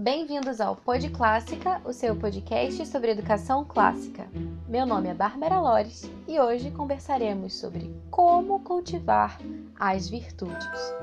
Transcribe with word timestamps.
Bem-vindos 0.00 0.60
ao 0.60 0.76
Pod 0.76 1.10
Clássica, 1.10 1.82
o 1.84 1.92
seu 1.92 2.14
podcast 2.14 2.86
sobre 2.86 3.10
educação 3.10 3.64
clássica. 3.64 4.28
Meu 4.68 4.86
nome 4.86 5.08
é 5.08 5.12
Bárbara 5.12 5.60
Lores 5.60 6.08
e 6.28 6.38
hoje 6.38 6.70
conversaremos 6.70 7.58
sobre 7.58 7.92
como 8.08 8.60
cultivar 8.60 9.36
as 9.76 10.08
virtudes. 10.08 10.94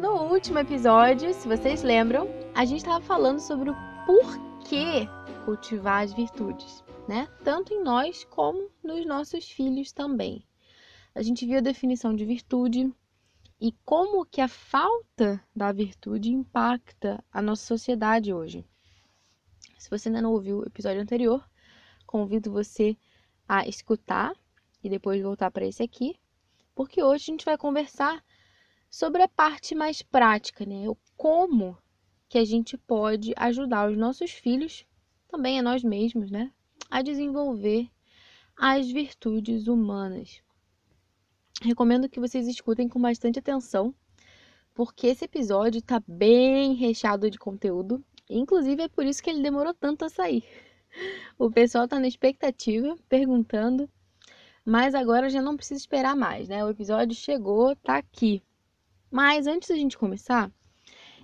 No 0.00 0.32
último 0.32 0.60
episódio, 0.60 1.34
se 1.34 1.46
vocês 1.46 1.82
lembram, 1.82 2.26
a 2.54 2.64
gente 2.64 2.78
estava 2.78 3.04
falando 3.04 3.40
sobre 3.40 3.68
o 3.68 3.76
porquê 4.06 5.06
cultivar 5.44 6.04
as 6.04 6.14
virtudes, 6.14 6.82
né? 7.06 7.28
Tanto 7.44 7.74
em 7.74 7.84
nós 7.84 8.24
como 8.24 8.70
nos 8.82 9.04
nossos 9.04 9.50
filhos 9.50 9.92
também 9.92 10.42
a 11.14 11.22
gente 11.22 11.46
viu 11.46 11.58
a 11.58 11.62
definição 11.62 12.14
de 12.14 12.24
virtude 12.24 12.92
e 13.60 13.72
como 13.84 14.24
que 14.24 14.40
a 14.40 14.48
falta 14.48 15.42
da 15.54 15.70
virtude 15.70 16.30
impacta 16.30 17.22
a 17.30 17.42
nossa 17.42 17.64
sociedade 17.64 18.32
hoje. 18.32 18.64
Se 19.78 19.90
você 19.90 20.08
ainda 20.08 20.22
não 20.22 20.32
ouviu 20.32 20.58
o 20.58 20.66
episódio 20.66 21.02
anterior, 21.02 21.48
convido 22.06 22.50
você 22.50 22.96
a 23.46 23.66
escutar 23.66 24.32
e 24.82 24.88
depois 24.88 25.22
voltar 25.22 25.50
para 25.50 25.66
esse 25.66 25.82
aqui, 25.82 26.18
porque 26.74 27.02
hoje 27.02 27.24
a 27.24 27.32
gente 27.32 27.44
vai 27.44 27.58
conversar 27.58 28.24
sobre 28.90 29.22
a 29.22 29.28
parte 29.28 29.74
mais 29.74 30.02
prática, 30.02 30.64
né? 30.64 30.88
O 30.88 30.96
como 31.16 31.76
que 32.28 32.38
a 32.38 32.44
gente 32.44 32.78
pode 32.78 33.34
ajudar 33.36 33.90
os 33.90 33.96
nossos 33.96 34.30
filhos, 34.30 34.86
também 35.28 35.58
a 35.58 35.62
nós 35.62 35.84
mesmos, 35.84 36.30
né, 36.30 36.50
a 36.90 37.02
desenvolver 37.02 37.90
as 38.56 38.90
virtudes 38.90 39.66
humanas. 39.66 40.42
Recomendo 41.60 42.08
que 42.08 42.20
vocês 42.20 42.46
escutem 42.48 42.88
com 42.88 43.00
bastante 43.00 43.38
atenção, 43.38 43.94
porque 44.74 45.08
esse 45.08 45.24
episódio 45.24 45.78
está 45.78 46.02
bem 46.06 46.74
recheado 46.74 47.30
de 47.30 47.38
conteúdo. 47.38 48.02
Inclusive 48.28 48.84
é 48.84 48.88
por 48.88 49.04
isso 49.04 49.22
que 49.22 49.30
ele 49.30 49.42
demorou 49.42 49.74
tanto 49.74 50.04
a 50.04 50.08
sair. 50.08 50.44
O 51.38 51.50
pessoal 51.50 51.84
está 51.84 51.98
na 51.98 52.06
expectativa, 52.06 52.96
perguntando, 53.08 53.88
mas 54.64 54.94
agora 54.94 55.30
já 55.30 55.42
não 55.42 55.56
precisa 55.56 55.80
esperar 55.80 56.14
mais, 56.14 56.48
né? 56.48 56.64
O 56.64 56.70
episódio 56.70 57.16
chegou, 57.16 57.74
tá 57.76 57.96
aqui. 57.96 58.42
Mas 59.10 59.46
antes 59.46 59.68
da 59.68 59.74
gente 59.74 59.98
começar, 59.98 60.50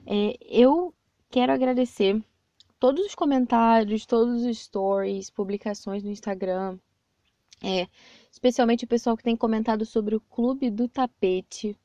é, 0.06 0.36
eu 0.42 0.94
quero 1.30 1.52
agradecer 1.52 2.22
todos 2.78 3.04
os 3.04 3.14
comentários, 3.14 4.06
todos 4.06 4.44
os 4.44 4.58
stories, 4.58 5.30
publicações 5.30 6.02
no 6.02 6.10
Instagram, 6.10 6.78
é, 7.62 7.88
especialmente 8.30 8.84
o 8.84 8.88
pessoal 8.88 9.16
que 9.16 9.24
tem 9.24 9.36
comentado 9.36 9.84
sobre 9.84 10.14
o 10.14 10.20
Clube 10.20 10.70
do 10.70 10.88
Tapete. 10.88 11.76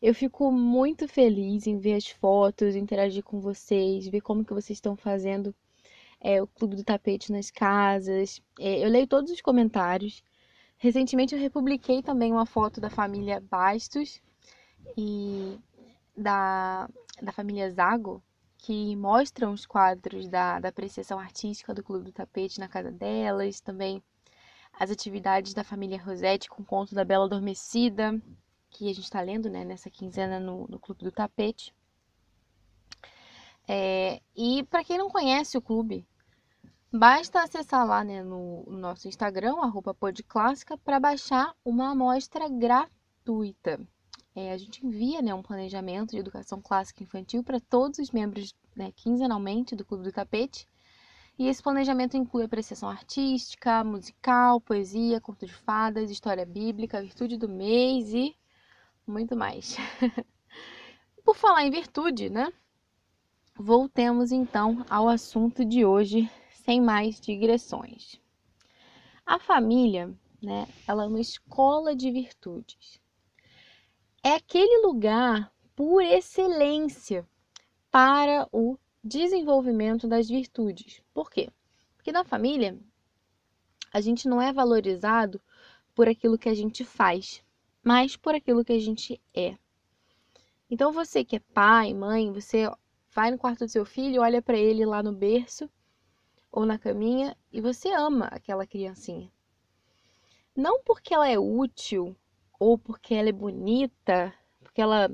Eu 0.00 0.14
fico 0.14 0.52
muito 0.52 1.08
feliz 1.08 1.66
em 1.66 1.78
ver 1.78 1.94
as 1.94 2.08
fotos, 2.08 2.76
interagir 2.76 3.24
com 3.24 3.40
vocês, 3.40 4.06
ver 4.06 4.20
como 4.20 4.44
que 4.44 4.54
vocês 4.54 4.76
estão 4.76 4.96
fazendo 4.96 5.54
é, 6.20 6.40
o 6.40 6.46
Clube 6.46 6.76
do 6.76 6.84
Tapete 6.84 7.32
nas 7.32 7.50
casas. 7.50 8.40
É, 8.58 8.84
eu 8.84 8.88
leio 8.88 9.06
todos 9.06 9.32
os 9.32 9.40
comentários. 9.40 10.22
Recentemente 10.76 11.34
eu 11.34 11.40
republiquei 11.40 12.02
também 12.02 12.32
uma 12.32 12.46
foto 12.46 12.80
da 12.80 12.88
família 12.88 13.40
Bastos 13.40 14.20
e 14.96 15.58
da, 16.16 16.88
da 17.20 17.32
família 17.32 17.70
Zago, 17.70 18.22
que 18.58 18.94
mostram 18.94 19.52
os 19.52 19.66
quadros 19.66 20.28
da, 20.28 20.60
da 20.60 20.68
apreciação 20.68 21.18
artística 21.18 21.74
do 21.74 21.82
Clube 21.82 22.04
do 22.04 22.12
Tapete 22.12 22.60
na 22.60 22.68
casa 22.68 22.90
delas, 22.92 23.60
também 23.60 24.02
as 24.78 24.90
atividades 24.90 25.52
da 25.52 25.64
família 25.64 26.00
Rosette 26.00 26.48
com 26.48 26.62
o 26.62 26.66
conto 26.66 26.94
da 26.94 27.04
Bela 27.04 27.24
Adormecida, 27.24 28.20
que 28.70 28.84
a 28.88 28.94
gente 28.94 29.04
está 29.04 29.20
lendo 29.20 29.50
né, 29.50 29.64
nessa 29.64 29.90
quinzena 29.90 30.38
no, 30.38 30.68
no 30.68 30.78
Clube 30.78 31.02
do 31.02 31.10
Tapete. 31.10 31.74
É, 33.66 34.22
e 34.36 34.62
para 34.64 34.84
quem 34.84 34.96
não 34.96 35.10
conhece 35.10 35.58
o 35.58 35.62
clube, 35.62 36.06
basta 36.92 37.42
acessar 37.42 37.86
lá 37.86 38.04
né, 38.04 38.22
no, 38.22 38.64
no 38.66 38.78
nosso 38.78 39.08
Instagram, 39.08 39.56
arroba 39.60 39.92
podclássica, 39.92 40.78
para 40.78 41.00
baixar 41.00 41.54
uma 41.64 41.90
amostra 41.90 42.48
gratuita. 42.48 43.80
É, 44.34 44.52
a 44.52 44.56
gente 44.56 44.86
envia 44.86 45.20
né, 45.20 45.34
um 45.34 45.42
planejamento 45.42 46.12
de 46.12 46.18
educação 46.18 46.62
clássica 46.62 47.02
infantil 47.02 47.42
para 47.42 47.58
todos 47.58 47.98
os 47.98 48.12
membros 48.12 48.54
né, 48.76 48.92
quinzenalmente 48.94 49.74
do 49.74 49.84
Clube 49.84 50.04
do 50.04 50.12
Tapete. 50.12 50.66
E 51.38 51.46
esse 51.46 51.62
planejamento 51.62 52.16
inclui 52.16 52.44
apreciação 52.44 52.88
artística, 52.88 53.84
musical, 53.84 54.60
poesia, 54.60 55.20
conto 55.20 55.46
de 55.46 55.54
fadas, 55.54 56.10
história 56.10 56.44
bíblica, 56.44 57.00
virtude 57.00 57.36
do 57.36 57.48
mês 57.48 58.12
e 58.12 58.36
muito 59.06 59.36
mais. 59.36 59.76
Por 61.24 61.36
falar 61.36 61.64
em 61.64 61.70
virtude, 61.70 62.28
né? 62.28 62.52
Voltemos 63.54 64.32
então 64.32 64.84
ao 64.90 65.08
assunto 65.08 65.64
de 65.64 65.84
hoje, 65.84 66.28
sem 66.64 66.80
mais 66.80 67.20
digressões. 67.20 68.20
A 69.24 69.38
família, 69.38 70.12
né, 70.42 70.66
ela 70.88 71.04
é 71.04 71.06
uma 71.06 71.20
escola 71.20 71.94
de 71.94 72.10
virtudes. 72.10 73.00
É 74.24 74.34
aquele 74.34 74.84
lugar 74.84 75.52
por 75.76 76.02
excelência 76.02 77.24
para 77.92 78.48
o 78.50 78.76
desenvolvimento 79.02 80.06
das 80.06 80.28
virtudes. 80.28 81.02
Por 81.14 81.30
quê? 81.30 81.50
Porque 81.96 82.12
na 82.12 82.24
família 82.24 82.78
a 83.92 84.00
gente 84.00 84.28
não 84.28 84.40
é 84.40 84.52
valorizado 84.52 85.40
por 85.94 86.08
aquilo 86.08 86.38
que 86.38 86.48
a 86.48 86.54
gente 86.54 86.84
faz, 86.84 87.42
mas 87.82 88.16
por 88.16 88.34
aquilo 88.34 88.64
que 88.64 88.72
a 88.72 88.78
gente 88.78 89.20
é. 89.34 89.56
Então 90.70 90.92
você 90.92 91.24
que 91.24 91.36
é 91.36 91.40
pai, 91.40 91.94
mãe, 91.94 92.32
você 92.32 92.70
vai 93.10 93.30
no 93.30 93.38
quarto 93.38 93.64
do 93.64 93.70
seu 93.70 93.84
filho, 93.84 94.22
olha 94.22 94.42
para 94.42 94.58
ele 94.58 94.84
lá 94.84 95.02
no 95.02 95.12
berço 95.12 95.70
ou 96.52 96.66
na 96.66 96.78
caminha 96.78 97.36
e 97.52 97.60
você 97.60 97.88
ama 97.92 98.26
aquela 98.26 98.66
criancinha. 98.66 99.30
Não 100.54 100.82
porque 100.82 101.14
ela 101.14 101.28
é 101.28 101.38
útil 101.38 102.16
ou 102.58 102.76
porque 102.76 103.14
ela 103.14 103.28
é 103.28 103.32
bonita, 103.32 104.34
porque 104.60 104.80
ela 104.80 105.10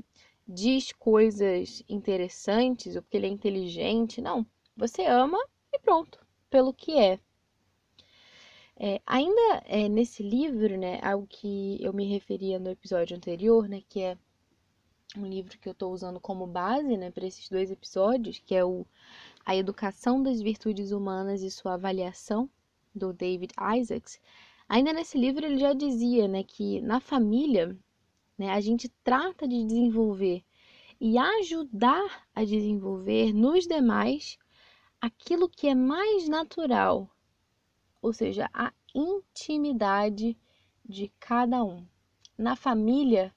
diz 0.47 0.91
coisas 0.91 1.83
interessantes 1.89 2.95
ou 2.95 3.01
porque 3.01 3.17
ele 3.17 3.27
é 3.27 3.29
inteligente. 3.29 4.21
Não. 4.21 4.45
Você 4.77 5.05
ama 5.05 5.39
e 5.73 5.79
pronto, 5.79 6.19
pelo 6.49 6.73
que 6.73 6.97
é. 6.97 7.19
é 8.77 9.01
ainda 9.05 9.63
é, 9.65 9.87
nesse 9.89 10.21
livro, 10.21 10.77
né, 10.77 10.99
algo 11.01 11.25
que 11.27 11.77
eu 11.81 11.93
me 11.93 12.05
referia 12.05 12.59
no 12.59 12.69
episódio 12.69 13.15
anterior, 13.15 13.67
né, 13.67 13.81
que 13.87 14.01
é 14.01 14.17
um 15.17 15.25
livro 15.25 15.57
que 15.57 15.67
eu 15.69 15.71
estou 15.71 15.93
usando 15.93 16.19
como 16.19 16.45
base, 16.45 16.97
né, 16.97 17.09
para 17.09 17.25
esses 17.25 17.49
dois 17.49 17.71
episódios, 17.71 18.39
que 18.39 18.53
é 18.53 18.65
o 18.65 18.85
A 19.45 19.55
Educação 19.55 20.21
das 20.21 20.41
Virtudes 20.41 20.91
Humanas 20.91 21.41
e 21.41 21.49
Sua 21.49 21.75
Avaliação, 21.75 22.49
do 22.93 23.13
David 23.13 23.53
Isaacs. 23.77 24.19
Ainda 24.67 24.93
nesse 24.93 25.17
livro 25.17 25.45
ele 25.45 25.57
já 25.57 25.73
dizia, 25.73 26.27
né, 26.27 26.43
que 26.43 26.81
na 26.81 26.99
família 26.99 27.77
né? 28.37 28.51
A 28.51 28.59
gente 28.59 28.89
trata 29.03 29.47
de 29.47 29.65
desenvolver 29.65 30.43
e 30.99 31.17
ajudar 31.17 32.27
a 32.33 32.43
desenvolver 32.43 33.33
nos 33.33 33.67
demais 33.67 34.37
aquilo 34.99 35.49
que 35.49 35.67
é 35.67 35.75
mais 35.75 36.27
natural, 36.27 37.09
ou 38.01 38.13
seja, 38.13 38.49
a 38.53 38.71
intimidade 38.93 40.37
de 40.83 41.11
cada 41.19 41.63
um. 41.63 41.85
Na 42.37 42.55
família, 42.55 43.33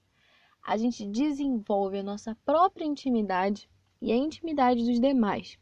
a 0.63 0.77
gente 0.77 1.05
desenvolve 1.07 1.99
a 1.99 2.03
nossa 2.03 2.37
própria 2.45 2.85
intimidade 2.85 3.69
e 4.01 4.13
a 4.13 4.17
intimidade 4.17 4.85
dos 4.85 5.01
demais. 5.01 5.59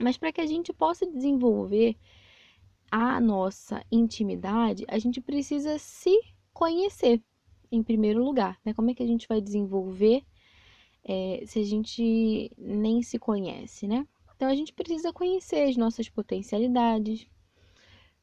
Mas 0.00 0.16
para 0.16 0.32
que 0.32 0.40
a 0.40 0.46
gente 0.46 0.72
possa 0.72 1.06
desenvolver 1.06 1.96
a 2.90 3.20
nossa 3.20 3.84
intimidade, 3.90 4.84
a 4.88 4.98
gente 4.98 5.20
precisa 5.20 5.78
se 5.78 6.18
conhecer 6.52 7.22
em 7.70 7.82
primeiro 7.82 8.22
lugar, 8.24 8.58
né? 8.64 8.72
Como 8.74 8.90
é 8.90 8.94
que 8.94 9.02
a 9.02 9.06
gente 9.06 9.26
vai 9.28 9.40
desenvolver 9.40 10.24
é, 11.04 11.42
se 11.46 11.58
a 11.58 11.64
gente 11.64 12.52
nem 12.56 13.02
se 13.02 13.18
conhece, 13.18 13.86
né? 13.86 14.06
Então 14.36 14.48
a 14.48 14.54
gente 14.54 14.72
precisa 14.72 15.12
conhecer 15.12 15.68
as 15.68 15.76
nossas 15.76 16.08
potencialidades 16.08 17.26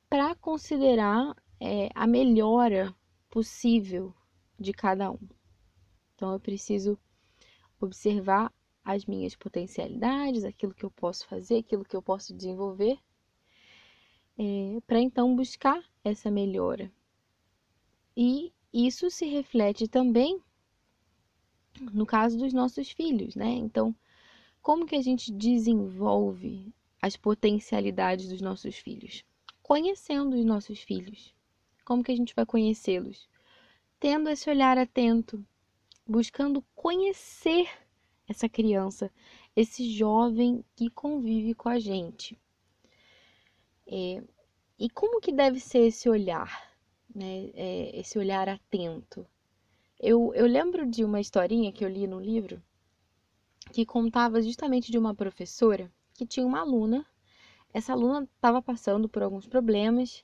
para 0.10 0.34
considerar 0.36 1.36
é, 1.60 1.90
a 1.94 2.08
melhora 2.08 2.96
possível 3.30 4.14
de 4.60 4.72
cada 4.72 5.12
um. 5.12 5.20
Então 6.14 6.32
eu 6.32 6.40
preciso 6.40 6.98
observar 7.80 8.54
as 8.84 9.06
minhas 9.06 9.36
potencialidades, 9.36 10.44
aquilo 10.44 10.74
que 10.74 10.86
eu 10.86 10.92
posso 10.92 11.28
fazer, 11.28 11.58
aquilo 11.58 11.84
que 11.84 11.96
eu 11.96 12.02
posso 12.02 12.34
desenvolver, 12.34 12.98
é, 14.38 14.80
para 14.86 15.00
então 15.00 15.36
buscar 15.36 15.84
essa 16.04 16.30
melhora. 16.30 16.92
E 18.16 18.54
isso 18.76 19.10
se 19.10 19.26
reflete 19.26 19.88
também 19.88 20.42
no 21.92 22.06
caso 22.06 22.38
dos 22.38 22.54
nossos 22.54 22.90
filhos, 22.92 23.36
né? 23.36 23.50
Então, 23.50 23.96
como 24.62 24.86
que 24.86 24.96
a 24.96 25.02
gente 25.02 25.32
desenvolve 25.32 26.74
as 27.02 27.18
potencialidades 27.18 28.28
dos 28.28 28.42
nossos 28.42 28.76
filhos? 28.76 29.24
Conhecendo 29.62 30.36
os 30.36 30.46
nossos 30.46 30.80
filhos. 30.80 31.34
Como 31.84 32.04
que 32.04 32.12
a 32.12 32.16
gente 32.16 32.34
vai 32.34 32.46
conhecê-los? 32.46 33.28
tendo 34.00 34.30
esse 34.30 34.50
olhar 34.50 34.78
atento, 34.78 35.44
buscando 36.06 36.64
conhecer 36.76 37.68
essa 38.28 38.50
criança, 38.50 39.12
esse 39.56 39.90
jovem 39.92 40.64
que 40.76 40.90
convive 40.90 41.54
com 41.54 41.70
a 41.70 41.80
gente. 41.80 42.40
É, 43.88 44.24
e 44.78 44.90
como 44.90 45.22
que 45.22 45.32
deve 45.32 45.60
ser 45.60 45.88
esse 45.88 46.10
olhar, 46.10 46.75
né? 47.16 47.50
É, 47.54 48.00
esse 48.00 48.20
olhar 48.20 48.50
atento? 48.50 49.26
Eu, 50.00 50.34
eu 50.36 50.46
lembro 50.46 50.86
de 50.86 51.06
uma 51.06 51.22
historinha 51.22 51.72
que 51.72 51.84
eu 51.84 51.90
li 51.90 52.06
no 52.06 52.20
livro 52.20 52.62
que 53.72 53.86
contava 53.86 54.42
justamente 54.42 54.92
de 54.92 54.98
uma 54.98 55.16
professora 55.16 55.92
que 56.14 56.26
tinha 56.26 56.46
uma 56.46 56.60
aluna. 56.60 57.06
Essa 57.74 57.94
aluna 57.94 58.28
estava 58.36 58.62
passando 58.62 59.10
por 59.10 59.24
alguns 59.24 59.48
problemas 59.48 60.24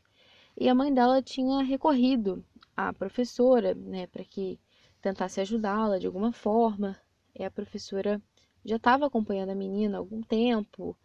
e 0.58 0.70
a 0.70 0.76
mãe 0.76 0.94
dela 0.94 1.22
tinha 1.22 1.64
recorrido 1.64 2.46
à 2.76 2.94
professora, 2.94 3.74
né, 3.74 4.08
para 4.08 4.24
que 4.24 4.60
tentasse 5.02 5.42
ajudá-la 5.42 5.98
de 5.98 6.08
alguma 6.08 6.32
forma. 6.32 6.98
E 7.34 7.44
a 7.44 7.52
professora 7.52 8.22
já 8.64 8.76
estava 8.76 9.06
acompanhando 9.06 9.50
a 9.50 9.56
menina 9.56 9.98
há 9.98 10.00
algum 10.00 10.22
tempo 10.22 10.96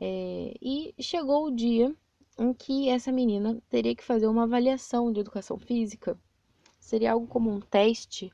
é, 0.00 0.54
e 0.60 0.94
chegou 1.00 1.46
o 1.46 1.54
dia 1.54 1.94
em 2.38 2.52
que 2.52 2.88
essa 2.88 3.12
menina 3.12 3.60
teria 3.68 3.94
que 3.94 4.04
fazer 4.04 4.26
uma 4.26 4.44
avaliação 4.44 5.12
de 5.12 5.20
educação 5.20 5.58
física. 5.58 6.18
Seria 6.80 7.12
algo 7.12 7.26
como 7.26 7.50
um 7.50 7.60
teste. 7.60 8.32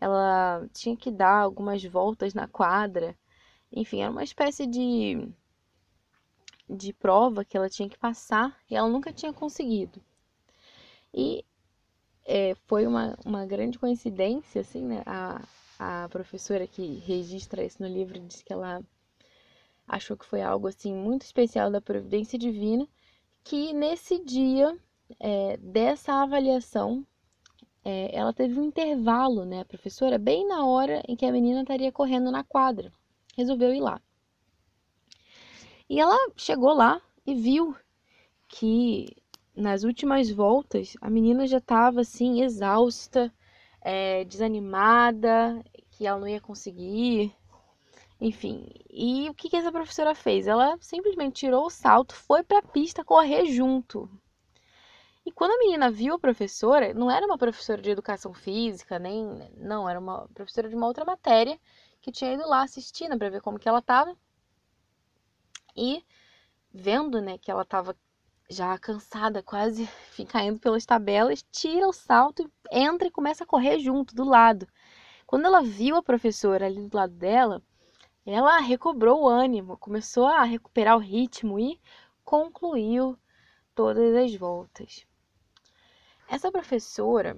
Ela 0.00 0.68
tinha 0.72 0.96
que 0.96 1.10
dar 1.10 1.40
algumas 1.40 1.82
voltas 1.84 2.34
na 2.34 2.48
quadra. 2.48 3.16
Enfim, 3.72 4.02
era 4.02 4.10
uma 4.10 4.24
espécie 4.24 4.66
de, 4.66 5.28
de 6.68 6.92
prova 6.92 7.44
que 7.44 7.56
ela 7.56 7.68
tinha 7.68 7.88
que 7.88 7.98
passar 7.98 8.56
e 8.70 8.76
ela 8.76 8.88
nunca 8.88 9.12
tinha 9.12 9.32
conseguido. 9.32 10.00
E 11.12 11.44
é, 12.24 12.54
foi 12.66 12.86
uma, 12.86 13.16
uma 13.24 13.44
grande 13.46 13.78
coincidência, 13.78 14.60
assim, 14.60 14.82
né? 14.82 15.02
A, 15.06 15.46
a 15.78 16.08
professora 16.08 16.66
que 16.66 16.96
registra 17.00 17.64
isso 17.64 17.82
no 17.82 17.88
livro 17.88 18.18
disse 18.20 18.44
que 18.44 18.52
ela 18.52 18.82
achou 19.86 20.16
que 20.16 20.24
foi 20.24 20.40
algo 20.40 20.66
assim 20.66 20.94
muito 20.94 21.22
especial 21.22 21.70
da 21.70 21.80
providência 21.80 22.38
divina, 22.38 22.88
que 23.44 23.74
nesse 23.74 24.18
dia 24.24 24.76
é, 25.20 25.58
dessa 25.58 26.14
avaliação 26.22 27.06
é, 27.84 28.16
ela 28.16 28.32
teve 28.32 28.58
um 28.58 28.64
intervalo, 28.64 29.44
né, 29.44 29.62
professora, 29.64 30.18
bem 30.18 30.48
na 30.48 30.64
hora 30.64 31.02
em 31.06 31.14
que 31.14 31.26
a 31.26 31.30
menina 31.30 31.60
estaria 31.60 31.92
correndo 31.92 32.30
na 32.30 32.42
quadra. 32.42 32.90
Resolveu 33.36 33.74
ir 33.74 33.80
lá. 33.80 34.00
E 35.88 36.00
ela 36.00 36.16
chegou 36.34 36.72
lá 36.72 37.00
e 37.26 37.34
viu 37.34 37.76
que 38.48 39.14
nas 39.54 39.84
últimas 39.84 40.30
voltas 40.30 40.96
a 41.00 41.10
menina 41.10 41.46
já 41.46 41.58
estava 41.58 42.00
assim 42.00 42.42
exausta, 42.42 43.30
é, 43.82 44.24
desanimada, 44.24 45.62
que 45.90 46.06
ela 46.06 46.18
não 46.18 46.26
ia 46.26 46.40
conseguir, 46.40 47.34
enfim. 48.20 48.68
E 48.90 49.28
o 49.28 49.34
que, 49.34 49.48
que 49.48 49.56
essa 49.56 49.72
professora 49.72 50.14
fez? 50.14 50.46
Ela 50.46 50.76
simplesmente 50.80 51.36
tirou 51.40 51.66
o 51.66 51.70
salto, 51.70 52.14
foi 52.14 52.42
para 52.42 52.58
a 52.58 52.62
pista 52.62 53.04
correr 53.04 53.46
junto. 53.46 54.08
E 55.26 55.32
quando 55.32 55.52
a 55.52 55.58
menina 55.58 55.90
viu 55.90 56.14
a 56.14 56.18
professora, 56.18 56.92
não 56.92 57.10
era 57.10 57.24
uma 57.24 57.38
professora 57.38 57.80
de 57.80 57.90
educação 57.90 58.34
física, 58.34 58.98
nem 58.98 59.24
não, 59.56 59.88
era 59.88 59.98
uma 59.98 60.28
professora 60.34 60.68
de 60.68 60.76
uma 60.76 60.86
outra 60.86 61.04
matéria 61.04 61.58
que 62.00 62.12
tinha 62.12 62.34
ido 62.34 62.46
lá 62.46 62.62
assistindo 62.62 63.16
para 63.18 63.30
ver 63.30 63.40
como 63.40 63.58
que 63.58 63.68
ela 63.68 63.78
estava. 63.78 64.14
E 65.76 66.04
vendo, 66.72 67.20
né, 67.22 67.38
que 67.38 67.50
ela 67.50 67.62
estava 67.62 67.96
já 68.50 68.76
cansada, 68.78 69.42
quase 69.42 69.88
caindo 70.28 70.60
pelas 70.60 70.84
tabelas, 70.84 71.44
tira 71.50 71.88
o 71.88 71.92
salto, 71.92 72.50
entra 72.70 73.08
e 73.08 73.10
começa 73.10 73.44
a 73.44 73.46
correr 73.46 73.78
junto, 73.78 74.14
do 74.14 74.24
lado. 74.24 74.68
Quando 75.26 75.46
ela 75.46 75.62
viu 75.62 75.96
a 75.96 76.02
professora 76.02 76.66
ali 76.66 76.86
do 76.86 76.96
lado 76.96 77.14
dela, 77.14 77.62
ela 78.26 78.58
recobrou 78.58 79.22
o 79.22 79.28
ânimo, 79.28 79.76
começou 79.76 80.26
a 80.26 80.44
recuperar 80.44 80.96
o 80.96 81.00
ritmo 81.00 81.58
e 81.58 81.78
concluiu 82.24 83.18
todas 83.74 84.14
as 84.14 84.34
voltas. 84.34 85.06
Essa 86.26 86.50
professora, 86.50 87.36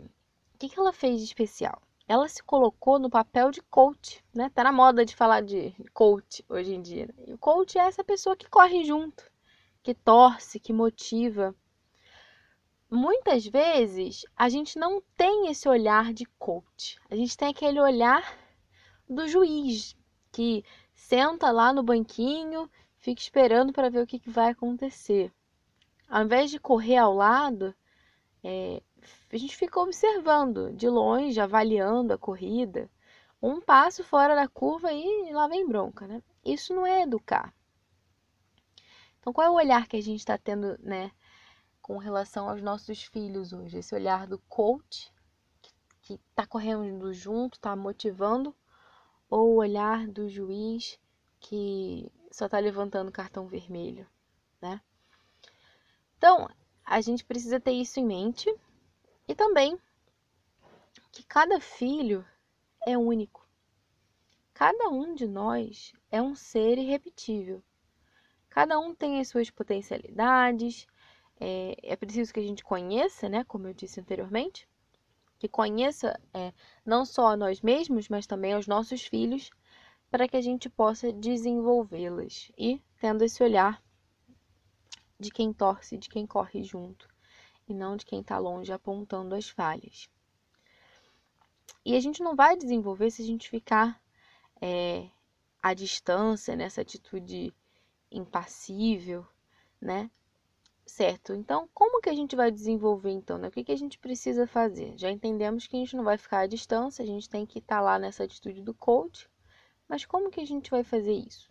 o 0.54 0.58
que, 0.58 0.68
que 0.68 0.78
ela 0.78 0.92
fez 0.92 1.18
de 1.18 1.24
especial? 1.24 1.82
Ela 2.06 2.28
se 2.28 2.40
colocou 2.42 3.00
no 3.00 3.10
papel 3.10 3.50
de 3.50 3.60
coach, 3.62 4.24
né? 4.32 4.48
Tá 4.54 4.62
na 4.62 4.70
moda 4.70 5.04
de 5.04 5.16
falar 5.16 5.42
de 5.42 5.74
coach 5.92 6.44
hoje 6.48 6.72
em 6.72 6.80
dia. 6.80 7.12
E 7.26 7.32
o 7.32 7.38
coach 7.38 7.76
é 7.76 7.82
essa 7.82 8.04
pessoa 8.04 8.36
que 8.36 8.48
corre 8.48 8.84
junto, 8.84 9.28
que 9.82 9.92
torce, 9.92 10.60
que 10.60 10.72
motiva. 10.72 11.52
Muitas 12.88 13.44
vezes 13.44 14.24
a 14.36 14.48
gente 14.48 14.78
não 14.78 15.02
tem 15.16 15.48
esse 15.48 15.68
olhar 15.68 16.12
de 16.12 16.24
coach. 16.38 16.96
A 17.10 17.16
gente 17.16 17.36
tem 17.36 17.48
aquele 17.48 17.80
olhar 17.80 18.38
do 19.08 19.26
juiz 19.26 19.96
que 20.36 20.62
senta 20.94 21.50
lá 21.50 21.72
no 21.72 21.82
banquinho, 21.82 22.70
fica 22.98 23.22
esperando 23.22 23.72
para 23.72 23.88
ver 23.88 24.02
o 24.02 24.06
que, 24.06 24.18
que, 24.18 24.28
vai 24.28 24.50
acontecer. 24.50 25.32
Ao 26.06 26.22
invés 26.22 26.50
de 26.50 26.60
correr 26.60 26.98
ao 26.98 27.14
lado, 27.14 27.74
é, 28.44 28.82
a 29.32 29.36
gente 29.38 29.56
fica 29.56 29.80
observando 29.80 30.74
de 30.74 30.90
longe, 30.90 31.40
avaliando 31.40 32.12
a 32.12 32.18
corrida, 32.18 32.90
um 33.40 33.62
passo 33.62 34.04
fora 34.04 34.34
da 34.34 34.46
curva 34.46 34.92
e 34.92 35.32
lá 35.32 35.48
vem 35.48 35.66
bronca, 35.66 36.06
né? 36.06 36.22
Isso 36.44 36.74
não 36.74 36.84
é 36.84 37.00
educar. 37.00 37.54
Então, 39.18 39.32
qual 39.32 39.46
é 39.46 39.50
o 39.50 39.54
olhar 39.54 39.88
que 39.88 39.96
a 39.96 40.02
gente 40.02 40.18
está 40.18 40.36
tendo, 40.36 40.76
né, 40.82 41.12
com 41.80 41.96
relação 41.96 42.46
aos 42.46 42.60
nossos 42.60 43.04
filhos 43.04 43.54
hoje? 43.54 43.78
Esse 43.78 43.94
olhar 43.94 44.26
do 44.26 44.38
coach, 44.50 45.10
que 46.02 46.20
está 46.28 46.46
correndo 46.46 47.10
junto, 47.14 47.54
está 47.54 47.74
motivando, 47.74 48.54
ou 49.28 49.54
o 49.54 49.56
olhar 49.56 50.06
do 50.06 50.28
juiz 50.28 50.98
que 51.40 52.10
só 52.30 52.46
está 52.46 52.58
levantando 52.58 53.12
cartão 53.12 53.46
vermelho, 53.46 54.06
né? 54.60 54.80
Então, 56.16 56.48
a 56.84 57.00
gente 57.00 57.24
precisa 57.24 57.60
ter 57.60 57.72
isso 57.72 58.00
em 58.00 58.06
mente 58.06 58.54
e 59.28 59.34
também 59.34 59.78
que 61.12 61.22
cada 61.24 61.60
filho 61.60 62.24
é 62.86 62.96
único. 62.96 63.46
Cada 64.54 64.88
um 64.88 65.14
de 65.14 65.26
nós 65.26 65.92
é 66.10 66.22
um 66.22 66.34
ser 66.34 66.78
irrepetível. 66.78 67.62
Cada 68.48 68.78
um 68.78 68.94
tem 68.94 69.20
as 69.20 69.28
suas 69.28 69.50
potencialidades. 69.50 70.86
É, 71.38 71.76
é 71.82 71.96
preciso 71.96 72.32
que 72.32 72.40
a 72.40 72.42
gente 72.42 72.64
conheça, 72.64 73.28
né? 73.28 73.44
Como 73.44 73.66
eu 73.66 73.74
disse 73.74 74.00
anteriormente, 74.00 74.66
que 75.38 75.48
conheça 75.48 76.18
é, 76.32 76.52
não 76.84 77.04
só 77.04 77.28
a 77.28 77.36
nós 77.36 77.60
mesmos, 77.60 78.08
mas 78.08 78.26
também 78.26 78.52
aos 78.52 78.66
nossos 78.66 79.02
filhos, 79.02 79.50
para 80.10 80.28
que 80.28 80.36
a 80.36 80.40
gente 80.40 80.68
possa 80.68 81.12
desenvolvê-las 81.12 82.50
e 82.56 82.82
tendo 82.98 83.22
esse 83.22 83.42
olhar 83.42 83.82
de 85.18 85.30
quem 85.30 85.52
torce, 85.52 85.96
de 85.96 86.08
quem 86.08 86.26
corre 86.26 86.62
junto, 86.62 87.08
e 87.68 87.74
não 87.74 87.96
de 87.96 88.04
quem 88.04 88.20
está 88.20 88.38
longe 88.38 88.72
apontando 88.72 89.34
as 89.34 89.48
falhas. 89.48 90.08
E 91.84 91.94
a 91.94 92.00
gente 92.00 92.22
não 92.22 92.34
vai 92.34 92.56
desenvolver 92.56 93.10
se 93.10 93.22
a 93.22 93.24
gente 93.24 93.48
ficar 93.48 94.00
é, 94.60 95.08
à 95.62 95.74
distância, 95.74 96.56
nessa 96.56 96.80
atitude 96.80 97.52
impassível, 98.10 99.26
né? 99.80 100.10
Certo, 100.86 101.34
então 101.34 101.68
como 101.74 102.00
que 102.00 102.08
a 102.08 102.14
gente 102.14 102.36
vai 102.36 102.50
desenvolver 102.50 103.10
então? 103.10 103.36
Né? 103.36 103.48
O 103.48 103.50
que, 103.50 103.64
que 103.64 103.72
a 103.72 103.76
gente 103.76 103.98
precisa 103.98 104.46
fazer? 104.46 104.96
Já 104.96 105.10
entendemos 105.10 105.66
que 105.66 105.76
a 105.76 105.80
gente 105.80 105.96
não 105.96 106.04
vai 106.04 106.16
ficar 106.16 106.40
à 106.40 106.46
distância, 106.46 107.02
a 107.02 107.06
gente 107.06 107.28
tem 107.28 107.44
que 107.44 107.58
estar 107.58 107.78
tá 107.78 107.82
lá 107.82 107.98
nessa 107.98 108.22
atitude 108.22 108.62
do 108.62 108.72
coach, 108.72 109.28
mas 109.88 110.06
como 110.06 110.30
que 110.30 110.40
a 110.40 110.46
gente 110.46 110.70
vai 110.70 110.84
fazer 110.84 111.12
isso? 111.12 111.50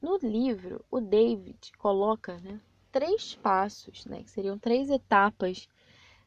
No 0.00 0.16
livro, 0.16 0.84
o 0.90 1.00
David 1.00 1.72
coloca 1.76 2.38
né, 2.38 2.60
três 2.92 3.34
passos, 3.34 4.06
né, 4.06 4.22
que 4.22 4.30
seriam 4.30 4.56
três 4.56 4.90
etapas 4.90 5.68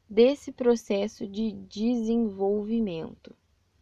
desse 0.09 0.51
processo 0.51 1.25
de 1.25 1.53
desenvolvimento, 1.53 3.33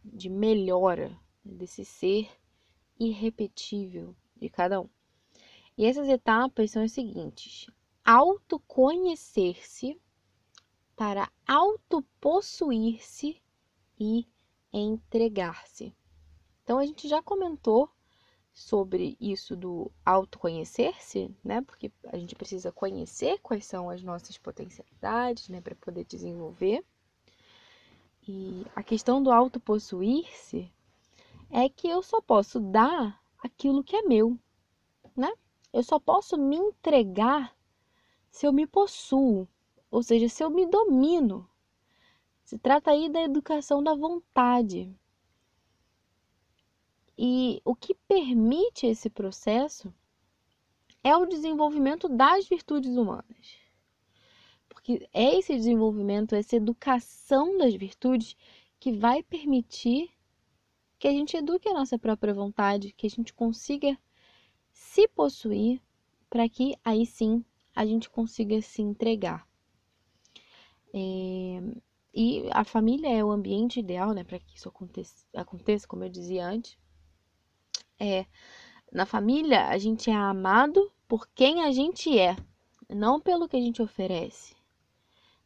de 0.04 0.30
melhora 0.30 1.14
desse 1.44 1.84
ser 1.84 2.30
irrepetível 2.98 4.14
de 4.36 4.48
cada 4.48 4.80
um. 4.80 4.88
E 5.76 5.84
essas 5.84 6.08
etapas 6.08 6.70
são 6.70 6.84
as 6.84 6.92
seguintes: 6.92 7.66
autoconhecer-se 8.04 10.00
para 10.96 11.30
autopossuir-se 11.46 13.40
e 13.98 14.26
entregar-se. 14.72 15.94
Então 16.62 16.78
a 16.78 16.86
gente 16.86 17.08
já 17.08 17.22
comentou 17.22 17.90
sobre 18.52 19.16
isso 19.20 19.56
do 19.56 19.90
autoconhecer-se, 20.04 21.34
né? 21.42 21.62
Porque 21.62 21.90
a 22.08 22.18
gente 22.18 22.34
precisa 22.34 22.70
conhecer 22.70 23.38
quais 23.40 23.64
são 23.64 23.88
as 23.88 24.02
nossas 24.02 24.36
potencialidades, 24.36 25.48
né, 25.48 25.60
para 25.60 25.74
poder 25.74 26.04
desenvolver. 26.04 26.84
E 28.28 28.64
a 28.76 28.82
questão 28.82 29.22
do 29.22 29.32
autopossuir-se 29.32 30.70
é 31.50 31.68
que 31.68 31.88
eu 31.88 32.02
só 32.02 32.20
posso 32.20 32.60
dar 32.60 33.20
aquilo 33.42 33.82
que 33.82 33.96
é 33.96 34.02
meu, 34.02 34.38
né? 35.16 35.32
Eu 35.72 35.82
só 35.82 35.98
posso 35.98 36.36
me 36.36 36.56
entregar 36.56 37.56
se 38.32 38.46
eu 38.46 38.52
me 38.52 38.66
possuo, 38.66 39.46
ou 39.90 40.02
seja, 40.02 40.28
se 40.28 40.42
eu 40.42 40.50
me 40.50 40.66
domino, 40.66 41.48
Se 42.44 42.58
trata 42.58 42.90
aí 42.90 43.08
da 43.08 43.22
educação 43.22 43.82
da 43.82 43.94
vontade. 43.94 44.94
E 47.16 47.60
o 47.64 47.74
que 47.74 47.94
permite 47.94 48.86
esse 48.86 49.08
processo 49.10 49.92
é 51.04 51.16
o 51.16 51.26
desenvolvimento 51.26 52.08
das 52.08 52.48
virtudes 52.48 52.96
humanas. 52.96 53.56
Porque 54.68 55.08
é 55.12 55.38
esse 55.38 55.54
desenvolvimento, 55.54 56.34
essa 56.34 56.56
educação 56.56 57.56
das 57.58 57.74
virtudes 57.74 58.36
que 58.80 58.92
vai 58.92 59.22
permitir 59.22 60.10
que 60.98 61.08
a 61.08 61.12
gente 61.12 61.36
eduque 61.36 61.68
a 61.68 61.74
nossa 61.74 61.98
própria 61.98 62.34
vontade, 62.34 62.92
que 62.92 63.06
a 63.06 63.10
gente 63.10 63.32
consiga 63.34 63.98
se 64.72 65.08
possuir 65.08 65.80
para 66.30 66.48
que 66.48 66.76
aí 66.84 67.06
sim 67.06 67.44
a 67.74 67.84
gente 67.86 68.10
consiga 68.10 68.60
se 68.60 68.82
entregar. 68.82 69.46
É, 70.94 71.60
e 72.14 72.48
a 72.50 72.64
família 72.64 73.08
é 73.08 73.24
o 73.24 73.30
ambiente 73.30 73.80
ideal, 73.80 74.12
né, 74.12 74.22
para 74.24 74.38
que 74.38 74.56
isso 74.56 74.68
aconteça, 74.68 75.26
aconteça, 75.34 75.86
como 75.86 76.04
eu 76.04 76.08
dizia 76.08 76.46
antes. 76.46 76.76
É, 77.98 78.26
na 78.92 79.06
família, 79.06 79.68
a 79.68 79.78
gente 79.78 80.10
é 80.10 80.14
amado 80.14 80.92
por 81.08 81.26
quem 81.34 81.62
a 81.62 81.72
gente 81.72 82.18
é, 82.18 82.36
não 82.88 83.20
pelo 83.20 83.48
que 83.48 83.56
a 83.56 83.60
gente 83.60 83.80
oferece. 83.80 84.54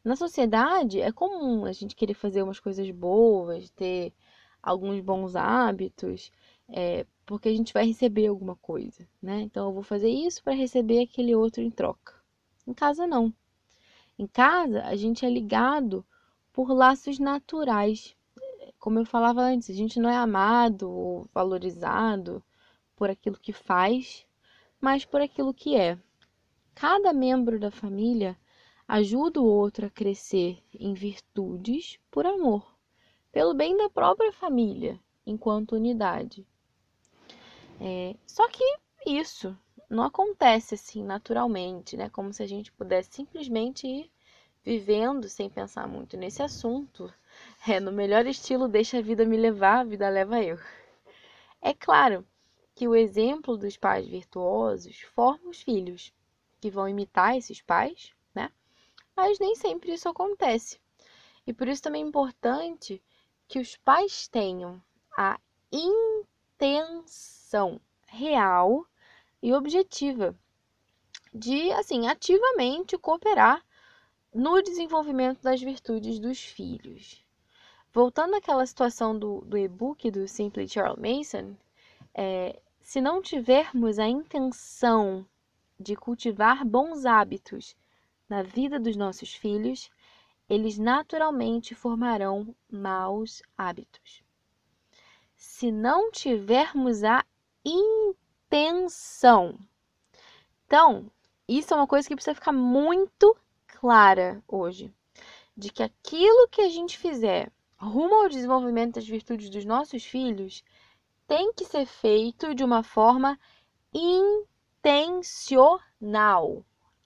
Na 0.03 0.15
sociedade, 0.15 1.01
é 1.01 1.11
comum 1.11 1.65
a 1.65 1.71
gente 1.71 1.95
querer 1.95 2.13
fazer 2.13 2.41
umas 2.41 2.59
coisas 2.59 2.89
boas, 2.91 3.69
ter 3.71 4.13
alguns 4.61 4.99
bons 5.01 5.35
hábitos, 5.35 6.31
é, 6.69 7.05
porque 7.25 7.49
a 7.49 7.53
gente 7.53 7.73
vai 7.73 7.85
receber 7.85 8.27
alguma 8.27 8.55
coisa, 8.55 9.07
né? 9.21 9.41
Então 9.41 9.67
eu 9.67 9.73
vou 9.73 9.83
fazer 9.83 10.09
isso 10.09 10.43
para 10.43 10.53
receber 10.53 11.01
aquele 11.01 11.35
outro 11.35 11.61
em 11.61 11.69
troca. 11.69 12.16
Em 12.67 12.73
casa 12.73 13.07
não. 13.07 13.33
Em 14.19 14.27
casa 14.27 14.83
a 14.83 14.95
gente 14.95 15.25
é 15.25 15.29
ligado 15.29 16.05
por 16.51 16.69
laços 16.69 17.17
naturais. 17.17 18.13
Como 18.77 18.99
eu 18.99 19.05
falava 19.05 19.41
antes, 19.41 19.69
a 19.69 19.73
gente 19.73 19.99
não 19.99 20.09
é 20.09 20.17
amado 20.17 20.91
ou 20.91 21.29
valorizado 21.33 22.43
por 22.95 23.09
aquilo 23.09 23.39
que 23.39 23.53
faz, 23.53 24.25
mas 24.81 25.05
por 25.05 25.21
aquilo 25.21 25.53
que 25.53 25.75
é. 25.75 25.97
Cada 26.75 27.13
membro 27.13 27.57
da 27.57 27.71
família 27.71 28.37
ajuda 28.87 29.39
o 29.39 29.45
outro 29.45 29.85
a 29.85 29.89
crescer 29.89 30.61
em 30.73 30.93
virtudes 30.93 31.99
por 32.11 32.25
amor, 32.25 32.75
pelo 33.31 33.53
bem 33.53 33.77
da 33.77 33.89
própria 33.89 34.33
família, 34.33 34.99
enquanto 35.25 35.75
unidade. 35.75 36.45
É, 37.79 38.15
só 38.25 38.47
que 38.49 38.63
isso 39.05 39.57
não 39.89 40.03
acontece 40.03 40.75
assim 40.75 41.03
naturalmente, 41.03 41.95
né? 41.95 42.09
Como 42.09 42.33
se 42.33 42.43
a 42.43 42.47
gente 42.47 42.71
pudesse 42.71 43.09
simplesmente 43.13 43.87
ir 43.87 44.11
vivendo 44.63 45.29
sem 45.29 45.49
pensar 45.49 45.87
muito 45.87 46.17
nesse 46.17 46.43
assunto. 46.43 47.11
É, 47.67 47.79
no 47.79 47.91
melhor 47.91 48.25
estilo, 48.25 48.67
deixa 48.67 48.97
a 48.97 49.01
vida 49.01 49.25
me 49.25 49.37
levar, 49.37 49.79
a 49.79 49.83
vida 49.83 50.09
leva 50.09 50.41
eu. 50.41 50.57
É 51.61 51.73
claro 51.73 52.25
que 52.75 52.87
o 52.87 52.95
exemplo 52.95 53.57
dos 53.57 53.77
pais 53.77 54.07
virtuosos 54.07 55.01
forma 55.15 55.49
os 55.49 55.61
filhos, 55.61 56.13
que 56.59 56.69
vão 56.69 56.87
imitar 56.87 57.37
esses 57.37 57.61
pais, 57.61 58.11
né? 58.33 58.51
Mas 59.15 59.39
nem 59.39 59.55
sempre 59.55 59.93
isso 59.93 60.09
acontece. 60.09 60.79
E 61.45 61.53
por 61.53 61.67
isso 61.67 61.81
também 61.81 62.03
é 62.03 62.07
importante 62.07 63.01
que 63.47 63.59
os 63.59 63.77
pais 63.77 64.27
tenham 64.27 64.81
a 65.17 65.39
intenção 65.71 67.79
real 68.05 68.85
e 69.41 69.53
objetiva 69.53 70.35
de, 71.33 71.71
assim, 71.71 72.07
ativamente 72.07 72.97
cooperar 72.97 73.63
no 74.33 74.61
desenvolvimento 74.61 75.41
das 75.41 75.61
virtudes 75.61 76.19
dos 76.19 76.39
filhos. 76.39 77.23
Voltando 77.93 78.35
àquela 78.35 78.65
situação 78.65 79.17
do, 79.17 79.41
do 79.41 79.57
e-book 79.57 80.11
do 80.11 80.27
Simply 80.27 80.67
Charles 80.67 80.99
Mason, 80.99 81.55
é, 82.13 82.59
se 82.81 83.01
não 83.01 83.21
tivermos 83.21 83.99
a 83.99 84.07
intenção 84.07 85.25
de 85.79 85.95
cultivar 85.95 86.65
bons 86.65 87.05
hábitos 87.05 87.75
na 88.29 88.43
vida 88.43 88.79
dos 88.79 88.95
nossos 88.95 89.33
filhos, 89.33 89.89
eles 90.49 90.77
naturalmente 90.77 91.75
formarão 91.75 92.55
maus 92.69 93.41
hábitos. 93.57 94.23
Se 95.35 95.71
não 95.71 96.11
tivermos 96.11 97.03
a 97.03 97.25
intenção. 97.65 98.26
Então, 100.65 101.11
isso 101.47 101.73
é 101.73 101.77
uma 101.77 101.87
coisa 101.87 102.07
que 102.07 102.15
precisa 102.15 102.35
ficar 102.35 102.51
muito 102.51 103.35
clara 103.67 104.43
hoje, 104.47 104.93
de 105.55 105.69
que 105.71 105.83
aquilo 105.83 106.47
que 106.49 106.61
a 106.61 106.69
gente 106.69 106.97
fizer 106.97 107.51
rumo 107.77 108.15
ao 108.15 108.29
desenvolvimento 108.29 108.95
das 108.95 109.07
virtudes 109.07 109.49
dos 109.49 109.65
nossos 109.65 110.03
filhos 110.03 110.63
tem 111.27 111.53
que 111.53 111.65
ser 111.65 111.85
feito 111.85 112.55
de 112.55 112.63
uma 112.63 112.83
forma 112.83 113.39
intencional, 113.93 115.05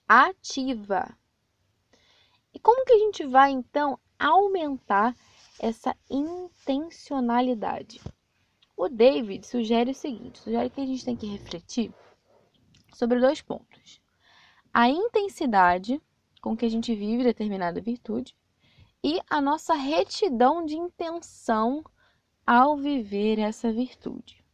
ativa. 0.08 1.16
E 2.54 2.58
como 2.58 2.84
que 2.84 2.92
a 2.92 2.98
gente 2.98 3.24
vai 3.26 3.50
então 3.50 3.98
aumentar 4.18 5.16
essa 5.58 5.96
intencionalidade? 6.10 8.00
O 8.82 8.88
David 8.88 9.46
sugere 9.46 9.92
o 9.92 9.94
seguinte: 9.94 10.40
sugere 10.40 10.68
que 10.68 10.80
a 10.80 10.84
gente 10.84 11.04
tem 11.04 11.14
que 11.14 11.28
refletir 11.28 11.94
sobre 12.92 13.20
dois 13.20 13.40
pontos. 13.40 14.02
A 14.74 14.88
intensidade 14.88 16.02
com 16.40 16.56
que 16.56 16.66
a 16.66 16.68
gente 16.68 16.92
vive 16.92 17.22
determinada 17.22 17.80
virtude 17.80 18.34
e 19.00 19.20
a 19.30 19.40
nossa 19.40 19.74
retidão 19.74 20.66
de 20.66 20.74
intenção 20.74 21.84
ao 22.44 22.76
viver 22.76 23.38
essa 23.38 23.72
virtude. 23.72 24.44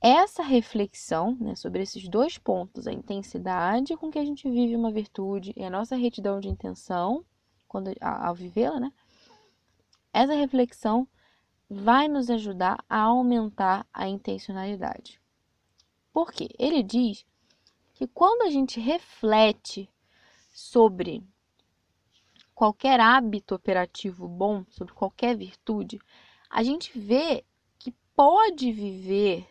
Essa 0.00 0.42
reflexão 0.42 1.36
né, 1.38 1.54
sobre 1.54 1.82
esses 1.82 2.08
dois 2.08 2.38
pontos, 2.38 2.86
a 2.86 2.92
intensidade 2.92 3.98
com 3.98 4.10
que 4.10 4.18
a 4.18 4.24
gente 4.24 4.48
vive 4.48 4.74
uma 4.74 4.90
virtude 4.90 5.52
e 5.54 5.62
a 5.62 5.68
nossa 5.68 5.94
retidão 5.94 6.40
de 6.40 6.48
intenção 6.48 7.22
quando, 7.68 7.92
ao 8.00 8.34
vivê-la, 8.34 8.80
né? 8.80 8.90
Essa 10.10 10.32
reflexão 10.32 11.06
vai 11.70 12.08
nos 12.08 12.28
ajudar 12.28 12.84
a 12.88 12.98
aumentar 13.02 13.86
a 13.94 14.08
intencionalidade. 14.08 15.20
Por 16.12 16.32
quê? 16.32 16.48
Ele 16.58 16.82
diz 16.82 17.24
que 17.94 18.08
quando 18.08 18.42
a 18.42 18.50
gente 18.50 18.80
reflete 18.80 19.88
sobre 20.52 21.22
qualquer 22.52 22.98
hábito 22.98 23.54
operativo 23.54 24.26
bom, 24.26 24.64
sobre 24.68 24.92
qualquer 24.92 25.36
virtude, 25.36 26.00
a 26.50 26.64
gente 26.64 26.98
vê 26.98 27.44
que 27.78 27.92
pode 28.16 28.72
viver 28.72 29.48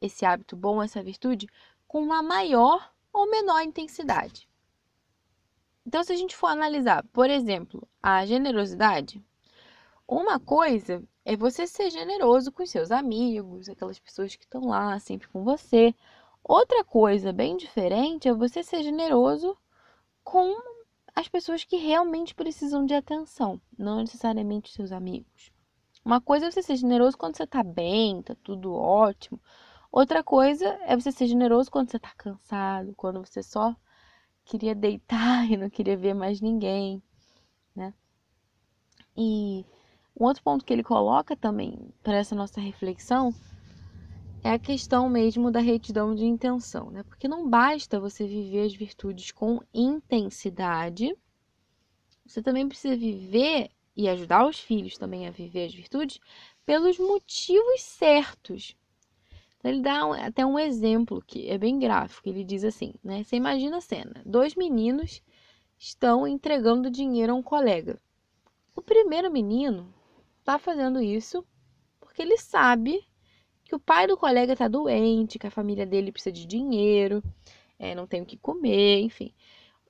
esse 0.00 0.24
hábito 0.24 0.56
bom, 0.56 0.80
essa 0.80 1.02
virtude, 1.02 1.48
com 1.88 2.00
uma 2.00 2.22
maior 2.22 2.94
ou 3.12 3.28
menor 3.28 3.62
intensidade. 3.62 4.48
Então, 5.84 6.04
se 6.04 6.12
a 6.12 6.16
gente 6.16 6.36
for 6.36 6.46
analisar, 6.46 7.04
por 7.12 7.28
exemplo, 7.28 7.86
a 8.02 8.24
generosidade, 8.24 9.22
uma 10.06 10.38
coisa 10.38 11.02
é 11.24 11.36
você 11.36 11.66
ser 11.66 11.90
generoso 11.90 12.52
com 12.52 12.66
seus 12.66 12.90
amigos, 12.90 13.68
aquelas 13.68 13.98
pessoas 13.98 14.36
que 14.36 14.44
estão 14.44 14.66
lá 14.68 14.98
sempre 14.98 15.28
com 15.28 15.42
você. 15.42 15.94
Outra 16.42 16.84
coisa 16.84 17.32
bem 17.32 17.56
diferente 17.56 18.28
é 18.28 18.34
você 18.34 18.62
ser 18.62 18.82
generoso 18.82 19.56
com 20.22 20.54
as 21.14 21.28
pessoas 21.28 21.64
que 21.64 21.76
realmente 21.76 22.34
precisam 22.34 22.84
de 22.84 22.94
atenção, 22.94 23.60
não 23.78 24.00
necessariamente 24.00 24.72
seus 24.72 24.92
amigos. 24.92 25.52
Uma 26.04 26.20
coisa 26.20 26.46
é 26.46 26.50
você 26.50 26.62
ser 26.62 26.76
generoso 26.76 27.16
quando 27.16 27.36
você 27.36 27.46
tá 27.46 27.62
bem, 27.62 28.20
tá 28.22 28.36
tudo 28.42 28.74
ótimo. 28.74 29.40
Outra 29.90 30.22
coisa 30.22 30.66
é 30.82 30.94
você 30.94 31.10
ser 31.10 31.26
generoso 31.26 31.70
quando 31.70 31.90
você 31.90 31.98
tá 31.98 32.12
cansado, 32.16 32.92
quando 32.94 33.24
você 33.24 33.42
só 33.42 33.74
queria 34.44 34.74
deitar 34.74 35.48
e 35.50 35.56
não 35.56 35.70
queria 35.70 35.96
ver 35.96 36.12
mais 36.12 36.40
ninguém, 36.40 37.02
né? 37.74 37.94
E 39.16 39.64
um 40.18 40.24
outro 40.24 40.42
ponto 40.42 40.64
que 40.64 40.72
ele 40.72 40.82
coloca 40.82 41.36
também 41.36 41.78
para 42.02 42.16
essa 42.16 42.34
nossa 42.34 42.60
reflexão 42.60 43.34
é 44.44 44.50
a 44.50 44.58
questão 44.58 45.08
mesmo 45.08 45.50
da 45.50 45.60
retidão 45.60 46.14
de 46.14 46.24
intenção, 46.24 46.90
né? 46.90 47.02
Porque 47.02 47.26
não 47.26 47.48
basta 47.48 47.98
você 47.98 48.26
viver 48.26 48.66
as 48.66 48.74
virtudes 48.74 49.32
com 49.32 49.60
intensidade, 49.72 51.16
você 52.26 52.42
também 52.42 52.68
precisa 52.68 52.96
viver 52.96 53.70
e 53.96 54.08
ajudar 54.08 54.46
os 54.46 54.58
filhos 54.58 54.98
também 54.98 55.26
a 55.26 55.30
viver 55.30 55.66
as 55.66 55.74
virtudes 55.74 56.20
pelos 56.66 56.98
motivos 56.98 57.82
certos. 57.82 58.76
Então, 59.58 59.70
ele 59.70 59.80
dá 59.80 60.06
um, 60.06 60.12
até 60.12 60.44
um 60.44 60.58
exemplo 60.58 61.22
que 61.26 61.48
é 61.48 61.56
bem 61.56 61.78
gráfico. 61.78 62.28
Ele 62.28 62.44
diz 62.44 62.64
assim, 62.64 62.94
né? 63.02 63.24
Você 63.24 63.36
imagina 63.36 63.78
a 63.78 63.80
cena: 63.80 64.22
dois 64.26 64.54
meninos 64.54 65.22
estão 65.78 66.26
entregando 66.26 66.90
dinheiro 66.90 67.32
a 67.32 67.36
um 67.36 67.42
colega. 67.42 67.98
O 68.74 68.82
primeiro 68.82 69.30
menino 69.30 69.93
está 70.44 70.58
fazendo 70.58 71.00
isso 71.00 71.42
porque 71.98 72.20
ele 72.20 72.36
sabe 72.36 73.02
que 73.64 73.74
o 73.74 73.80
pai 73.80 74.06
do 74.06 74.16
colega 74.16 74.52
está 74.52 74.68
doente, 74.68 75.38
que 75.38 75.46
a 75.46 75.50
família 75.50 75.86
dele 75.86 76.12
precisa 76.12 76.30
de 76.30 76.44
dinheiro, 76.44 77.24
é, 77.78 77.94
não 77.94 78.06
tem 78.06 78.20
o 78.20 78.26
que 78.26 78.36
comer, 78.36 79.00
enfim. 79.00 79.32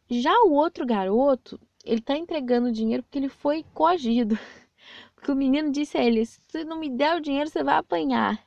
Já 0.09 0.33
o 0.45 0.53
outro 0.53 0.87
garoto, 0.87 1.61
ele 1.85 1.99
está 1.99 2.17
entregando 2.17 2.71
dinheiro 2.71 3.03
porque 3.03 3.19
ele 3.19 3.29
foi 3.29 3.65
coagido. 3.75 4.39
Porque 5.15 5.33
o 5.33 5.37
menino 5.37 5.73
disse 5.73 5.97
a 5.97 6.05
ele: 6.05 6.27
se 6.27 6.39
você 6.47 6.65
não 6.65 6.79
me 6.79 6.91
der 6.91 7.17
o 7.17 7.21
dinheiro, 7.21 7.49
você 7.49 7.65
vai 7.65 7.77
apanhar. 7.77 8.47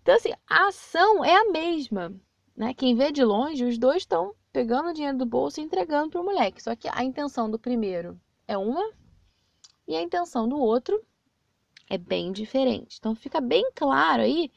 Então, 0.00 0.14
assim, 0.14 0.32
a 0.48 0.68
ação 0.68 1.22
é 1.22 1.36
a 1.36 1.50
mesma. 1.50 2.14
Né? 2.56 2.72
Quem 2.72 2.96
vê 2.96 3.12
de 3.12 3.22
longe, 3.22 3.62
os 3.62 3.76
dois 3.76 3.98
estão 3.98 4.34
pegando 4.50 4.88
o 4.88 4.92
dinheiro 4.94 5.18
do 5.18 5.26
bolso 5.26 5.60
e 5.60 5.62
entregando 5.62 6.08
para 6.08 6.20
o 6.22 6.24
moleque. 6.24 6.62
Só 6.62 6.74
que 6.74 6.88
a 6.90 7.04
intenção 7.04 7.50
do 7.50 7.58
primeiro 7.58 8.18
é 8.48 8.56
uma 8.56 8.90
e 9.86 9.94
a 9.96 10.02
intenção 10.02 10.48
do 10.48 10.58
outro 10.58 11.02
é 11.88 11.96
bem 11.96 12.32
diferente. 12.32 12.96
Então 12.98 13.14
fica 13.14 13.40
bem 13.40 13.70
claro 13.74 14.22
aí 14.22 14.50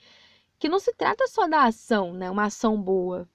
que 0.58 0.70
não 0.70 0.80
se 0.80 0.94
trata 0.94 1.28
só 1.28 1.48
da 1.48 1.64
ação, 1.64 2.14
né? 2.14 2.30
Uma 2.30 2.46
ação 2.46 2.82
boa, 2.82 3.30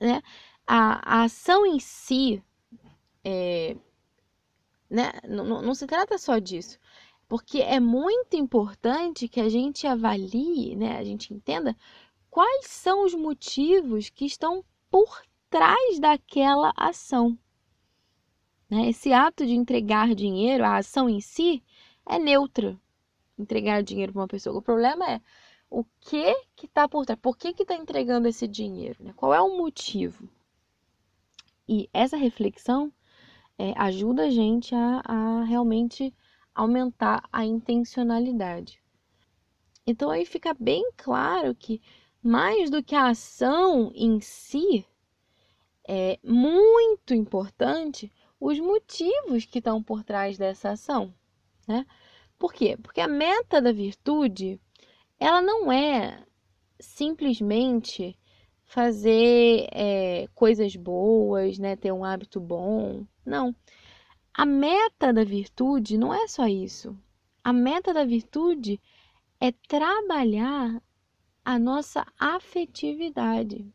né? 0.00 0.22
A, 0.66 1.20
a 1.20 1.24
ação 1.24 1.66
em 1.66 1.80
si, 1.80 2.42
é, 3.24 3.76
né? 4.88 5.12
Não, 5.28 5.44
não, 5.44 5.62
não 5.62 5.74
se 5.74 5.86
trata 5.86 6.18
só 6.18 6.38
disso, 6.38 6.78
porque 7.26 7.60
é 7.60 7.80
muito 7.80 8.36
importante 8.36 9.28
que 9.28 9.40
a 9.40 9.48
gente 9.48 9.86
avalie, 9.86 10.76
né? 10.76 10.98
A 10.98 11.04
gente 11.04 11.34
entenda 11.34 11.76
quais 12.30 12.66
são 12.66 13.04
os 13.04 13.14
motivos 13.14 14.08
que 14.10 14.24
estão 14.24 14.64
por 14.90 15.22
trás 15.50 15.98
daquela 15.98 16.72
ação. 16.76 17.38
Né? 18.70 18.88
Esse 18.88 19.12
ato 19.12 19.46
de 19.46 19.54
entregar 19.54 20.14
dinheiro, 20.14 20.64
a 20.64 20.76
ação 20.76 21.08
em 21.08 21.20
si, 21.20 21.62
é 22.06 22.18
neutra. 22.18 22.78
Entregar 23.38 23.82
dinheiro 23.82 24.12
para 24.12 24.22
uma 24.22 24.28
pessoa. 24.28 24.58
O 24.58 24.62
problema 24.62 25.10
é 25.10 25.20
o 25.70 25.84
que 26.00 26.34
que 26.56 26.66
está 26.66 26.88
por 26.88 27.06
trás. 27.06 27.20
Por 27.20 27.36
que 27.36 27.52
que 27.52 27.62
está 27.62 27.74
entregando 27.74 28.28
esse 28.28 28.46
dinheiro? 28.48 29.02
Né? 29.04 29.12
Qual 29.14 29.32
é 29.32 29.40
o 29.40 29.56
motivo? 29.56 30.28
E 31.68 31.88
essa 31.92 32.16
reflexão 32.16 32.92
é, 33.58 33.72
ajuda 33.76 34.24
a 34.24 34.30
gente 34.30 34.74
a, 34.74 35.02
a 35.04 35.44
realmente 35.44 36.14
aumentar 36.54 37.22
a 37.32 37.44
intencionalidade. 37.44 38.82
Então 39.86 40.10
aí 40.10 40.26
fica 40.26 40.54
bem 40.54 40.90
claro 40.96 41.54
que 41.54 41.80
mais 42.22 42.68
do 42.70 42.82
que 42.82 42.94
a 42.94 43.08
ação 43.08 43.92
em 43.94 44.20
si, 44.20 44.84
é 45.86 46.18
muito 46.22 47.14
importante 47.14 48.12
os 48.40 48.58
motivos 48.60 49.44
que 49.44 49.58
estão 49.58 49.82
por 49.82 50.04
trás 50.04 50.38
dessa 50.38 50.70
ação, 50.70 51.12
né? 51.66 51.86
Por 52.38 52.52
quê? 52.52 52.76
Porque 52.80 53.00
a 53.00 53.08
meta 53.08 53.60
da 53.60 53.72
virtude, 53.72 54.60
ela 55.18 55.42
não 55.42 55.72
é 55.72 56.24
simplesmente 56.78 58.16
fazer 58.64 59.66
é, 59.72 60.28
coisas 60.34 60.76
boas, 60.76 61.58
né? 61.58 61.74
Ter 61.74 61.92
um 61.92 62.04
hábito 62.04 62.38
bom. 62.38 63.04
Não. 63.24 63.54
A 64.32 64.46
meta 64.46 65.12
da 65.12 65.24
virtude 65.24 65.98
não 65.98 66.14
é 66.14 66.28
só 66.28 66.46
isso. 66.46 66.96
A 67.42 67.52
meta 67.52 67.92
da 67.92 68.04
virtude 68.04 68.80
é 69.40 69.50
trabalhar 69.66 70.80
a 71.44 71.58
nossa 71.58 72.06
afetividade 72.18 73.66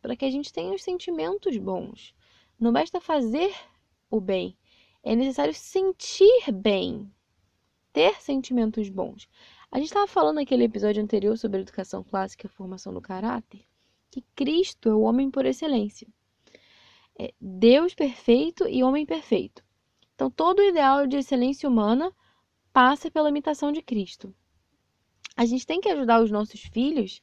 para 0.00 0.14
que 0.14 0.24
a 0.24 0.30
gente 0.30 0.52
tenha 0.52 0.72
os 0.72 0.82
sentimentos 0.82 1.56
bons. 1.58 2.14
Não 2.58 2.72
basta 2.72 3.00
fazer 3.00 3.52
o 4.10 4.20
bem, 4.20 4.56
é 5.02 5.14
necessário 5.14 5.54
sentir 5.54 6.52
bem, 6.52 7.10
ter 7.92 8.20
sentimentos 8.20 8.88
bons. 8.88 9.28
A 9.70 9.78
gente 9.78 9.88
estava 9.88 10.06
falando 10.06 10.36
naquele 10.36 10.64
episódio 10.64 11.02
anterior 11.02 11.36
sobre 11.36 11.58
a 11.58 11.62
educação 11.62 12.02
clássica 12.02 12.46
e 12.46 12.48
a 12.48 12.50
formação 12.50 12.92
do 12.92 13.00
caráter, 13.00 13.64
que 14.10 14.22
Cristo 14.34 14.88
é 14.88 14.94
o 14.94 15.00
homem 15.00 15.30
por 15.30 15.46
excelência. 15.46 16.08
É 17.18 17.32
Deus 17.40 17.94
perfeito 17.94 18.68
e 18.68 18.82
homem 18.82 19.06
perfeito. 19.06 19.64
Então, 20.14 20.30
todo 20.30 20.60
o 20.60 20.64
ideal 20.64 21.06
de 21.06 21.16
excelência 21.16 21.68
humana 21.68 22.12
passa 22.72 23.10
pela 23.10 23.28
imitação 23.28 23.72
de 23.72 23.82
Cristo. 23.82 24.34
A 25.36 25.44
gente 25.44 25.66
tem 25.66 25.80
que 25.80 25.88
ajudar 25.88 26.22
os 26.22 26.30
nossos 26.30 26.60
filhos 26.62 27.22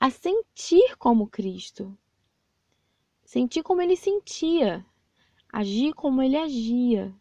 a 0.00 0.10
sentir 0.10 0.96
como 0.96 1.28
Cristo, 1.28 1.96
sentir 3.24 3.62
como 3.62 3.80
ele 3.80 3.96
sentia, 3.96 4.84
agir 5.52 5.92
como 5.92 6.22
ele 6.22 6.36
agia, 6.36 7.14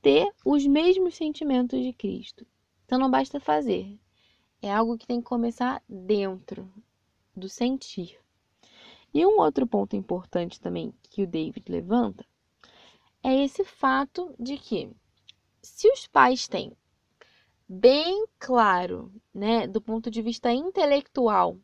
ter 0.00 0.32
os 0.44 0.66
mesmos 0.66 1.14
sentimentos 1.14 1.78
de 1.80 1.92
Cristo. 1.92 2.46
Então 2.86 2.98
não 2.98 3.10
basta 3.10 3.38
fazer, 3.38 4.00
é 4.62 4.72
algo 4.72 4.96
que 4.96 5.06
tem 5.06 5.20
que 5.20 5.26
começar 5.26 5.82
dentro 5.88 6.72
do 7.36 7.48
sentir. 7.48 8.18
E 9.12 9.26
um 9.26 9.40
outro 9.40 9.66
ponto 9.66 9.94
importante 9.94 10.60
também 10.60 10.94
que 11.10 11.22
o 11.22 11.26
David 11.26 11.70
levanta 11.70 12.24
é 13.22 13.44
esse 13.44 13.64
fato 13.64 14.34
de 14.38 14.56
que 14.56 14.90
se 15.60 15.90
os 15.92 16.06
pais 16.06 16.48
têm 16.48 16.72
bem 17.68 18.26
claro, 18.38 19.12
né, 19.32 19.66
do 19.66 19.80
ponto 19.80 20.10
de 20.10 20.22
vista 20.22 20.52
intelectual, 20.52 21.58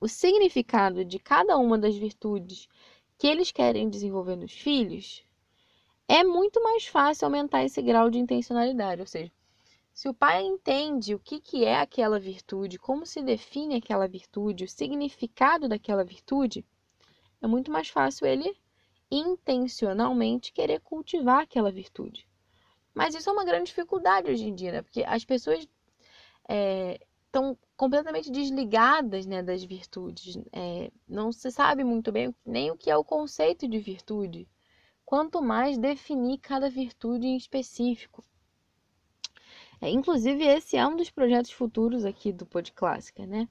o 0.00 0.08
significado 0.08 1.04
de 1.04 1.18
cada 1.18 1.56
uma 1.58 1.78
das 1.78 1.96
virtudes 1.96 2.68
que 3.22 3.28
eles 3.28 3.52
querem 3.52 3.88
desenvolver 3.88 4.34
nos 4.34 4.50
filhos, 4.50 5.24
é 6.08 6.24
muito 6.24 6.60
mais 6.60 6.88
fácil 6.88 7.26
aumentar 7.26 7.62
esse 7.64 7.80
grau 7.80 8.10
de 8.10 8.18
intencionalidade. 8.18 9.00
Ou 9.00 9.06
seja, 9.06 9.30
se 9.94 10.08
o 10.08 10.12
pai 10.12 10.42
entende 10.42 11.14
o 11.14 11.20
que, 11.20 11.38
que 11.38 11.64
é 11.64 11.76
aquela 11.76 12.18
virtude, 12.18 12.80
como 12.80 13.06
se 13.06 13.22
define 13.22 13.76
aquela 13.76 14.08
virtude, 14.08 14.64
o 14.64 14.68
significado 14.68 15.68
daquela 15.68 16.02
virtude, 16.02 16.66
é 17.40 17.46
muito 17.46 17.70
mais 17.70 17.88
fácil 17.88 18.26
ele 18.26 18.56
intencionalmente 19.08 20.52
querer 20.52 20.80
cultivar 20.80 21.42
aquela 21.42 21.70
virtude. 21.70 22.26
Mas 22.92 23.14
isso 23.14 23.30
é 23.30 23.32
uma 23.32 23.44
grande 23.44 23.66
dificuldade 23.66 24.32
hoje 24.32 24.48
em 24.48 24.54
dia, 24.56 24.72
né? 24.72 24.82
Porque 24.82 25.04
as 25.04 25.24
pessoas 25.24 25.64
estão 27.32 27.56
completamente 27.74 28.30
desligadas 28.30 29.24
né, 29.24 29.42
das 29.42 29.64
virtudes. 29.64 30.38
É, 30.52 30.90
não 31.08 31.32
se 31.32 31.50
sabe 31.50 31.82
muito 31.82 32.12
bem 32.12 32.34
nem 32.44 32.70
o 32.70 32.76
que 32.76 32.90
é 32.90 32.96
o 32.96 33.02
conceito 33.02 33.66
de 33.66 33.78
virtude, 33.78 34.46
quanto 35.02 35.40
mais 35.40 35.78
definir 35.78 36.38
cada 36.38 36.68
virtude 36.68 37.26
em 37.26 37.36
específico. 37.36 38.22
É, 39.80 39.88
inclusive, 39.88 40.44
esse 40.44 40.76
é 40.76 40.86
um 40.86 40.94
dos 40.94 41.10
projetos 41.10 41.50
futuros 41.50 42.04
aqui 42.04 42.32
do 42.32 42.44
Pod 42.46 42.70
Clássica, 42.72 43.26
né? 43.26 43.48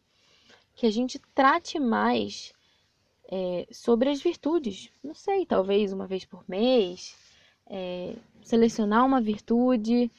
Que 0.76 0.86
a 0.86 0.91
gente 0.91 1.20
trate 1.34 1.80
mais 1.80 2.54
é, 3.30 3.67
sobre 3.72 4.10
as 4.10 4.22
virtudes. 4.22 4.91
Não 5.04 5.13
sei, 5.13 5.46
talvez 5.46 5.91
uma 5.91 6.08
vez 6.08 6.24
por 6.24 6.48
mês, 6.48 7.17
é, 7.65 8.15
selecionar 8.44 9.06
uma 9.06 9.20
virtude 9.20 10.10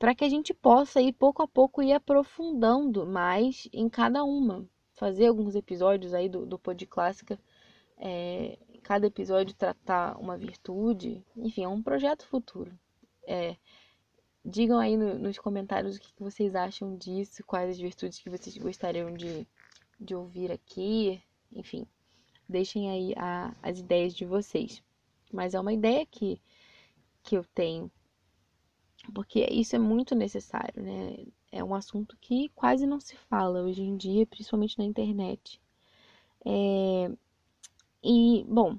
para 0.00 0.14
que 0.14 0.24
a 0.24 0.28
gente 0.30 0.54
possa 0.54 1.02
ir 1.02 1.12
pouco 1.12 1.42
a 1.42 1.46
pouco 1.46 1.82
ir 1.82 1.92
aprofundando 1.92 3.06
mais 3.06 3.68
em 3.70 3.86
cada 3.86 4.24
uma. 4.24 4.66
Fazer 4.94 5.26
alguns 5.26 5.54
episódios 5.54 6.14
aí 6.14 6.26
do, 6.26 6.46
do 6.46 6.58
Pod 6.58 6.86
Clássica, 6.86 7.38
é, 7.98 8.58
cada 8.82 9.06
episódio 9.06 9.54
tratar 9.54 10.18
uma 10.18 10.38
virtude, 10.38 11.22
enfim, 11.36 11.64
é 11.64 11.68
um 11.68 11.82
projeto 11.82 12.26
futuro. 12.26 12.72
É, 13.26 13.56
digam 14.42 14.78
aí 14.78 14.96
no, 14.96 15.18
nos 15.18 15.38
comentários 15.38 15.96
o 15.96 16.00
que, 16.00 16.14
que, 16.14 16.22
vocês 16.22 16.54
acham 16.54 16.96
disso, 16.96 17.44
quais 17.44 17.68
as 17.68 17.78
virtudes 17.78 18.18
que 18.18 18.30
vocês 18.30 18.56
gostariam 18.56 19.12
de, 19.12 19.46
de 20.00 20.14
ouvir 20.14 20.50
aqui, 20.50 21.22
enfim, 21.52 21.86
deixem 22.48 22.90
aí 22.90 23.12
a, 23.18 23.54
as 23.62 23.78
ideias 23.78 24.14
de 24.14 24.24
vocês. 24.24 24.82
Mas 25.30 25.52
é 25.52 25.60
uma 25.60 25.74
ideia 25.74 26.06
que 26.06 26.40
que 27.22 27.36
eu 27.36 27.44
tenho, 27.54 27.90
porque 29.14 29.46
isso 29.50 29.74
é 29.74 29.78
muito 29.78 30.14
necessário, 30.14 30.82
né? 30.82 31.24
É 31.50 31.64
um 31.64 31.74
assunto 31.74 32.16
que 32.20 32.48
quase 32.54 32.86
não 32.86 33.00
se 33.00 33.16
fala 33.16 33.62
hoje 33.62 33.82
em 33.82 33.96
dia, 33.96 34.26
principalmente 34.26 34.78
na 34.78 34.84
internet. 34.84 35.60
É... 36.44 37.10
E, 38.02 38.44
bom, 38.48 38.78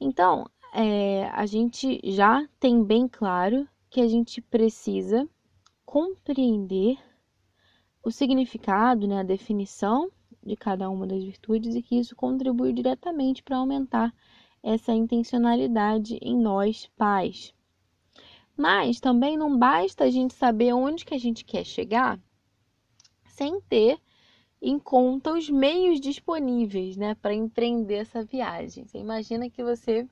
então, 0.00 0.46
é, 0.72 1.26
a 1.30 1.46
gente 1.46 2.00
já 2.04 2.46
tem 2.60 2.82
bem 2.84 3.08
claro 3.08 3.68
que 3.88 4.00
a 4.00 4.08
gente 4.08 4.40
precisa 4.40 5.28
compreender 5.84 6.98
o 8.02 8.10
significado, 8.10 9.06
né, 9.06 9.20
a 9.20 9.24
definição 9.24 10.10
de 10.42 10.56
cada 10.56 10.90
uma 10.90 11.06
das 11.06 11.22
virtudes 11.22 11.74
e 11.74 11.82
que 11.82 11.96
isso 11.96 12.14
contribui 12.14 12.72
diretamente 12.72 13.42
para 13.42 13.56
aumentar 13.56 14.12
essa 14.62 14.92
intencionalidade 14.92 16.18
em 16.20 16.36
nós 16.36 16.90
pais. 16.96 17.53
Mas 18.56 19.00
também 19.00 19.36
não 19.36 19.58
basta 19.58 20.04
a 20.04 20.10
gente 20.10 20.34
saber 20.34 20.72
onde 20.72 21.04
que 21.04 21.14
a 21.14 21.18
gente 21.18 21.44
quer 21.44 21.64
chegar 21.64 22.20
sem 23.26 23.60
ter 23.62 23.98
em 24.62 24.78
conta 24.78 25.32
os 25.32 25.50
meios 25.50 26.00
disponíveis, 26.00 26.96
né, 26.96 27.14
para 27.16 27.34
empreender 27.34 27.96
essa 27.96 28.24
viagem. 28.24 28.86
Você 28.86 28.98
imagina 28.98 29.50
que 29.50 29.62
você 29.62 30.08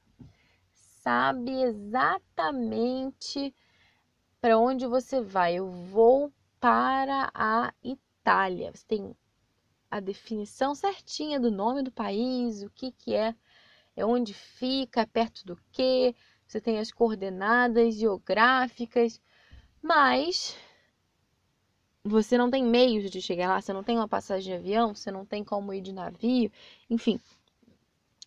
sabe 0.75 1.53
exatamente 1.63 3.55
para 4.41 4.59
onde 4.59 4.87
você 4.87 5.21
vai. 5.21 5.55
Eu 5.55 5.71
vou 5.71 6.33
para 6.61 7.31
a 7.33 7.73
Itália. 7.83 8.73
Você 8.75 8.85
tem 8.87 9.17
a 9.91 10.01
definição 10.01 10.75
certinha 10.75 11.39
do 11.39 11.51
nome 11.51 11.83
do 11.83 11.93
país, 11.93 12.63
o 12.63 12.71
que 12.71 12.93
que 12.93 13.15
é 13.15 13.35
é 13.95 14.07
onde 14.07 14.33
fica, 14.33 15.07
perto 15.07 15.45
do 15.45 15.57
que, 15.71 16.15
você 16.53 16.61
tem 16.61 16.79
as 16.79 16.93
coordenadas 16.93 17.95
geográficas, 17.95 19.19
mas 19.81 20.55
você 22.05 22.37
não 22.37 22.51
tem 22.51 22.63
meios 22.63 23.11
de 23.11 23.23
chegar 23.23 23.49
lá, 23.49 23.59
você 23.59 23.73
não 23.73 23.83
tem 23.83 23.97
uma 23.97 24.07
passagem 24.07 24.53
de 24.53 24.59
avião, 24.59 24.95
você 24.95 25.11
não 25.11 25.25
tem 25.25 25.43
como 25.43 25.73
ir 25.73 25.81
de 25.81 25.95
navio, 25.95 26.53
enfim. 26.91 27.19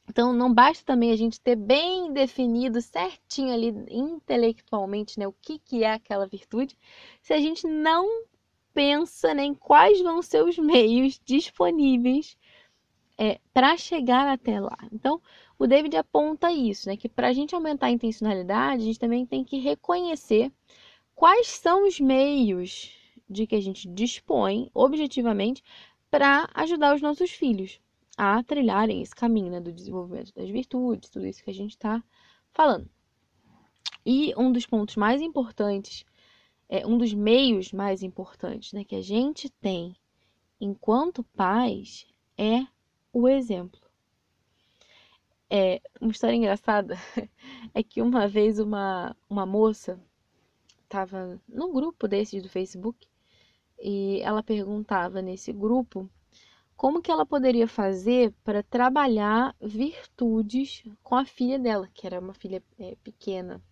Então 0.09 0.33
não 0.33 0.51
basta 0.51 0.83
também 0.83 1.11
a 1.11 1.15
gente 1.15 1.39
ter 1.39 1.55
bem 1.55 2.11
definido 2.13 2.81
certinho 2.81 3.53
ali 3.53 3.67
intelectualmente, 3.91 5.19
né, 5.19 5.27
o 5.27 5.33
que 5.33 5.59
que 5.59 5.83
é 5.83 5.93
aquela 5.93 6.25
virtude, 6.25 6.75
se 7.21 7.31
a 7.31 7.39
gente 7.39 7.67
não 7.67 8.25
pensa 8.73 9.35
nem 9.35 9.51
né, 9.51 9.57
quais 9.59 10.01
vão 10.01 10.23
ser 10.23 10.43
os 10.43 10.57
meios 10.57 11.21
disponíveis 11.23 12.35
é, 13.17 13.39
para 13.53 13.77
chegar 13.77 14.27
até 14.27 14.59
lá. 14.59 14.77
Então, 14.91 15.21
o 15.57 15.67
David 15.67 15.95
aponta 15.97 16.51
isso, 16.51 16.89
né? 16.89 16.97
Que 16.97 17.07
para 17.07 17.27
a 17.29 17.33
gente 17.33 17.55
aumentar 17.55 17.87
a 17.87 17.91
intencionalidade, 17.91 18.83
a 18.83 18.85
gente 18.85 18.99
também 18.99 19.25
tem 19.25 19.43
que 19.43 19.57
reconhecer 19.57 20.51
quais 21.13 21.47
são 21.47 21.87
os 21.87 21.99
meios 21.99 22.91
de 23.29 23.47
que 23.47 23.55
a 23.55 23.61
gente 23.61 23.87
dispõe 23.87 24.69
objetivamente 24.73 25.63
para 26.11 26.49
ajudar 26.53 26.95
os 26.95 27.01
nossos 27.01 27.31
filhos 27.31 27.79
a 28.17 28.41
trilharem 28.43 29.01
esse 29.01 29.13
caminho 29.13 29.51
né, 29.51 29.59
do 29.59 29.71
desenvolvimento 29.71 30.33
das 30.33 30.49
virtudes, 30.49 31.09
tudo 31.09 31.25
isso 31.25 31.43
que 31.43 31.49
a 31.49 31.53
gente 31.53 31.71
está 31.71 32.03
falando. 32.53 32.89
E 34.05 34.33
um 34.37 34.51
dos 34.51 34.65
pontos 34.65 34.95
mais 34.95 35.21
importantes, 35.21 36.05
é 36.69 36.85
um 36.85 36.97
dos 36.97 37.13
meios 37.13 37.71
mais 37.71 38.03
importantes 38.03 38.73
né, 38.73 38.83
que 38.83 38.95
a 38.95 39.01
gente 39.01 39.49
tem 39.49 39.95
enquanto 40.59 41.23
pais 41.23 42.07
é 42.37 42.65
o 43.11 43.27
exemplo. 43.27 43.84
É, 45.57 45.81
uma 46.01 46.11
história 46.11 46.35
engraçada 46.35 46.95
é 47.73 47.81
que 47.81 48.01
uma 48.01 48.27
vez 48.27 48.59
uma, 48.59 49.15
uma 49.29 49.45
moça 49.45 49.97
estava 50.83 51.39
num 51.47 51.71
grupo 51.71 52.09
desses 52.09 52.43
do 52.43 52.49
Facebook 52.49 53.07
e 53.79 54.19
ela 54.19 54.43
perguntava 54.43 55.21
nesse 55.21 55.53
grupo 55.53 56.09
como 56.75 57.01
que 57.01 57.09
ela 57.09 57.25
poderia 57.25 57.69
fazer 57.69 58.33
para 58.43 58.63
trabalhar 58.63 59.55
virtudes 59.61 60.83
com 61.01 61.15
a 61.15 61.23
filha 61.23 61.57
dela, 61.57 61.89
que 61.93 62.05
era 62.05 62.19
uma 62.19 62.33
filha 62.33 62.61
é, 62.77 62.97
pequena, 63.01 63.63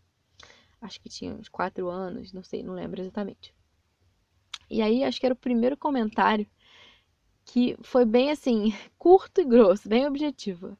acho 0.80 1.02
que 1.02 1.10
tinha 1.10 1.34
uns 1.34 1.50
quatro 1.50 1.89
anos, 1.89 2.32
não 2.32 2.43
sei, 2.43 2.63
não 2.63 2.76
lembro 2.76 3.02
exatamente. 3.02 3.54
E 4.69 4.82
aí 4.82 5.04
acho 5.04 5.19
que 5.19 5.26
era 5.26 5.36
o 5.36 5.38
primeiro 5.38 5.76
comentário 5.76 6.48
que 7.43 7.76
foi 7.84 8.06
bem 8.06 8.32
assim, 8.32 8.74
curto 8.98 9.41
e 9.41 9.43
grosso, 9.43 9.89
bem 9.89 10.08
objetivo. 10.08 10.78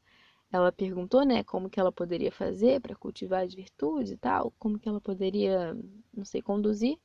Ela 0.54 0.70
perguntou, 0.70 1.24
né, 1.24 1.42
como 1.42 1.68
que 1.68 1.80
ela 1.80 1.90
poderia 1.90 2.30
fazer 2.30 2.80
para 2.80 2.94
cultivar 2.94 3.42
as 3.42 3.52
virtudes 3.52 4.12
e 4.12 4.16
tal, 4.16 4.52
como 4.56 4.78
que 4.78 4.88
ela 4.88 5.00
poderia, 5.00 5.76
não 6.16 6.24
sei, 6.24 6.40
conduzir. 6.40 6.96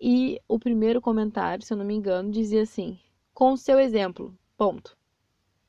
E 0.00 0.40
o 0.48 0.58
primeiro 0.58 0.98
comentário, 0.98 1.62
se 1.62 1.70
eu 1.70 1.76
não 1.76 1.84
me 1.84 1.92
engano, 1.92 2.30
dizia 2.30 2.62
assim: 2.62 2.98
com 3.34 3.52
o 3.52 3.58
seu 3.58 3.78
exemplo, 3.78 4.34
ponto. 4.56 4.96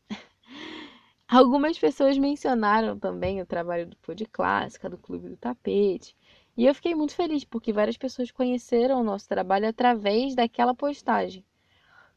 Algumas 1.27 1.77
pessoas 1.77 2.17
mencionaram 2.17 2.97
também 2.97 3.41
o 3.41 3.45
trabalho 3.45 3.87
do 3.87 3.97
Pod 3.97 4.25
Clássica, 4.27 4.89
do 4.89 4.97
Clube 4.97 5.27
do 5.27 5.35
Tapete, 5.35 6.15
e 6.55 6.65
eu 6.65 6.73
fiquei 6.73 6.95
muito 6.95 7.13
feliz 7.13 7.43
porque 7.43 7.73
várias 7.73 7.97
pessoas 7.97 8.31
conheceram 8.31 9.01
o 9.01 9.03
nosso 9.03 9.27
trabalho 9.27 9.67
através 9.67 10.35
daquela 10.35 10.73
postagem. 10.73 11.43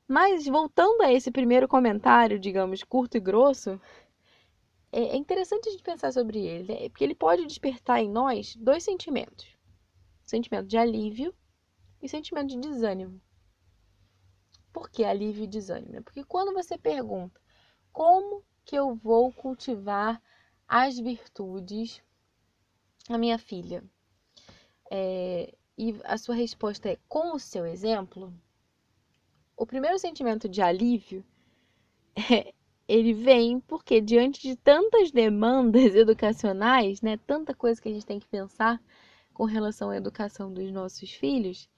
Mas 0.06 0.46
voltando 0.46 1.02
a 1.02 1.12
esse 1.12 1.30
primeiro 1.30 1.66
comentário, 1.66 2.38
digamos, 2.38 2.82
curto 2.82 3.16
e 3.16 3.20
grosso, 3.20 3.80
é, 4.92 5.00
é 5.00 5.16
interessante 5.16 5.68
a 5.68 5.72
gente 5.72 5.82
pensar 5.82 6.12
sobre 6.12 6.38
ele, 6.46 6.72
né? 6.72 6.88
porque 6.90 7.02
ele 7.02 7.14
pode 7.14 7.46
despertar 7.46 8.00
em 8.00 8.10
nós 8.10 8.54
dois 8.56 8.84
sentimentos: 8.84 9.46
sentimento 10.22 10.68
de 10.68 10.76
alívio 10.76 11.34
e 12.00 12.08
sentimento 12.08 12.50
de 12.50 12.60
desânimo. 12.60 13.20
Por 14.72 14.90
que 14.90 15.04
alívio 15.04 15.44
e 15.44 15.46
desânimo? 15.48 16.02
Porque 16.02 16.22
quando 16.24 16.52
você 16.52 16.78
pergunta 16.78 17.40
como 17.92 18.44
que 18.64 18.76
eu 18.76 18.94
vou 18.94 19.32
cultivar 19.32 20.22
as 20.68 20.98
virtudes 20.98 22.02
a 23.08 23.18
minha 23.18 23.38
filha, 23.38 23.84
é, 24.90 25.54
e 25.76 25.98
a 26.04 26.16
sua 26.16 26.34
resposta 26.34 26.88
é 26.90 26.98
com 27.08 27.34
o 27.34 27.38
seu 27.38 27.66
exemplo, 27.66 28.32
o 29.56 29.66
primeiro 29.66 29.98
sentimento 29.98 30.48
de 30.48 30.62
alívio 30.62 31.24
é, 32.30 32.54
ele 32.88 33.12
vem 33.12 33.60
porque 33.60 34.00
diante 34.00 34.42
de 34.42 34.56
tantas 34.56 35.10
demandas 35.10 35.94
educacionais, 35.96 37.00
né, 37.00 37.16
tanta 37.26 37.54
coisa 37.54 37.80
que 37.80 37.88
a 37.88 37.92
gente 37.92 38.06
tem 38.06 38.18
que 38.20 38.28
pensar 38.28 38.80
com 39.32 39.44
relação 39.44 39.90
à 39.90 39.96
educação 39.96 40.52
dos 40.52 40.70
nossos 40.70 41.10
filhos, 41.10 41.68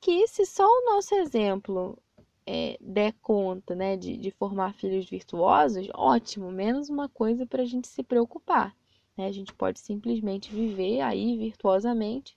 que 0.00 0.26
se 0.28 0.46
só 0.46 0.66
o 0.66 0.84
nosso 0.86 1.14
exemplo 1.14 1.98
é, 2.46 2.76
der 2.80 3.12
conta, 3.22 3.74
né, 3.74 3.96
de, 3.96 4.16
de 4.16 4.30
formar 4.30 4.74
filhos 4.74 5.08
virtuosos, 5.08 5.88
ótimo, 5.94 6.50
menos 6.50 6.88
uma 6.88 7.08
coisa 7.08 7.46
para 7.46 7.62
a 7.62 7.66
gente 7.66 7.88
se 7.88 8.02
preocupar. 8.02 8.74
Né? 9.16 9.26
A 9.26 9.32
gente 9.32 9.52
pode 9.54 9.80
simplesmente 9.80 10.52
viver 10.52 11.00
aí 11.00 11.36
virtuosamente 11.36 12.36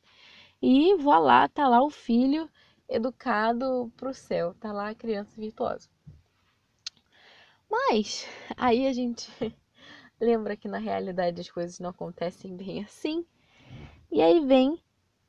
e 0.62 0.96
vá 0.96 1.20
lá, 1.20 1.48
tá 1.48 1.68
lá 1.68 1.84
o 1.84 1.90
filho 1.90 2.50
educado 2.90 3.92
para 3.98 4.10
o 4.10 4.14
céu, 4.14 4.54
tá 4.60 4.72
lá 4.72 4.90
a 4.90 4.96
criança 4.96 5.40
virtuosa. 5.40 5.90
Mas 7.70 8.26
aí 8.56 8.88
a 8.88 8.94
gente 8.94 9.30
lembra 10.20 10.56
que 10.56 10.68
na 10.68 10.78
realidade 10.78 11.42
as 11.42 11.50
coisas 11.50 11.80
não 11.80 11.90
acontecem 11.90 12.56
bem 12.56 12.84
assim. 12.84 13.26
E 14.12 14.22
aí 14.22 14.46
vem 14.46 14.82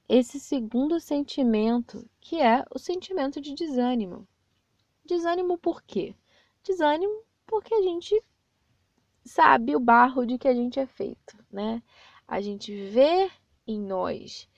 esse 0.09 0.41
segundo 0.41 0.99
sentimento, 1.01 2.09
que 2.21 2.41
é 2.41 2.65
o 2.71 2.79
sentimento 2.79 3.41
de 3.41 3.55
desânimo. 3.55 4.27
Desânimo 5.05 5.59
por 5.59 5.83
quê? 5.83 6.15
Desânimo 6.63 7.25
porque 7.47 7.75
a 7.75 7.83
gente 7.83 8.23
sabe 9.25 9.77
o 9.77 9.81
barro 9.81 10.25
de 10.25 10.39
que 10.39 10.49
a 10.49 10.55
gente 10.55 10.79
é 10.79 10.87
feito, 10.87 11.37
né? 11.51 11.83
A 12.27 12.41
gente 12.41 12.75
vê 12.91 13.31
em 13.67 13.81
nós 13.81 14.49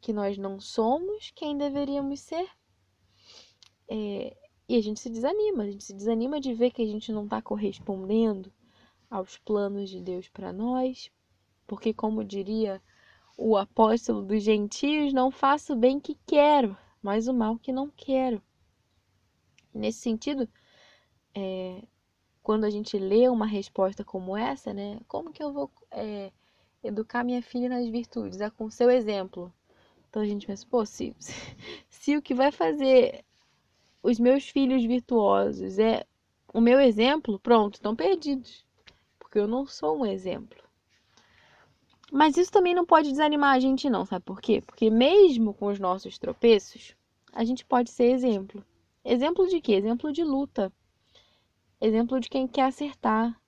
que 0.00 0.12
nós 0.12 0.36
não 0.36 0.60
somos 0.60 1.30
quem 1.34 1.56
deveríamos 1.56 2.20
ser. 2.20 2.48
É, 3.88 4.36
e 4.68 4.76
a 4.76 4.82
gente 4.82 5.00
se 5.00 5.10
desanima, 5.10 5.64
a 5.64 5.70
gente 5.70 5.84
se 5.84 5.92
desanima 5.92 6.40
de 6.40 6.54
ver 6.54 6.70
que 6.70 6.82
a 6.82 6.86
gente 6.86 7.12
não 7.12 7.24
está 7.24 7.42
correspondendo 7.42 8.52
aos 9.10 9.38
planos 9.38 9.90
de 9.90 10.00
Deus 10.00 10.28
para 10.28 10.52
nós, 10.52 11.10
porque, 11.66 11.92
como 11.92 12.24
diria 12.24 12.80
o 13.36 13.56
apóstolo 13.56 14.22
dos 14.22 14.42
gentios, 14.42 15.12
não 15.12 15.30
faço 15.30 15.72
o 15.72 15.76
bem 15.76 15.98
que 15.98 16.16
quero, 16.26 16.76
mas 17.02 17.28
o 17.28 17.34
mal 17.34 17.58
que 17.58 17.72
não 17.72 17.90
quero. 17.90 18.42
Nesse 19.74 20.00
sentido, 20.00 20.48
é, 21.34 21.82
quando 22.42 22.64
a 22.64 22.70
gente 22.70 22.98
lê 22.98 23.28
uma 23.28 23.46
resposta 23.46 24.04
como 24.04 24.36
essa, 24.36 24.72
né? 24.72 25.00
Como 25.08 25.32
que 25.32 25.42
eu 25.42 25.52
vou 25.52 25.70
é, 25.90 26.30
educar 26.82 27.24
minha 27.24 27.42
filha 27.42 27.68
nas 27.68 27.88
virtudes? 27.88 28.40
É 28.40 28.50
com 28.50 28.70
seu 28.70 28.90
exemplo. 28.90 29.52
Então 30.08 30.22
a 30.22 30.26
gente 30.26 30.46
pensa, 30.46 30.66
pô, 30.68 30.84
se, 30.84 31.14
se, 31.18 31.32
se 31.88 32.16
o 32.16 32.22
que 32.22 32.34
vai 32.34 32.52
fazer 32.52 33.24
os 34.02 34.18
meus 34.18 34.48
filhos 34.48 34.84
virtuosos 34.84 35.78
é 35.78 36.04
o 36.52 36.60
meu 36.60 36.80
exemplo, 36.80 37.38
pronto, 37.38 37.74
estão 37.74 37.94
perdidos. 37.94 38.66
Porque 39.18 39.38
eu 39.38 39.46
não 39.46 39.66
sou 39.66 39.98
um 39.98 40.06
exemplo. 40.06 40.62
Mas 42.10 42.36
isso 42.36 42.52
também 42.52 42.74
não 42.74 42.84
pode 42.84 43.10
desanimar 43.10 43.54
a 43.54 43.60
gente, 43.60 43.88
não, 43.88 44.04
sabe 44.04 44.24
por 44.24 44.40
quê? 44.40 44.60
Porque 44.60 44.90
mesmo 44.90 45.54
com 45.54 45.66
os 45.66 45.78
nossos 45.78 46.18
tropeços, 46.18 46.94
a 47.32 47.42
gente 47.42 47.64
pode 47.64 47.90
ser 47.90 48.10
exemplo. 48.10 48.62
Exemplo 49.04 49.48
de 49.48 49.60
quê? 49.60 49.72
Exemplo 49.72 50.12
de 50.12 50.22
luta. 50.22 50.70
Exemplo 51.80 52.20
de 52.20 52.28
quem 52.28 52.46
quer 52.46 52.64
acertar, 52.64 53.40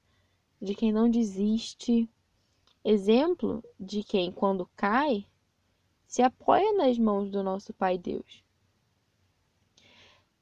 de 0.60 0.74
quem 0.74 0.92
não 0.92 1.10
desiste. 1.10 2.08
Exemplo 2.82 3.62
de 3.78 4.02
quem, 4.02 4.32
quando 4.32 4.68
cai, 4.76 5.26
se 6.06 6.22
apoia 6.22 6.72
nas 6.74 6.98
mãos 6.98 7.30
do 7.30 7.42
nosso 7.42 7.72
Pai 7.74 7.98
Deus. 7.98 8.43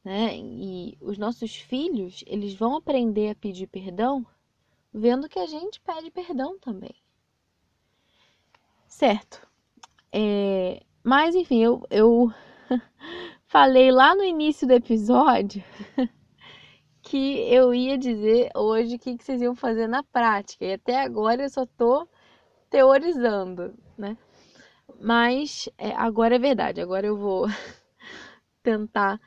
Né? 0.05 0.37
E 0.37 0.99
os 1.01 1.17
nossos 1.17 1.55
filhos, 1.55 2.25
eles 2.27 2.55
vão 2.55 2.77
aprender 2.77 3.31
a 3.31 3.35
pedir 3.35 3.67
perdão 3.69 4.27
vendo 4.93 5.29
que 5.29 5.39
a 5.39 5.47
gente 5.47 5.81
pede 5.81 6.11
perdão 6.11 6.59
também. 6.59 6.95
Certo. 8.87 9.47
É, 10.13 10.83
mas, 11.03 11.35
enfim, 11.35 11.63
eu, 11.63 11.83
eu 11.91 12.33
falei 13.47 13.91
lá 13.91 14.15
no 14.15 14.23
início 14.23 14.67
do 14.67 14.73
episódio 14.75 15.65
que 17.01 17.41
eu 17.53 17.73
ia 17.75 17.97
dizer 17.97 18.51
hoje 18.55 18.97
o 18.97 18.99
que, 18.99 19.17
que 19.17 19.25
vocês 19.25 19.41
iam 19.41 19.55
fazer 19.55 19.87
na 19.87 20.03
prática. 20.03 20.65
E 20.65 20.75
até 20.75 21.01
agora 21.01 21.43
eu 21.43 21.51
só 21.51 21.65
tô 21.65 22.07
teorizando, 22.69 23.75
né? 23.97 24.17
Mas 25.01 25.69
é, 25.79 25.95
agora 25.95 26.37
é 26.37 26.39
verdade, 26.39 26.81
agora 26.81 27.07
eu 27.07 27.17
vou 27.17 27.47
tentar 28.63 29.21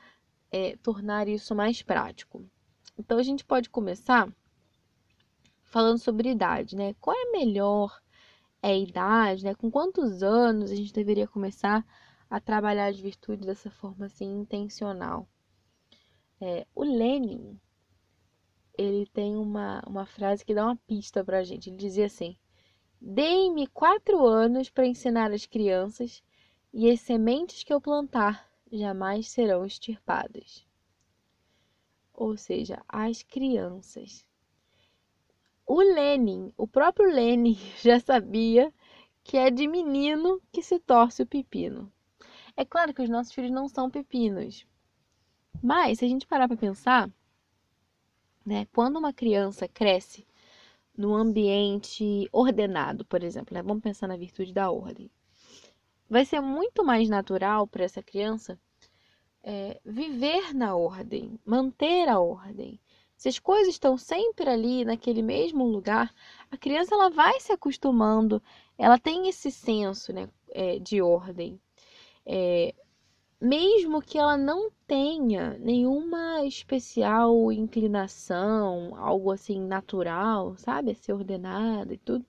é, 0.50 0.76
tornar 0.76 1.28
isso 1.28 1.54
mais 1.54 1.82
prático. 1.82 2.44
Então 2.98 3.18
a 3.18 3.22
gente 3.22 3.44
pode 3.44 3.68
começar 3.68 4.28
falando 5.62 5.98
sobre 5.98 6.30
idade, 6.30 6.74
né? 6.76 6.94
Qual 7.00 7.14
é 7.16 7.22
a 7.22 7.32
melhor 7.32 8.00
é 8.62 8.70
a 8.70 8.76
idade, 8.76 9.44
né? 9.44 9.54
Com 9.54 9.70
quantos 9.70 10.22
anos 10.22 10.70
a 10.70 10.74
gente 10.74 10.92
deveria 10.92 11.28
começar 11.28 11.84
a 12.28 12.40
trabalhar 12.40 12.86
as 12.86 12.98
virtudes 12.98 13.46
dessa 13.46 13.70
forma 13.70 14.06
assim 14.06 14.40
intencional? 14.40 15.28
É, 16.40 16.66
o 16.74 16.84
Lenin, 16.84 17.58
ele 18.76 19.06
tem 19.06 19.36
uma, 19.36 19.82
uma 19.86 20.06
frase 20.06 20.44
que 20.44 20.54
dá 20.54 20.64
uma 20.64 20.76
pista 20.76 21.24
pra 21.24 21.44
gente. 21.44 21.70
Ele 21.70 21.76
dizia 21.76 22.06
assim: 22.06 22.36
Deem-me 23.00 23.66
quatro 23.66 24.26
anos 24.26 24.70
para 24.70 24.86
ensinar 24.86 25.30
as 25.32 25.46
crianças, 25.46 26.22
e 26.72 26.90
as 26.90 27.00
sementes 27.00 27.62
que 27.62 27.72
eu 27.72 27.80
plantar 27.80 28.50
jamais 28.72 29.28
serão 29.28 29.64
extirpadas. 29.64 30.66
Ou 32.12 32.36
seja, 32.36 32.82
as 32.88 33.22
crianças. 33.22 34.24
O 35.66 35.80
Lenin, 35.80 36.52
o 36.56 36.66
próprio 36.66 37.10
Lenin, 37.12 37.58
já 37.82 38.00
sabia 38.00 38.72
que 39.22 39.36
é 39.36 39.50
de 39.50 39.66
menino 39.66 40.40
que 40.52 40.62
se 40.62 40.78
torce 40.78 41.22
o 41.22 41.26
pepino. 41.26 41.92
É 42.56 42.64
claro 42.64 42.94
que 42.94 43.02
os 43.02 43.08
nossos 43.08 43.32
filhos 43.32 43.50
não 43.50 43.68
são 43.68 43.90
pepinos, 43.90 44.66
mas 45.62 45.98
se 45.98 46.04
a 46.04 46.08
gente 46.08 46.26
parar 46.26 46.48
para 46.48 46.56
pensar, 46.56 47.10
né, 48.44 48.66
quando 48.72 48.98
uma 48.98 49.12
criança 49.12 49.66
cresce 49.66 50.26
no 50.96 51.14
ambiente 51.14 52.28
ordenado, 52.32 53.04
por 53.04 53.22
exemplo, 53.22 53.52
né, 53.52 53.62
vamos 53.62 53.82
pensar 53.82 54.06
na 54.06 54.16
virtude 54.16 54.52
da 54.52 54.70
ordem, 54.70 55.10
vai 56.08 56.24
ser 56.24 56.40
muito 56.40 56.84
mais 56.84 57.08
natural 57.08 57.66
para 57.66 57.84
essa 57.84 58.02
criança 58.02 58.58
é, 59.42 59.80
viver 59.84 60.52
na 60.54 60.74
ordem, 60.74 61.38
manter 61.44 62.08
a 62.08 62.18
ordem. 62.18 62.80
Se 63.16 63.28
as 63.28 63.38
coisas 63.38 63.74
estão 63.74 63.96
sempre 63.96 64.50
ali 64.50 64.84
naquele 64.84 65.22
mesmo 65.22 65.64
lugar, 65.64 66.12
a 66.50 66.56
criança 66.56 66.94
ela 66.94 67.08
vai 67.08 67.40
se 67.40 67.52
acostumando, 67.52 68.42
ela 68.76 68.98
tem 68.98 69.28
esse 69.28 69.50
senso 69.50 70.12
né, 70.12 70.28
é, 70.50 70.78
de 70.78 71.00
ordem. 71.00 71.60
É, 72.26 72.74
mesmo 73.40 74.02
que 74.02 74.18
ela 74.18 74.36
não 74.36 74.70
tenha 74.86 75.56
nenhuma 75.58 76.44
especial 76.44 77.52
inclinação, 77.52 78.94
algo 78.96 79.30
assim 79.30 79.60
natural, 79.60 80.56
sabe, 80.56 80.90
a 80.90 80.94
ser 80.94 81.12
ordenada 81.12 81.94
e 81.94 81.98
tudo, 81.98 82.24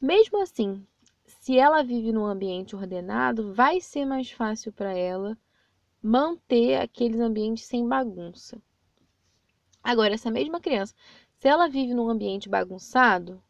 mesmo 0.00 0.40
assim, 0.40 0.86
se 1.46 1.56
ela 1.56 1.80
vive 1.80 2.10
num 2.10 2.26
ambiente 2.26 2.74
ordenado, 2.74 3.54
vai 3.54 3.80
ser 3.80 4.04
mais 4.04 4.28
fácil 4.28 4.72
para 4.72 4.92
ela 4.98 5.38
manter 6.02 6.74
aqueles 6.74 7.20
ambientes 7.20 7.66
sem 7.66 7.86
bagunça. 7.86 8.60
Agora, 9.80 10.14
essa 10.14 10.28
mesma 10.28 10.58
criança, 10.60 10.92
se 11.36 11.46
ela 11.46 11.68
vive 11.68 11.94
num 11.94 12.08
ambiente 12.08 12.48
bagunçado 12.48 13.40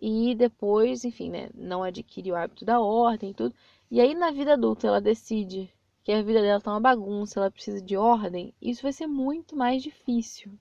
e 0.00 0.34
depois, 0.34 1.04
enfim, 1.04 1.28
né, 1.28 1.50
não 1.54 1.82
adquire 1.82 2.32
o 2.32 2.36
hábito 2.36 2.64
da 2.64 2.80
ordem 2.80 3.32
e 3.32 3.34
tudo, 3.34 3.54
e 3.90 4.00
aí 4.00 4.14
na 4.14 4.30
vida 4.30 4.54
adulta 4.54 4.86
ela 4.86 4.98
decide 4.98 5.70
que 6.02 6.12
a 6.12 6.22
vida 6.22 6.40
dela 6.40 6.58
tá 6.58 6.70
uma 6.70 6.80
bagunça, 6.80 7.38
ela 7.38 7.50
precisa 7.50 7.82
de 7.82 7.98
ordem, 7.98 8.54
isso 8.62 8.80
vai 8.80 8.94
ser 8.94 9.06
muito 9.06 9.54
mais 9.54 9.82
difícil, 9.82 10.58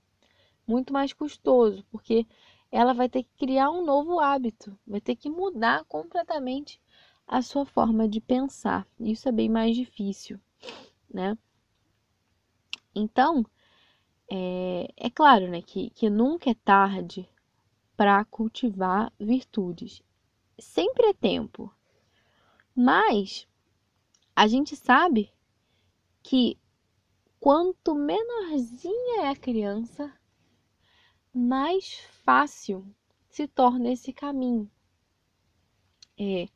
muito 0.67 0.91
mais 0.91 1.13
custoso, 1.13 1.85
porque 1.89 2.27
ela 2.71 2.93
vai 2.93 3.09
ter 3.09 3.23
que 3.23 3.31
criar 3.37 3.71
um 3.71 3.83
novo 3.83 4.19
hábito, 4.19 4.77
vai 4.85 5.01
ter 5.01 5.15
que 5.15 5.29
mudar 5.29 5.83
completamente 5.85 6.81
a 7.27 7.41
sua 7.41 7.65
forma 7.65 8.07
de 8.07 8.19
pensar. 8.19 8.87
Isso 8.99 9.27
é 9.29 9.31
bem 9.31 9.49
mais 9.49 9.75
difícil, 9.75 10.39
né? 11.11 11.37
Então, 12.93 13.45
é, 14.29 14.87
é 14.97 15.09
claro, 15.09 15.47
né, 15.47 15.61
que, 15.61 15.89
que 15.91 16.09
nunca 16.09 16.49
é 16.49 16.55
tarde 16.55 17.27
para 17.95 18.23
cultivar 18.25 19.11
virtudes. 19.19 20.01
Sempre 20.57 21.07
é 21.07 21.13
tempo. 21.13 21.73
Mas 22.75 23.47
a 24.35 24.47
gente 24.47 24.75
sabe 24.75 25.31
que 26.21 26.57
quanto 27.39 27.95
menorzinha 27.95 29.23
é 29.23 29.29
a 29.29 29.35
criança, 29.35 30.13
mais 31.33 31.99
fácil 32.23 32.85
se 33.29 33.47
torna 33.47 33.91
esse 33.91 34.11
caminho. 34.11 34.69
É, 36.17 36.47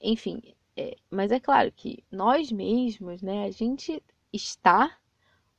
enfim, 0.00 0.40
é, 0.76 0.96
mas 1.10 1.30
é 1.32 1.40
claro 1.40 1.70
que 1.72 2.04
nós 2.10 2.50
mesmos, 2.50 3.22
né, 3.22 3.44
a 3.44 3.50
gente 3.50 4.02
está 4.32 4.98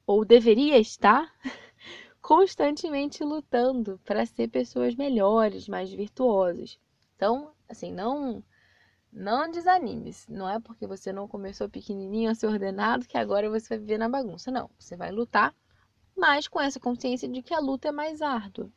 ou 0.05 0.23
deveria 0.25 0.77
estar 0.77 1.33
constantemente 2.21 3.23
lutando 3.23 3.99
para 4.03 4.25
ser 4.25 4.49
pessoas 4.49 4.95
melhores, 4.95 5.67
mais 5.67 5.91
virtuosas. 5.91 6.79
Então, 7.15 7.53
assim, 7.69 7.91
não 7.91 8.43
não 9.11 9.49
desanime. 9.49 10.13
Não 10.27 10.49
é 10.49 10.59
porque 10.59 10.85
você 10.85 11.13
não 11.13 11.27
começou 11.27 11.69
pequenininho 11.69 12.29
a 12.29 12.35
ser 12.35 12.47
ordenado 12.47 13.07
que 13.07 13.17
agora 13.17 13.49
você 13.49 13.69
vai 13.69 13.77
viver 13.79 13.97
na 13.97 14.09
bagunça. 14.09 14.51
Não, 14.51 14.69
você 14.77 14.97
vai 14.97 15.11
lutar, 15.11 15.55
mas 16.15 16.47
com 16.47 16.59
essa 16.59 16.79
consciência 16.79 17.27
de 17.27 17.41
que 17.41 17.53
a 17.53 17.59
luta 17.59 17.89
é 17.89 17.91
mais 17.91 18.21
árdua. 18.21 18.71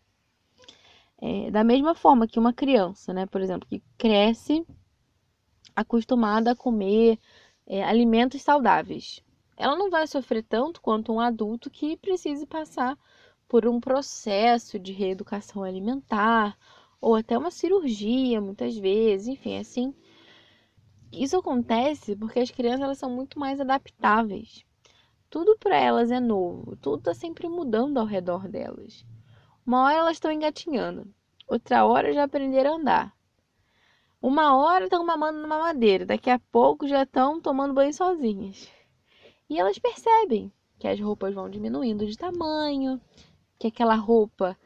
É, 1.21 1.51
da 1.51 1.65
mesma 1.65 1.95
forma 1.95 2.27
que 2.27 2.39
uma 2.39 2.53
criança, 2.53 3.13
né, 3.13 3.27
por 3.27 3.41
exemplo, 3.41 3.69
que 3.69 3.83
cresce 3.97 4.65
acostumada 5.75 6.53
a 6.53 6.57
comer 6.57 7.19
é, 7.67 7.83
alimentos 7.83 8.43
saudáveis, 8.43 9.23
ela 9.57 9.77
não 9.77 9.91
vai 9.91 10.07
sofrer 10.07 10.45
tanto 10.45 10.81
quanto 10.81 11.13
um 11.13 11.21
adulto 11.21 11.71
que 11.71 11.97
precise 11.97 12.47
passar 12.47 12.97
por 13.49 13.67
um 13.67 13.81
processo 13.81 14.79
de 14.79 14.93
reeducação 14.93 15.65
alimentar 15.65 16.57
ou 17.01 17.15
até 17.15 17.37
uma 17.37 17.51
cirurgia, 17.51 18.41
muitas 18.41 18.77
vezes, 18.77 19.29
enfim, 19.29 19.59
assim 19.59 19.95
isso 21.13 21.37
acontece 21.37 22.15
porque 22.15 22.39
as 22.41 22.51
crianças 22.51 22.83
elas 22.83 22.99
são 22.99 23.11
muito 23.11 23.39
mais 23.39 23.61
adaptáveis. 23.61 24.65
Tudo 25.31 25.59
para 25.59 25.77
elas 25.77 26.11
é 26.11 26.19
novo, 26.21 26.75
tudo 26.77 26.99
está 26.99 27.15
sempre 27.15 27.49
mudando 27.49 27.99
ao 27.99 28.07
redor 28.07 28.49
delas. 28.49 29.05
Uma 29.67 29.85
hora 29.85 29.99
elas 29.99 30.17
estão 30.17 30.33
engatinhando, 30.33 31.07
outra 31.47 31.85
hora 31.85 32.15
já 32.15 32.25
aprenderam 32.25 32.73
a 32.73 32.77
andar. 32.77 33.17
Uma 34.23 34.57
hora 34.57 34.85
estão 34.85 35.05
mamando 35.05 35.41
numa 35.41 35.59
madeira, 35.59 36.07
daqui 36.07 36.31
a 36.31 36.39
pouco 36.39 36.89
já 36.89 37.03
estão 37.03 37.41
tomando 37.41 37.75
banho 37.75 37.93
sozinhas. 37.93 38.69
E 39.51 39.59
elas 39.59 39.79
percebem 39.79 40.51
que 40.79 40.89
as 40.89 40.99
roupas 40.99 41.35
vão 41.35 41.51
diminuindo 41.51 42.07
de 42.07 42.17
tamanho, 42.17 43.01
que 43.59 43.67
aquela 43.67 43.97
roupa 43.97 44.57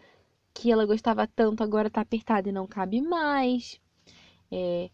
que 0.54 0.70
ela 0.70 0.86
gostava 0.86 1.26
tanto 1.26 1.62
agora 1.62 1.88
está 1.88 2.02
apertada 2.02 2.48
e 2.48 2.52
não 2.52 2.66
cabe 2.66 3.00
mais. 3.00 3.80
É, 4.50 4.90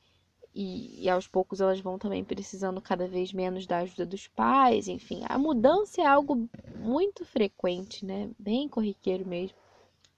e, 0.60 1.04
e, 1.04 1.08
aos 1.08 1.28
poucos 1.28 1.60
elas 1.60 1.78
vão 1.78 2.00
também 2.00 2.24
precisando 2.24 2.80
cada 2.80 3.06
vez 3.06 3.32
menos 3.32 3.64
da 3.64 3.78
ajuda 3.78 4.04
dos 4.04 4.26
pais, 4.26 4.88
enfim, 4.88 5.22
a 5.28 5.38
mudança 5.38 6.02
é 6.02 6.04
algo 6.04 6.48
muito 6.74 7.24
frequente, 7.24 8.04
né? 8.04 8.28
Bem 8.36 8.68
corriqueiro 8.68 9.24
mesmo 9.24 9.56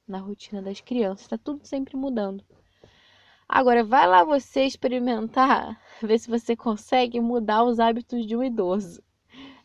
na 0.09 0.19
rotina 0.19 0.63
das 0.63 0.81
crianças, 0.81 1.27
está 1.27 1.37
tudo 1.37 1.67
sempre 1.67 1.95
mudando. 1.95 2.43
Agora, 3.47 3.85
vai 3.85 4.07
lá 4.07 4.25
você 4.25 4.65
experimentar, 4.65 5.79
ver 6.01 6.19
se 6.19 6.31
você 6.31 6.57
consegue 6.57 7.21
mudar 7.21 7.63
os 7.63 7.79
hábitos 7.79 8.27
de 8.27 8.35
um 8.35 8.43
idoso. 8.43 9.03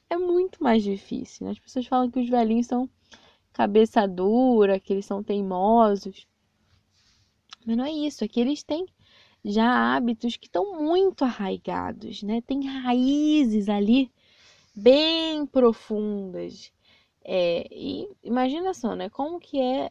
É 0.09 0.17
muito 0.17 0.61
mais 0.61 0.83
difícil. 0.83 1.45
Né? 1.45 1.53
As 1.53 1.59
pessoas 1.59 1.88
falam 1.88 2.11
que 2.11 2.19
os 2.19 2.29
velhinhos 2.29 2.67
são 2.67 2.89
cabeça 3.53 4.05
dura, 4.05 4.77
que 4.77 4.91
eles 4.91 5.05
são 5.05 5.23
teimosos. 5.23 6.27
Mas 7.65 7.77
não 7.77 7.85
é 7.85 7.91
isso, 7.91 8.25
é 8.25 8.27
que 8.27 8.41
eles 8.41 8.61
têm 8.61 8.85
já 9.45 9.95
hábitos 9.95 10.36
que 10.38 10.47
estão 10.47 10.81
muito 10.81 11.23
arraigados, 11.23 12.23
né? 12.23 12.41
Tem 12.41 12.65
raízes 12.65 13.69
ali 13.69 14.12
bem 14.75 15.45
profundas. 15.45 16.73
É, 17.23 17.67
e 17.71 18.10
imagina 18.23 18.73
só, 18.73 18.95
né? 18.95 19.08
Como 19.10 19.39
que 19.39 19.60
é 19.60 19.89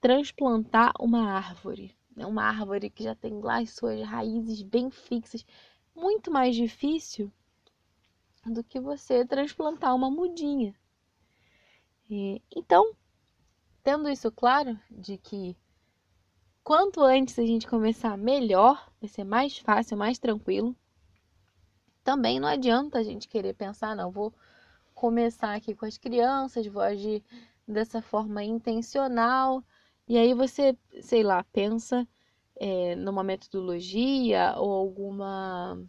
transplantar 0.00 0.92
uma 0.98 1.32
árvore, 1.32 1.96
né? 2.16 2.26
Uma 2.26 2.44
árvore 2.44 2.90
que 2.90 3.04
já 3.04 3.14
tem 3.14 3.40
lá 3.40 3.60
as 3.60 3.70
suas 3.70 4.02
raízes 4.02 4.62
bem 4.62 4.90
fixas, 4.90 5.46
muito 5.94 6.30
mais 6.30 6.56
difícil 6.56 7.32
do 8.44 8.64
que 8.64 8.80
você 8.80 9.24
transplantar 9.24 9.94
uma 9.94 10.10
mudinha. 10.10 10.74
É, 12.10 12.40
então, 12.56 12.92
tendo 13.84 14.08
isso 14.08 14.32
claro 14.32 14.78
de 14.90 15.16
que 15.16 15.56
quanto 16.68 17.00
antes 17.00 17.38
a 17.38 17.46
gente 17.46 17.66
começar, 17.66 18.14
melhor, 18.18 18.92
vai 19.00 19.08
ser 19.08 19.24
mais 19.24 19.56
fácil, 19.56 19.96
mais 19.96 20.18
tranquilo. 20.18 20.76
Também 22.04 22.38
não 22.38 22.46
adianta 22.46 22.98
a 22.98 23.02
gente 23.02 23.26
querer 23.26 23.54
pensar, 23.54 23.96
não, 23.96 24.10
vou 24.10 24.34
começar 24.94 25.54
aqui 25.54 25.74
com 25.74 25.86
as 25.86 25.96
crianças, 25.96 26.66
vou 26.66 26.82
agir 26.82 27.24
dessa 27.66 28.02
forma 28.02 28.44
intencional. 28.44 29.64
E 30.06 30.18
aí 30.18 30.34
você, 30.34 30.76
sei 31.00 31.22
lá, 31.22 31.42
pensa 31.42 32.06
é, 32.54 32.94
numa 32.96 33.22
metodologia 33.22 34.54
ou 34.58 34.70
alguma, 34.70 35.74
não 35.74 35.86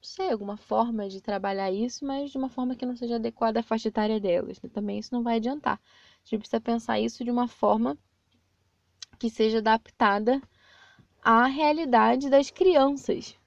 sei, 0.00 0.30
alguma 0.30 0.56
forma 0.56 1.08
de 1.08 1.20
trabalhar 1.20 1.72
isso, 1.72 2.04
mas 2.04 2.30
de 2.30 2.38
uma 2.38 2.48
forma 2.48 2.76
que 2.76 2.86
não 2.86 2.94
seja 2.94 3.16
adequada 3.16 3.58
à 3.58 3.62
faixa 3.64 3.88
etária 3.88 4.20
delas. 4.20 4.62
Né? 4.62 4.70
Também 4.72 5.00
isso 5.00 5.12
não 5.12 5.24
vai 5.24 5.38
adiantar. 5.38 5.80
A 5.80 6.18
gente 6.22 6.38
precisa 6.38 6.60
pensar 6.60 7.00
isso 7.00 7.24
de 7.24 7.32
uma 7.32 7.48
forma 7.48 7.98
que 9.20 9.28
seja 9.28 9.58
adaptada 9.58 10.42
à 11.22 11.44
realidade 11.46 12.30
das 12.30 12.50
crianças. 12.50 13.38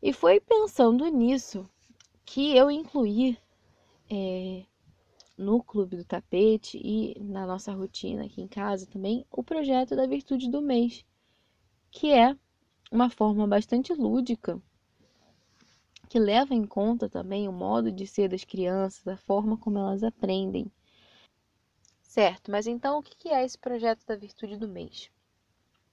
E 0.00 0.12
foi 0.12 0.40
pensando 0.40 1.04
nisso 1.08 1.68
que 2.24 2.56
eu 2.56 2.70
incluí 2.70 3.36
é, 4.08 4.62
no 5.36 5.60
Clube 5.60 5.96
do 5.96 6.04
Tapete 6.04 6.80
e 6.82 7.20
na 7.20 7.44
nossa 7.44 7.72
rotina 7.72 8.26
aqui 8.26 8.40
em 8.40 8.46
casa 8.46 8.86
também 8.86 9.26
o 9.28 9.42
projeto 9.42 9.96
da 9.96 10.06
Virtude 10.06 10.48
do 10.48 10.62
Mês, 10.62 11.04
que 11.90 12.12
é 12.12 12.36
uma 12.92 13.10
forma 13.10 13.48
bastante 13.48 13.92
lúdica 13.92 14.62
que 16.08 16.18
leva 16.20 16.54
em 16.54 16.64
conta 16.64 17.08
também 17.08 17.48
o 17.48 17.52
modo 17.52 17.90
de 17.90 18.06
ser 18.06 18.28
das 18.28 18.44
crianças, 18.44 19.04
a 19.08 19.16
forma 19.16 19.56
como 19.56 19.78
elas 19.78 20.04
aprendem. 20.04 20.70
Certo, 22.14 22.48
mas 22.48 22.68
então 22.68 23.00
o 23.00 23.02
que 23.02 23.28
é 23.28 23.44
esse 23.44 23.58
projeto 23.58 24.06
da 24.06 24.14
Virtude 24.14 24.56
do 24.56 24.68
Mês? 24.68 25.10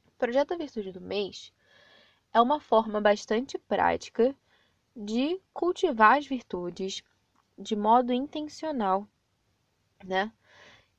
O 0.05 0.12
projeto 0.19 0.49
da 0.49 0.55
Virtude 0.55 0.91
do 0.91 1.01
Mês 1.01 1.51
é 2.31 2.39
uma 2.39 2.60
forma 2.60 3.01
bastante 3.01 3.57
prática 3.57 4.36
de 4.95 5.41
cultivar 5.51 6.19
as 6.19 6.27
virtudes 6.27 7.01
de 7.57 7.75
modo 7.75 8.13
intencional, 8.13 9.07
né? 10.03 10.31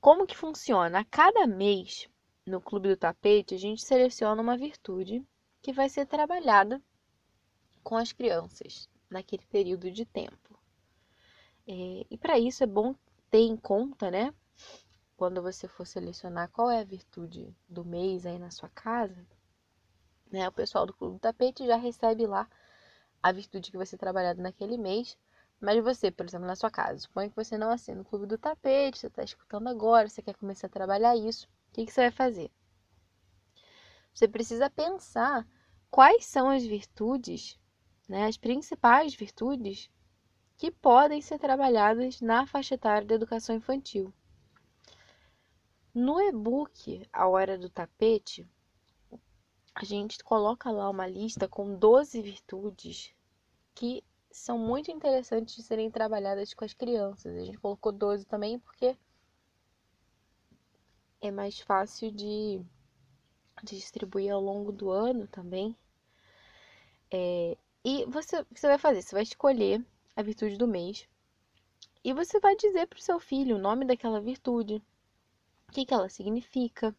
Como 0.00 0.26
que 0.26 0.36
funciona? 0.36 0.98
A 0.98 1.04
cada 1.04 1.46
mês, 1.46 2.08
no 2.44 2.60
Clube 2.60 2.88
do 2.88 2.96
Tapete, 2.96 3.54
a 3.54 3.58
gente 3.58 3.84
seleciona 3.84 4.42
uma 4.42 4.56
virtude 4.56 5.24
que 5.62 5.72
vai 5.72 5.88
ser 5.88 6.04
trabalhada 6.04 6.82
com 7.84 7.94
as 7.94 8.10
crianças 8.10 8.88
naquele 9.08 9.46
período 9.46 9.88
de 9.88 10.04
tempo. 10.04 10.58
É, 11.64 12.06
e 12.10 12.18
para 12.18 12.40
isso 12.40 12.64
é 12.64 12.66
bom 12.66 12.92
ter 13.30 13.42
em 13.42 13.56
conta, 13.56 14.10
né? 14.10 14.34
Quando 15.22 15.40
você 15.40 15.68
for 15.68 15.86
selecionar 15.86 16.50
qual 16.50 16.68
é 16.68 16.80
a 16.80 16.84
virtude 16.84 17.56
do 17.68 17.84
mês 17.84 18.26
aí 18.26 18.40
na 18.40 18.50
sua 18.50 18.68
casa, 18.70 19.24
né? 20.32 20.48
O 20.48 20.52
pessoal 20.52 20.84
do 20.84 20.92
Clube 20.92 21.14
do 21.14 21.20
Tapete 21.20 21.64
já 21.64 21.76
recebe 21.76 22.26
lá 22.26 22.50
a 23.22 23.30
virtude 23.30 23.70
que 23.70 23.76
vai 23.76 23.86
ser 23.86 23.98
trabalhada 23.98 24.42
naquele 24.42 24.76
mês. 24.76 25.16
Mas 25.60 25.80
você, 25.80 26.10
por 26.10 26.26
exemplo, 26.26 26.44
na 26.44 26.56
sua 26.56 26.72
casa, 26.72 26.98
suponha 26.98 27.30
que 27.30 27.36
você 27.36 27.56
não 27.56 27.70
assina 27.70 28.02
o 28.02 28.04
Clube 28.04 28.26
do 28.26 28.36
Tapete, 28.36 28.98
você 28.98 29.06
está 29.06 29.22
escutando 29.22 29.68
agora, 29.68 30.08
você 30.08 30.20
quer 30.20 30.34
começar 30.34 30.66
a 30.66 30.70
trabalhar 30.70 31.14
isso, 31.14 31.46
o 31.46 31.72
que, 31.74 31.86
que 31.86 31.92
você 31.92 32.00
vai 32.00 32.10
fazer? 32.10 32.50
Você 34.12 34.26
precisa 34.26 34.68
pensar 34.68 35.46
quais 35.88 36.26
são 36.26 36.50
as 36.50 36.64
virtudes 36.64 37.60
né, 38.08 38.26
as 38.26 38.36
principais 38.36 39.14
virtudes 39.14 39.88
que 40.56 40.72
podem 40.72 41.22
ser 41.22 41.38
trabalhadas 41.38 42.20
na 42.20 42.44
faixa 42.44 42.74
etária 42.74 43.06
da 43.06 43.14
educação 43.14 43.54
infantil. 43.54 44.12
No 45.94 46.20
e-book 46.22 47.06
A 47.12 47.28
Hora 47.28 47.58
do 47.58 47.68
Tapete, 47.68 48.48
a 49.74 49.84
gente 49.84 50.24
coloca 50.24 50.70
lá 50.70 50.88
uma 50.88 51.06
lista 51.06 51.46
com 51.46 51.76
12 51.76 52.22
virtudes 52.22 53.14
que 53.74 54.02
são 54.30 54.58
muito 54.58 54.90
interessantes 54.90 55.54
de 55.54 55.62
serem 55.62 55.90
trabalhadas 55.90 56.54
com 56.54 56.64
as 56.64 56.72
crianças. 56.72 57.36
A 57.36 57.44
gente 57.44 57.58
colocou 57.58 57.92
12 57.92 58.24
também 58.24 58.58
porque 58.58 58.96
é 61.20 61.30
mais 61.30 61.60
fácil 61.60 62.10
de 62.10 62.64
distribuir 63.62 64.32
ao 64.32 64.40
longo 64.40 64.72
do 64.72 64.90
ano 64.90 65.26
também. 65.28 65.76
É, 67.10 67.56
e 67.84 68.06
você, 68.06 68.44
você 68.50 68.66
vai 68.66 68.78
fazer? 68.78 69.02
Você 69.02 69.14
vai 69.14 69.22
escolher 69.22 69.84
a 70.16 70.22
virtude 70.22 70.56
do 70.56 70.66
mês 70.66 71.06
e 72.02 72.12
você 72.12 72.40
vai 72.40 72.56
dizer 72.56 72.86
para 72.86 72.98
o 72.98 73.02
seu 73.02 73.20
filho 73.20 73.56
o 73.56 73.60
nome 73.60 73.84
daquela 73.84 74.20
virtude, 74.20 74.82
o 75.72 75.74
que, 75.74 75.86
que 75.86 75.94
ela 75.94 76.08
significa. 76.08 76.94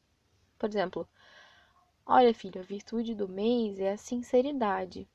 Por 0.57 0.67
exemplo, 0.69 1.07
olha, 2.05 2.33
filho, 2.33 2.59
a 2.59 2.63
virtude 2.63 3.15
do 3.15 3.29
mês 3.29 3.79
é 3.79 3.93
a 3.93 3.97
sinceridade. 3.97 5.07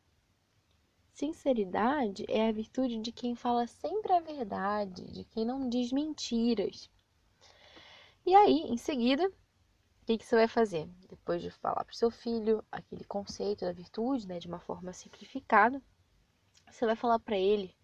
Sinceridade 1.13 2.25
é 2.29 2.49
a 2.49 2.53
virtude 2.53 2.99
de 2.99 3.11
quem 3.13 3.35
fala 3.35 3.67
sempre 3.67 4.13
a 4.13 4.21
verdade, 4.21 5.05
de 5.11 5.25
quem 5.25 5.45
não 5.45 5.69
diz 5.69 5.93
mentiras. 5.93 6.89
E 8.25 8.35
aí, 8.35 8.61
em 8.69 8.77
seguida, 8.77 9.29
que, 10.09 10.17
que 10.17 10.25
você 10.25 10.37
vai 10.37 10.49
fazer? 10.49 10.89
Depois 11.07 11.43
de 11.43 11.51
falar 11.51 11.85
para 11.85 11.93
o 11.93 11.97
seu 11.97 12.11
filho 12.11 12.65
aquele 12.73 13.05
conceito 13.05 13.67
da 13.67 13.73
virtude, 13.73 14.27
né, 14.27 14.39
de 14.39 14.49
uma 14.49 14.59
forma 14.59 14.91
simplificada, 14.91 15.83
você 16.71 16.87
vai 16.87 16.97
falar 16.97 17.19
para 17.19 17.37
ele, 17.37 17.77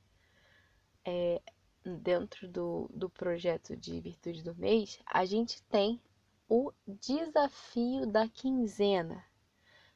é, 1.04 1.42
dentro 1.85 2.49
do, 2.49 2.90
do 2.92 3.11
projeto 3.11 3.77
de 3.77 4.01
virtude 4.01 4.42
do 4.42 4.55
mês, 4.55 4.99
a 5.07 5.25
gente 5.25 5.62
tem 5.64 6.01
o 6.49 6.73
desafio 6.87 8.07
da 8.07 8.29
quinzena. 8.29 9.16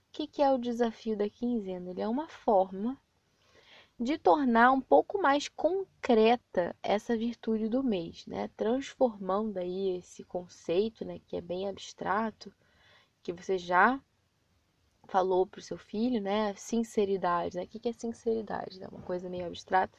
O 0.09 0.11
que, 0.13 0.27
que 0.27 0.43
é 0.43 0.51
o 0.53 0.59
desafio 0.59 1.17
da 1.17 1.29
quinzena? 1.29 1.91
Ele 1.91 2.01
é 2.01 2.09
uma 2.09 2.29
forma 2.29 2.99
de 3.99 4.17
tornar 4.17 4.71
um 4.71 4.81
pouco 4.81 5.21
mais 5.21 5.49
concreta 5.49 6.75
essa 6.83 7.17
virtude 7.17 7.69
do 7.69 7.83
mês, 7.83 8.27
né? 8.27 8.49
Transformando 8.57 9.59
aí 9.59 9.97
esse 9.97 10.23
conceito, 10.25 11.05
né, 11.05 11.21
que 11.27 11.37
é 11.37 11.41
bem 11.41 11.69
abstrato, 11.69 12.53
que 13.23 13.33
você 13.33 13.59
já 13.59 14.01
falou 15.09 15.47
para 15.47 15.59
o 15.59 15.63
seu 15.63 15.77
filho, 15.77 16.21
né? 16.21 16.55
Sinceridade, 16.55 17.57
né? 17.57 17.65
O 17.65 17.67
que 17.67 17.89
é 17.89 17.93
sinceridade? 17.93 18.83
É 18.83 18.89
uma 18.89 19.03
coisa 19.03 19.29
meio 19.29 19.47
abstrata. 19.47 19.99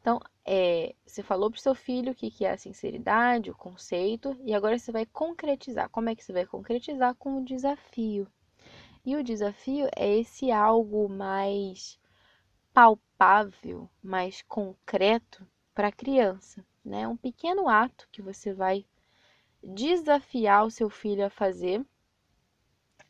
Então, 0.00 0.18
é, 0.46 0.94
você 1.04 1.22
falou 1.22 1.50
para 1.50 1.58
o 1.58 1.60
seu 1.60 1.74
filho 1.74 2.12
o 2.12 2.14
que 2.14 2.44
é 2.44 2.52
a 2.52 2.58
sinceridade, 2.58 3.50
o 3.50 3.54
conceito, 3.54 4.36
e 4.42 4.54
agora 4.54 4.78
você 4.78 4.90
vai 4.90 5.04
concretizar. 5.04 5.90
Como 5.90 6.08
é 6.08 6.14
que 6.14 6.24
você 6.24 6.32
vai 6.32 6.46
concretizar? 6.46 7.14
Com 7.16 7.36
o 7.36 7.44
desafio. 7.44 8.26
E 9.04 9.14
o 9.16 9.22
desafio 9.22 9.88
é 9.96 10.18
esse 10.18 10.50
algo 10.50 11.08
mais 11.08 11.98
palpável, 12.72 13.88
mais 14.02 14.42
concreto 14.42 15.46
para 15.74 15.88
a 15.88 15.92
criança, 15.92 16.64
né? 16.84 17.06
Um 17.06 17.16
pequeno 17.16 17.68
ato 17.68 18.08
que 18.10 18.22
você 18.22 18.52
vai 18.54 18.86
desafiar 19.62 20.64
o 20.64 20.70
seu 20.70 20.88
filho 20.88 21.24
a 21.24 21.30
fazer 21.30 21.84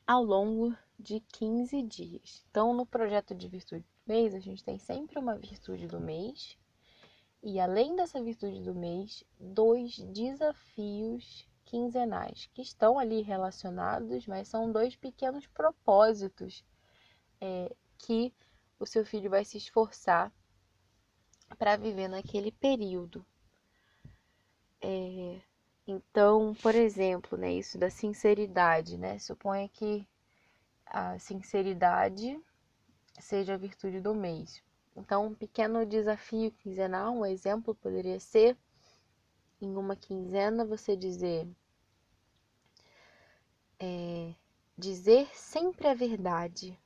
ao 0.06 0.24
longo 0.24 0.76
de 0.98 1.20
15 1.20 1.82
dias. 1.82 2.44
Então, 2.50 2.74
no 2.74 2.84
projeto 2.84 3.34
de 3.34 3.48
virtude 3.48 3.82
do 3.82 4.12
mês, 4.12 4.34
a 4.34 4.40
gente 4.40 4.64
tem 4.64 4.78
sempre 4.78 5.18
uma 5.18 5.36
virtude 5.36 5.86
do 5.86 6.00
mês 6.00 6.58
e 7.42 7.58
além 7.58 7.96
dessa 7.96 8.22
virtude 8.22 8.60
do 8.60 8.74
mês, 8.74 9.24
dois 9.38 9.98
desafios 9.98 11.48
quinzenais 11.64 12.50
que 12.52 12.62
estão 12.62 12.98
ali 12.98 13.22
relacionados, 13.22 14.26
mas 14.26 14.48
são 14.48 14.70
dois 14.70 14.96
pequenos 14.96 15.46
propósitos 15.46 16.64
é, 17.40 17.74
que 17.96 18.34
o 18.78 18.86
seu 18.86 19.04
filho 19.04 19.30
vai 19.30 19.44
se 19.44 19.56
esforçar 19.56 20.32
para 21.56 21.76
viver 21.76 22.08
naquele 22.08 22.52
período. 22.52 23.24
É, 24.82 25.40
então, 25.86 26.54
por 26.62 26.74
exemplo, 26.74 27.38
né, 27.38 27.52
isso 27.52 27.78
da 27.78 27.90
sinceridade, 27.90 28.96
né? 28.96 29.18
Suponha 29.18 29.68
que 29.68 30.06
a 30.86 31.18
sinceridade 31.18 32.40
seja 33.18 33.54
a 33.54 33.58
virtude 33.58 34.00
do 34.00 34.14
mês. 34.14 34.62
Então, 35.00 35.26
um 35.26 35.34
pequeno 35.34 35.84
desafio 35.86 36.52
quinzenal, 36.52 37.12
um 37.12 37.26
exemplo 37.26 37.74
poderia 37.74 38.20
ser 38.20 38.56
em 39.60 39.76
uma 39.76 39.96
quinzena 39.96 40.64
você 40.64 40.96
dizer 40.96 41.48
é, 43.78 44.34
dizer 44.76 45.28
sempre 45.34 45.88
a 45.88 45.94
verdade 45.94 46.78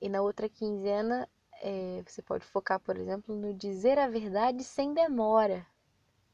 e 0.00 0.08
na 0.08 0.22
outra 0.22 0.48
quinzena, 0.48 1.28
é, 1.60 2.02
você 2.06 2.22
pode 2.22 2.44
focar, 2.44 2.78
por 2.78 2.96
exemplo, 2.96 3.34
no 3.34 3.52
dizer 3.52 3.98
a 3.98 4.08
verdade 4.08 4.62
sem 4.62 4.94
demora, 4.94 5.66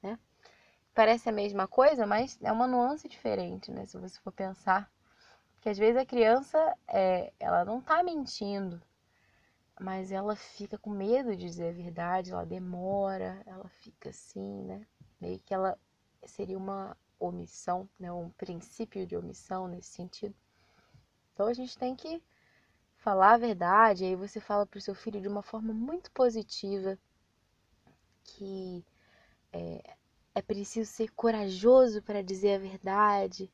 né? 0.02 0.18
Parece 0.94 1.28
a 1.28 1.32
mesma 1.32 1.66
coisa, 1.66 2.06
mas 2.06 2.38
é 2.42 2.52
uma 2.52 2.66
nuance 2.66 3.08
diferente, 3.08 3.70
né? 3.70 3.86
Se 3.86 3.98
você 3.98 4.20
for 4.20 4.32
pensar. 4.32 4.90
Que 5.60 5.70
às 5.70 5.78
vezes 5.78 5.96
a 5.96 6.04
criança, 6.04 6.58
é, 6.86 7.32
ela 7.40 7.64
não 7.64 7.80
tá 7.80 8.02
mentindo, 8.02 8.82
mas 9.80 10.12
ela 10.12 10.36
fica 10.36 10.78
com 10.78 10.90
medo 10.90 11.36
de 11.36 11.44
dizer 11.44 11.70
a 11.70 11.72
verdade, 11.72 12.32
ela 12.32 12.46
demora, 12.46 13.42
ela 13.46 13.68
fica 13.68 14.10
assim, 14.10 14.62
né? 14.64 14.86
Meio 15.20 15.38
que 15.40 15.52
ela 15.52 15.78
seria 16.24 16.56
uma 16.56 16.96
omissão, 17.18 17.88
né? 17.98 18.12
Um 18.12 18.30
princípio 18.30 19.06
de 19.06 19.16
omissão 19.16 19.66
nesse 19.68 19.90
sentido. 19.90 20.34
Então 21.32 21.46
a 21.46 21.52
gente 21.52 21.76
tem 21.76 21.96
que 21.96 22.22
falar 22.96 23.34
a 23.34 23.38
verdade, 23.38 24.04
aí 24.04 24.16
você 24.16 24.40
fala 24.40 24.66
para 24.66 24.78
o 24.78 24.80
seu 24.80 24.94
filho 24.94 25.20
de 25.20 25.28
uma 25.28 25.42
forma 25.42 25.74
muito 25.74 26.10
positiva 26.12 26.98
que 28.22 28.84
é, 29.52 29.96
é 30.34 30.42
preciso 30.42 30.90
ser 30.90 31.10
corajoso 31.12 32.02
para 32.02 32.22
dizer 32.22 32.54
a 32.54 32.58
verdade, 32.58 33.52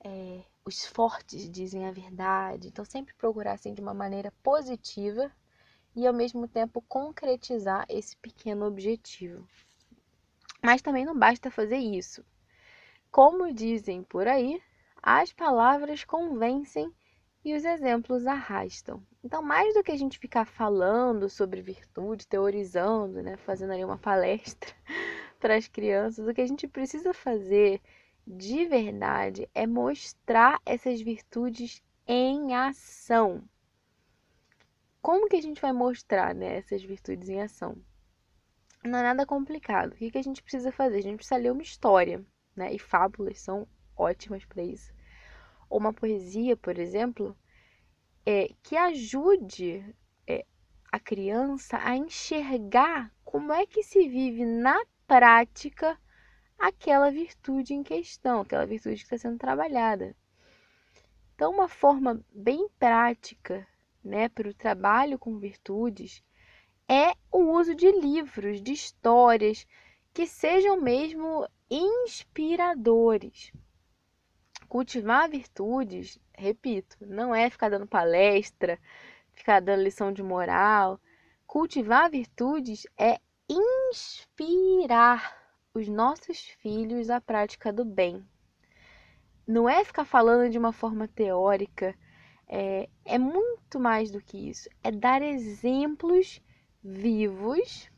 é, 0.00 0.44
os 0.64 0.84
fortes 0.86 1.48
dizem 1.50 1.86
a 1.86 1.92
verdade. 1.92 2.68
Então, 2.68 2.84
sempre 2.84 3.14
procurar 3.14 3.52
assim 3.52 3.72
de 3.72 3.80
uma 3.80 3.94
maneira 3.94 4.32
positiva 4.42 5.30
e 5.94 6.06
ao 6.06 6.12
mesmo 6.12 6.46
tempo 6.46 6.82
concretizar 6.82 7.84
esse 7.88 8.16
pequeno 8.16 8.66
objetivo. 8.66 9.46
Mas 10.62 10.82
também 10.82 11.04
não 11.04 11.18
basta 11.18 11.50
fazer 11.50 11.78
isso. 11.78 12.24
Como 13.10 13.52
dizem 13.52 14.02
por 14.02 14.26
aí, 14.28 14.60
as 15.02 15.32
palavras 15.32 16.04
convencem 16.04 16.92
e 17.44 17.54
os 17.54 17.64
exemplos 17.64 18.26
arrastam. 18.26 19.02
Então, 19.24 19.42
mais 19.42 19.72
do 19.74 19.82
que 19.82 19.92
a 19.92 19.96
gente 19.96 20.18
ficar 20.18 20.44
falando 20.44 21.28
sobre 21.28 21.62
virtude, 21.62 22.26
teorizando, 22.26 23.22
né, 23.22 23.36
fazendo 23.36 23.72
ali 23.72 23.84
uma 23.84 23.98
palestra 23.98 24.74
para 25.40 25.56
as 25.56 25.68
crianças, 25.68 26.26
o 26.26 26.34
que 26.34 26.40
a 26.40 26.46
gente 26.46 26.68
precisa 26.68 27.14
fazer 27.14 27.80
de 28.26 28.66
verdade 28.66 29.48
é 29.54 29.66
mostrar 29.66 30.60
essas 30.66 31.00
virtudes 31.00 31.82
em 32.06 32.54
ação. 32.54 33.42
Como 35.00 35.28
que 35.28 35.36
a 35.36 35.42
gente 35.42 35.60
vai 35.60 35.72
mostrar 35.72 36.34
né, 36.34 36.56
essas 36.56 36.82
virtudes 36.82 37.28
em 37.28 37.40
ação? 37.40 37.76
Não 38.84 38.98
é 38.98 39.02
nada 39.02 39.26
complicado. 39.26 39.92
O 39.92 39.96
que, 39.96 40.10
que 40.10 40.18
a 40.18 40.22
gente 40.22 40.42
precisa 40.42 40.72
fazer? 40.72 40.98
A 40.98 41.02
gente 41.02 41.16
precisa 41.16 41.36
ler 41.36 41.52
uma 41.52 41.62
história, 41.62 42.24
né? 42.54 42.72
E 42.72 42.78
fábulas 42.78 43.40
são 43.40 43.66
ótimas 43.96 44.44
para 44.44 44.62
isso. 44.62 44.92
Ou 45.68 45.78
uma 45.78 45.92
poesia, 45.92 46.56
por 46.56 46.78
exemplo, 46.78 47.36
é, 48.24 48.50
que 48.62 48.76
ajude 48.76 49.84
é, 50.26 50.44
a 50.90 51.00
criança 51.00 51.78
a 51.82 51.96
enxergar 51.96 53.12
como 53.24 53.52
é 53.52 53.66
que 53.66 53.82
se 53.82 54.08
vive 54.08 54.44
na 54.44 54.78
prática 55.06 55.98
aquela 56.58 57.10
virtude 57.10 57.74
em 57.74 57.82
questão, 57.82 58.40
aquela 58.40 58.66
virtude 58.66 58.96
que 58.96 59.02
está 59.02 59.18
sendo 59.18 59.38
trabalhada. 59.38 60.14
Então, 61.34 61.52
uma 61.52 61.68
forma 61.68 62.24
bem 62.32 62.68
prática 62.78 63.66
né, 64.08 64.28
para 64.28 64.48
o 64.48 64.54
trabalho 64.54 65.18
com 65.18 65.38
virtudes 65.38 66.22
é 66.88 67.12
o 67.30 67.52
uso 67.52 67.74
de 67.74 67.92
livros, 67.92 68.62
de 68.62 68.72
histórias 68.72 69.66
que 70.12 70.26
sejam 70.26 70.80
mesmo 70.80 71.46
inspiradores. 71.70 73.52
Cultivar 74.68 75.28
virtudes, 75.28 76.18
repito, 76.34 76.96
não 77.00 77.34
é 77.34 77.48
ficar 77.50 77.68
dando 77.68 77.86
palestra, 77.86 78.78
ficar 79.34 79.60
dando 79.60 79.82
lição 79.82 80.12
de 80.12 80.22
moral. 80.22 80.98
Cultivar 81.46 82.10
virtudes 82.10 82.86
é 82.98 83.20
inspirar 83.48 85.36
os 85.74 85.88
nossos 85.88 86.40
filhos 86.60 87.10
à 87.10 87.20
prática 87.20 87.72
do 87.72 87.84
bem. 87.84 88.26
Não 89.46 89.68
é 89.68 89.84
ficar 89.84 90.04
falando 90.04 90.50
de 90.50 90.58
uma 90.58 90.72
forma 90.72 91.08
teórica, 91.08 91.94
é, 92.48 92.88
é 93.04 93.18
muito 93.18 93.78
mais 93.78 94.10
do 94.10 94.20
que 94.20 94.48
isso. 94.48 94.68
É 94.82 94.90
dar 94.90 95.20
exemplos 95.22 96.40
vivos 96.82 97.90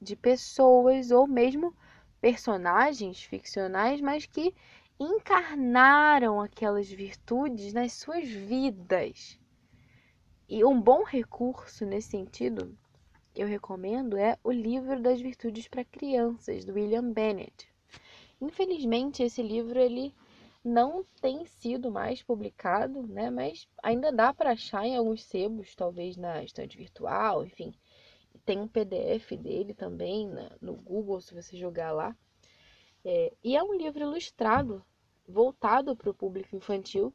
de 0.00 0.14
pessoas 0.14 1.10
ou 1.10 1.26
mesmo 1.26 1.74
personagens 2.20 3.22
ficcionais, 3.22 4.00
mas 4.00 4.26
que 4.26 4.54
encarnaram 5.00 6.40
aquelas 6.40 6.90
virtudes 6.90 7.72
nas 7.72 7.92
suas 7.94 8.28
vidas. 8.28 9.38
E 10.48 10.64
um 10.64 10.80
bom 10.80 11.02
recurso 11.02 11.86
nesse 11.86 12.10
sentido, 12.10 12.76
eu 13.34 13.46
recomendo, 13.46 14.16
é 14.16 14.38
o 14.44 14.52
livro 14.52 15.00
das 15.00 15.20
virtudes 15.20 15.66
para 15.66 15.84
crianças, 15.84 16.64
do 16.64 16.74
William 16.74 17.10
Bennett. 17.10 17.66
Infelizmente, 18.40 19.22
esse 19.22 19.42
livro 19.42 19.78
ele 19.78 20.14
não 20.64 21.04
tem 21.20 21.44
sido 21.44 21.90
mais 21.90 22.22
publicado, 22.22 23.06
né? 23.06 23.28
Mas 23.28 23.68
ainda 23.82 24.10
dá 24.10 24.32
para 24.32 24.52
achar 24.52 24.86
em 24.86 24.96
alguns 24.96 25.22
sebos, 25.22 25.74
talvez 25.74 26.16
na 26.16 26.42
estante 26.42 26.78
virtual, 26.78 27.44
enfim. 27.44 27.74
Tem 28.46 28.58
um 28.58 28.66
PDF 28.66 29.32
dele 29.36 29.74
também 29.74 30.30
no 30.60 30.74
Google, 30.74 31.20
se 31.20 31.34
você 31.34 31.56
jogar 31.56 31.92
lá. 31.92 32.16
É, 33.04 33.32
e 33.44 33.54
é 33.54 33.62
um 33.62 33.74
livro 33.74 34.02
ilustrado, 34.02 34.82
voltado 35.28 35.94
para 35.94 36.10
o 36.10 36.14
público 36.14 36.56
infantil, 36.56 37.12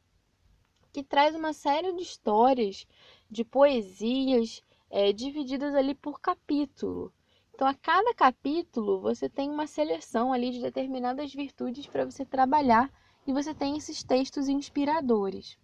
que 0.93 1.04
traz 1.04 1.36
uma 1.36 1.52
série 1.52 1.91
de 1.93 2.04
histórias, 2.04 2.86
de 3.30 3.43
poesias, 3.43 4.64
é, 4.91 5.12
divididas 5.12 5.74
ali 5.74 5.95
por 5.95 6.20
capítulo. 6.20 7.12
Então, 7.54 7.68
a 7.68 7.74
cada 7.74 8.14
capítulo, 8.14 9.02
você 9.02 9.28
tem 9.28 9.50
uma 9.50 9.68
seleção 9.68 10.32
ali 10.32 10.52
de 10.52 10.62
determinadas 10.62 11.34
virtudes 11.34 11.86
para 11.88 12.06
você 12.06 12.26
trabalhar 12.26 12.91
e 13.30 13.32
você 13.32 13.54
tem 13.54 13.78
esses 13.78 14.02
textos 14.02 14.48
inspiradores. 14.48 15.56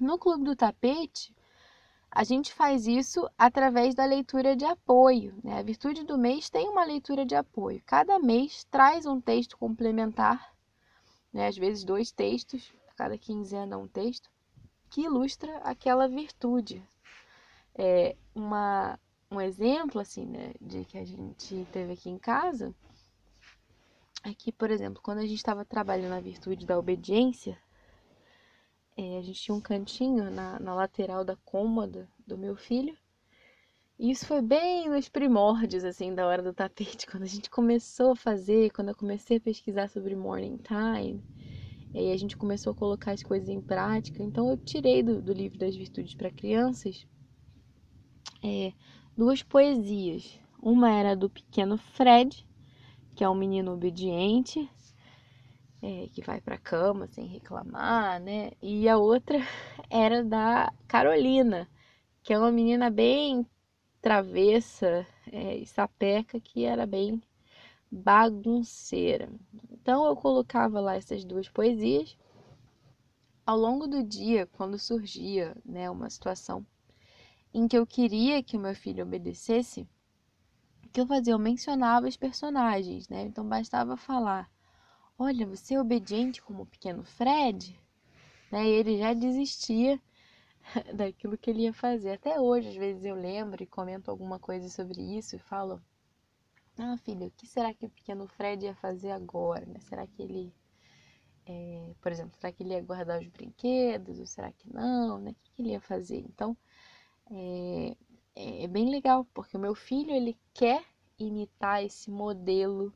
No 0.00 0.18
Clube 0.18 0.44
do 0.44 0.56
Tapete, 0.56 1.36
a 2.10 2.24
gente 2.24 2.54
faz 2.54 2.86
isso 2.86 3.28
através 3.36 3.94
da 3.94 4.06
leitura 4.06 4.56
de 4.56 4.64
apoio. 4.64 5.38
Né? 5.44 5.58
A 5.58 5.62
Virtude 5.62 6.04
do 6.04 6.16
Mês 6.16 6.48
tem 6.48 6.66
uma 6.66 6.84
leitura 6.84 7.26
de 7.26 7.34
apoio. 7.34 7.82
Cada 7.84 8.18
mês 8.18 8.64
traz 8.70 9.04
um 9.04 9.20
texto 9.20 9.58
complementar, 9.58 10.54
né? 11.30 11.48
às 11.48 11.58
vezes 11.58 11.84
dois 11.84 12.10
textos, 12.10 12.72
cada 12.96 13.18
quinzena 13.18 13.76
um 13.76 13.86
texto, 13.86 14.30
que 14.88 15.02
ilustra 15.02 15.54
aquela 15.58 16.08
virtude. 16.08 16.82
É 17.74 18.16
uma, 18.34 18.98
um 19.30 19.38
exemplo 19.38 20.00
assim, 20.00 20.24
né, 20.24 20.54
de 20.58 20.86
que 20.86 20.96
a 20.96 21.04
gente 21.04 21.66
teve 21.70 21.92
aqui 21.92 22.08
em 22.08 22.18
casa 22.18 22.74
é 24.24 24.34
que, 24.34 24.52
por 24.52 24.70
exemplo, 24.70 25.00
quando 25.02 25.18
a 25.18 25.26
gente 25.26 25.36
estava 25.36 25.64
trabalhando 25.64 26.12
a 26.12 26.20
virtude 26.20 26.66
da 26.66 26.78
obediência, 26.78 27.58
é, 28.96 29.18
a 29.18 29.22
gente 29.22 29.40
tinha 29.40 29.54
um 29.54 29.60
cantinho 29.60 30.30
na, 30.30 30.58
na 30.58 30.74
lateral 30.74 31.24
da 31.24 31.36
cômoda 31.36 32.08
do 32.26 32.36
meu 32.36 32.56
filho. 32.56 32.96
E 33.98 34.10
isso 34.10 34.26
foi 34.26 34.42
bem 34.42 34.88
nos 34.88 35.08
primórdios, 35.08 35.84
assim, 35.84 36.14
da 36.14 36.26
hora 36.26 36.42
do 36.42 36.52
tapete, 36.52 37.06
quando 37.10 37.22
a 37.22 37.26
gente 37.26 37.48
começou 37.48 38.12
a 38.12 38.16
fazer, 38.16 38.70
quando 38.70 38.88
eu 38.88 38.96
comecei 38.96 39.36
a 39.36 39.40
pesquisar 39.40 39.88
sobre 39.88 40.16
morning 40.16 40.58
time. 40.58 41.22
E 41.94 41.98
aí 41.98 42.12
a 42.12 42.16
gente 42.16 42.36
começou 42.36 42.72
a 42.72 42.76
colocar 42.76 43.12
as 43.12 43.22
coisas 43.22 43.48
em 43.48 43.60
prática. 43.60 44.22
Então 44.22 44.50
eu 44.50 44.56
tirei 44.56 45.02
do, 45.02 45.22
do 45.22 45.32
livro 45.32 45.58
das 45.58 45.74
virtudes 45.74 46.14
para 46.14 46.30
crianças 46.30 47.06
é, 48.42 48.72
duas 49.16 49.42
poesias. 49.42 50.38
Uma 50.60 50.90
era 50.90 51.14
do 51.14 51.30
pequeno 51.30 51.76
Fred, 51.76 52.46
que 53.18 53.24
é 53.24 53.28
um 53.28 53.34
menino 53.34 53.72
obediente, 53.72 54.70
é, 55.82 56.08
que 56.12 56.22
vai 56.22 56.40
para 56.40 56.56
cama 56.56 57.08
sem 57.08 57.26
reclamar, 57.26 58.20
né? 58.20 58.52
E 58.62 58.88
a 58.88 58.96
outra 58.96 59.38
era 59.90 60.22
da 60.22 60.72
Carolina, 60.86 61.68
que 62.22 62.32
é 62.32 62.38
uma 62.38 62.52
menina 62.52 62.88
bem 62.88 63.44
travessa 64.00 65.04
é, 65.32 65.56
e 65.56 65.66
sapeca, 65.66 66.38
que 66.38 66.64
era 66.64 66.86
bem 66.86 67.20
bagunceira. 67.90 69.28
Então 69.72 70.06
eu 70.06 70.14
colocava 70.14 70.78
lá 70.78 70.94
essas 70.94 71.24
duas 71.24 71.48
poesias. 71.48 72.16
Ao 73.44 73.58
longo 73.58 73.88
do 73.88 74.04
dia, 74.04 74.46
quando 74.46 74.78
surgia 74.78 75.56
né, 75.64 75.90
uma 75.90 76.08
situação 76.08 76.64
em 77.52 77.66
que 77.66 77.76
eu 77.76 77.84
queria 77.84 78.44
que 78.44 78.56
o 78.56 78.60
meu 78.60 78.76
filho 78.76 79.02
obedecesse, 79.02 79.88
que 80.88 81.00
eu 81.00 81.06
fazia? 81.06 81.32
Eu 81.32 81.38
mencionava 81.38 82.08
os 82.08 82.16
personagens, 82.16 83.08
né? 83.08 83.22
Então 83.22 83.46
bastava 83.48 83.96
falar: 83.96 84.50
Olha, 85.18 85.46
você 85.46 85.74
é 85.74 85.80
obediente 85.80 86.42
como 86.42 86.62
o 86.62 86.66
pequeno 86.66 87.04
Fred? 87.04 87.78
Né? 88.52 88.66
E 88.66 88.70
ele 88.70 88.98
já 88.98 89.14
desistia 89.14 90.00
daquilo 90.94 91.38
que 91.38 91.50
ele 91.50 91.62
ia 91.62 91.72
fazer. 91.72 92.12
Até 92.12 92.40
hoje, 92.40 92.68
às 92.68 92.76
vezes, 92.76 93.04
eu 93.04 93.14
lembro 93.14 93.62
e 93.62 93.66
comento 93.66 94.10
alguma 94.10 94.38
coisa 94.38 94.68
sobre 94.68 95.00
isso 95.18 95.36
e 95.36 95.38
falo: 95.38 95.82
Ah, 96.78 96.96
filho, 96.98 97.26
o 97.26 97.30
que 97.32 97.46
será 97.46 97.74
que 97.74 97.86
o 97.86 97.90
pequeno 97.90 98.26
Fred 98.28 98.64
ia 98.64 98.74
fazer 98.74 99.10
agora? 99.10 99.66
Né? 99.66 99.80
Será 99.80 100.06
que 100.06 100.22
ele. 100.22 100.52
É, 101.46 101.94
por 102.02 102.12
exemplo, 102.12 102.36
será 102.38 102.52
que 102.52 102.62
ele 102.62 102.74
ia 102.74 102.82
guardar 102.82 103.20
os 103.20 103.28
brinquedos 103.28 104.18
ou 104.20 104.26
será 104.26 104.52
que 104.52 104.72
não? 104.72 105.18
Né? 105.18 105.30
O 105.30 105.34
que, 105.34 105.52
que 105.52 105.62
ele 105.62 105.70
ia 105.70 105.80
fazer? 105.80 106.18
Então, 106.18 106.56
é, 107.30 107.96
é, 108.38 108.64
é 108.64 108.68
bem 108.68 108.88
legal, 108.88 109.24
porque 109.34 109.56
o 109.56 109.60
meu 109.60 109.74
filho 109.74 110.12
ele 110.12 110.38
quer 110.54 110.84
imitar 111.18 111.84
esse 111.84 112.08
modelo 112.08 112.94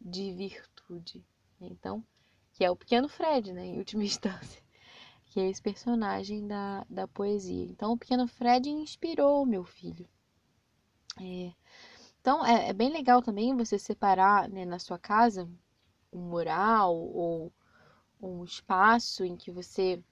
de 0.00 0.32
virtude. 0.32 1.22
Então, 1.60 2.02
que 2.54 2.64
é 2.64 2.70
o 2.70 2.76
pequeno 2.76 3.06
Fred, 3.06 3.52
né, 3.52 3.66
em 3.66 3.78
última 3.78 4.02
instância, 4.04 4.62
que 5.26 5.38
é 5.38 5.50
esse 5.50 5.60
personagem 5.60 6.46
da, 6.46 6.86
da 6.88 7.06
poesia. 7.06 7.64
Então, 7.66 7.92
o 7.92 7.98
pequeno 7.98 8.26
Fred 8.26 8.70
inspirou 8.70 9.42
o 9.42 9.46
meu 9.46 9.64
filho. 9.64 10.08
É, 11.20 11.52
então, 12.20 12.44
é, 12.44 12.70
é, 12.70 12.72
bem 12.72 12.90
legal 12.90 13.20
também 13.20 13.54
você 13.54 13.78
separar 13.78 14.48
né, 14.48 14.64
na 14.64 14.78
sua 14.78 14.98
casa 14.98 15.46
um 16.10 16.20
mural 16.30 16.96
ou 16.96 17.52
um 18.20 18.44
espaço 18.44 19.24
em 19.24 19.36
que 19.36 19.50
você 19.50 20.02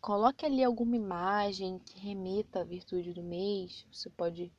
Coloque 0.00 0.46
ali 0.46 0.62
alguma 0.62 0.96
imagem 0.96 1.78
que 1.80 1.98
remeta 1.98 2.60
à 2.60 2.64
virtude 2.64 3.12
do 3.12 3.22
mês. 3.22 3.86
Você 3.92 4.08
pode 4.08 4.52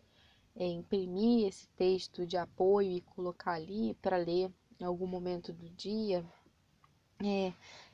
é, 0.55 0.67
imprimir 0.67 1.47
esse 1.47 1.67
texto 1.69 2.25
de 2.25 2.37
apoio 2.37 2.91
e 2.91 3.01
colocar 3.01 3.53
ali 3.53 3.93
para 3.95 4.17
ler 4.17 4.51
em 4.79 4.83
algum 4.83 5.07
momento 5.07 5.53
do 5.53 5.69
dia. 5.69 6.25
É, 7.23 7.53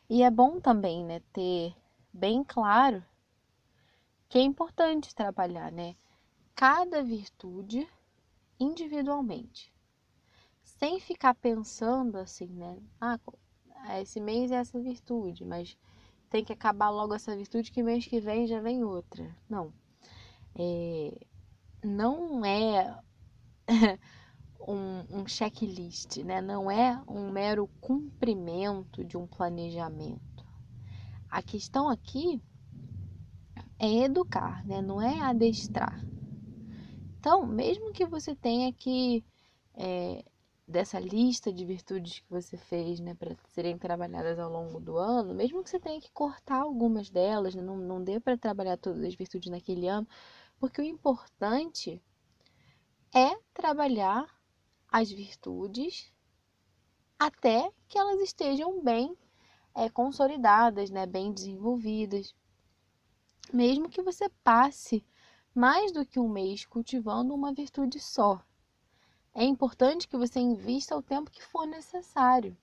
e 0.10 0.22
é 0.24 0.30
bom 0.30 0.60
também, 0.60 1.04
né, 1.04 1.20
ter 1.34 1.76
bem 2.14 2.44
claro 2.44 3.04
que 4.30 4.38
é 4.38 4.42
importante 4.42 5.16
trabalhar, 5.16 5.72
né, 5.72 5.96
cada 6.54 7.02
virtude 7.02 7.88
individualmente, 8.60 9.74
sem 10.64 11.00
ficar 11.00 11.34
pensando 11.34 12.18
assim, 12.18 12.48
né, 12.48 12.80
ah, 13.02 13.20
esse 14.00 14.20
mês 14.20 14.52
é 14.52 14.56
essa 14.56 14.80
virtude, 14.80 15.44
mas 15.44 15.76
tem 16.36 16.44
que 16.44 16.52
acabar 16.52 16.90
logo 16.90 17.14
essa 17.14 17.34
virtude 17.34 17.72
que 17.72 17.82
mês 17.82 18.06
que 18.06 18.20
vem 18.20 18.46
já 18.46 18.60
vem 18.60 18.84
outra. 18.84 19.34
Não. 19.50 19.74
É, 20.54 21.18
não 21.82 22.44
é 22.44 23.00
um, 24.68 25.22
um 25.22 25.26
checklist, 25.26 26.18
né? 26.26 26.42
Não 26.42 26.70
é 26.70 27.02
um 27.08 27.32
mero 27.32 27.70
cumprimento 27.80 29.02
de 29.02 29.16
um 29.16 29.26
planejamento. 29.26 30.46
A 31.30 31.42
questão 31.42 31.88
aqui 31.88 32.44
é 33.80 34.04
educar, 34.04 34.62
né? 34.68 34.82
Não 34.82 35.02
é 35.02 35.22
adestrar. 35.22 36.06
Então, 37.18 37.48
mesmo 37.48 37.94
que 37.94 38.06
você 38.06 38.36
tenha 38.36 38.74
que 38.74 39.24
é, 39.74 40.22
dessa 40.68 41.00
lista 41.00 41.54
de 41.54 41.64
virtudes 41.64 42.20
que 42.20 42.30
você 42.30 42.58
fez, 42.58 43.00
né, 43.00 43.14
para 43.14 43.36
serem 43.50 43.78
trabalhadas 43.78 44.40
ao 44.40 44.52
longo 44.52 44.80
do 44.80 44.98
ano, 44.98 45.34
mesmo 45.34 45.64
que 45.64 45.70
você 45.70 45.80
tenha 45.80 46.02
que 46.02 46.12
cortar 46.12 46.62
algumas 46.62 47.10
delas, 47.10 47.54
né, 47.54 47.62
não, 47.62 47.78
não 47.78 48.04
dê 48.04 48.20
para 48.20 48.38
trabalhar 48.38 48.78
todas 48.78 49.04
as 49.04 49.14
virtudes 49.14 49.50
naquele 49.52 49.88
ano, 49.88 50.08
porque 50.60 50.82
o 50.82 50.86
importante 50.86 52.02
é 53.14 53.38
trabalhar 53.54 54.28
as 54.92 55.12
virtudes 55.12 56.12
até 57.20 57.72
que 57.88 57.98
elas 57.98 58.20
estejam 58.20 58.84
bem 58.84 59.16
é, 59.76 59.90
consolidadas, 59.90 60.90
né, 60.90 61.06
bem 61.06 61.32
desenvolvidas. 61.32 62.34
Mesmo 63.54 63.90
que 63.90 64.02
você 64.02 64.30
passe 64.44 65.06
mais 65.54 65.92
do 65.92 66.06
que 66.06 66.20
um 66.20 66.28
mês 66.28 66.66
cultivando 66.66 67.34
uma 67.34 67.54
virtude 67.54 68.00
só, 68.00 68.44
é 69.36 69.44
importante 69.44 70.08
que 70.08 70.16
você 70.16 70.40
invista 70.40 70.96
o 70.96 71.04
tempo 71.04 71.30
que 71.30 71.44
for 71.44 71.68
necessário, 71.68 72.58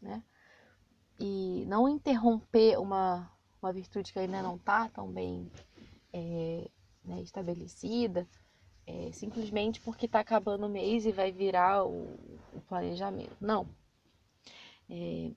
né? 0.00 0.20
E 1.18 1.64
não 1.66 1.88
interromper 1.88 2.76
uma, 2.78 3.30
uma 3.62 3.72
virtude 3.72 4.12
que 4.12 4.18
ainda 4.18 4.42
não 4.42 4.56
está 4.56 4.88
tão 4.88 5.08
bem 5.08 5.48
é, 6.12 6.68
né, 7.04 7.22
estabelecida, 7.22 8.28
é, 8.84 9.12
simplesmente 9.12 9.80
porque 9.80 10.06
está 10.06 10.18
acabando 10.18 10.66
o 10.66 10.68
mês 10.68 11.06
e 11.06 11.12
vai 11.12 11.30
virar 11.30 11.84
o, 11.84 12.18
o 12.52 12.60
planejamento. 12.66 13.36
Não. 13.40 13.68
É, 14.90 15.30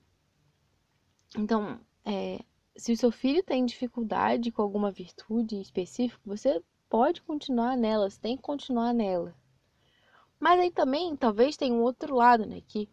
então, 1.38 1.78
é, 2.04 2.40
se 2.76 2.90
o 2.90 2.96
seu 2.96 3.12
filho 3.12 3.44
tem 3.44 3.64
dificuldade 3.64 4.50
com 4.50 4.62
alguma 4.62 4.90
virtude 4.90 5.60
específica, 5.60 6.20
você 6.24 6.60
pode 6.88 7.22
continuar 7.22 7.76
nela, 7.76 8.10
você 8.10 8.20
tem 8.20 8.36
que 8.36 8.42
continuar 8.42 8.92
nela. 8.92 9.32
Mas 10.46 10.60
aí 10.60 10.70
também, 10.70 11.16
talvez 11.16 11.56
tenha 11.56 11.74
um 11.74 11.82
outro 11.82 12.14
lado, 12.14 12.46
né? 12.46 12.62
Que 12.68 12.88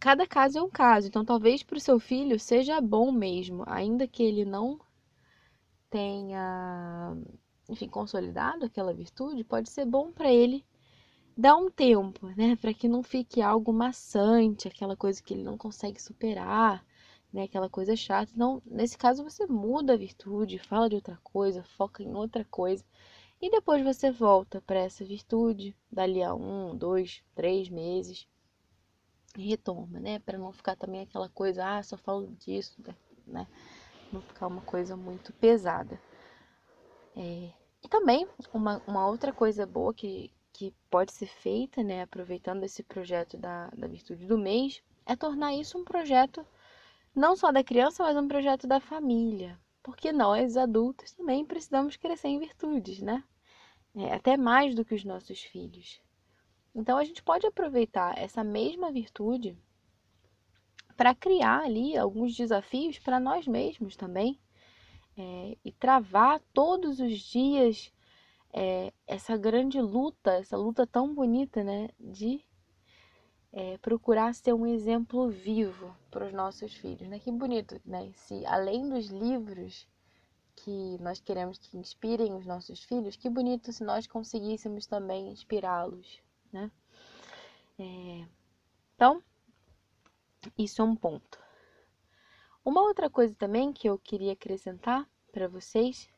cada 0.00 0.26
caso 0.26 0.58
é 0.58 0.62
um 0.62 0.68
caso. 0.68 1.06
Então, 1.06 1.24
talvez 1.24 1.62
para 1.62 1.76
o 1.76 1.80
seu 1.80 2.00
filho 2.00 2.36
seja 2.36 2.80
bom 2.80 3.12
mesmo, 3.12 3.62
ainda 3.68 4.08
que 4.08 4.24
ele 4.24 4.44
não 4.44 4.80
tenha, 5.88 7.16
enfim, 7.68 7.88
consolidado 7.88 8.64
aquela 8.64 8.92
virtude, 8.92 9.44
pode 9.44 9.70
ser 9.70 9.84
bom 9.84 10.10
para 10.10 10.32
ele 10.32 10.66
dar 11.38 11.54
um 11.54 11.70
tempo, 11.70 12.26
né? 12.36 12.56
Para 12.56 12.74
que 12.74 12.88
não 12.88 13.04
fique 13.04 13.40
algo 13.40 13.72
maçante, 13.72 14.66
aquela 14.66 14.96
coisa 14.96 15.22
que 15.22 15.32
ele 15.32 15.44
não 15.44 15.56
consegue 15.56 16.02
superar, 16.02 16.84
né? 17.32 17.44
Aquela 17.44 17.70
coisa 17.70 17.94
chata. 17.94 18.32
Então, 18.34 18.60
nesse 18.66 18.98
caso, 18.98 19.22
você 19.22 19.46
muda 19.46 19.92
a 19.92 19.96
virtude, 19.96 20.58
fala 20.58 20.88
de 20.88 20.96
outra 20.96 21.20
coisa, 21.22 21.62
foca 21.62 22.02
em 22.02 22.12
outra 22.12 22.44
coisa. 22.46 22.84
E 23.42 23.50
depois 23.50 23.82
você 23.82 24.08
volta 24.12 24.60
para 24.60 24.78
essa 24.78 25.04
virtude, 25.04 25.76
dali 25.90 26.22
a 26.22 26.32
um, 26.32 26.76
dois, 26.76 27.24
três 27.34 27.68
meses, 27.68 28.24
e 29.36 29.48
retoma, 29.48 29.98
né? 29.98 30.20
Para 30.20 30.38
não 30.38 30.52
ficar 30.52 30.76
também 30.76 31.00
aquela 31.00 31.28
coisa, 31.28 31.66
ah, 31.66 31.82
só 31.82 31.96
falo 31.96 32.28
disso, 32.38 32.80
né? 33.26 33.48
Não 34.12 34.22
ficar 34.22 34.46
uma 34.46 34.60
coisa 34.60 34.96
muito 34.96 35.32
pesada. 35.32 36.00
É... 37.16 37.50
E 37.82 37.88
também, 37.88 38.28
uma, 38.54 38.80
uma 38.86 39.08
outra 39.08 39.32
coisa 39.32 39.66
boa 39.66 39.92
que, 39.92 40.32
que 40.52 40.72
pode 40.88 41.12
ser 41.12 41.26
feita, 41.26 41.82
né, 41.82 42.02
aproveitando 42.02 42.62
esse 42.62 42.84
projeto 42.84 43.36
da, 43.36 43.66
da 43.70 43.88
virtude 43.88 44.24
do 44.24 44.38
mês, 44.38 44.80
é 45.04 45.16
tornar 45.16 45.52
isso 45.52 45.76
um 45.76 45.84
projeto 45.84 46.46
não 47.12 47.34
só 47.34 47.50
da 47.50 47.64
criança, 47.64 48.04
mas 48.04 48.16
um 48.16 48.28
projeto 48.28 48.68
da 48.68 48.78
família. 48.78 49.58
Porque 49.82 50.12
nós, 50.12 50.56
adultos, 50.56 51.12
também 51.12 51.44
precisamos 51.44 51.96
crescer 51.96 52.28
em 52.28 52.38
virtudes, 52.38 53.02
né? 53.02 53.24
É, 53.94 54.12
até 54.14 54.36
mais 54.36 54.74
do 54.74 54.84
que 54.84 54.94
os 54.94 55.04
nossos 55.04 55.42
filhos. 55.42 56.00
Então 56.74 56.96
a 56.96 57.04
gente 57.04 57.22
pode 57.22 57.46
aproveitar 57.46 58.18
essa 58.18 58.42
mesma 58.42 58.90
virtude 58.90 59.56
para 60.96 61.14
criar 61.14 61.64
ali 61.64 61.96
alguns 61.96 62.34
desafios 62.34 62.98
para 62.98 63.20
nós 63.20 63.46
mesmos 63.46 63.96
também 63.96 64.38
é, 65.16 65.56
e 65.64 65.72
travar 65.72 66.40
todos 66.52 67.00
os 67.00 67.18
dias 67.18 67.92
é, 68.52 68.92
essa 69.06 69.36
grande 69.36 69.80
luta, 69.80 70.32
essa 70.32 70.56
luta 70.56 70.86
tão 70.86 71.14
bonita, 71.14 71.64
né, 71.64 71.88
de 71.98 72.44
é, 73.52 73.76
procurar 73.78 74.34
ser 74.34 74.54
um 74.54 74.66
exemplo 74.66 75.28
vivo 75.28 75.94
para 76.10 76.26
os 76.26 76.32
nossos 76.32 76.72
filhos, 76.74 77.06
né? 77.08 77.18
Que 77.18 77.30
bonito, 77.30 77.78
né? 77.84 78.10
Se 78.14 78.44
além 78.46 78.88
dos 78.88 79.08
livros 79.08 79.86
que 80.56 80.98
nós 81.00 81.20
queremos 81.20 81.58
que 81.58 81.76
inspirem 81.76 82.34
os 82.34 82.46
nossos 82.46 82.82
filhos, 82.84 83.16
que 83.16 83.28
bonito 83.28 83.72
se 83.72 83.82
nós 83.84 84.06
conseguíssemos 84.06 84.86
também 84.86 85.30
inspirá-los, 85.30 86.20
né? 86.52 86.70
É... 87.78 88.26
Então, 88.94 89.22
isso 90.56 90.82
é 90.82 90.84
um 90.84 90.94
ponto. 90.94 91.40
Uma 92.64 92.82
outra 92.82 93.10
coisa 93.10 93.34
também 93.34 93.72
que 93.72 93.88
eu 93.88 93.98
queria 93.98 94.32
acrescentar 94.32 95.08
para 95.32 95.48
vocês 95.48 96.08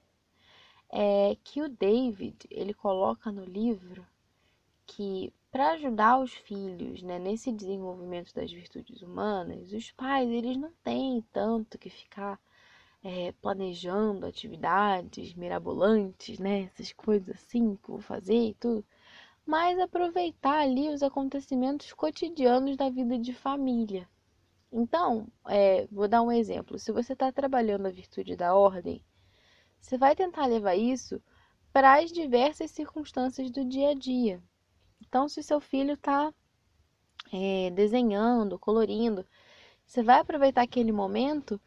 é 0.90 1.36
que 1.42 1.62
o 1.62 1.68
David 1.68 2.46
ele 2.50 2.74
coloca 2.74 3.32
no 3.32 3.44
livro 3.44 4.06
que 4.86 5.32
para 5.50 5.72
ajudar 5.72 6.18
os 6.18 6.34
filhos 6.34 7.02
né, 7.02 7.18
nesse 7.18 7.52
desenvolvimento 7.52 8.34
das 8.34 8.52
virtudes 8.52 9.00
humanas, 9.02 9.72
os 9.72 9.90
pais 9.92 10.28
eles 10.28 10.56
não 10.56 10.72
têm 10.82 11.22
tanto 11.32 11.78
que 11.78 11.88
ficar 11.88 12.40
é, 13.04 13.32
planejando 13.32 14.24
atividades 14.26 15.34
mirabolantes, 15.34 16.38
né? 16.38 16.62
Essas 16.62 16.90
coisas 16.92 17.36
assim 17.36 17.76
que 17.76 17.90
vou 17.90 18.00
fazer 18.00 18.48
e 18.48 18.54
tudo. 18.54 18.84
Mas 19.46 19.78
aproveitar 19.78 20.60
ali 20.60 20.88
os 20.88 21.02
acontecimentos 21.02 21.92
cotidianos 21.92 22.78
da 22.78 22.88
vida 22.88 23.18
de 23.18 23.34
família. 23.34 24.08
Então, 24.72 25.28
é, 25.46 25.86
vou 25.92 26.08
dar 26.08 26.22
um 26.22 26.32
exemplo. 26.32 26.78
Se 26.78 26.90
você 26.90 27.12
está 27.12 27.30
trabalhando 27.30 27.86
a 27.86 27.90
virtude 27.90 28.36
da 28.36 28.54
ordem, 28.54 29.04
você 29.78 29.98
vai 29.98 30.16
tentar 30.16 30.46
levar 30.46 30.74
isso 30.74 31.22
para 31.72 32.00
as 32.00 32.10
diversas 32.10 32.70
circunstâncias 32.70 33.50
do 33.50 33.64
dia 33.66 33.90
a 33.90 33.94
dia. 33.94 34.42
Então, 35.06 35.28
se 35.28 35.42
seu 35.42 35.60
filho 35.60 35.92
está 35.92 36.32
é, 37.30 37.70
desenhando, 37.70 38.58
colorindo, 38.58 39.26
você 39.86 40.02
vai 40.02 40.20
aproveitar 40.20 40.62
aquele 40.62 40.92
momento 40.92 41.60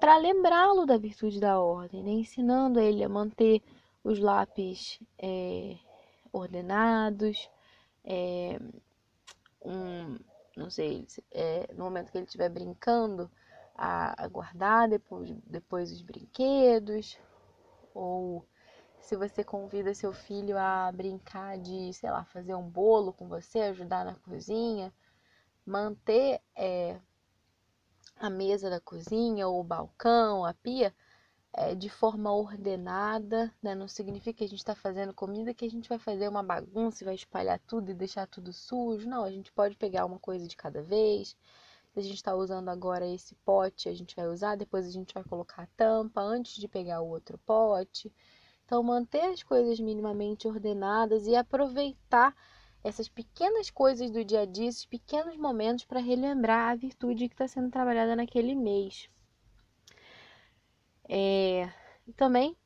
para 0.00 0.16
lembrá-lo 0.16 0.86
da 0.86 0.96
virtude 0.96 1.38
da 1.38 1.60
ordem, 1.60 2.02
né? 2.02 2.10
ensinando 2.10 2.80
ele 2.80 3.04
a 3.04 3.08
manter 3.08 3.62
os 4.02 4.18
lápis 4.18 4.98
é, 5.18 5.76
ordenados, 6.32 7.50
é, 8.02 8.58
um, 9.62 10.18
não 10.56 10.70
sei, 10.70 11.06
é, 11.30 11.70
no 11.74 11.84
momento 11.84 12.10
que 12.10 12.16
ele 12.16 12.24
estiver 12.24 12.48
brincando, 12.48 13.30
a, 13.74 14.24
a, 14.24 14.28
guardar 14.28 14.88
depois, 14.88 15.30
depois 15.46 15.92
os 15.92 16.00
brinquedos, 16.00 17.18
ou 17.94 18.46
se 19.00 19.16
você 19.16 19.44
convida 19.44 19.94
seu 19.94 20.12
filho 20.12 20.56
a 20.58 20.90
brincar 20.92 21.58
de, 21.58 21.92
sei 21.92 22.10
lá, 22.10 22.24
fazer 22.24 22.54
um 22.54 22.68
bolo 22.68 23.12
com 23.12 23.28
você, 23.28 23.60
ajudar 23.60 24.04
na 24.04 24.14
cozinha, 24.14 24.92
manter 25.66 26.40
é, 26.56 26.98
a 28.20 28.28
mesa 28.30 28.68
da 28.68 28.80
cozinha, 28.80 29.48
ou 29.48 29.60
o 29.60 29.64
balcão, 29.64 30.44
a 30.44 30.52
pia, 30.52 30.94
é, 31.52 31.74
de 31.74 31.88
forma 31.88 32.32
ordenada, 32.32 33.52
né? 33.62 33.74
Não 33.74 33.88
significa 33.88 34.38
que 34.38 34.44
a 34.44 34.48
gente 34.48 34.58
está 34.58 34.74
fazendo 34.74 35.14
comida 35.14 35.54
que 35.54 35.64
a 35.64 35.70
gente 35.70 35.88
vai 35.88 35.98
fazer 35.98 36.28
uma 36.28 36.42
bagunça 36.42 37.02
e 37.02 37.06
vai 37.06 37.14
espalhar 37.14 37.58
tudo 37.66 37.90
e 37.90 37.94
deixar 37.94 38.26
tudo 38.26 38.52
sujo. 38.52 39.08
Não, 39.08 39.24
a 39.24 39.30
gente 39.30 39.50
pode 39.52 39.76
pegar 39.76 40.04
uma 40.04 40.18
coisa 40.18 40.46
de 40.46 40.56
cada 40.56 40.82
vez. 40.82 41.36
Se 41.92 41.98
a 41.98 42.02
gente 42.02 42.16
está 42.16 42.34
usando 42.34 42.68
agora 42.68 43.06
esse 43.06 43.34
pote, 43.36 43.88
a 43.88 43.94
gente 43.94 44.14
vai 44.14 44.28
usar, 44.28 44.56
depois 44.56 44.86
a 44.86 44.90
gente 44.90 45.14
vai 45.14 45.24
colocar 45.24 45.62
a 45.62 45.68
tampa 45.76 46.20
antes 46.20 46.54
de 46.54 46.68
pegar 46.68 47.00
o 47.00 47.08
outro 47.08 47.38
pote. 47.38 48.12
Então, 48.64 48.82
manter 48.82 49.24
as 49.32 49.42
coisas 49.42 49.80
minimamente 49.80 50.46
ordenadas 50.46 51.26
e 51.26 51.34
aproveitar 51.34 52.36
essas 52.82 53.08
pequenas 53.08 53.70
coisas 53.70 54.10
do 54.10 54.24
dia 54.24 54.40
a 54.40 54.46
dia, 54.46 54.68
esses 54.68 54.86
pequenos 54.86 55.36
momentos 55.36 55.84
para 55.84 56.00
relembrar 56.00 56.70
a 56.70 56.74
virtude 56.74 57.28
que 57.28 57.34
está 57.34 57.46
sendo 57.46 57.70
trabalhada 57.70 58.16
naquele 58.16 58.54
mês. 58.54 59.08
É, 61.08 61.68
e 62.06 62.12
também, 62.12 62.56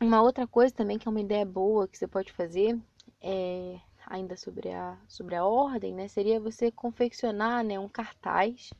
uma 0.00 0.22
outra 0.22 0.46
coisa 0.46 0.74
também 0.74 0.98
que 0.98 1.08
é 1.08 1.10
uma 1.10 1.20
ideia 1.20 1.44
boa 1.44 1.88
que 1.88 1.98
você 1.98 2.06
pode 2.06 2.32
fazer, 2.32 2.78
é, 3.20 3.80
ainda 4.06 4.36
sobre 4.36 4.70
a, 4.70 4.98
sobre 5.08 5.34
a 5.34 5.44
ordem, 5.44 5.94
né, 5.94 6.08
seria 6.08 6.38
você 6.38 6.70
confeccionar 6.70 7.64
né, 7.64 7.78
um 7.78 7.88
cartaz 7.88 8.72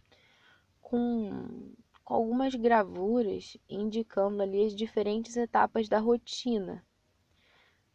com, 0.80 1.72
com 2.04 2.14
algumas 2.14 2.54
gravuras 2.54 3.56
indicando 3.68 4.42
ali 4.42 4.66
as 4.66 4.74
diferentes 4.74 5.36
etapas 5.36 5.88
da 5.88 5.98
rotina. 5.98 6.84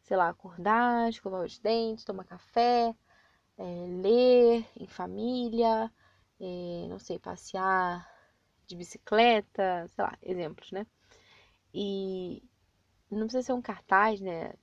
Sei 0.07 0.15
lá, 0.15 0.29
acordar, 0.29 1.09
escovar 1.09 1.43
os 1.43 1.59
dentes, 1.59 2.05
tomar 2.05 2.23
café, 2.23 2.95
é, 3.57 3.63
ler 4.01 4.65
em 4.79 4.87
família, 4.87 5.91
é, 6.39 6.87
não 6.87 6.97
sei, 6.97 7.19
passear 7.19 8.09
de 8.65 8.77
bicicleta, 8.77 9.85
sei 9.89 10.03
lá, 10.05 10.17
exemplos, 10.21 10.71
né? 10.71 10.87
E 11.73 12.41
não 13.11 13.27
precisa 13.27 13.43
ser 13.47 13.53
um 13.53 13.61
cartaz, 13.61 14.21
né? 14.21 14.53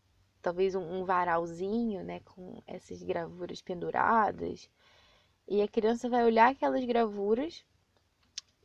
Talvez 0.41 0.75
um, 0.75 0.81
um 0.81 1.05
varalzinho, 1.05 2.03
né? 2.03 2.21
Com 2.21 2.63
essas 2.67 3.03
gravuras 3.03 3.61
penduradas. 3.61 4.71
E 5.47 5.61
a 5.61 5.69
criança 5.69 6.09
vai 6.09 6.25
olhar 6.25 6.53
aquelas 6.53 6.85
gravuras 6.87 7.67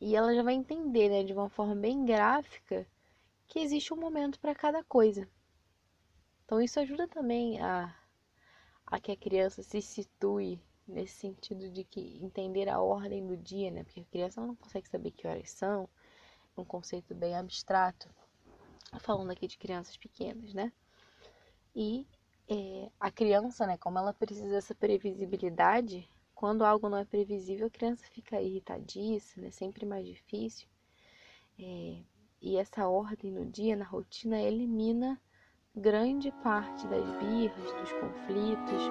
e 0.00 0.16
ela 0.16 0.34
já 0.34 0.42
vai 0.42 0.54
entender, 0.54 1.10
né? 1.10 1.24
De 1.24 1.34
uma 1.34 1.50
forma 1.50 1.74
bem 1.74 2.06
gráfica, 2.06 2.86
que 3.48 3.58
existe 3.58 3.92
um 3.92 3.98
momento 3.98 4.40
para 4.40 4.54
cada 4.54 4.82
coisa. 4.84 5.28
Então 6.50 6.60
isso 6.60 6.80
ajuda 6.80 7.06
também 7.06 7.60
a, 7.60 7.94
a 8.84 8.98
que 8.98 9.12
a 9.12 9.16
criança 9.16 9.62
se 9.62 9.80
situe 9.80 10.60
nesse 10.84 11.14
sentido 11.14 11.70
de 11.70 11.84
que 11.84 12.18
entender 12.20 12.68
a 12.68 12.80
ordem 12.80 13.24
do 13.24 13.36
dia, 13.36 13.70
né? 13.70 13.84
Porque 13.84 14.00
a 14.00 14.04
criança 14.04 14.44
não 14.44 14.56
consegue 14.56 14.88
saber 14.88 15.12
que 15.12 15.28
horas 15.28 15.48
são, 15.48 15.88
um 16.56 16.64
conceito 16.64 17.14
bem 17.14 17.36
abstrato, 17.36 18.10
falando 18.98 19.30
aqui 19.30 19.46
de 19.46 19.56
crianças 19.58 19.96
pequenas, 19.96 20.52
né? 20.52 20.72
E 21.72 22.04
é, 22.48 22.90
a 22.98 23.12
criança, 23.12 23.64
né, 23.64 23.78
como 23.78 24.00
ela 24.00 24.12
precisa 24.12 24.48
dessa 24.48 24.74
previsibilidade, 24.74 26.10
quando 26.34 26.64
algo 26.64 26.88
não 26.88 26.98
é 26.98 27.04
previsível, 27.04 27.68
a 27.68 27.70
criança 27.70 28.04
fica 28.10 28.42
irritadíssima, 28.42 29.46
é 29.46 29.50
sempre 29.52 29.86
mais 29.86 30.04
difícil. 30.04 30.66
É, 31.56 32.02
e 32.42 32.56
essa 32.56 32.88
ordem 32.88 33.30
no 33.30 33.46
dia, 33.46 33.76
na 33.76 33.84
rotina, 33.84 34.42
elimina 34.42 35.16
grande 35.76 36.32
parte 36.42 36.86
das 36.88 37.04
birras, 37.18 37.72
dos 37.80 37.92
conflitos. 37.92 38.82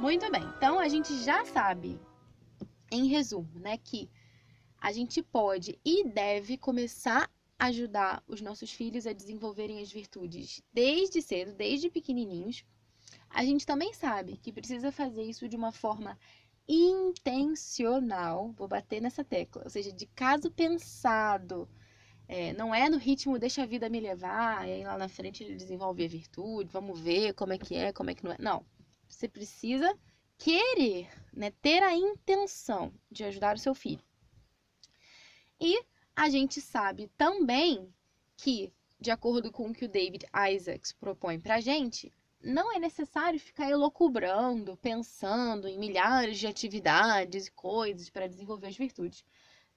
Muito 0.00 0.30
bem, 0.30 0.42
então 0.56 0.78
a 0.78 0.88
gente 0.88 1.16
já 1.22 1.44
sabe, 1.44 1.98
em 2.90 3.06
resumo, 3.06 3.58
né, 3.58 3.76
que 3.76 4.08
a 4.78 4.92
gente 4.92 5.22
pode 5.22 5.78
e 5.84 6.04
deve 6.04 6.56
começar 6.56 7.30
a 7.58 7.66
ajudar 7.66 8.22
os 8.28 8.40
nossos 8.40 8.70
filhos 8.70 9.06
a 9.06 9.12
desenvolverem 9.12 9.80
as 9.80 9.90
virtudes 9.90 10.62
desde 10.72 11.22
cedo, 11.22 11.54
desde 11.54 11.90
pequenininhos. 11.90 12.64
A 13.30 13.44
gente 13.44 13.66
também 13.66 13.92
sabe 13.92 14.36
que 14.36 14.52
precisa 14.52 14.92
fazer 14.92 15.22
isso 15.22 15.48
de 15.48 15.56
uma 15.56 15.72
forma 15.72 16.18
intencional, 16.68 18.52
vou 18.52 18.66
bater 18.66 19.00
nessa 19.00 19.24
tecla, 19.24 19.62
ou 19.64 19.70
seja, 19.70 19.92
de 19.92 20.06
caso 20.06 20.50
pensado. 20.50 21.68
É, 22.28 22.52
não 22.54 22.74
é 22.74 22.88
no 22.88 22.98
ritmo 22.98 23.38
deixa 23.38 23.62
a 23.62 23.66
vida 23.66 23.88
me 23.88 24.00
levar, 24.00 24.66
e 24.66 24.72
aí 24.72 24.84
lá 24.84 24.98
na 24.98 25.08
frente 25.08 25.44
ele 25.44 25.54
desenvolve 25.54 26.04
a 26.04 26.08
virtude, 26.08 26.72
vamos 26.72 26.98
ver 26.98 27.34
como 27.34 27.52
é 27.52 27.58
que 27.58 27.76
é, 27.76 27.92
como 27.92 28.10
é 28.10 28.14
que 28.14 28.24
não 28.24 28.32
é. 28.32 28.36
Não. 28.38 28.66
Você 29.08 29.28
precisa 29.28 29.96
querer, 30.36 31.08
né, 31.32 31.50
ter 31.62 31.82
a 31.82 31.94
intenção 31.94 32.92
de 33.10 33.24
ajudar 33.24 33.56
o 33.56 33.60
seu 33.60 33.74
filho. 33.74 34.02
E 35.60 35.82
a 36.14 36.28
gente 36.28 36.60
sabe 36.60 37.08
também 37.16 37.92
que, 38.36 38.72
de 39.00 39.10
acordo 39.10 39.50
com 39.50 39.68
o 39.68 39.72
que 39.72 39.84
o 39.84 39.88
David 39.88 40.26
Isaacs 40.52 40.92
propõe 40.92 41.38
para 41.38 41.56
a 41.56 41.60
gente, 41.60 42.12
não 42.42 42.72
é 42.72 42.78
necessário 42.78 43.40
ficar 43.40 43.70
elocubrando, 43.70 44.76
pensando 44.76 45.68
em 45.68 45.78
milhares 45.78 46.38
de 46.38 46.46
atividades 46.46 47.46
e 47.46 47.52
coisas 47.52 48.10
para 48.10 48.28
desenvolver 48.28 48.68
as 48.68 48.76
virtudes. 48.76 49.24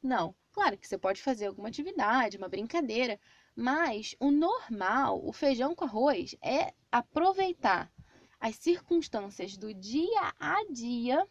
Não. 0.02 0.36
Claro 0.52 0.78
que 0.78 0.88
você 0.88 0.98
pode 0.98 1.22
fazer 1.22 1.48
alguma 1.48 1.70
atividade, 1.70 2.38
uma 2.38 2.50
brincadeira, 2.50 3.20
mas 3.56 4.16
o 4.20 4.32
normal, 4.32 5.26
o 5.26 5.32
feijão 5.32 5.76
com 5.76 5.86
arroz, 5.86 6.36
é 6.42 6.74
aproveitar 6.92 7.92
as 8.40 8.56
circunstâncias 8.56 9.58
do 9.58 9.74
dia 9.74 10.34
a 10.40 10.64
dia 10.72 11.28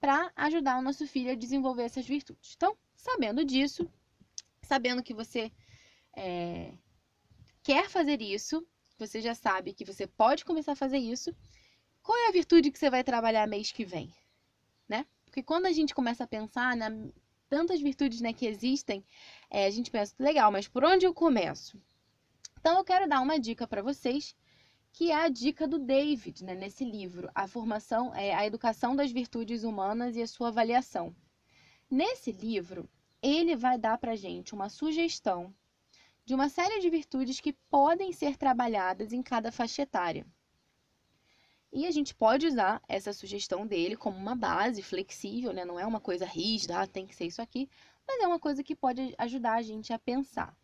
para 0.00 0.32
ajudar 0.34 0.78
o 0.78 0.82
nosso 0.82 1.06
filho 1.06 1.30
a 1.30 1.36
desenvolver 1.36 1.84
essas 1.84 2.06
virtudes. 2.06 2.54
Então, 2.56 2.76
sabendo 2.94 3.44
disso, 3.44 3.88
sabendo 4.62 5.02
que 5.02 5.14
você 5.14 5.52
é, 6.16 6.72
quer 7.62 7.88
fazer 7.88 8.20
isso, 8.20 8.66
você 9.06 9.20
já 9.20 9.34
sabe 9.34 9.72
que 9.72 9.84
você 9.84 10.06
pode 10.06 10.44
começar 10.44 10.72
a 10.72 10.76
fazer 10.76 10.98
isso. 10.98 11.34
Qual 12.02 12.16
é 12.16 12.28
a 12.28 12.32
virtude 12.32 12.70
que 12.70 12.78
você 12.78 12.90
vai 12.90 13.02
trabalhar 13.04 13.46
mês 13.46 13.72
que 13.72 13.84
vem, 13.84 14.12
né? 14.88 15.06
Porque 15.24 15.42
quando 15.42 15.66
a 15.66 15.72
gente 15.72 15.94
começa 15.94 16.24
a 16.24 16.26
pensar 16.26 16.76
na 16.76 16.90
tantas 17.48 17.82
virtudes 17.82 18.22
né, 18.22 18.32
que 18.32 18.46
existem, 18.46 19.04
é, 19.50 19.66
a 19.66 19.70
gente 19.70 19.90
pensa, 19.90 20.14
legal, 20.18 20.50
mas 20.50 20.66
por 20.66 20.82
onde 20.84 21.04
eu 21.04 21.12
começo? 21.12 21.78
Então 22.58 22.78
eu 22.78 22.84
quero 22.84 23.06
dar 23.06 23.20
uma 23.20 23.38
dica 23.38 23.66
para 23.66 23.82
vocês 23.82 24.34
que 24.90 25.10
é 25.10 25.16
a 25.16 25.28
dica 25.28 25.68
do 25.68 25.78
David, 25.78 26.44
né, 26.44 26.54
nesse 26.54 26.82
livro, 26.84 27.30
a 27.34 27.46
formação, 27.46 28.14
é, 28.14 28.34
a 28.34 28.46
educação 28.46 28.96
das 28.96 29.12
virtudes 29.12 29.64
humanas 29.64 30.16
e 30.16 30.22
a 30.22 30.26
sua 30.26 30.48
avaliação. 30.48 31.14
Nesse 31.90 32.32
livro, 32.32 32.88
ele 33.20 33.54
vai 33.54 33.78
dar 33.78 33.98
para 33.98 34.16
gente 34.16 34.54
uma 34.54 34.70
sugestão 34.70 35.54
de 36.24 36.34
uma 36.34 36.48
série 36.48 36.80
de 36.80 36.88
virtudes 36.88 37.40
que 37.40 37.52
podem 37.70 38.12
ser 38.12 38.36
trabalhadas 38.36 39.12
em 39.12 39.22
cada 39.22 39.50
faixa 39.50 39.82
etária. 39.82 40.26
E 41.72 41.86
a 41.86 41.90
gente 41.90 42.14
pode 42.14 42.46
usar 42.46 42.82
essa 42.86 43.12
sugestão 43.12 43.66
dele 43.66 43.96
como 43.96 44.16
uma 44.16 44.36
base 44.36 44.82
flexível, 44.82 45.52
né? 45.52 45.64
não 45.64 45.80
é 45.80 45.86
uma 45.86 46.00
coisa 46.00 46.26
rígida, 46.26 46.78
ah, 46.78 46.86
tem 46.86 47.06
que 47.06 47.14
ser 47.16 47.26
isso 47.26 47.40
aqui, 47.40 47.68
mas 48.06 48.20
é 48.20 48.26
uma 48.26 48.38
coisa 48.38 48.62
que 48.62 48.76
pode 48.76 49.14
ajudar 49.16 49.54
a 49.54 49.62
gente 49.62 49.92
a 49.92 49.98
pensar. 49.98 50.56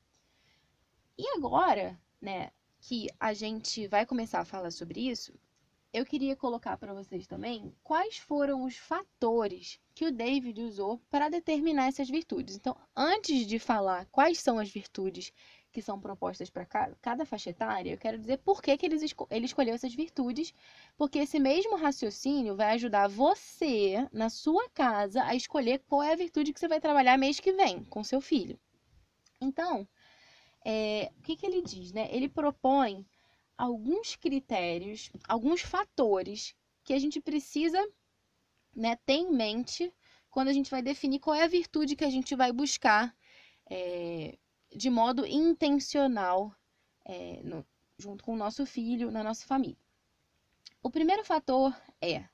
E 1.16 1.26
agora, 1.36 1.98
né, 2.20 2.50
que 2.80 3.08
a 3.18 3.32
gente 3.32 3.88
vai 3.88 4.04
começar 4.04 4.40
a 4.40 4.44
falar 4.44 4.70
sobre 4.70 5.00
isso, 5.00 5.32
eu 5.92 6.04
queria 6.04 6.36
colocar 6.36 6.76
para 6.76 6.92
vocês 6.92 7.26
também 7.26 7.74
quais 7.82 8.18
foram 8.18 8.64
os 8.64 8.76
fatores 8.76 9.80
que 9.94 10.04
o 10.04 10.12
David 10.12 10.60
usou 10.60 11.00
para 11.10 11.28
determinar 11.28 11.88
essas 11.88 12.08
virtudes. 12.08 12.56
Então, 12.56 12.76
antes 12.94 13.46
de 13.46 13.58
falar 13.58 14.06
quais 14.06 14.38
são 14.38 14.58
as 14.58 14.68
virtudes 14.68 15.32
que 15.72 15.82
são 15.82 16.00
propostas 16.00 16.50
para 16.50 16.66
cada 17.00 17.24
faixa 17.24 17.50
etária, 17.50 17.92
eu 17.92 17.98
quero 17.98 18.18
dizer 18.18 18.38
por 18.38 18.62
que, 18.62 18.76
que 18.76 18.86
ele, 18.86 18.96
esco 18.96 19.26
ele 19.30 19.46
escolheu 19.46 19.74
essas 19.74 19.94
virtudes, 19.94 20.54
porque 20.96 21.18
esse 21.18 21.38
mesmo 21.38 21.76
raciocínio 21.76 22.56
vai 22.56 22.74
ajudar 22.74 23.08
você, 23.08 24.08
na 24.12 24.30
sua 24.30 24.68
casa, 24.70 25.22
a 25.24 25.34
escolher 25.34 25.82
qual 25.86 26.02
é 26.02 26.12
a 26.12 26.16
virtude 26.16 26.52
que 26.52 26.60
você 26.60 26.68
vai 26.68 26.80
trabalhar 26.80 27.18
mês 27.18 27.40
que 27.40 27.52
vem 27.52 27.84
com 27.84 28.02
seu 28.02 28.20
filho. 28.20 28.58
Então, 29.40 29.86
é, 30.64 31.10
o 31.18 31.22
que, 31.22 31.36
que 31.36 31.46
ele 31.46 31.62
diz? 31.62 31.92
Né? 31.92 32.08
Ele 32.10 32.28
propõe 32.28 33.06
alguns 33.58 34.14
critérios, 34.14 35.10
alguns 35.26 35.60
fatores 35.62 36.54
que 36.84 36.94
a 36.94 36.98
gente 36.98 37.20
precisa 37.20 37.84
né, 38.74 38.96
ter 39.04 39.14
em 39.14 39.32
mente 39.32 39.92
quando 40.30 40.48
a 40.48 40.52
gente 40.52 40.70
vai 40.70 40.80
definir 40.80 41.18
qual 41.18 41.34
é 41.34 41.42
a 41.42 41.48
virtude 41.48 41.96
que 41.96 42.04
a 42.04 42.10
gente 42.10 42.36
vai 42.36 42.52
buscar 42.52 43.14
é, 43.68 44.38
de 44.74 44.88
modo 44.88 45.26
intencional 45.26 46.54
é, 47.04 47.42
no, 47.42 47.66
junto 47.98 48.22
com 48.22 48.34
o 48.34 48.36
nosso 48.36 48.64
filho, 48.64 49.10
na 49.10 49.24
nossa 49.24 49.44
família. 49.44 49.76
O 50.80 50.90
primeiro 50.90 51.24
fator 51.24 51.76
é 52.00 52.24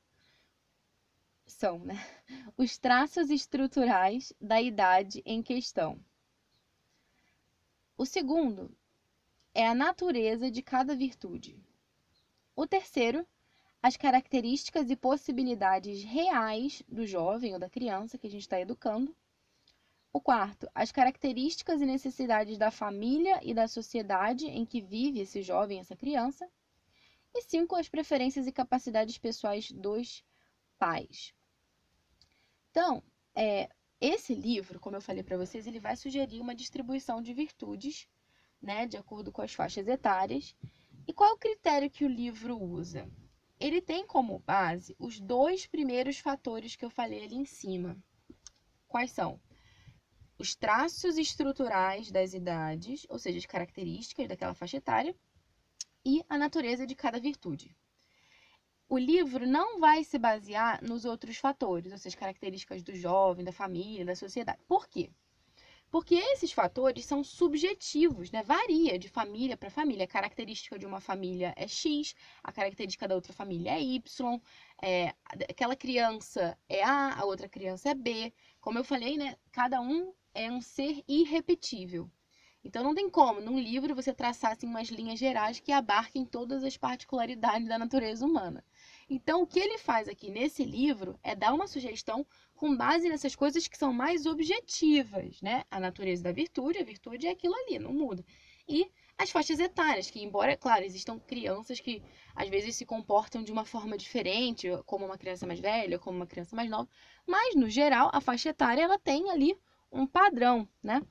são 1.47 1.79
né, 1.79 1.95
os 2.57 2.77
traços 2.77 3.31
estruturais 3.31 4.33
da 4.39 4.61
idade 4.61 5.23
em 5.25 5.43
questão. 5.43 5.99
O 7.97 8.05
segundo 8.05 8.77
é 9.55 9.67
a 9.67 9.75
natureza 9.75 10.51
de 10.51 10.61
cada 10.61 10.97
virtude. 10.97 11.57
O 12.57 12.67
terceiro, 12.67 13.27
as 13.81 13.97
características 13.97 14.91
e 14.91 14.97
possibilidades 14.97 16.03
reais 16.03 16.83
do 16.89 17.07
jovem 17.07 17.53
ou 17.53 17.59
da 17.59 17.71
criança 17.71 18.19
que 18.19 18.27
a 18.27 18.31
gente 18.31 18.43
está 18.43 18.61
educando. 18.61 19.15
O 20.13 20.21
quarto, 20.21 20.69
as 20.75 20.91
características 20.91 21.81
e 21.81 21.87
necessidades 21.87 22.59
da 22.59 22.71
família 22.71 23.41
e 23.43 23.55
da 23.55 23.69
sociedade 23.69 24.47
em 24.47 24.65
que 24.65 24.81
vive 24.81 25.21
esse 25.21 25.43
jovem, 25.43 25.79
essa 25.81 25.97
criança. 25.97 26.49
E 27.35 27.43
cinco, 27.43 27.75
as 27.77 27.89
preferências 27.89 28.47
e 28.47 28.53
capacidades 28.53 29.19
pessoais 29.19 29.71
dos 29.71 30.25
pais. 30.79 31.35
Então, 32.71 33.03
é, 33.35 33.69
esse 34.01 34.35
livro, 34.35 34.79
como 34.79 34.97
eu 34.97 35.01
falei 35.01 35.23
para 35.23 35.37
vocês, 35.37 35.67
ele 35.67 35.81
vai 35.81 35.97
sugerir 35.97 36.41
uma 36.41 36.55
distribuição 36.55 37.21
de 37.21 37.33
virtudes, 37.35 38.09
né, 38.65 38.87
de 38.87 38.97
acordo 38.97 39.31
com 39.31 39.43
as 39.43 39.53
faixas 39.55 39.87
etárias. 39.87 40.57
E 41.07 41.13
qual 41.13 41.31
é 41.31 41.35
o 41.35 41.39
critério 41.39 41.91
que 41.91 42.05
o 42.05 42.09
livro 42.09 42.61
usa? 42.61 43.09
Ele 43.61 43.81
tem 43.81 44.07
como 44.07 44.41
base 44.41 44.97
os 44.99 45.21
dois 45.21 45.67
primeiros 45.67 46.19
fatores 46.19 46.75
que 46.75 46.85
eu 46.85 46.91
falei 46.91 47.25
ali 47.25 47.37
em 47.37 47.45
cima. 47.45 47.97
Quais 48.89 49.11
são? 49.13 49.41
Os 50.39 50.55
traços 50.55 51.17
estruturais 51.17 52.11
das 52.11 52.35
idades, 52.35 53.07
ou 53.09 53.19
seja, 53.19 53.39
as 53.39 53.47
características 53.47 54.27
daquela 54.29 54.55
faixa 54.55 54.79
etária, 54.79 55.15
e 56.05 56.23
a 56.29 56.37
natureza 56.37 56.87
de 56.87 56.95
cada 56.95 57.21
virtude. 57.21 57.77
o 58.89 58.99
livro 58.99 59.47
não 59.47 59.81
vai 59.81 60.05
se 60.05 60.19
basear 60.19 60.83
nos 60.83 61.05
outros 61.05 61.37
fatores, 61.37 61.91
ou 61.93 61.99
seja, 61.99 62.17
características 62.17 62.83
do 62.83 62.95
jovem, 62.95 63.45
da 63.45 63.53
família, 63.53 64.05
da 64.05 64.15
sociedade. 64.15 64.63
Por 64.69 64.87
quê? 64.89 65.11
Porque 65.95 66.17
esses 66.17 66.51
fatores 66.51 67.05
são 67.05 67.23
subjetivos, 67.23 68.33
né? 68.33 68.43
Varia 68.43 68.99
de 68.99 69.09
família 69.09 69.57
para 69.57 69.71
família. 69.71 70.07
A 70.07 70.09
característica 70.09 70.77
de 70.77 70.85
uma 70.85 70.99
família 70.99 71.55
é 71.57 71.69
X, 71.69 72.17
a 72.43 72.51
característica 72.51 73.07
da 73.07 73.15
outra 73.15 73.33
família 73.33 73.71
é 73.71 73.81
Y, 73.81 74.41
é, 74.83 75.15
aquela 75.49 75.77
criança 75.77 76.59
é 76.69 76.83
A, 76.83 77.15
a 77.15 77.25
outra 77.25 77.49
criança 77.49 77.91
é 77.91 77.95
B. 77.95 78.35
Como 78.61 78.77
eu 78.77 78.83
falei, 78.83 79.17
né? 79.17 79.37
Cada 79.53 79.81
um 79.81 80.13
é 80.35 80.51
um 80.51 80.61
ser 80.61 81.05
irrepetível. 81.07 82.11
Então 82.65 82.83
não 82.83 82.95
tem 82.95 83.11
como, 83.11 83.41
num 83.43 83.59
livro, 83.59 83.95
você 83.95 84.13
traçar 84.13 84.53
assim, 84.53 84.67
umas 84.67 84.89
linhas 84.89 85.19
gerais 85.19 85.61
que 85.61 85.71
abarquem 85.71 86.25
todas 86.25 86.65
as 86.65 86.77
particularidades 86.77 87.69
da 87.69 87.79
natureza 87.79 88.25
humana. 88.25 88.65
Então, 89.09 89.43
o 89.43 89.47
que 89.47 89.61
ele 89.61 89.77
faz 89.77 90.09
aqui 90.09 90.31
nesse 90.31 90.65
livro 90.65 91.19
é 91.23 91.35
dar 91.37 91.53
uma 91.53 91.67
sugestão 91.67 92.27
com 92.65 92.75
base 92.75 93.11
nessas 93.11 93.37
coisas 93.37 93.69
que 93.69 93.77
são 93.77 93.93
mais 93.93 94.25
objetivas, 94.25 95.43
né? 95.43 95.65
A 95.71 95.79
natureza 95.79 96.23
da 96.23 96.33
virtude, 96.33 96.79
a 96.79 96.83
virtude 96.83 97.27
é 97.27 97.31
aquilo 97.31 97.55
ali, 97.55 97.79
não 97.79 97.93
muda. 97.93 98.25
E 98.67 98.91
as 99.19 99.31
faixas 99.31 99.59
etárias, 99.59 100.11
que 100.11 100.23
embora, 100.23 100.57
claro, 100.57 100.83
existam 100.83 101.19
crianças 101.19 101.79
que 101.79 102.03
às 102.35 102.49
vezes 102.49 102.75
se 102.75 102.87
comportam 102.87 103.45
de 103.45 103.53
uma 103.53 103.67
forma 103.67 103.99
diferente, 103.99 104.67
como 104.87 105.05
uma 105.05 105.19
criança 105.19 105.47
mais 105.47 105.61
velha, 105.61 105.99
como 105.99 106.17
uma 106.17 106.27
criança 106.27 106.57
mais 106.57 106.71
nova, 106.71 106.89
mas 107.27 107.55
no 107.55 107.69
geral 107.69 108.09
a 108.15 108.19
faixa 108.19 108.49
etária 108.49 108.81
ela 108.81 108.99
tem 108.99 109.31
ali 109.31 109.55
um 109.93 110.07
padrão, 110.07 110.67
né? 110.83 111.03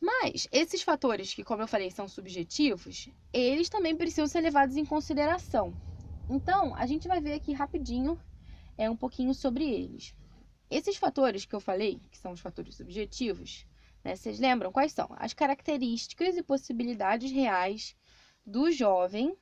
Mas 0.00 0.48
esses 0.50 0.80
fatores 0.80 1.34
que, 1.34 1.44
como 1.44 1.62
eu 1.62 1.68
falei, 1.68 1.90
são 1.90 2.08
subjetivos, 2.08 3.10
eles 3.30 3.68
também 3.68 3.94
precisam 3.94 4.26
ser 4.26 4.40
levados 4.40 4.78
em 4.78 4.86
consideração. 4.86 5.76
Então, 6.30 6.74
a 6.76 6.86
gente 6.86 7.06
vai 7.06 7.20
ver 7.20 7.34
aqui 7.34 7.52
rapidinho 7.52 8.18
é 8.78 8.88
um 8.88 8.96
pouquinho 8.96 9.34
sobre 9.34 9.68
eles. 9.68 10.14
Esses 10.70 10.96
fatores 10.96 11.44
que 11.44 11.54
eu 11.54 11.60
falei, 11.60 12.00
que 12.10 12.16
são 12.16 12.32
os 12.32 12.40
fatores 12.40 12.76
subjetivos, 12.76 13.66
né, 14.04 14.14
vocês 14.14 14.38
lembram 14.38 14.70
quais 14.70 14.92
são? 14.92 15.08
As 15.16 15.34
características 15.34 16.36
e 16.36 16.42
possibilidades 16.42 17.32
reais 17.32 17.96
do 18.46 18.70
jovem 18.70 19.36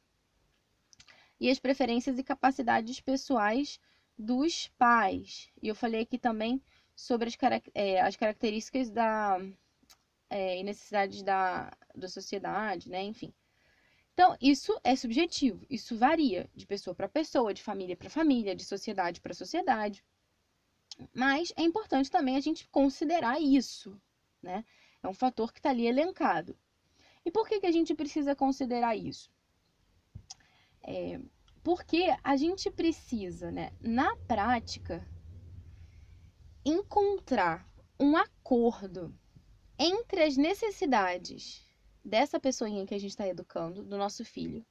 e 1.39 1.51
as 1.51 1.59
preferências 1.59 2.18
e 2.18 2.24
capacidades 2.24 3.01
pessoais 3.01 3.78
dos 4.18 4.68
pais. 4.78 5.51
E 5.62 5.68
eu 5.68 5.74
falei 5.74 6.03
aqui 6.03 6.18
também 6.18 6.62
sobre 6.95 7.28
as, 7.28 7.37
é, 7.74 8.01
as 8.01 8.16
características 8.16 8.89
da, 8.91 9.39
é, 10.30 10.59
e 10.59 10.62
necessidades 10.62 11.22
da, 11.22 11.70
da 11.95 12.09
sociedade, 12.09 12.89
né? 12.89 13.03
Enfim. 13.03 13.32
Então, 14.17 14.35
isso 14.41 14.81
é 14.83 14.97
subjetivo, 14.97 15.67
isso 15.69 15.95
varia 15.95 16.49
de 16.55 16.67
pessoa 16.67 16.95
para 16.95 17.07
pessoa, 17.07 17.53
de 17.53 17.62
família 17.62 17.95
para 17.95 18.09
família, 18.09 18.57
de 18.57 18.64
sociedade 18.64 19.21
para 19.21 19.35
sociedade. 19.35 20.03
Mas 21.12 21.53
é 21.55 21.61
importante 21.61 22.11
também 22.11 22.35
a 22.35 22.41
gente 22.41 22.67
considerar 22.69 23.39
isso, 23.39 24.01
né? 24.43 24.64
É 25.03 25.07
um 25.07 25.12
fator 25.12 25.53
que 25.53 25.59
está 25.59 25.69
ali 25.69 25.87
elencado. 25.87 26.57
E 27.27 27.31
por 27.31 27.47
que, 27.47 27.61
que 27.61 27.67
a 27.67 27.71
gente 27.71 27.95
precisa 27.95 28.35
considerar 28.35 28.97
isso? 28.97 29.31
É, 30.83 31.21
porque 31.62 32.07
a 32.25 32.37
gente 32.39 32.71
precisa, 32.71 33.51
né, 33.53 33.71
na 33.83 34.17
prática, 34.17 35.07
encontrar 36.64 37.69
um 38.01 38.17
acordo 38.17 39.14
entre 39.79 40.23
as 40.23 40.39
necessidades 40.39 41.66
dessa 42.07 42.39
pessoinha 42.39 42.87
que 42.87 42.95
a 42.95 42.99
gente 42.99 43.11
está 43.11 43.27
educando, 43.27 43.83
do 43.83 43.99
nosso 43.99 44.25
filho, 44.25 44.65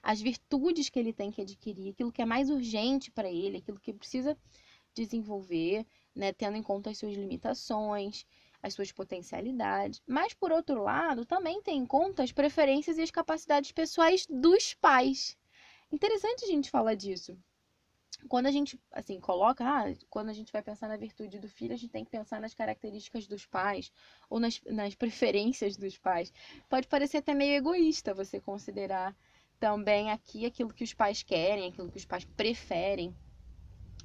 as 0.00 0.20
virtudes 0.20 0.88
que 0.88 0.98
ele 0.98 1.12
tem 1.12 1.30
que 1.30 1.42
adquirir, 1.42 1.90
aquilo 1.90 2.12
que 2.12 2.22
é 2.22 2.24
mais 2.24 2.48
urgente 2.50 3.10
para 3.10 3.28
ele, 3.28 3.58
aquilo 3.58 3.80
que 3.80 3.92
precisa 3.92 4.38
desenvolver, 4.94 5.84
né, 6.14 6.32
tendo 6.32 6.56
em 6.56 6.62
conta 6.62 6.90
as 6.90 6.98
suas 6.98 7.14
limitações, 7.14 8.24
as 8.62 8.74
suas 8.74 8.92
potencialidades. 8.92 10.00
Mas, 10.06 10.32
por 10.32 10.52
outro 10.52 10.82
lado, 10.82 11.26
também 11.26 11.60
tem 11.62 11.78
em 11.78 11.86
conta 11.86 12.22
as 12.22 12.32
preferências 12.32 12.96
e 12.96 13.02
as 13.02 13.10
capacidades 13.10 13.72
pessoais 13.72 14.26
dos 14.28 14.74
pais. 14.74 15.36
Interessante 15.90 16.44
a 16.44 16.48
gente 16.48 16.70
falar 16.70 16.94
disso, 16.94 17.36
quando 18.26 18.46
a 18.46 18.50
gente, 18.50 18.80
assim, 18.90 19.20
coloca, 19.20 19.64
ah, 19.64 19.94
quando 20.10 20.28
a 20.28 20.32
gente 20.32 20.52
vai 20.52 20.62
pensar 20.62 20.88
na 20.88 20.96
virtude 20.96 21.38
do 21.38 21.48
filho, 21.48 21.74
a 21.74 21.76
gente 21.76 21.90
tem 21.90 22.04
que 22.04 22.10
pensar 22.10 22.40
nas 22.40 22.54
características 22.54 23.26
dos 23.26 23.46
pais 23.46 23.92
ou 24.28 24.40
nas, 24.40 24.60
nas 24.66 24.94
preferências 24.94 25.76
dos 25.76 25.96
pais. 25.96 26.32
Pode 26.68 26.88
parecer 26.88 27.18
até 27.18 27.32
meio 27.32 27.56
egoísta 27.56 28.14
você 28.14 28.40
considerar 28.40 29.16
também 29.60 30.10
aqui 30.10 30.46
aquilo 30.46 30.72
que 30.72 30.84
os 30.84 30.94
pais 30.94 31.22
querem, 31.22 31.68
aquilo 31.68 31.90
que 31.90 31.96
os 31.96 32.04
pais 32.04 32.24
preferem. 32.24 33.14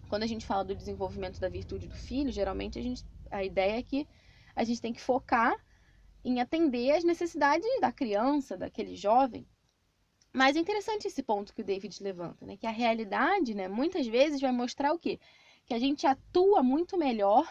Quando 0.09 0.24
a 0.24 0.28
gente 0.28 0.45
fala 0.45 0.64
do 0.64 0.76
desenvolvimento 0.76 1.39
da 1.39 1.49
virtude 1.49 1.88
do 1.88 1.95
filho, 1.95 2.32
geralmente 2.32 2.78
a, 2.78 2.82
gente, 2.82 3.03
a 3.32 3.43
ideia 3.43 3.80
é 3.80 3.84
que 3.84 4.07
a 4.55 4.64
gente 4.64 4.82
tem 4.82 4.93
que 4.93 5.01
focar 5.01 5.55
em 6.24 6.39
atender 6.39 6.91
às 6.91 7.03
necessidades 7.03 7.68
da 7.82 7.91
criança, 7.91 8.55
daquele 8.55 8.95
jovem. 8.95 9.45
Mas 10.34 10.55
é 10.55 10.59
interessante 10.59 11.07
esse 11.07 11.21
ponto 11.21 11.53
que 11.53 11.61
o 11.61 11.63
David 11.63 12.01
levanta, 12.01 12.45
né? 12.45 12.57
Que 12.57 12.65
a 12.65 12.71
realidade, 12.71 13.53
né, 13.53 13.67
muitas 13.67 14.07
vezes 14.07 14.41
vai 14.41 14.51
mostrar 14.51 14.91
o 14.91 14.99
quê? 14.99 15.19
Que 15.65 15.73
a 15.75 15.79
gente 15.79 16.07
atua 16.07 16.63
muito 16.63 16.97
melhor 16.97 17.47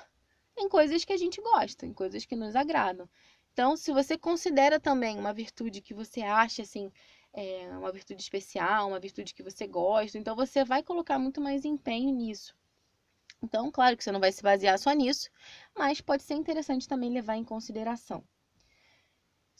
em 0.57 0.69
coisas 0.69 1.05
que 1.05 1.13
a 1.13 1.17
gente 1.17 1.41
gosta, 1.41 1.87
em 1.87 1.93
coisas 1.93 2.25
que 2.27 2.35
nos 2.37 2.57
agradam. 2.57 3.09
Então, 3.53 3.77
se 3.77 3.93
você 3.93 4.19
considera 4.19 4.81
também 4.81 5.19
uma 5.19 5.33
virtude 5.33 5.81
que 5.81 5.95
você 5.95 6.23
acha 6.23 6.63
assim, 6.63 6.91
é, 7.33 7.69
uma 7.79 7.93
virtude 7.93 8.21
especial, 8.21 8.89
uma 8.89 8.99
virtude 9.01 9.33
que 9.35 9.43
você 9.43 9.67
gosta, 9.67 10.19
então 10.19 10.35
você 10.35 10.65
vai 10.65 10.83
colocar 10.83 11.19
muito 11.19 11.41
mais 11.41 11.65
empenho 11.65 12.13
nisso. 12.13 12.55
Então, 13.43 13.71
claro 13.71 13.97
que 13.97 14.05
você 14.05 14.13
não 14.13 14.21
vai 14.21 14.33
se 14.33 14.43
basear 14.43 14.79
só 14.79 14.93
nisso, 14.93 15.31
mas 15.77 16.01
pode 16.01 16.23
ser 16.23 16.35
interessante 16.35 16.89
também 16.89 17.11
levar 17.11 17.37
em 17.37 17.45
consideração. 17.45 18.25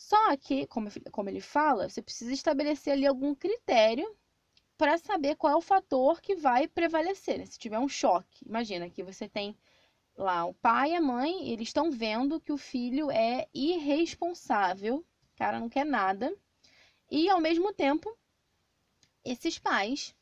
Só 0.03 0.37
que, 0.37 0.67
como, 0.67 0.89
como 1.13 1.29
ele 1.29 1.41
fala, 1.41 1.89
você 1.89 2.03
precisa 2.03 2.33
estabelecer 2.33 2.93
ali 2.93 3.07
algum 3.07 3.35
critério 3.37 4.17
para 4.77 4.99
saber 4.99 5.37
qual 5.37 5.53
é 5.53 5.57
o 5.57 5.61
fator 5.61 6.21
que 6.21 6.35
vai 6.35 6.67
prevalecer. 6.67 7.39
Né? 7.39 7.47
Se 7.47 7.57
tiver 7.57 7.79
um 7.79 7.89
choque, 7.89 8.45
imagina 8.45 8.91
que 8.91 9.05
você 9.05 9.29
tem 9.29 9.57
lá 10.17 10.45
o 10.45 10.55
pai 10.55 10.91
e 10.91 10.97
a 10.97 11.01
mãe, 11.01 11.49
eles 11.49 11.69
estão 11.69 11.89
vendo 11.91 12.41
que 12.41 12.53
o 12.53 12.59
filho 12.59 13.13
é 13.13 13.47
irresponsável, 13.55 15.05
cara 15.37 15.61
não 15.61 15.69
quer 15.69 15.87
nada, 15.87 16.35
e 17.09 17.31
ao 17.31 17.41
mesmo 17.41 17.73
tempo, 17.73 18.13
esses 19.25 19.57
pais, 19.57 20.17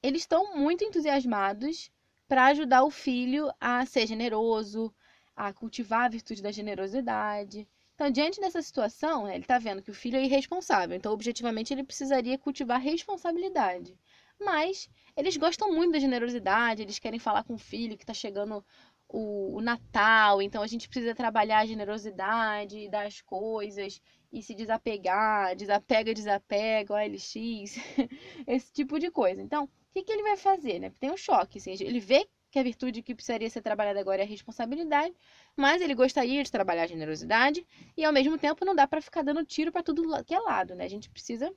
eles 0.00 0.22
estão 0.22 0.56
muito 0.56 0.84
entusiasmados 0.84 1.90
para 2.28 2.46
ajudar 2.46 2.84
o 2.84 2.90
filho 2.90 3.52
a 3.60 3.84
ser 3.84 4.06
generoso, 4.06 4.94
a 5.34 5.52
cultivar 5.52 6.04
a 6.04 6.08
virtude 6.08 6.40
da 6.40 6.52
generosidade. 6.52 7.66
Então, 8.00 8.10
diante 8.10 8.40
dessa 8.40 8.62
situação, 8.62 9.28
ele 9.28 9.40
está 9.42 9.58
vendo 9.58 9.82
que 9.82 9.90
o 9.90 9.94
filho 9.94 10.16
é 10.16 10.24
irresponsável. 10.24 10.96
Então, 10.96 11.12
objetivamente, 11.12 11.74
ele 11.74 11.84
precisaria 11.84 12.38
cultivar 12.38 12.80
responsabilidade. 12.80 13.94
Mas 14.40 14.88
eles 15.14 15.36
gostam 15.36 15.70
muito 15.70 15.92
da 15.92 15.98
generosidade, 15.98 16.80
eles 16.80 16.98
querem 16.98 17.18
falar 17.20 17.44
com 17.44 17.52
o 17.52 17.58
filho 17.58 17.98
que 17.98 18.02
está 18.02 18.14
chegando 18.14 18.64
o, 19.06 19.58
o, 19.58 19.60
Natal, 19.60 20.40
então 20.40 20.62
a 20.62 20.66
gente 20.66 20.88
precisa 20.88 21.14
trabalhar 21.14 21.58
a 21.58 21.66
generosidade 21.66 22.88
das 22.88 23.20
coisas 23.20 24.00
e 24.32 24.42
se 24.42 24.54
desapegar, 24.54 25.54
desapega, 25.54 26.14
desapega, 26.14 26.94
OLX, 26.94 27.34
esse 28.48 28.72
tipo 28.72 28.98
de 28.98 29.10
coisa. 29.10 29.42
Então, 29.42 29.64
o 29.64 29.68
que, 29.92 30.04
que 30.04 30.12
ele 30.12 30.22
vai 30.22 30.38
fazer? 30.38 30.78
Né? 30.78 30.90
Tem 30.98 31.10
um 31.10 31.18
choque, 31.18 31.58
assim, 31.58 31.72
ele 31.78 32.00
vê 32.00 32.26
que 32.50 32.58
a 32.58 32.62
virtude 32.62 33.02
que 33.02 33.14
precisaria 33.14 33.48
ser 33.48 33.62
trabalhada 33.62 34.00
agora 34.00 34.22
é 34.22 34.24
a 34.24 34.28
responsabilidade, 34.28 35.14
mas 35.56 35.80
ele 35.80 35.94
gostaria 35.94 36.42
de 36.42 36.50
trabalhar 36.50 36.82
a 36.82 36.86
generosidade 36.86 37.66
e 37.96 38.04
ao 38.04 38.12
mesmo 38.12 38.36
tempo 38.36 38.64
não 38.64 38.74
dá 38.74 38.86
para 38.86 39.00
ficar 39.00 39.22
dando 39.22 39.44
tiro 39.44 39.70
para 39.70 39.82
tudo 39.82 40.02
que 40.24 40.34
é 40.34 40.40
lado, 40.40 40.74
né? 40.74 40.84
A 40.84 40.88
gente 40.88 41.08
precisa 41.08 41.54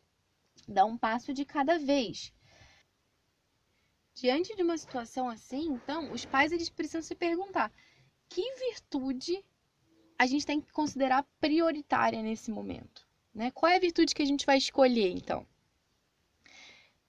dar 0.67 0.85
um 0.85 0.97
passo 0.97 1.33
de 1.33 1.43
cada 1.43 1.79
vez. 1.79 2.31
Diante 4.13 4.55
de 4.55 4.61
uma 4.61 4.77
situação 4.77 5.27
assim, 5.27 5.71
então, 5.71 6.11
os 6.11 6.23
pais 6.23 6.51
eles 6.51 6.69
precisam 6.69 7.01
se 7.01 7.15
perguntar: 7.15 7.71
que 8.29 8.43
virtude 8.69 9.43
a 10.17 10.27
gente 10.27 10.45
tem 10.45 10.61
que 10.61 10.71
considerar 10.71 11.25
prioritária 11.41 12.21
nesse 12.21 12.51
momento, 12.51 13.07
né? 13.33 13.49
Qual 13.49 13.71
é 13.71 13.77
a 13.77 13.79
virtude 13.79 14.13
que 14.13 14.21
a 14.21 14.25
gente 14.25 14.45
vai 14.45 14.57
escolher, 14.57 15.09
então? 15.09 15.45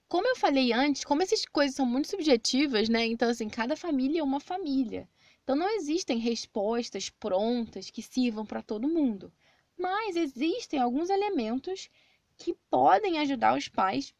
Como 0.07 0.27
eu 0.27 0.35
falei 0.35 0.71
antes, 0.71 1.03
como 1.03 1.21
essas 1.21 1.45
coisas 1.45 1.75
são 1.75 1.85
muito 1.85 2.09
subjetivas, 2.09 2.89
né? 2.89 3.05
Então, 3.05 3.29
assim, 3.29 3.49
cada 3.49 3.75
família 3.75 4.19
é 4.19 4.23
uma 4.23 4.39
família. 4.39 5.07
Então, 5.43 5.55
não 5.55 5.69
existem 5.69 6.17
respostas 6.17 7.09
prontas 7.09 7.89
que 7.89 8.01
sirvam 8.01 8.45
para 8.45 8.61
todo 8.61 8.87
mundo. 8.87 9.31
Mas 9.77 10.15
existem 10.15 10.79
alguns 10.79 11.09
elementos 11.09 11.89
que 12.37 12.55
podem 12.69 13.19
ajudar 13.19 13.57
os 13.57 13.67
pais 13.67 14.13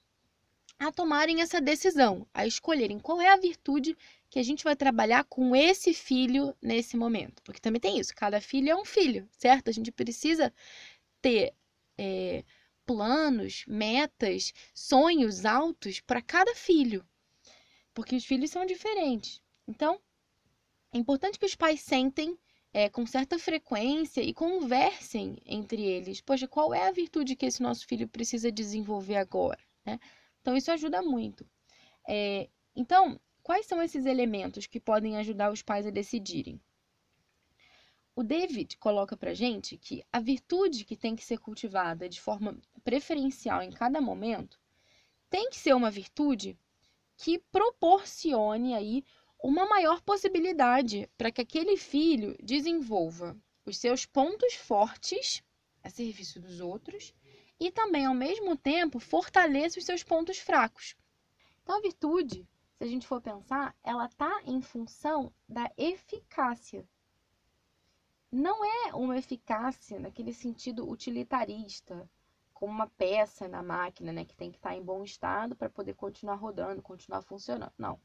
a 0.78 0.92
tomarem 0.92 1.42
essa 1.42 1.62
decisão, 1.62 2.28
a 2.34 2.46
escolherem 2.46 3.00
qual 3.00 3.22
é 3.22 3.30
a 3.30 3.38
virtude 3.38 3.98
que 4.30 4.40
a 4.40 4.44
gente 4.44 4.64
vai 4.64 4.76
trabalhar 4.76 5.24
com 5.24 5.56
esse 5.56 5.94
filho 5.94 6.54
nesse 6.62 6.98
momento. 6.98 7.42
Porque 7.44 7.62
também 7.62 7.80
tem 7.80 7.98
isso, 7.98 8.14
cada 8.14 8.42
filho 8.42 8.70
é 8.70 8.76
um 8.76 8.84
filho, 8.84 9.28
certo? 9.32 9.70
A 9.70 9.74
gente 9.74 9.92
precisa 9.92 10.54
ter 11.22 11.54
é, 11.98 12.44
planos, 12.86 13.64
metas, 13.68 14.54
sonhos 14.74 15.46
altos 15.46 16.00
para 16.00 16.22
cada 16.22 16.54
filho, 16.56 17.06
porque 17.94 18.16
os 18.16 18.26
filhos 18.26 18.52
são 18.52 18.66
diferentes. 18.66 19.42
Então, 19.68 20.00
é 20.94 20.98
importante 20.98 21.40
que 21.40 21.46
os 21.46 21.56
pais 21.56 21.82
sentem 21.82 22.38
é, 22.74 22.90
com 22.90 23.06
certa 23.06 23.40
frequência 23.40 24.22
e 24.22 24.34
conversem 24.34 25.38
entre 25.46 25.82
eles. 25.82 26.22
Poxa, 26.22 26.48
qual 26.48 26.74
é 26.74 26.88
a 26.88 26.92
virtude 26.92 27.36
que 27.36 27.46
esse 27.46 27.64
nosso 27.64 27.88
filho 27.88 28.08
precisa 28.08 28.52
desenvolver 28.52 29.16
agora? 29.16 29.60
Né? 29.86 30.00
Então, 30.42 30.56
isso 30.56 30.72
ajuda 30.72 31.02
muito. 31.02 31.46
É, 32.08 32.50
então, 32.76 33.20
quais 33.42 33.66
são 33.66 33.82
esses 33.82 34.06
elementos 34.06 34.68
que 34.68 34.80
podem 34.80 35.18
ajudar 35.18 35.52
os 35.52 35.62
pais 35.62 35.88
a 35.88 35.90
decidirem? 35.90 36.62
O 38.18 38.24
David 38.24 38.78
coloca 38.78 39.18
para 39.18 39.34
gente 39.34 39.78
que 39.78 40.02
a 40.12 40.22
virtude 40.22 40.86
que 40.86 40.96
tem 40.96 41.18
que 41.18 41.24
ser 41.26 41.38
cultivada 41.38 42.08
de 42.08 42.22
forma 42.22 42.58
preferencial 42.82 43.62
em 43.62 43.72
cada 43.72 44.00
momento 44.00 44.58
tem 45.30 45.50
que 45.50 45.58
ser 45.58 45.76
uma 45.76 45.92
virtude 45.92 46.58
que 47.18 47.40
proporcione 47.52 48.74
aí 48.74 49.04
uma 49.44 49.66
maior 49.66 50.02
possibilidade 50.02 51.10
para 51.18 51.30
que 51.30 51.42
aquele 51.42 51.76
filho 51.76 52.38
desenvolva 52.42 53.38
os 53.66 53.78
seus 53.78 54.06
pontos 54.06 54.54
fortes 54.54 55.44
a 55.84 55.90
serviço 55.90 56.40
dos 56.40 56.62
outros 56.62 57.14
e 57.60 57.70
também, 57.70 58.06
ao 58.06 58.14
mesmo 58.14 58.56
tempo, 58.56 58.98
fortaleça 58.98 59.78
os 59.78 59.86
seus 59.86 60.04
pontos 60.04 60.38
fracos. 60.38 60.96
Então, 61.62 61.78
a 61.78 61.82
virtude, 61.82 62.48
se 62.78 62.84
a 62.84 62.88
gente 62.88 63.06
for 63.06 63.22
pensar, 63.22 63.76
ela 63.84 64.06
está 64.06 64.42
em 64.46 64.62
função 64.62 65.34
da 65.48 65.70
eficácia. 65.78 66.88
Não 68.38 68.66
é 68.66 68.94
uma 68.94 69.18
eficácia 69.18 69.98
naquele 69.98 70.34
sentido 70.34 70.90
utilitarista, 70.90 72.06
como 72.54 72.74
uma 72.74 72.86
peça 72.86 73.48
na 73.48 73.64
máquina, 73.64 74.12
né, 74.12 74.26
que 74.26 74.36
tem 74.36 74.52
que 74.52 74.58
estar 74.58 74.72
tá 74.72 74.76
em 74.76 74.84
bom 74.84 75.06
estado 75.06 75.56
para 75.56 75.70
poder 75.70 75.94
continuar 75.94 76.36
rodando, 76.36 76.82
continuar 76.82 77.22
funcionando. 77.22 77.72
Não. 77.78 77.98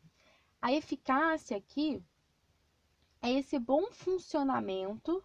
A 0.63 0.73
eficácia 0.73 1.57
aqui 1.57 2.01
é 3.21 3.33
esse 3.33 3.59
bom 3.59 3.91
funcionamento 3.91 5.21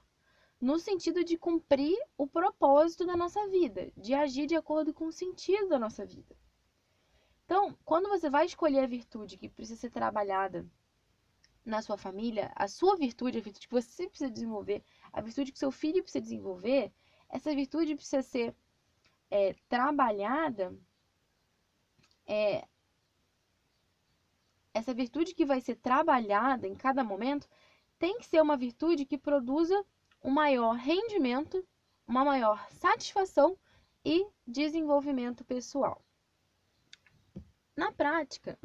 no 0.59 0.79
sentido 0.79 1.23
de 1.23 1.37
cumprir 1.37 1.95
o 2.17 2.25
propósito 2.25 3.05
da 3.05 3.15
nossa 3.15 3.47
vida, 3.49 3.91
de 3.95 4.15
agir 4.15 4.47
de 4.47 4.55
acordo 4.55 4.91
com 4.91 5.05
o 5.05 5.11
sentido 5.11 5.69
da 5.69 5.77
nossa 5.77 6.03
vida. 6.03 6.35
Então, 7.45 7.77
quando 7.85 8.09
você 8.09 8.27
vai 8.27 8.47
escolher 8.47 8.79
a 8.79 8.87
virtude 8.87 9.37
que 9.37 9.49
precisa 9.49 9.79
ser 9.81 9.91
trabalhada 9.91 10.65
na 11.65 11.81
sua 11.81 11.97
família, 11.97 12.51
a 12.55 12.67
sua 12.67 12.95
virtude, 12.95 13.39
a 13.39 13.41
virtude 13.41 13.67
que 13.67 13.73
você 13.73 14.07
precisa 14.07 14.29
desenvolver, 14.29 14.83
a 15.11 15.19
virtude 15.19 15.51
que 15.51 15.59
seu 15.59 15.71
filho 15.71 16.03
precisa 16.03 16.21
desenvolver, 16.21 16.93
essa 17.27 17.53
virtude 17.55 17.95
precisa 17.95 18.21
ser 18.21 18.55
é, 19.31 19.53
trabalhada, 19.67 20.77
é, 22.27 22.67
essa 24.73 24.93
virtude 24.93 25.33
que 25.33 25.45
vai 25.45 25.59
ser 25.59 25.75
trabalhada 25.75 26.67
em 26.67 26.75
cada 26.75 27.03
momento 27.03 27.47
tem 27.97 28.19
que 28.19 28.25
ser 28.25 28.41
uma 28.41 28.57
virtude 28.57 29.05
que 29.05 29.17
produza 29.17 29.83
um 30.23 30.29
maior 30.29 30.73
rendimento, 30.75 31.65
uma 32.07 32.23
maior 32.25 32.67
satisfação 32.71 33.57
e 34.03 34.27
desenvolvimento 34.45 35.43
pessoal. 35.43 36.03
Na 37.75 37.91
prática, 37.91 38.59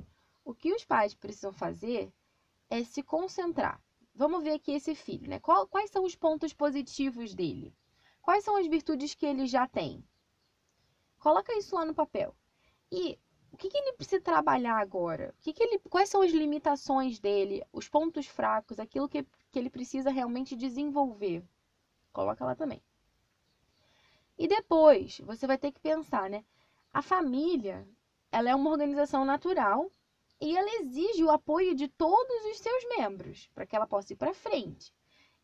o 0.45 0.55
que 0.55 0.73
os 0.73 0.85
pais 0.85 1.15
precisam 1.15 1.53
fazer 1.53 2.13
é 2.71 2.85
se 2.85 3.03
concentrar. 3.03 3.83
Vamos 4.15 4.43
ver 4.43 4.53
aqui 4.53 4.73
esse 4.73 4.95
filho, 4.95 5.29
né? 5.29 5.41
Qual, 5.41 5.67
quais 5.67 5.91
são 5.91 6.05
os 6.05 6.15
pontos 6.15 6.53
positivos 6.53 7.35
dele? 7.35 7.75
Quais 8.23 8.45
são 8.45 8.57
as 8.57 8.67
virtudes 8.67 9.15
que 9.15 9.27
ele 9.27 9.47
já 9.47 9.67
tem? 9.67 10.05
Coloca 11.19 11.53
isso 11.59 11.75
lá 11.75 11.85
no 11.85 11.95
papel. 11.95 12.35
E 12.91 13.19
o 13.53 13.57
que, 13.57 13.69
que 13.69 13.77
ele 13.77 13.93
precisa 13.95 14.23
trabalhar 14.23 14.79
agora? 14.79 15.35
O 15.39 15.43
que, 15.43 15.53
que 15.53 15.63
ele, 15.63 15.79
quais 15.81 16.09
são 16.09 16.23
as 16.23 16.31
limitações 16.31 17.19
dele, 17.19 17.65
os 17.73 17.89
pontos 17.89 18.27
fracos, 18.27 18.79
aquilo 18.79 19.09
que, 19.09 19.27
que 19.51 19.59
ele 19.59 19.69
precisa 19.69 20.11
realmente 20.11 20.57
desenvolver? 20.57 21.45
Coloca 22.13 22.45
lá 22.45 22.55
também. 22.55 22.83
E 24.39 24.49
depois, 24.49 25.21
você 25.21 25.47
vai 25.47 25.59
ter 25.59 25.73
que 25.73 25.81
pensar, 25.81 26.31
né? 26.31 26.45
A 26.93 27.03
família 27.03 27.87
ela 28.33 28.49
é 28.49 28.55
uma 28.55 28.71
organização 28.71 29.25
natural 29.25 29.91
e 30.41 30.57
ela 30.57 30.71
exige 30.81 31.23
o 31.23 31.31
apoio 31.31 31.75
de 31.75 31.87
todos 31.87 32.45
os 32.47 32.59
seus 32.59 32.85
membros 32.97 33.49
para 33.55 33.67
que 33.67 33.77
ela 33.77 33.87
possa 33.87 34.13
ir 34.13 34.17
para 34.17 34.33
frente. 34.33 34.95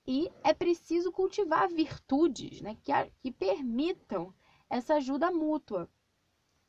E 0.06 0.30
é 0.42 0.54
preciso 0.54 1.12
cultivar 1.12 1.68
virtudes 1.68 2.60
né, 2.60 2.76
que, 2.82 2.92
que 3.20 3.30
permitam 3.30 4.32
essa 4.70 4.94
ajuda 4.94 5.30
mútua. 5.30 5.90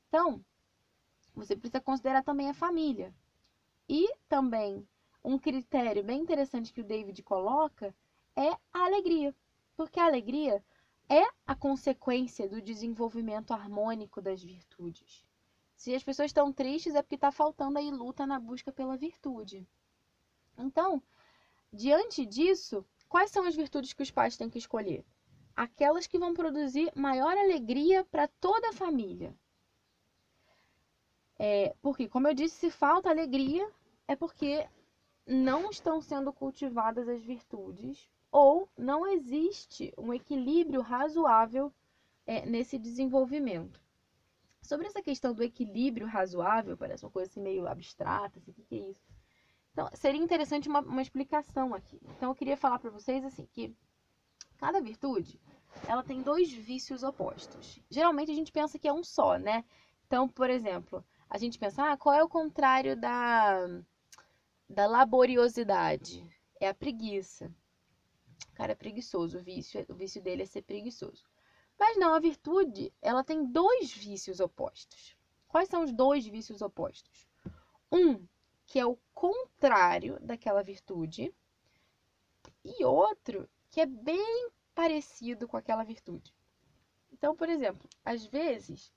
Então, 0.07 0.43
você 1.33 1.55
precisa 1.55 1.79
considerar 1.79 2.23
também 2.23 2.49
a 2.49 2.53
família. 2.53 3.13
E 3.87 4.11
também 4.27 4.87
um 5.23 5.37
critério 5.37 6.03
bem 6.03 6.19
interessante 6.19 6.73
que 6.73 6.81
o 6.81 6.85
David 6.85 7.21
coloca 7.23 7.95
é 8.35 8.49
a 8.73 8.85
alegria. 8.85 9.35
Porque 9.75 9.99
a 9.99 10.05
alegria 10.05 10.63
é 11.07 11.23
a 11.45 11.55
consequência 11.55 12.49
do 12.49 12.61
desenvolvimento 12.61 13.53
harmônico 13.53 14.21
das 14.21 14.43
virtudes. 14.43 15.26
Se 15.77 15.93
as 15.93 16.03
pessoas 16.03 16.29
estão 16.31 16.51
tristes 16.51 16.95
é 16.95 17.03
porque 17.03 17.15
está 17.15 17.31
faltando 17.31 17.77
aí 17.77 17.91
luta 17.91 18.25
na 18.25 18.39
busca 18.39 18.71
pela 18.71 18.97
virtude. 18.97 19.65
Então, 20.57 21.01
diante 21.71 22.25
disso, 22.25 22.83
quais 23.07 23.29
são 23.29 23.45
as 23.45 23.55
virtudes 23.55 23.93
que 23.93 24.01
os 24.01 24.09
pais 24.09 24.35
têm 24.35 24.49
que 24.49 24.57
escolher? 24.57 25.05
Aquelas 25.55 26.07
que 26.07 26.17
vão 26.17 26.33
produzir 26.33 26.91
maior 26.95 27.37
alegria 27.37 28.03
para 28.03 28.27
toda 28.27 28.69
a 28.69 28.73
família. 28.73 29.37
É, 31.37 31.75
porque, 31.79 32.09
como 32.09 32.27
eu 32.27 32.33
disse, 32.33 32.55
se 32.55 32.71
falta 32.71 33.11
alegria, 33.11 33.71
é 34.07 34.15
porque 34.15 34.67
não 35.27 35.69
estão 35.69 36.01
sendo 36.01 36.33
cultivadas 36.33 37.07
as 37.07 37.21
virtudes 37.21 38.09
ou 38.31 38.67
não 38.75 39.05
existe 39.05 39.93
um 39.95 40.11
equilíbrio 40.11 40.81
razoável 40.81 41.71
é, 42.25 42.47
nesse 42.47 42.79
desenvolvimento. 42.79 43.79
Sobre 44.67 44.85
essa 44.85 45.01
questão 45.01 45.33
do 45.33 45.41
equilíbrio 45.41 46.05
razoável, 46.05 46.75
parece 46.75 47.05
uma 47.05 47.09
coisa 47.09 47.31
assim 47.31 47.39
meio 47.39 47.65
abstrata, 47.65 48.37
assim, 48.37 48.51
o 48.51 48.53
que, 48.53 48.75
é 48.75 48.89
isso? 48.89 49.07
Então, 49.71 49.89
seria 49.93 50.21
interessante 50.21 50.67
uma, 50.67 50.81
uma 50.81 51.01
explicação 51.01 51.73
aqui. 51.73 52.01
Então, 52.17 52.31
eu 52.31 52.35
queria 52.35 52.57
falar 52.57 52.77
para 52.77 52.89
vocês 52.89 53.23
assim 53.23 53.45
que 53.45 53.73
cada 54.57 54.81
virtude 54.81 55.39
ela 55.87 56.03
tem 56.03 56.21
dois 56.21 56.51
vícios 56.51 57.01
opostos. 57.01 57.79
Geralmente 57.89 58.29
a 58.29 58.35
gente 58.35 58.51
pensa 58.51 58.77
que 58.77 58.89
é 58.89 58.91
um 58.91 59.05
só, 59.05 59.37
né? 59.37 59.63
Então, 60.05 60.27
por 60.27 60.49
exemplo, 60.49 61.01
a 61.29 61.37
gente 61.37 61.57
pensa, 61.57 61.91
ah, 61.91 61.97
qual 61.97 62.13
é 62.13 62.21
o 62.21 62.27
contrário 62.27 62.99
da, 62.99 63.67
da 64.69 64.85
laboriosidade? 64.85 66.29
É 66.59 66.67
a 66.67 66.73
preguiça. 66.73 67.49
O 68.51 68.55
cara 68.55 68.73
é 68.73 68.75
preguiçoso, 68.75 69.37
o 69.37 69.41
vício, 69.41 69.85
o 69.87 69.93
vício 69.93 70.21
dele 70.21 70.43
é 70.43 70.45
ser 70.45 70.63
preguiçoso. 70.63 71.23
Mas 71.79 71.97
não, 71.97 72.13
a 72.13 72.19
virtude, 72.19 72.91
ela 73.01 73.23
tem 73.23 73.45
dois 73.45 73.91
vícios 73.91 74.39
opostos. 74.39 75.15
Quais 75.47 75.69
são 75.69 75.83
os 75.83 75.91
dois 75.91 76.25
vícios 76.25 76.61
opostos? 76.61 77.27
Um, 77.91 78.25
que 78.65 78.79
é 78.79 78.85
o 78.85 78.97
contrário 79.13 80.19
daquela 80.21 80.61
virtude, 80.61 81.33
e 82.63 82.83
outro, 82.83 83.49
que 83.69 83.79
é 83.79 83.85
bem 83.85 84.49
parecido 84.75 85.47
com 85.47 85.55
aquela 85.55 85.83
virtude. 85.83 86.33
Então, 87.11 87.35
por 87.35 87.49
exemplo, 87.49 87.87
às 88.03 88.25
vezes, 88.25 88.91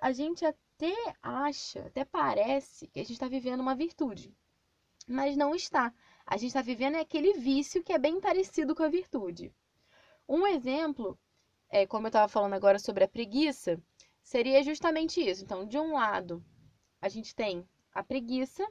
a 0.00 0.12
gente 0.12 0.44
até 0.44 0.94
acha, 1.22 1.86
até 1.86 2.04
parece 2.04 2.86
que 2.88 2.98
a 2.98 3.02
gente 3.02 3.12
está 3.12 3.28
vivendo 3.28 3.60
uma 3.60 3.74
virtude, 3.74 4.34
mas 5.06 5.36
não 5.36 5.54
está. 5.54 5.92
A 6.26 6.36
gente 6.36 6.48
está 6.48 6.62
vivendo 6.62 6.96
aquele 6.96 7.34
vício 7.34 7.82
que 7.82 7.92
é 7.92 7.98
bem 7.98 8.20
parecido 8.20 8.74
com 8.74 8.82
a 8.82 8.88
virtude. 8.88 9.54
Um 10.28 10.46
exemplo 10.46 11.18
é, 11.72 11.86
como 11.86 12.06
eu 12.06 12.10
estava 12.10 12.28
falando 12.28 12.52
agora 12.52 12.78
sobre 12.78 13.02
a 13.02 13.08
preguiça, 13.08 13.82
seria 14.22 14.62
justamente 14.62 15.20
isso. 15.20 15.42
Então, 15.42 15.66
de 15.66 15.78
um 15.78 15.94
lado, 15.94 16.44
a 17.00 17.08
gente 17.08 17.34
tem 17.34 17.66
a 17.94 18.04
preguiça, 18.04 18.64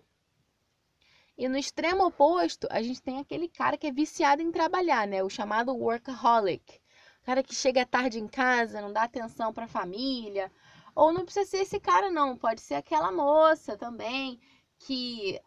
e 1.36 1.48
no 1.48 1.58
extremo 1.58 2.06
oposto, 2.06 2.68
a 2.70 2.82
gente 2.84 3.02
tem 3.02 3.18
aquele 3.18 3.50
cara 3.50 3.76
que 3.76 3.88
é 3.88 3.92
viciado 3.92 4.44
em 4.44 4.52
trabalhar, 4.52 5.08
né? 5.08 5.24
O 5.24 5.30
chamado 5.30 5.76
workaholic. 5.76 6.80
O 7.22 7.26
cara 7.26 7.42
que 7.42 7.56
chega 7.56 7.86
tarde 7.86 8.20
em 8.20 8.28
casa, 8.28 8.82
não 8.82 8.94
dá 8.94 9.04
atenção 9.04 9.52
para 9.52 9.66
a 9.66 9.68
família. 9.68 10.52
Ou 10.94 11.12
não 11.12 11.26
precisa 11.26 11.50
ser 11.50 11.58
esse 11.58 11.80
cara, 11.80 12.12
não. 12.12 12.38
Pode 12.38 12.62
ser 12.62 12.76
aquela 12.76 13.12
moça 13.12 13.76
também 13.76 14.40
que 14.78 15.42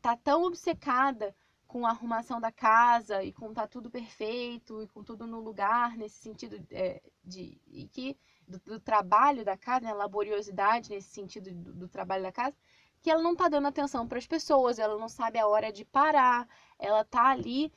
tá 0.00 0.16
tão 0.16 0.42
obcecada 0.42 1.34
com 1.68 1.86
a 1.86 1.90
arrumação 1.90 2.40
da 2.40 2.50
casa 2.50 3.22
e 3.22 3.30
com 3.30 3.52
tá 3.52 3.66
tudo 3.66 3.90
perfeito 3.90 4.82
e 4.82 4.88
com 4.88 5.04
tudo 5.04 5.26
no 5.26 5.38
lugar, 5.38 5.96
nesse 5.98 6.16
sentido 6.16 6.66
é, 6.70 7.00
de 7.22 7.60
e 7.68 7.86
que 7.86 8.16
do, 8.48 8.58
do, 8.60 8.80
trabalho 8.80 9.44
da 9.44 9.56
casa, 9.56 9.84
né, 9.84 9.92
laboriosidade 9.92 10.88
nesse 10.90 11.10
sentido 11.10 11.52
do, 11.52 11.74
do 11.74 11.88
trabalho 11.88 12.22
da 12.22 12.32
casa, 12.32 12.56
que 13.02 13.10
ela 13.10 13.22
não 13.22 13.36
tá 13.36 13.48
dando 13.48 13.68
atenção 13.68 14.08
para 14.08 14.18
as 14.18 14.26
pessoas, 14.26 14.78
ela 14.78 14.98
não 14.98 15.10
sabe 15.10 15.38
a 15.38 15.46
hora 15.46 15.70
de 15.70 15.84
parar, 15.84 16.48
ela 16.78 17.04
tá 17.04 17.26
ali 17.28 17.70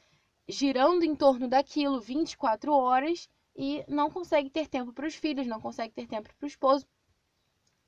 girando 0.47 1.03
em 1.03 1.13
torno 1.13 1.47
daquilo 1.49 1.99
24 1.99 2.73
horas 2.73 3.29
e 3.55 3.83
não 3.89 4.09
consegue 4.09 4.49
ter 4.49 4.67
tempo 4.67 4.93
para 4.93 5.05
os 5.05 5.15
filhos, 5.15 5.45
não 5.45 5.59
consegue 5.59 5.93
ter 5.93 6.07
tempo 6.07 6.33
para 6.33 6.45
o 6.45 6.47
esposo. 6.47 6.87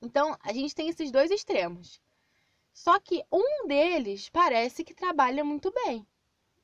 Então, 0.02 0.38
a 0.42 0.52
gente 0.52 0.76
tem 0.76 0.90
esses 0.90 1.12
dois 1.12 1.32
extremos. 1.32 2.02
Só 2.74 3.00
que 3.00 3.24
um 3.32 3.68
deles 3.68 4.30
parece 4.30 4.84
que 4.84 4.94
trabalha 4.94 5.44
muito 5.44 5.72
bem. 5.72 6.06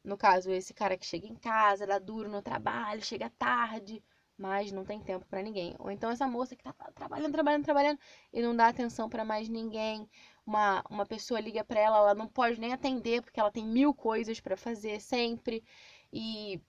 No 0.03 0.17
caso, 0.17 0.51
esse 0.51 0.73
cara 0.73 0.97
que 0.97 1.05
chega 1.05 1.27
em 1.27 1.35
casa, 1.35 1.87
dá 1.87 1.99
duro 1.99 2.29
no 2.29 2.41
trabalho, 2.41 3.01
chega 3.03 3.29
tarde, 3.31 4.03
mas 4.37 4.71
não 4.71 4.85
tem 4.85 4.99
tempo 5.01 5.25
para 5.27 5.41
ninguém. 5.41 5.75
Ou 5.79 5.91
então 5.91 6.09
essa 6.09 6.27
moça 6.27 6.55
que 6.55 6.63
tá 6.63 6.73
trabalhando, 6.95 7.33
trabalhando, 7.33 7.63
trabalhando 7.65 7.99
e 8.33 8.41
não 8.41 8.55
dá 8.55 8.67
atenção 8.67 9.09
para 9.09 9.25
mais 9.25 9.49
ninguém. 9.49 10.09
Uma, 10.45 10.83
uma 10.89 11.05
pessoa 11.05 11.39
liga 11.39 11.63
para 11.63 11.79
ela, 11.79 11.97
ela 11.97 12.15
não 12.15 12.27
pode 12.27 12.59
nem 12.59 12.73
atender 12.73 13.21
porque 13.21 13.39
ela 13.39 13.51
tem 13.51 13.65
mil 13.65 13.93
coisas 13.93 14.39
para 14.39 14.57
fazer 14.57 14.99
sempre 15.01 15.63
e 16.11 16.59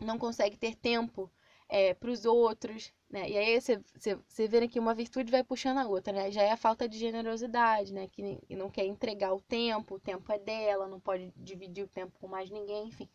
não 0.00 0.18
consegue 0.18 0.56
ter 0.56 0.76
tempo 0.76 1.30
é, 1.68 1.92
para 1.94 2.10
os 2.10 2.24
outros, 2.24 2.92
né? 3.10 3.28
E 3.28 3.36
aí 3.36 3.60
você, 3.60 3.80
você, 4.26 4.48
vê 4.48 4.66
que 4.68 4.78
uma 4.78 4.94
virtude 4.94 5.30
vai 5.30 5.44
puxando 5.44 5.78
a 5.78 5.86
outra, 5.86 6.12
né? 6.12 6.30
Já 6.30 6.42
é 6.42 6.52
a 6.52 6.56
falta 6.56 6.88
de 6.88 6.98
generosidade, 6.98 7.92
né? 7.92 8.08
Que 8.08 8.40
não 8.50 8.70
quer 8.70 8.86
entregar 8.86 9.34
o 9.34 9.40
tempo, 9.40 9.96
o 9.96 10.00
tempo 10.00 10.32
é 10.32 10.38
dela, 10.38 10.88
não 10.88 11.00
pode 11.00 11.32
dividir 11.36 11.84
o 11.84 11.88
tempo 11.88 12.18
com 12.18 12.28
mais 12.28 12.50
ninguém, 12.50 12.88
enfim. 12.88 13.08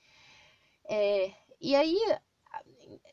É, 0.85 1.31
e 1.59 1.75
aí, 1.75 1.97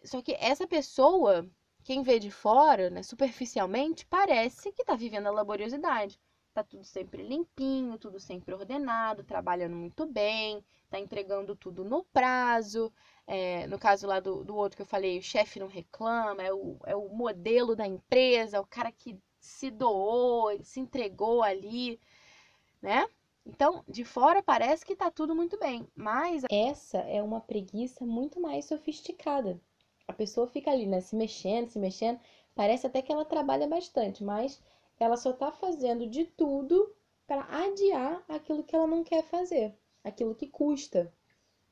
só 0.05 0.20
que 0.20 0.32
essa 0.38 0.66
pessoa, 0.66 1.49
quem 1.84 2.03
vê 2.03 2.18
de 2.18 2.30
fora, 2.30 2.91
né, 2.91 3.03
superficialmente, 3.03 4.07
parece 4.07 4.72
que 4.72 4.82
está 4.82 4.95
vivendo 4.95 5.28
a 5.28 5.30
laboriosidade. 5.32 6.20
Tá 6.61 6.65
tudo 6.65 6.85
sempre 6.85 7.23
limpinho, 7.23 7.97
tudo 7.97 8.21
sempre 8.21 8.53
ordenado, 8.53 9.25
trabalhando 9.25 9.75
muito 9.75 10.05
bem, 10.05 10.63
tá 10.91 11.01
entregando 11.01 11.57
tudo 11.57 11.83
no 11.83 12.05
prazo, 12.05 12.93
é, 13.27 13.67
no 13.67 13.79
caso 13.79 14.07
lá 14.07 14.21
do, 14.21 14.45
do 14.45 14.55
outro 14.55 14.77
que 14.77 14.83
eu 14.83 14.87
falei, 14.87 15.19
o 15.19 15.23
chefe 15.23 15.59
não 15.59 15.67
reclama, 15.67 16.43
é 16.43 16.53
o, 16.53 16.77
é 16.85 16.95
o 16.95 17.09
modelo 17.09 17.75
da 17.75 17.87
empresa, 17.87 18.61
o 18.61 18.67
cara 18.67 18.93
que 18.93 19.19
se 19.39 19.71
doou, 19.71 20.51
se 20.63 20.81
entregou 20.81 21.43
ali, 21.43 21.99
né? 22.83 23.09
Então, 23.47 23.83
de 23.89 24.05
fora 24.05 24.43
parece 24.43 24.85
que 24.85 24.95
tá 24.95 25.11
tudo 25.11 25.35
muito 25.35 25.59
bem, 25.59 25.89
mas 25.97 26.43
essa 26.51 26.99
é 26.99 27.23
uma 27.23 27.41
preguiça 27.41 28.05
muito 28.05 28.39
mais 28.39 28.67
sofisticada. 28.67 29.59
A 30.07 30.13
pessoa 30.13 30.47
fica 30.47 30.71
ali, 30.71 30.85
né, 30.85 31.01
se 31.01 31.17
mexendo, 31.17 31.71
se 31.71 31.79
mexendo, 31.79 32.21
parece 32.55 32.87
até 32.87 33.01
que 33.01 33.11
ela 33.11 33.25
trabalha 33.25 33.67
bastante, 33.67 34.23
mas 34.23 34.61
ela 35.01 35.17
só 35.17 35.33
tá 35.33 35.51
fazendo 35.51 36.07
de 36.07 36.25
tudo 36.25 36.95
para 37.27 37.43
adiar 37.65 38.25
aquilo 38.29 38.63
que 38.63 38.77
ela 38.77 38.87
não 38.87 39.03
quer 39.03 39.25
fazer, 39.25 39.77
aquilo 40.05 40.35
que 40.35 40.47
custa, 40.47 41.13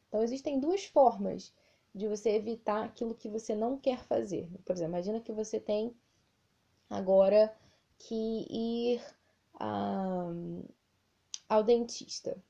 então, 0.09 0.23
existem 0.23 0.59
duas 0.59 0.87
formas 0.87 1.53
de 1.95 2.09
você 2.09 2.31
evitar 2.31 2.85
aquilo 2.85 3.15
que 3.15 3.29
você 3.29 3.55
não 3.55 3.79
quer 3.79 3.99
fazer. 4.05 4.49
Por 4.65 4.73
exemplo, 4.73 4.95
imagina 4.95 5.21
que 5.21 5.33
você 5.33 5.61
tem 5.61 5.95
agora 6.89 7.55
que 7.99 8.47
ir 8.51 9.03
a, 9.55 10.31
ao 11.49 11.63
dentista. 11.63 12.43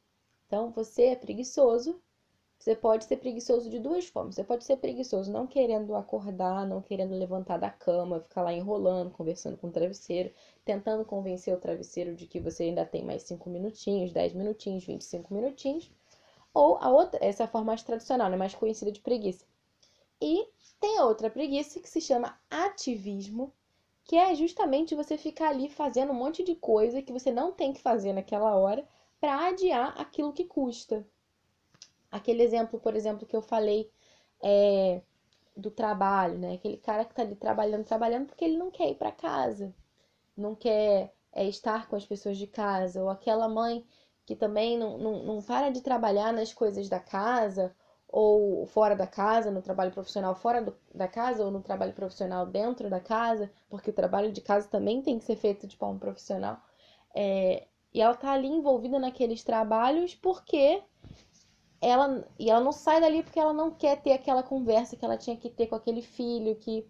Então, 0.47 0.71
você 0.71 1.07
é 1.07 1.17
preguiçoso. 1.17 2.01
Você 2.59 2.75
pode 2.75 3.05
ser 3.05 3.19
preguiçoso 3.19 3.71
de 3.71 3.79
duas 3.79 4.07
formas. 4.09 4.35
Você 4.35 4.43
pode 4.43 4.65
ser 4.65 4.77
preguiçoso 4.79 5.31
não 5.31 5.47
querendo 5.47 5.95
acordar, 5.95 6.67
não 6.67 6.83
querendo 6.83 7.15
levantar 7.15 7.57
da 7.57 7.71
cama, 7.71 8.21
ficar 8.21 8.43
lá 8.43 8.53
enrolando, 8.53 9.13
conversando 9.13 9.57
com 9.57 9.69
o 9.69 9.71
travesseiro, 9.71 10.35
tentando 10.65 11.05
convencer 11.05 11.55
o 11.55 11.61
travesseiro 11.61 12.17
de 12.17 12.27
que 12.27 12.41
você 12.41 12.65
ainda 12.65 12.85
tem 12.85 13.05
mais 13.05 13.23
5 13.23 13.49
minutinhos, 13.49 14.13
10 14.13 14.33
minutinhos, 14.33 14.85
25 14.85 15.33
minutinhos. 15.33 15.91
Ou 16.53 16.77
a 16.79 16.91
outra, 16.91 17.25
essa 17.25 17.45
é 17.45 17.47
a 17.47 17.49
forma 17.49 17.69
mais 17.69 17.85
tradicional, 17.85 18.29
né, 18.29 18.37
mais 18.37 18.55
conhecida 18.55 18.91
de 18.91 19.01
preguiça. 19.01 19.47
E 20.21 20.49
tem 20.81 20.99
a 20.99 21.05
outra 21.07 21.31
preguiça 21.31 21.79
que 21.79 21.89
se 21.89 22.01
chama 22.01 22.37
ativismo, 22.51 23.53
que 24.03 24.17
é 24.17 24.35
justamente 24.35 24.97
você 24.97 25.17
ficar 25.17 25.51
ali 25.51 25.69
fazendo 25.69 26.11
um 26.11 26.17
monte 26.17 26.43
de 26.43 26.57
coisa 26.57 27.03
que 27.03 27.13
você 27.13 27.31
não 27.31 27.53
tem 27.53 27.73
que 27.73 27.81
fazer 27.81 28.13
naquela 28.13 28.57
hora 28.57 28.85
para 29.21 29.47
adiar 29.47 29.95
aquilo 30.01 30.33
que 30.33 30.45
custa. 30.45 31.07
Aquele 32.11 32.43
exemplo, 32.43 32.81
por 32.81 32.97
exemplo, 32.97 33.27
que 33.27 33.37
eu 33.37 33.43
falei 33.43 33.91
é, 34.43 35.03
do 35.57 35.71
trabalho, 35.71 36.39
né? 36.39 36.55
Aquele 36.55 36.77
cara 36.79 37.05
que 37.05 37.15
tá 37.15 37.23
ali 37.23 37.37
trabalhando, 37.37 37.85
trabalhando 37.85 38.27
porque 38.27 38.45
ele 38.45 38.57
não 38.57 38.71
quer 38.71 38.91
ir 38.91 38.95
para 38.95 39.13
casa, 39.13 39.75
não 40.37 40.55
quer 40.55 41.13
é, 41.33 41.45
estar 41.47 41.89
com 41.89 41.97
as 41.97 42.07
pessoas 42.07 42.39
de 42.39 42.47
casa, 42.47 43.03
ou 43.03 43.11
aquela 43.11 43.49
mãe 43.49 43.85
que 44.25 44.37
também 44.37 44.79
não, 44.79 44.99
não, 44.99 45.23
não 45.23 45.43
para 45.43 45.71
de 45.71 45.81
trabalhar 45.81 46.33
nas 46.33 46.53
coisas 46.53 46.89
da 46.89 47.01
casa 47.01 47.75
ou 48.07 48.67
fora 48.67 48.97
da 48.97 49.07
casa, 49.07 49.51
no 49.51 49.61
trabalho 49.63 49.93
profissional 49.93 50.35
fora 50.35 50.63
do, 50.63 50.75
da 50.95 51.07
casa 51.09 51.45
ou 51.45 51.51
no 51.51 51.61
trabalho 51.63 51.93
profissional 51.93 52.47
dentro 52.47 52.89
da 52.89 53.01
casa, 53.01 53.51
porque 53.69 53.91
o 53.91 53.93
trabalho 53.93 54.33
de 54.33 54.41
casa 54.41 54.69
também 54.69 55.03
tem 55.03 55.19
que 55.19 55.25
ser 55.25 55.37
feito 55.37 55.67
de 55.67 55.77
forma 55.77 55.99
profissional. 55.99 56.59
É, 57.15 57.67
e 57.93 58.01
ela 58.01 58.15
tá 58.15 58.33
ali 58.33 58.49
envolvida 58.49 58.99
naqueles 58.99 59.43
trabalhos 59.43 60.15
porque 60.15 60.83
ela 61.81 62.27
e 62.39 62.51
ela 62.51 62.61
não 62.61 62.73
sai 62.73 63.01
dali 63.01 63.23
porque 63.23 63.39
ela 63.39 63.53
não 63.53 63.71
quer 63.71 64.01
ter 64.03 64.13
aquela 64.13 64.43
conversa 64.43 64.97
que 64.97 65.05
ela 65.05 65.17
tinha 65.17 65.37
que 65.37 65.49
ter 65.49 65.67
com 65.67 65.75
aquele 65.75 66.03
filho 66.03 66.57
que 66.57 66.87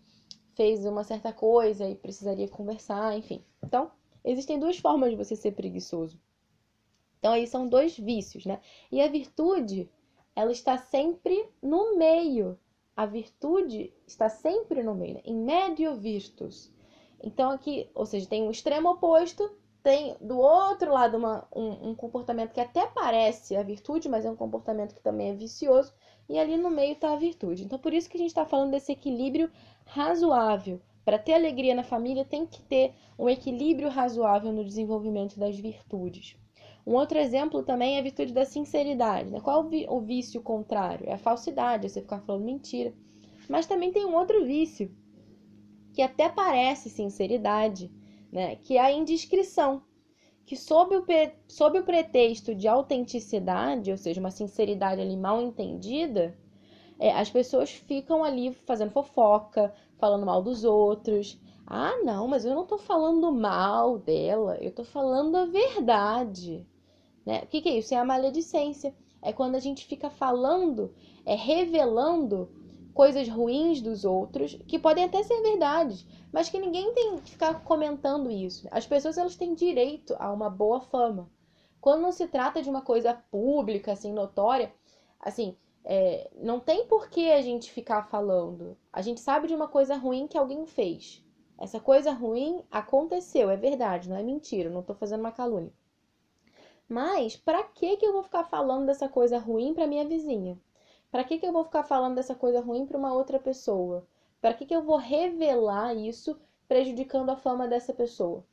fez 0.54 0.84
uma 0.84 1.04
certa 1.04 1.32
coisa 1.32 1.88
e 1.88 1.94
precisaria 1.94 2.48
conversar, 2.48 3.16
enfim. 3.16 3.44
Então, 3.62 3.90
existem 4.24 4.58
duas 4.58 4.78
formas 4.78 5.10
de 5.10 5.16
você 5.16 5.36
ser 5.36 5.52
preguiçoso. 5.52 6.18
Então 7.18 7.32
aí 7.32 7.46
são 7.46 7.68
dois 7.68 7.98
vícios, 7.98 8.46
né? 8.46 8.60
E 8.90 9.00
a 9.00 9.08
virtude, 9.08 9.90
ela 10.34 10.52
está 10.52 10.78
sempre 10.78 11.48
no 11.62 11.96
meio. 11.96 12.58
A 12.96 13.06
virtude 13.06 13.92
está 14.06 14.28
sempre 14.28 14.82
no 14.82 14.94
meio, 14.94 15.14
né? 15.14 15.22
em 15.24 15.34
medio 15.34 15.94
virtus. 15.96 16.72
Então 17.22 17.50
aqui, 17.50 17.90
ou 17.94 18.06
seja, 18.06 18.28
tem 18.28 18.42
um 18.42 18.50
extremo 18.50 18.90
oposto, 18.90 19.50
tem 19.88 20.14
do 20.20 20.38
outro 20.38 20.92
lado 20.92 21.16
uma, 21.16 21.48
um, 21.56 21.88
um 21.88 21.94
comportamento 21.94 22.52
que 22.52 22.60
até 22.60 22.86
parece 22.88 23.56
a 23.56 23.62
virtude, 23.62 24.06
mas 24.06 24.26
é 24.26 24.30
um 24.30 24.36
comportamento 24.36 24.94
que 24.94 25.00
também 25.00 25.30
é 25.30 25.34
vicioso, 25.34 25.94
e 26.28 26.38
ali 26.38 26.58
no 26.58 26.68
meio 26.68 26.92
está 26.92 27.14
a 27.14 27.16
virtude. 27.16 27.64
Então 27.64 27.78
por 27.78 27.94
isso 27.94 28.06
que 28.06 28.18
a 28.18 28.20
gente 28.20 28.28
está 28.28 28.44
falando 28.44 28.72
desse 28.72 28.92
equilíbrio 28.92 29.50
razoável. 29.86 30.78
Para 31.06 31.18
ter 31.18 31.32
alegria 31.32 31.74
na 31.74 31.82
família, 31.82 32.22
tem 32.22 32.44
que 32.44 32.60
ter 32.60 32.92
um 33.18 33.30
equilíbrio 33.30 33.88
razoável 33.88 34.52
no 34.52 34.62
desenvolvimento 34.62 35.40
das 35.40 35.58
virtudes. 35.58 36.36
Um 36.86 36.92
outro 36.92 37.16
exemplo 37.16 37.62
também 37.62 37.96
é 37.96 38.00
a 38.00 38.02
virtude 38.02 38.34
da 38.34 38.44
sinceridade. 38.44 39.30
Né? 39.30 39.40
Qual 39.40 39.66
o 39.88 40.00
vício 40.02 40.42
contrário? 40.42 41.08
É 41.08 41.14
a 41.14 41.18
falsidade, 41.18 41.86
é 41.86 41.88
você 41.88 42.02
ficar 42.02 42.20
falando 42.20 42.44
mentira. 42.44 42.92
Mas 43.48 43.64
também 43.64 43.90
tem 43.90 44.04
um 44.04 44.14
outro 44.14 44.44
vício, 44.44 44.94
que 45.94 46.02
até 46.02 46.28
parece 46.28 46.90
sinceridade, 46.90 47.90
né? 48.32 48.56
que 48.56 48.76
é 48.76 48.80
a 48.80 48.92
indiscrição. 48.92 49.82
Que 50.44 50.56
sob 50.56 50.96
o, 50.96 51.04
sob 51.46 51.78
o 51.78 51.84
pretexto 51.84 52.54
de 52.54 52.66
autenticidade, 52.66 53.90
ou 53.90 53.98
seja, 53.98 54.20
uma 54.20 54.30
sinceridade 54.30 55.00
ali 55.00 55.16
mal 55.16 55.42
entendida, 55.42 56.36
é, 56.98 57.12
as 57.12 57.30
pessoas 57.30 57.70
ficam 57.70 58.24
ali 58.24 58.52
fazendo 58.66 58.90
fofoca, 58.90 59.74
falando 59.98 60.26
mal 60.26 60.42
dos 60.42 60.64
outros. 60.64 61.38
Ah, 61.66 61.98
não, 62.02 62.26
mas 62.26 62.44
eu 62.44 62.54
não 62.54 62.66
tô 62.66 62.78
falando 62.78 63.30
mal 63.30 63.98
dela, 63.98 64.56
eu 64.60 64.72
tô 64.72 64.84
falando 64.84 65.36
a 65.36 65.44
verdade. 65.44 66.66
Né? 67.26 67.42
O 67.42 67.46
que, 67.46 67.60
que 67.60 67.68
é 67.68 67.78
isso? 67.78 67.92
É 67.92 67.98
a 67.98 68.04
maledicência. 68.04 68.94
É 69.20 69.32
quando 69.32 69.54
a 69.54 69.60
gente 69.60 69.84
fica 69.84 70.08
falando, 70.08 70.94
é 71.26 71.34
revelando 71.34 72.48
coisas 72.98 73.28
ruins 73.28 73.80
dos 73.80 74.04
outros, 74.04 74.58
que 74.66 74.76
podem 74.76 75.04
até 75.04 75.22
ser 75.22 75.40
verdades, 75.40 76.04
mas 76.32 76.48
que 76.48 76.58
ninguém 76.58 76.92
tem 76.94 77.16
que 77.18 77.30
ficar 77.30 77.62
comentando 77.62 78.28
isso. 78.28 78.66
As 78.72 78.88
pessoas 78.88 79.16
elas 79.16 79.36
têm 79.36 79.54
direito 79.54 80.16
a 80.18 80.32
uma 80.32 80.50
boa 80.50 80.80
fama. 80.80 81.30
Quando 81.80 82.02
não 82.02 82.10
se 82.10 82.26
trata 82.26 82.60
de 82.60 82.68
uma 82.68 82.82
coisa 82.82 83.14
pública, 83.14 83.92
assim, 83.92 84.12
notória, 84.12 84.74
assim, 85.20 85.56
é, 85.84 86.28
não 86.42 86.58
tem 86.58 86.88
por 86.88 87.08
que 87.08 87.30
a 87.30 87.40
gente 87.40 87.70
ficar 87.70 88.02
falando. 88.02 88.76
A 88.92 89.00
gente 89.00 89.20
sabe 89.20 89.46
de 89.46 89.54
uma 89.54 89.68
coisa 89.68 89.94
ruim 89.94 90.26
que 90.26 90.36
alguém 90.36 90.66
fez. 90.66 91.24
Essa 91.56 91.78
coisa 91.78 92.10
ruim 92.10 92.64
aconteceu, 92.68 93.48
é 93.48 93.56
verdade, 93.56 94.08
não 94.08 94.16
é 94.16 94.24
mentira, 94.24 94.70
não 94.70 94.80
estou 94.80 94.96
fazendo 94.96 95.20
uma 95.20 95.30
calúnia. 95.30 95.72
Mas 96.88 97.36
para 97.36 97.62
que 97.62 97.96
que 97.96 98.04
eu 98.04 98.12
vou 98.12 98.24
ficar 98.24 98.42
falando 98.42 98.86
dessa 98.86 99.08
coisa 99.08 99.38
ruim 99.38 99.72
para 99.72 99.86
minha 99.86 100.04
vizinha? 100.04 100.58
Para 101.10 101.24
que 101.24 101.38
que 101.38 101.46
eu 101.46 101.52
vou 101.52 101.64
ficar 101.64 101.82
falando 101.82 102.14
dessa 102.14 102.34
coisa 102.34 102.60
ruim 102.60 102.86
para 102.86 102.98
uma 102.98 103.12
outra 103.14 103.38
pessoa? 103.38 104.06
Para 104.40 104.54
que 104.54 104.66
que 104.66 104.74
eu 104.74 104.82
vou 104.82 104.96
revelar 104.96 105.94
isso 105.94 106.38
prejudicando 106.66 107.30
a 107.30 107.36
fama 107.36 107.66
dessa 107.66 107.92
pessoa? 107.92 108.44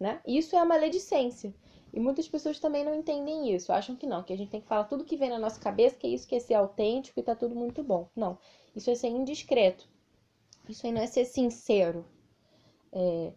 Né? 0.00 0.20
Isso 0.26 0.56
é 0.56 0.58
a 0.58 0.64
maledicência. 0.64 1.54
E 1.92 2.00
muitas 2.00 2.26
pessoas 2.26 2.58
também 2.58 2.84
não 2.84 2.94
entendem 2.94 3.54
isso, 3.54 3.72
acham 3.72 3.94
que 3.94 4.04
não, 4.04 4.24
que 4.24 4.32
a 4.32 4.36
gente 4.36 4.50
tem 4.50 4.60
que 4.60 4.66
falar 4.66 4.84
tudo 4.84 5.04
que 5.04 5.16
vem 5.16 5.30
na 5.30 5.38
nossa 5.38 5.60
cabeça, 5.60 5.94
que 5.94 6.08
isso 6.08 6.26
que 6.26 6.34
é 6.34 6.40
ser 6.40 6.54
autêntico 6.54 7.20
e 7.20 7.22
tá 7.22 7.36
tudo 7.36 7.54
muito 7.54 7.84
bom. 7.84 8.08
Não, 8.16 8.36
isso 8.74 8.90
é 8.90 8.96
ser 8.96 9.08
indiscreto. 9.08 9.88
Isso 10.68 10.86
aí 10.86 10.92
não 10.92 11.02
é 11.02 11.06
ser 11.06 11.24
sincero. 11.24 12.04
É, 12.90 13.32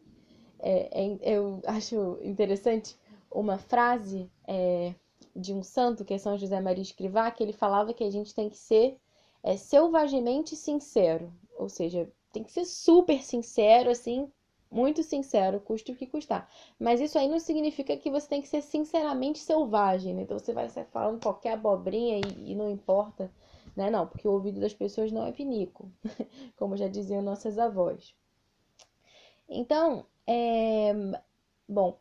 é, 0.60 0.90
é, 1.22 1.38
eu 1.38 1.62
acho 1.68 2.18
interessante 2.24 2.98
uma 3.30 3.60
frase 3.60 4.28
é, 4.48 4.96
de 5.38 5.54
um 5.54 5.62
santo, 5.62 6.04
que 6.04 6.14
é 6.14 6.18
São 6.18 6.38
José 6.38 6.60
Maria 6.60 6.82
Escrivá, 6.82 7.30
que 7.30 7.44
ele 7.44 7.54
falava 7.54 7.94
que 7.94 8.04
a 8.04 8.10
gente 8.10 8.34
tem 8.34 8.50
que 8.50 8.58
ser 8.58 8.98
é, 9.44 9.56
selvagemente 9.56 10.56
sincero. 10.56 11.32
Ou 11.58 11.70
seja, 11.70 12.12
tem 12.34 12.44
que 12.44 12.52
ser 12.52 12.66
super 12.66 13.22
sincero, 13.24 13.90
assim, 13.90 14.32
muito 14.70 15.02
sincero, 15.04 15.60
custe 15.60 15.92
o 15.92 15.96
que 15.96 16.08
custar. 16.08 16.50
Mas 16.80 17.00
isso 17.00 17.18
aí 17.18 17.28
não 17.28 17.40
significa 17.40 17.96
que 17.96 18.10
você 18.10 18.28
tem 18.28 18.42
que 18.42 18.48
ser 18.48 18.62
sinceramente 18.62 19.40
selvagem, 19.40 20.14
né? 20.14 20.24
Então 20.24 20.38
você 20.38 20.54
vai 20.54 20.70
sair 20.70 20.86
falando 20.86 21.22
qualquer 21.22 21.54
abobrinha 21.54 22.20
e, 22.20 22.52
e 22.52 22.56
não 22.56 22.70
importa, 22.70 23.32
né? 23.76 23.90
Não, 23.90 24.08
porque 24.08 24.28
o 24.28 24.32
ouvido 24.32 24.60
das 24.60 24.74
pessoas 24.74 25.12
não 25.12 25.26
é 25.26 25.32
pinico, 25.32 25.90
como 26.58 26.76
já 26.76 26.88
diziam 26.88 27.22
nossas 27.22 27.58
avós. 27.58 28.14
Então, 29.50 30.06
é... 30.26 30.94
bom, 31.68 31.98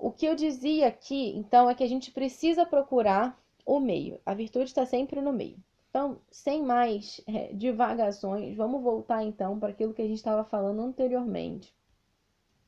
o 0.00 0.10
que 0.10 0.26
eu 0.26 0.34
dizia 0.34 0.88
aqui, 0.88 1.36
então, 1.36 1.68
é 1.68 1.74
que 1.74 1.84
a 1.84 1.88
gente 1.88 2.10
precisa 2.10 2.64
procurar 2.64 3.38
o 3.66 3.78
meio. 3.78 4.18
A 4.24 4.32
virtude 4.32 4.64
está 4.64 4.86
sempre 4.86 5.20
no 5.20 5.32
meio. 5.32 5.58
Então, 5.90 6.18
sem 6.30 6.62
mais 6.62 7.20
é, 7.26 7.52
divagações, 7.52 8.56
vamos 8.56 8.82
voltar 8.82 9.22
então 9.24 9.58
para 9.58 9.70
aquilo 9.70 9.92
que 9.92 10.00
a 10.00 10.06
gente 10.06 10.16
estava 10.16 10.44
falando 10.44 10.80
anteriormente. 10.80 11.74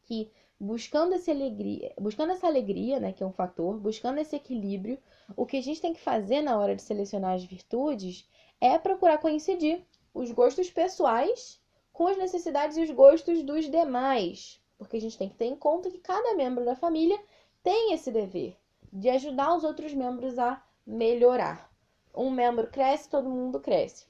Que 0.04 0.30
buscando 0.60 1.14
essa 1.14 1.30
alegria, 1.30 1.92
buscando 1.98 2.32
essa 2.32 2.46
alegria, 2.46 3.00
né, 3.00 3.12
que 3.12 3.22
é 3.22 3.26
um 3.26 3.32
fator, 3.32 3.78
buscando 3.78 4.18
esse 4.18 4.36
equilíbrio, 4.36 4.98
o 5.36 5.46
que 5.46 5.56
a 5.56 5.62
gente 5.62 5.80
tem 5.80 5.94
que 5.94 6.00
fazer 6.00 6.42
na 6.42 6.58
hora 6.58 6.76
de 6.76 6.82
selecionar 6.82 7.34
as 7.34 7.44
virtudes 7.44 8.28
é 8.60 8.78
procurar 8.78 9.18
coincidir 9.18 9.82
os 10.12 10.30
gostos 10.30 10.70
pessoais 10.70 11.60
com 11.92 12.06
as 12.06 12.18
necessidades 12.18 12.76
e 12.76 12.82
os 12.82 12.90
gostos 12.90 13.42
dos 13.42 13.70
demais, 13.70 14.61
porque 14.82 14.96
a 14.96 15.00
gente 15.00 15.18
tem 15.18 15.28
que 15.28 15.36
ter 15.36 15.46
em 15.46 15.56
conta 15.56 15.90
que 15.90 15.98
cada 15.98 16.34
membro 16.34 16.64
da 16.64 16.74
família 16.74 17.18
tem 17.62 17.92
esse 17.92 18.10
dever 18.10 18.56
de 18.92 19.08
ajudar 19.08 19.54
os 19.54 19.64
outros 19.64 19.94
membros 19.94 20.38
a 20.38 20.62
melhorar 20.86 21.72
um 22.14 22.30
membro 22.30 22.66
cresce, 22.68 23.08
todo 23.08 23.30
mundo 23.30 23.60
cresce. 23.60 24.06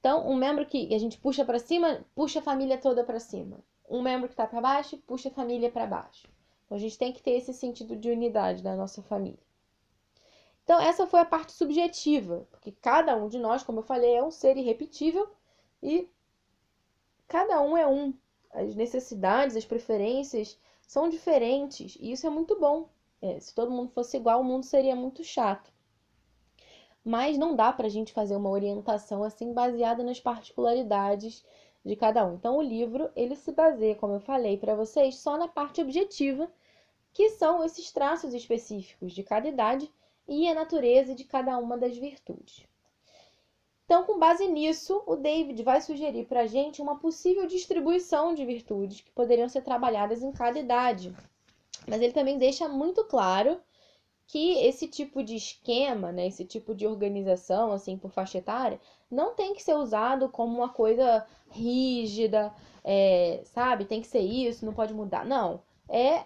Então, 0.00 0.28
um 0.28 0.36
membro 0.36 0.64
que 0.64 0.94
a 0.94 0.98
gente 0.98 1.18
puxa 1.18 1.44
para 1.44 1.58
cima, 1.58 2.04
puxa 2.14 2.38
a 2.38 2.42
família 2.42 2.78
toda 2.78 3.04
para 3.04 3.20
cima. 3.20 3.58
Um 3.88 4.02
membro 4.02 4.28
que 4.28 4.34
está 4.34 4.46
para 4.46 4.60
baixo, 4.60 4.98
puxa 4.98 5.28
a 5.28 5.32
família 5.32 5.70
para 5.70 5.86
baixo. 5.86 6.28
Então, 6.64 6.76
a 6.76 6.80
gente 6.80 6.98
tem 6.98 7.12
que 7.12 7.22
ter 7.22 7.32
esse 7.32 7.52
sentido 7.52 7.96
de 7.96 8.10
unidade 8.10 8.62
da 8.62 8.74
nossa 8.74 9.02
família. 9.02 9.38
Então, 10.64 10.80
essa 10.80 11.06
foi 11.06 11.20
a 11.20 11.24
parte 11.24 11.52
subjetiva, 11.52 12.46
porque 12.50 12.72
cada 12.72 13.16
um 13.16 13.28
de 13.28 13.38
nós, 13.38 13.62
como 13.62 13.80
eu 13.80 13.84
falei, 13.84 14.14
é 14.14 14.22
um 14.22 14.30
ser 14.30 14.56
irrepetível 14.56 15.28
e 15.82 16.08
cada 17.28 17.60
um 17.60 17.76
é 17.76 17.86
um. 17.86 18.12
As 18.56 18.74
necessidades, 18.74 19.56
as 19.56 19.64
preferências 19.64 20.58
são 20.86 21.08
diferentes 21.08 21.96
e 22.00 22.12
isso 22.12 22.26
é 22.26 22.30
muito 22.30 22.58
bom. 22.58 22.88
É, 23.22 23.38
se 23.38 23.54
todo 23.54 23.70
mundo 23.70 23.90
fosse 23.90 24.16
igual, 24.16 24.40
o 24.40 24.44
mundo 24.44 24.64
seria 24.64 24.96
muito 24.96 25.22
chato 25.22 25.72
mas 27.06 27.38
não 27.38 27.54
dá 27.54 27.72
para 27.72 27.86
a 27.86 27.90
gente 27.90 28.12
fazer 28.12 28.34
uma 28.34 28.50
orientação 28.50 29.22
assim 29.22 29.52
baseada 29.52 30.02
nas 30.02 30.18
particularidades 30.18 31.44
de 31.84 31.94
cada 31.94 32.26
um. 32.26 32.34
Então, 32.34 32.56
o 32.56 32.62
livro 32.62 33.08
ele 33.14 33.36
se 33.36 33.52
baseia, 33.52 33.94
como 33.94 34.14
eu 34.14 34.20
falei 34.20 34.58
para 34.58 34.74
vocês, 34.74 35.14
só 35.14 35.38
na 35.38 35.46
parte 35.46 35.80
objetiva, 35.80 36.50
que 37.12 37.30
são 37.30 37.62
esses 37.62 37.92
traços 37.92 38.34
específicos 38.34 39.12
de 39.12 39.22
cada 39.22 39.46
idade 39.46 39.88
e 40.26 40.48
a 40.48 40.54
natureza 40.54 41.14
de 41.14 41.22
cada 41.22 41.56
uma 41.58 41.78
das 41.78 41.96
virtudes. 41.96 42.66
Então, 43.86 44.02
com 44.02 44.18
base 44.18 44.46
nisso, 44.48 45.00
o 45.06 45.14
David 45.14 45.62
vai 45.62 45.80
sugerir 45.80 46.26
para 46.26 46.40
a 46.40 46.46
gente 46.46 46.82
uma 46.82 46.98
possível 46.98 47.46
distribuição 47.46 48.34
de 48.34 48.44
virtudes 48.44 49.00
que 49.00 49.12
poderiam 49.12 49.48
ser 49.48 49.62
trabalhadas 49.62 50.24
em 50.24 50.32
cada 50.32 50.58
idade. 50.58 51.14
Mas 51.86 52.02
ele 52.02 52.12
também 52.12 52.36
deixa 52.36 52.68
muito 52.68 53.04
claro 53.04 53.60
que 54.26 54.58
esse 54.58 54.88
tipo 54.88 55.22
de 55.22 55.36
esquema, 55.36 56.10
né, 56.10 56.26
esse 56.26 56.44
tipo 56.44 56.74
de 56.74 56.84
organização, 56.84 57.70
assim, 57.70 57.96
por 57.96 58.10
faixa 58.10 58.38
etária, 58.38 58.80
não 59.08 59.36
tem 59.36 59.54
que 59.54 59.62
ser 59.62 59.74
usado 59.74 60.28
como 60.28 60.56
uma 60.58 60.68
coisa 60.68 61.24
rígida, 61.48 62.52
é, 62.82 63.42
sabe? 63.44 63.84
Tem 63.84 64.00
que 64.00 64.08
ser 64.08 64.18
isso, 64.18 64.66
não 64.66 64.74
pode 64.74 64.92
mudar. 64.92 65.24
Não. 65.24 65.62
É 65.88 66.24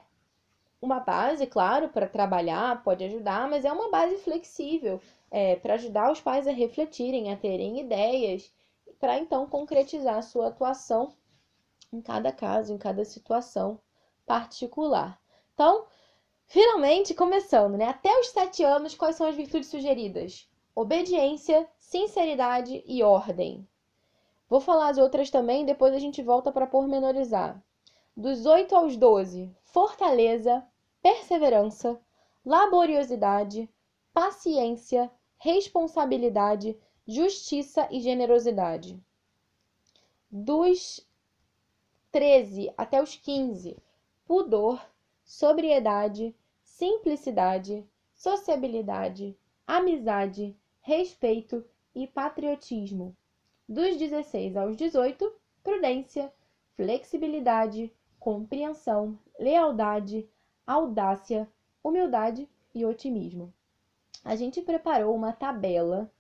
uma 0.81 0.99
base, 1.01 1.47
claro, 1.47 1.91
para 1.91 2.09
trabalhar, 2.09 2.83
pode 2.83 3.05
ajudar, 3.05 3.51
mas 3.51 3.67
é 3.67 3.73
uma 3.73 3.91
base 3.91 4.17
flexível 4.17 4.99
é, 5.31 5.57
para 5.57 5.75
ajudar 5.75 6.11
os 6.11 6.21
pais 6.21 6.47
a 6.47 6.53
refletirem, 6.53 7.33
a 7.33 7.37
terem 7.37 7.81
ideias, 7.81 8.53
para 8.99 9.19
então 9.19 9.47
concretizar 9.47 10.17
a 10.17 10.23
sua 10.23 10.49
atuação 10.49 11.15
em 11.93 12.01
cada 12.01 12.33
caso, 12.33 12.73
em 12.73 12.79
cada 12.79 13.05
situação 13.05 13.81
particular. 14.27 15.21
Então, 15.55 15.87
Finalmente, 16.53 17.15
começando, 17.15 17.77
né? 17.77 17.85
Até 17.85 18.11
os 18.19 18.31
sete 18.31 18.65
anos, 18.65 18.97
quais 18.97 19.15
são 19.15 19.29
as 19.29 19.37
virtudes 19.37 19.69
sugeridas? 19.69 20.51
Obediência, 20.75 21.65
sinceridade 21.79 22.83
e 22.85 23.05
ordem. 23.05 23.65
Vou 24.49 24.59
falar 24.59 24.89
as 24.89 24.99
outras 24.99 25.31
também, 25.31 25.65
depois 25.65 25.95
a 25.95 26.01
gente 26.01 26.21
volta 26.21 26.51
para 26.51 26.67
pormenorizar. 26.67 27.63
Dos 28.17 28.47
8 28.47 28.75
aos 28.75 28.97
12, 28.97 29.49
fortaleza, 29.63 30.67
perseverança, 31.01 32.01
laboriosidade, 32.45 33.71
paciência, 34.13 35.09
responsabilidade, 35.43 36.79
justiça 37.09 37.89
e 37.91 37.99
generosidade. 37.99 39.03
Dos 40.31 41.09
13 42.13 42.71
até 42.77 43.03
os 43.03 43.17
15, 43.17 43.75
pudor, 44.27 44.79
sobriedade, 45.25 46.37
simplicidade, 46.63 47.89
sociabilidade, 48.15 49.35
amizade, 49.67 50.55
respeito 50.83 51.65
e 51.95 52.07
patriotismo. 52.07 53.17
Dos 53.67 53.97
16 53.97 54.59
aos 54.59 54.77
18, 54.77 55.33
prudência, 55.65 56.31
flexibilidade, 56.77 57.91
compreensão, 58.19 59.19
lealdade, 59.39 60.29
audácia, 60.67 61.49
humildade 61.83 62.47
e 62.75 62.85
otimismo. 62.85 63.51
A 64.25 64.37
gente 64.37 64.61
preparou 64.63 65.15
uma 65.15 65.33
tabela 65.33 66.11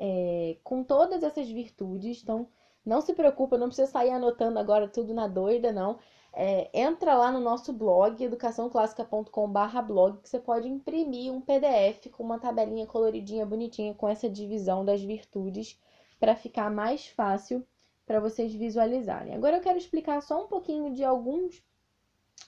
é, 0.00 0.56
com 0.62 0.82
todas 0.84 1.22
essas 1.22 1.48
virtudes, 1.48 2.22
então 2.22 2.48
não 2.84 3.00
se 3.00 3.12
preocupa, 3.12 3.58
não 3.58 3.66
precisa 3.66 3.90
sair 3.90 4.10
anotando 4.10 4.58
agora 4.58 4.88
tudo 4.88 5.12
na 5.12 5.26
doida, 5.26 5.72
não 5.72 5.98
é, 6.32 6.70
entra 6.72 7.14
lá 7.14 7.32
no 7.32 7.40
nosso 7.40 7.72
blog, 7.72 8.22
educaçãoclássica.com.br 8.22 9.82
blog, 9.86 10.18
que 10.20 10.28
você 10.28 10.38
pode 10.38 10.68
imprimir 10.68 11.32
um 11.32 11.40
PDF 11.40 12.08
com 12.12 12.22
uma 12.22 12.38
tabelinha 12.38 12.86
coloridinha, 12.86 13.46
bonitinha, 13.46 13.94
com 13.94 14.08
essa 14.08 14.28
divisão 14.28 14.84
das 14.84 15.02
virtudes, 15.02 15.78
para 16.20 16.36
ficar 16.36 16.70
mais 16.70 17.08
fácil 17.08 17.66
para 18.06 18.20
vocês 18.20 18.54
visualizarem. 18.54 19.34
Agora 19.34 19.56
eu 19.56 19.60
quero 19.60 19.78
explicar 19.78 20.22
só 20.22 20.44
um 20.44 20.46
pouquinho 20.46 20.92
de 20.92 21.04
alguns 21.04 21.62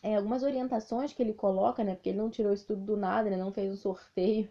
é, 0.03 0.17
algumas 0.17 0.43
orientações 0.43 1.13
que 1.13 1.21
ele 1.21 1.35
coloca, 1.35 1.83
né? 1.85 1.95
Porque 1.95 2.11
ele 2.11 2.19
não 2.19 2.31
tirou 2.31 2.53
isso 2.53 2.67
tudo 2.67 2.83
do 2.83 2.97
nada, 2.97 3.29
né? 3.29 3.37
Não 3.37 3.53
fez 3.53 3.73
um 3.73 3.77
sorteio 3.77 4.49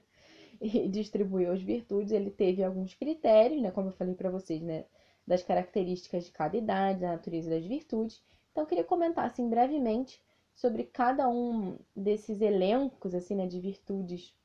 e 0.84 0.88
distribuiu 0.88 1.52
as 1.52 1.62
virtudes. 1.62 2.12
Ele 2.12 2.32
teve 2.32 2.64
alguns 2.64 2.94
critérios, 2.94 3.62
né? 3.62 3.72
Como 3.72 3.90
eu 3.90 3.94
falei 3.94 4.16
para 4.16 4.30
vocês, 4.30 4.62
né? 4.62 4.86
Das 5.26 5.44
características 5.44 6.26
de 6.26 6.32
cada 6.32 6.58
idade, 6.58 7.02
da 7.02 7.12
natureza 7.12 7.50
das 7.50 7.66
virtudes. 7.66 8.22
Então, 8.52 8.64
eu 8.64 8.68
queria 8.68 8.84
comentar 8.84 9.26
assim 9.26 9.50
brevemente 9.50 10.22
sobre 10.56 10.84
cada 10.84 11.30
um 11.30 11.78
desses 11.96 12.42
elencos 12.42 13.16
assim, 13.16 13.36
né, 13.36 13.48
de 13.48 13.60
virtudes 13.60 14.36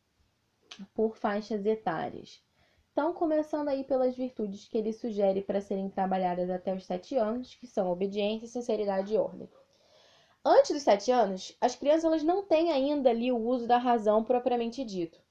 por 0.94 1.16
faixas 1.16 1.66
etárias. 1.66 2.40
Então, 2.92 3.12
começando 3.12 3.68
aí 3.68 3.82
pelas 3.82 4.14
virtudes 4.14 4.68
que 4.68 4.78
ele 4.78 4.92
sugere 4.92 5.42
para 5.42 5.60
serem 5.60 5.90
trabalhadas 5.90 6.48
até 6.48 6.72
os 6.72 6.86
sete 6.86 7.16
anos, 7.16 7.56
que 7.56 7.66
são 7.66 7.90
obediência, 7.90 8.46
sinceridade 8.46 9.12
e 9.12 9.18
ordem. 9.18 9.48
Antes 10.44 10.70
dos 10.70 10.82
sete 10.82 11.10
anos, 11.10 11.56
as 11.60 11.74
crianças 11.74 12.04
elas 12.04 12.22
não 12.22 12.44
têm 12.44 12.70
ainda 12.70 13.10
ali 13.10 13.32
o 13.32 13.38
uso 13.38 13.66
da 13.66 13.78
razão 13.78 14.22
propriamente 14.22 14.84
dito. 14.84 15.23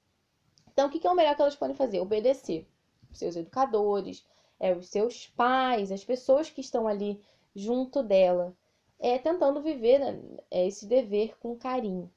Então, 0.74 0.88
o 0.88 0.91
que 0.91 1.06
é 1.06 1.10
o 1.10 1.16
melhor 1.16 1.36
que 1.36 1.41
elas 1.41 1.56
podem 1.56 1.76
fazer? 1.76 2.00
Obedecer 2.02 2.68
seus 3.12 3.36
educadores, 3.36 4.26
é, 4.60 4.74
os 4.74 4.88
seus 4.90 5.28
pais, 5.28 5.91
as 5.91 6.04
pessoas 6.04 6.50
que 6.50 6.62
estão 6.62 6.88
ali 6.88 7.22
junto 7.56 8.02
dela 8.02 8.56
é, 9.00 9.18
tentando 9.18 9.62
viver 9.62 10.00
né, 10.00 10.20
é, 10.50 10.68
esse 10.68 10.86
dever 10.86 11.38
com 11.40 11.56
carinho. 11.56 12.12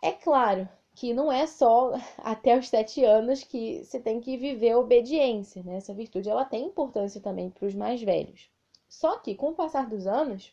É 0.00 0.12
claro 0.12 0.68
que 0.94 1.14
não 1.14 1.32
é 1.32 1.46
só 1.46 1.92
até 2.18 2.58
os 2.58 2.68
sete 2.68 3.04
anos 3.04 3.42
que 3.42 3.82
você 3.84 3.98
tem 3.98 4.20
que 4.20 4.36
viver 4.36 4.72
a 4.72 4.78
obediência, 4.78 5.62
né? 5.62 5.76
Essa 5.76 5.94
virtude 5.94 6.28
ela 6.28 6.44
tem 6.44 6.66
importância 6.66 7.20
também 7.20 7.50
para 7.50 7.66
os 7.66 7.74
mais 7.74 8.02
velhos. 8.02 8.50
Só 8.88 9.18
que 9.18 9.34
com 9.34 9.50
o 9.50 9.54
passar 9.54 9.88
dos 9.88 10.06
anos, 10.06 10.52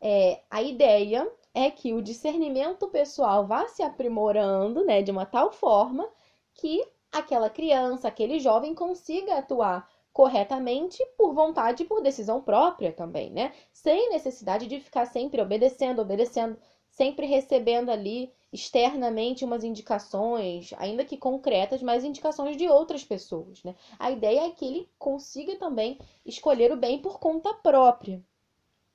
é, 0.00 0.40
a 0.48 0.62
ideia 0.62 1.30
é 1.64 1.70
que 1.70 1.92
o 1.92 2.02
discernimento 2.02 2.88
pessoal 2.88 3.46
vá 3.46 3.66
se 3.68 3.82
aprimorando, 3.82 4.84
né, 4.84 5.02
de 5.02 5.10
uma 5.10 5.26
tal 5.26 5.50
forma 5.50 6.08
que 6.54 6.84
aquela 7.12 7.50
criança, 7.50 8.08
aquele 8.08 8.38
jovem 8.38 8.74
consiga 8.74 9.38
atuar 9.38 9.88
corretamente 10.12 11.04
por 11.16 11.32
vontade 11.32 11.82
e 11.82 11.86
por 11.86 12.00
decisão 12.02 12.40
própria 12.40 12.92
também, 12.92 13.30
né? 13.30 13.52
Sem 13.72 14.10
necessidade 14.10 14.66
de 14.66 14.80
ficar 14.80 15.06
sempre 15.06 15.40
obedecendo, 15.40 16.00
obedecendo, 16.00 16.58
sempre 16.88 17.26
recebendo 17.26 17.90
ali 17.90 18.32
externamente 18.52 19.44
umas 19.44 19.62
indicações, 19.64 20.72
ainda 20.78 21.04
que 21.04 21.16
concretas, 21.16 21.82
mas 21.82 22.04
indicações 22.04 22.56
de 22.56 22.68
outras 22.68 23.04
pessoas, 23.04 23.62
né? 23.62 23.74
A 23.98 24.10
ideia 24.10 24.46
é 24.46 24.50
que 24.50 24.64
ele 24.64 24.88
consiga 24.98 25.56
também 25.56 25.98
escolher 26.24 26.72
o 26.72 26.76
bem 26.76 27.00
por 27.00 27.18
conta 27.20 27.52
própria. 27.54 28.22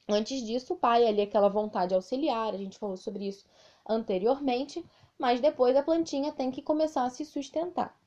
Antes 0.08 0.44
disso, 0.46 0.74
o 0.74 0.78
pai 0.78 1.08
ali 1.08 1.22
aquela 1.22 1.50
vontade 1.50 1.96
auxiliar, 1.96 2.54
a 2.54 2.58
gente 2.58 2.78
falou 2.78 2.98
sobre 2.98 3.28
isso 3.28 3.46
anteriormente, 3.88 4.84
mas 5.18 5.40
depois 5.40 5.76
a 5.76 5.84
plantinha 5.84 6.32
tem 6.32 6.52
que 6.52 6.62
começar 6.62 7.06
a 7.06 7.10
se 7.10 7.24
sustentar. 7.26 7.98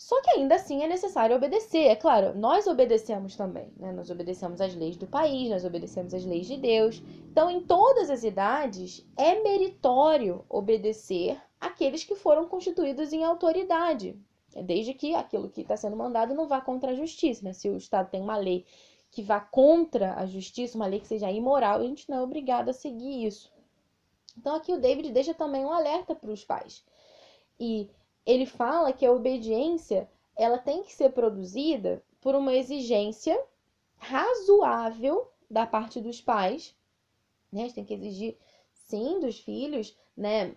Só 0.00 0.18
que 0.22 0.30
ainda 0.30 0.54
assim 0.54 0.82
é 0.82 0.88
necessário 0.88 1.36
obedecer. 1.36 1.88
É 1.88 1.94
claro, 1.94 2.34
nós 2.34 2.66
obedecemos 2.66 3.36
também, 3.36 3.70
né? 3.76 3.92
Nós 3.92 4.08
obedecemos 4.08 4.58
às 4.58 4.74
leis 4.74 4.96
do 4.96 5.06
país, 5.06 5.50
nós 5.50 5.62
obedecemos 5.62 6.14
às 6.14 6.24
leis 6.24 6.46
de 6.46 6.56
Deus. 6.56 7.02
Então, 7.30 7.50
em 7.50 7.60
todas 7.60 8.08
as 8.08 8.24
idades, 8.24 9.06
é 9.14 9.42
meritório 9.42 10.42
obedecer 10.48 11.38
aqueles 11.60 12.02
que 12.02 12.14
foram 12.14 12.48
constituídos 12.48 13.12
em 13.12 13.24
autoridade. 13.24 14.18
Desde 14.64 14.94
que 14.94 15.14
aquilo 15.14 15.50
que 15.50 15.60
está 15.60 15.76
sendo 15.76 15.96
mandado 15.96 16.34
não 16.34 16.48
vá 16.48 16.62
contra 16.62 16.92
a 16.92 16.94
justiça, 16.94 17.44
né? 17.44 17.52
Se 17.52 17.68
o 17.68 17.76
Estado 17.76 18.08
tem 18.08 18.22
uma 18.22 18.38
lei 18.38 18.64
que 19.10 19.22
vá 19.22 19.40
contra 19.40 20.14
a 20.14 20.26
justiça, 20.26 20.76
uma 20.76 20.86
lei 20.86 21.00
que 21.00 21.08
seja 21.08 21.30
imoral, 21.30 21.80
a 21.80 21.84
gente 21.84 22.08
não 22.08 22.18
é 22.18 22.22
obrigado 22.22 22.68
a 22.68 22.72
seguir 22.72 23.26
isso. 23.26 23.52
Então, 24.36 24.54
aqui 24.54 24.72
o 24.72 24.80
David 24.80 25.10
deixa 25.10 25.34
também 25.34 25.64
um 25.64 25.72
alerta 25.72 26.14
para 26.14 26.30
os 26.30 26.44
pais. 26.44 26.84
E 27.58 27.90
ele 28.24 28.46
fala 28.46 28.92
que 28.92 29.04
a 29.04 29.12
obediência 29.12 30.08
ela 30.36 30.58
tem 30.58 30.82
que 30.82 30.92
ser 30.92 31.12
produzida 31.12 32.02
por 32.20 32.34
uma 32.34 32.54
exigência 32.54 33.38
razoável 33.96 35.30
da 35.50 35.66
parte 35.66 36.00
dos 36.00 36.20
pais, 36.20 36.74
né? 37.52 37.62
A 37.62 37.64
gente 37.64 37.74
tem 37.74 37.84
que 37.84 37.94
exigir 37.94 38.38
sim 38.72 39.20
dos 39.20 39.38
filhos, 39.40 39.96
né? 40.16 40.54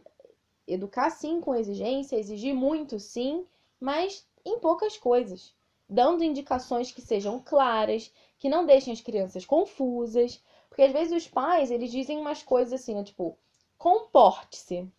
Educar 0.67 1.09
sim 1.09 1.41
com 1.41 1.55
exigência, 1.55 2.15
exigir 2.15 2.53
muito 2.53 2.99
sim, 2.99 3.45
mas 3.79 4.25
em 4.45 4.59
poucas 4.59 4.97
coisas, 4.97 5.53
dando 5.89 6.23
indicações 6.23 6.91
que 6.91 7.01
sejam 7.01 7.39
claras, 7.39 8.13
que 8.37 8.49
não 8.49 8.65
deixem 8.65 8.93
as 8.93 9.01
crianças 9.01 9.45
confusas, 9.45 10.43
porque 10.69 10.83
às 10.83 10.91
vezes 10.91 11.25
os 11.25 11.27
pais, 11.29 11.71
eles 11.71 11.91
dizem 11.91 12.17
umas 12.17 12.41
coisas 12.43 12.73
assim, 12.73 12.95
né? 12.95 13.03
tipo, 13.03 13.37
comporte-se 13.77 14.91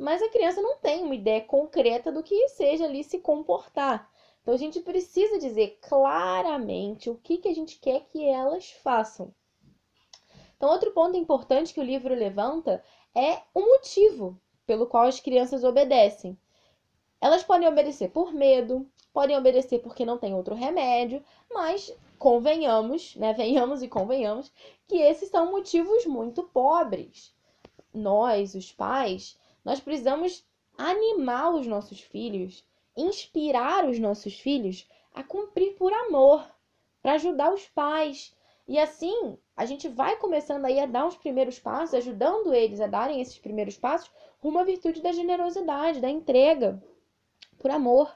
mas 0.00 0.22
a 0.22 0.30
criança 0.30 0.62
não 0.62 0.78
tem 0.78 1.04
uma 1.04 1.14
ideia 1.14 1.42
concreta 1.42 2.10
do 2.10 2.22
que 2.22 2.48
seja 2.48 2.86
ali 2.86 3.04
se 3.04 3.18
comportar. 3.18 4.10
Então 4.40 4.54
a 4.54 4.56
gente 4.56 4.80
precisa 4.80 5.38
dizer 5.38 5.78
claramente 5.82 7.10
o 7.10 7.16
que, 7.16 7.36
que 7.36 7.48
a 7.48 7.54
gente 7.54 7.78
quer 7.78 8.06
que 8.06 8.26
elas 8.26 8.70
façam. 8.82 9.34
Então, 10.56 10.70
outro 10.70 10.90
ponto 10.92 11.18
importante 11.18 11.74
que 11.74 11.80
o 11.80 11.84
livro 11.84 12.14
levanta 12.14 12.82
é 13.14 13.42
o 13.52 13.60
motivo 13.60 14.40
pelo 14.66 14.86
qual 14.86 15.04
as 15.04 15.20
crianças 15.20 15.64
obedecem. 15.64 16.38
Elas 17.20 17.42
podem 17.42 17.68
obedecer 17.68 18.10
por 18.10 18.32
medo, 18.32 18.90
podem 19.12 19.36
obedecer 19.36 19.80
porque 19.80 20.04
não 20.04 20.18
tem 20.18 20.34
outro 20.34 20.54
remédio, 20.54 21.22
mas 21.52 21.92
convenhamos, 22.18 23.16
né? 23.16 23.32
Venhamos 23.32 23.82
e 23.82 23.88
convenhamos 23.88 24.52
que 24.86 24.96
esses 24.96 25.28
são 25.28 25.50
motivos 25.50 26.06
muito 26.06 26.42
pobres. 26.42 27.34
Nós, 27.92 28.54
os 28.54 28.70
pais, 28.70 29.38
nós 29.64 29.80
precisamos 29.80 30.44
animar 30.76 31.54
os 31.54 31.66
nossos 31.66 32.00
filhos, 32.00 32.64
inspirar 32.96 33.88
os 33.88 33.98
nossos 33.98 34.38
filhos 34.38 34.88
a 35.14 35.22
cumprir 35.22 35.74
por 35.74 35.92
amor, 35.92 36.44
para 37.02 37.14
ajudar 37.14 37.52
os 37.52 37.66
pais. 37.68 38.34
E 38.66 38.78
assim, 38.78 39.36
a 39.56 39.66
gente 39.66 39.88
vai 39.88 40.16
começando 40.16 40.64
aí 40.64 40.78
a 40.78 40.86
dar 40.86 41.06
os 41.06 41.16
primeiros 41.16 41.58
passos, 41.58 41.94
ajudando 41.94 42.54
eles 42.54 42.80
a 42.80 42.86
darem 42.86 43.20
esses 43.20 43.38
primeiros 43.38 43.76
passos 43.76 44.10
rumo 44.40 44.58
à 44.58 44.64
virtude 44.64 45.02
da 45.02 45.12
generosidade, 45.12 46.00
da 46.00 46.08
entrega, 46.08 46.82
por 47.58 47.70
amor. 47.70 48.10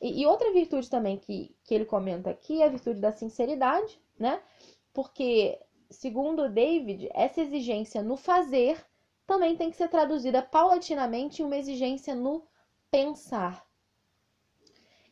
E, 0.00 0.22
e 0.22 0.26
outra 0.26 0.52
virtude 0.52 0.88
também 0.90 1.18
que, 1.18 1.54
que 1.64 1.74
ele 1.74 1.84
comenta 1.84 2.30
aqui 2.30 2.62
é 2.62 2.66
a 2.66 2.70
virtude 2.70 3.00
da 3.00 3.12
sinceridade, 3.12 4.00
né? 4.18 4.42
Porque, 4.92 5.58
segundo 5.90 6.48
David, 6.48 7.08
essa 7.14 7.40
exigência 7.40 8.02
no 8.02 8.16
fazer 8.16 8.84
também 9.26 9.56
tem 9.56 9.70
que 9.70 9.76
ser 9.76 9.88
traduzida 9.88 10.42
paulatinamente 10.42 11.40
em 11.40 11.44
uma 11.44 11.56
exigência 11.56 12.14
no 12.14 12.44
pensar. 12.90 13.64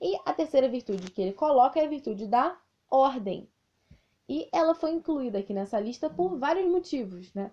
E 0.00 0.16
a 0.24 0.32
terceira 0.32 0.68
virtude 0.68 1.10
que 1.10 1.22
ele 1.22 1.32
coloca 1.32 1.78
é 1.80 1.84
a 1.84 1.88
virtude 1.88 2.26
da 2.26 2.56
ordem. 2.90 3.48
E 4.28 4.48
ela 4.52 4.74
foi 4.74 4.90
incluída 4.90 5.38
aqui 5.38 5.54
nessa 5.54 5.80
lista 5.80 6.10
por 6.10 6.36
vários 6.38 6.70
motivos, 6.70 7.32
né? 7.32 7.50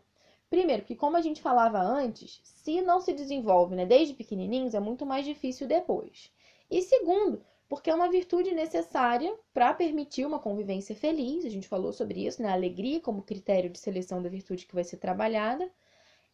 Primeiro, 0.50 0.84
que 0.84 0.96
como 0.96 1.18
a 1.18 1.22
gente 1.22 1.42
falava 1.42 1.80
antes, 1.80 2.40
se 2.44 2.82
não 2.82 3.00
se 3.00 3.14
desenvolve 3.14 3.76
né, 3.76 3.86
desde 3.86 4.14
pequenininhos, 4.14 4.74
é 4.74 4.80
muito 4.80 5.06
mais 5.06 5.26
difícil 5.26 5.68
depois. 5.68 6.32
E 6.70 6.82
segundo, 6.82 7.44
porque 7.68 7.90
é 7.90 7.96
uma 7.96 8.10
virtude 8.10 8.54
necessária 8.54 9.36
para 9.54 9.74
permitir 9.74 10.26
uma 10.26 10.40
convivência 10.40 10.96
feliz, 10.96 11.46
a 11.46 11.50
gente 11.50 11.68
falou 11.68 11.92
sobre 11.92 12.26
isso, 12.26 12.42
né? 12.42 12.50
A 12.50 12.54
alegria 12.54 13.00
como 13.00 13.24
critério 13.24 13.70
de 13.70 13.80
seleção 13.80 14.22
da 14.22 14.30
virtude 14.30 14.66
que 14.66 14.76
vai 14.76 14.84
ser 14.84 14.98
trabalhada. 14.98 15.70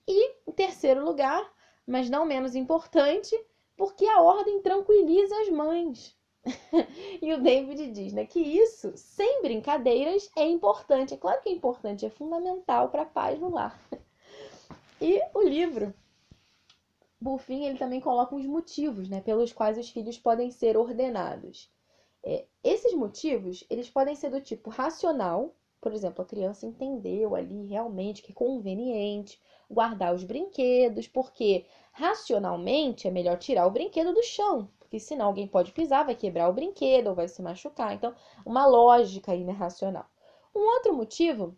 E, 0.07 0.35
em 0.47 0.51
terceiro 0.51 1.03
lugar, 1.03 1.51
mas 1.85 2.09
não 2.09 2.25
menos 2.25 2.55
importante, 2.55 3.35
porque 3.77 4.05
a 4.05 4.21
ordem 4.21 4.61
tranquiliza 4.61 5.35
as 5.41 5.49
mães. 5.49 6.17
e 7.21 7.33
o 7.33 7.41
David 7.41 7.91
diz 7.91 8.13
né, 8.13 8.25
que 8.25 8.39
isso, 8.39 8.91
sem 8.95 9.41
brincadeiras, 9.41 10.29
é 10.35 10.45
importante. 10.45 11.13
É 11.13 11.17
claro 11.17 11.41
que 11.41 11.49
é 11.49 11.51
importante, 11.51 12.05
é 12.05 12.09
fundamental 12.09 12.89
para 12.89 13.03
a 13.03 13.05
paz 13.05 13.39
no 13.39 13.49
lar. 13.49 13.79
e 14.99 15.21
o 15.33 15.41
livro, 15.41 15.93
por 17.23 17.39
fim, 17.39 17.65
ele 17.65 17.77
também 17.77 17.99
coloca 17.99 18.35
os 18.35 18.45
motivos 18.45 19.07
né, 19.07 19.22
pelos 19.22 19.53
quais 19.53 19.77
os 19.77 19.89
filhos 19.89 20.18
podem 20.18 20.49
ser 20.49 20.76
ordenados. 20.76 21.69
É, 22.23 22.45
esses 22.64 22.93
motivos, 22.93 23.64
eles 23.69 23.89
podem 23.89 24.15
ser 24.15 24.30
do 24.30 24.41
tipo 24.41 24.69
racional, 24.69 25.56
por 25.80 25.93
exemplo, 25.93 26.22
a 26.22 26.27
criança 26.27 26.65
entendeu 26.65 27.35
ali 27.35 27.65
realmente 27.65 28.22
que 28.22 28.31
é 28.31 28.35
conveniente 28.35 29.39
guardar 29.69 30.14
os 30.14 30.23
brinquedos, 30.23 31.07
porque 31.07 31.65
racionalmente 31.91 33.07
é 33.07 33.11
melhor 33.11 33.38
tirar 33.38 33.65
o 33.65 33.72
brinquedo 33.72 34.14
do 34.14 34.23
chão, 34.23 34.69
porque 34.80 34.99
senão 34.99 35.27
alguém 35.27 35.48
pode 35.48 35.72
pisar, 35.72 36.06
vai 36.06 36.15
quebrar 36.15 36.49
o 36.49 36.53
brinquedo 36.53 37.07
ou 37.07 37.15
vai 37.15 37.27
se 37.27 37.41
machucar. 37.41 37.93
Então, 37.93 38.14
uma 38.45 38.65
lógica 38.65 39.31
aí, 39.31 39.43
né, 39.43 39.53
racional. 39.53 40.06
Um 40.53 40.60
outro 40.60 40.93
motivo 40.93 41.57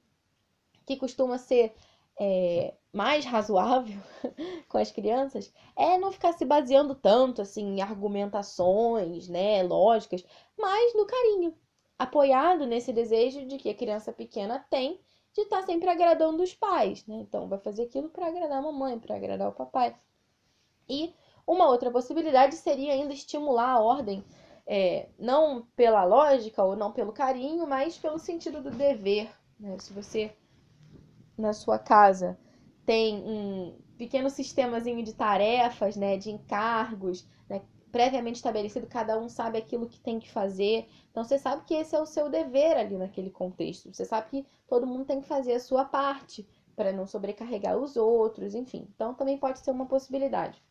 que 0.85 0.95
costuma 0.95 1.38
ser 1.38 1.73
é, 2.19 2.73
mais 2.93 3.25
razoável 3.25 3.99
com 4.69 4.77
as 4.77 4.91
crianças 4.91 5.51
é 5.75 5.97
não 5.97 6.11
ficar 6.11 6.33
se 6.33 6.45
baseando 6.45 6.93
tanto 6.93 7.41
assim 7.41 7.77
em 7.77 7.81
argumentações, 7.81 9.27
né, 9.27 9.63
lógicas, 9.63 10.23
mas 10.57 10.93
no 10.93 11.05
carinho, 11.05 11.57
apoiado 11.97 12.65
nesse 12.67 12.93
desejo 12.93 13.45
de 13.45 13.57
que 13.57 13.69
a 13.69 13.75
criança 13.75 14.13
pequena 14.13 14.65
tem 14.69 15.01
de 15.33 15.41
estar 15.41 15.61
tá 15.61 15.65
sempre 15.65 15.89
agradando 15.89 16.43
os 16.43 16.53
pais, 16.53 17.05
né? 17.07 17.15
Então, 17.15 17.47
vai 17.47 17.57
fazer 17.57 17.83
aquilo 17.83 18.09
para 18.09 18.27
agradar 18.27 18.59
a 18.59 18.61
mamãe, 18.61 18.99
para 18.99 19.15
agradar 19.15 19.49
o 19.49 19.53
papai. 19.53 19.95
E 20.87 21.13
uma 21.45 21.67
outra 21.67 21.89
possibilidade 21.89 22.55
seria 22.55 22.93
ainda 22.93 23.13
estimular 23.13 23.71
a 23.71 23.81
ordem, 23.81 24.23
é, 24.65 25.09
não 25.17 25.65
pela 25.75 26.03
lógica 26.03 26.63
ou 26.63 26.75
não 26.75 26.91
pelo 26.91 27.11
carinho, 27.11 27.65
mas 27.65 27.97
pelo 27.97 28.19
sentido 28.19 28.61
do 28.61 28.69
dever. 28.69 29.29
Né? 29.59 29.75
Se 29.79 29.91
você, 29.91 30.31
na 31.35 31.51
sua 31.51 31.79
casa, 31.79 32.37
tem 32.85 33.15
um 33.15 33.77
pequeno 33.97 34.30
sistemazinho 34.30 35.03
de 35.03 35.14
tarefas, 35.14 35.95
né, 35.95 36.18
de 36.18 36.30
encargos, 36.30 37.26
né, 37.49 37.61
previamente 37.91 38.38
estabelecido, 38.38 38.88
cada 38.88 39.18
um 39.19 39.30
sabe 39.30 39.57
aquilo 39.57 39.88
que 39.88 39.99
tem 39.99 40.19
que 40.19 40.30
fazer. 40.30 40.88
Então 41.11 41.23
você 41.23 41.38
sabe 41.38 41.64
que 41.65 41.73
esse 41.73 41.95
é 41.95 41.99
o 41.99 42.05
seu 42.05 42.30
dever 42.30 42.77
ali 42.77 42.97
naquele 42.97 43.30
contexto. 43.30 43.93
Você 43.93 44.03
sabe 44.03 44.30
que 44.30 44.47
todo 44.68 44.88
mundo 44.88 45.05
tem 45.05 45.22
que 45.22 45.27
fazer 45.27 45.53
a 45.53 45.60
sua 45.60 45.85
parte 45.85 46.47
para 46.76 46.91
não 46.91 47.05
sobrecarregar 47.05 47.77
os 47.77 47.95
outros, 47.95 48.55
enfim. 48.55 48.88
Então 48.93 49.14
também 49.14 49.38
pode 49.38 49.60
ser 49.60 49.72
uma 49.72 49.85
possibilidade. 49.85 50.61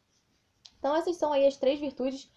Então 0.79 0.97
essas 0.97 1.17
são 1.17 1.33
aí 1.33 1.47
as 1.47 1.57
três 1.57 1.79
virtudes 1.79 2.31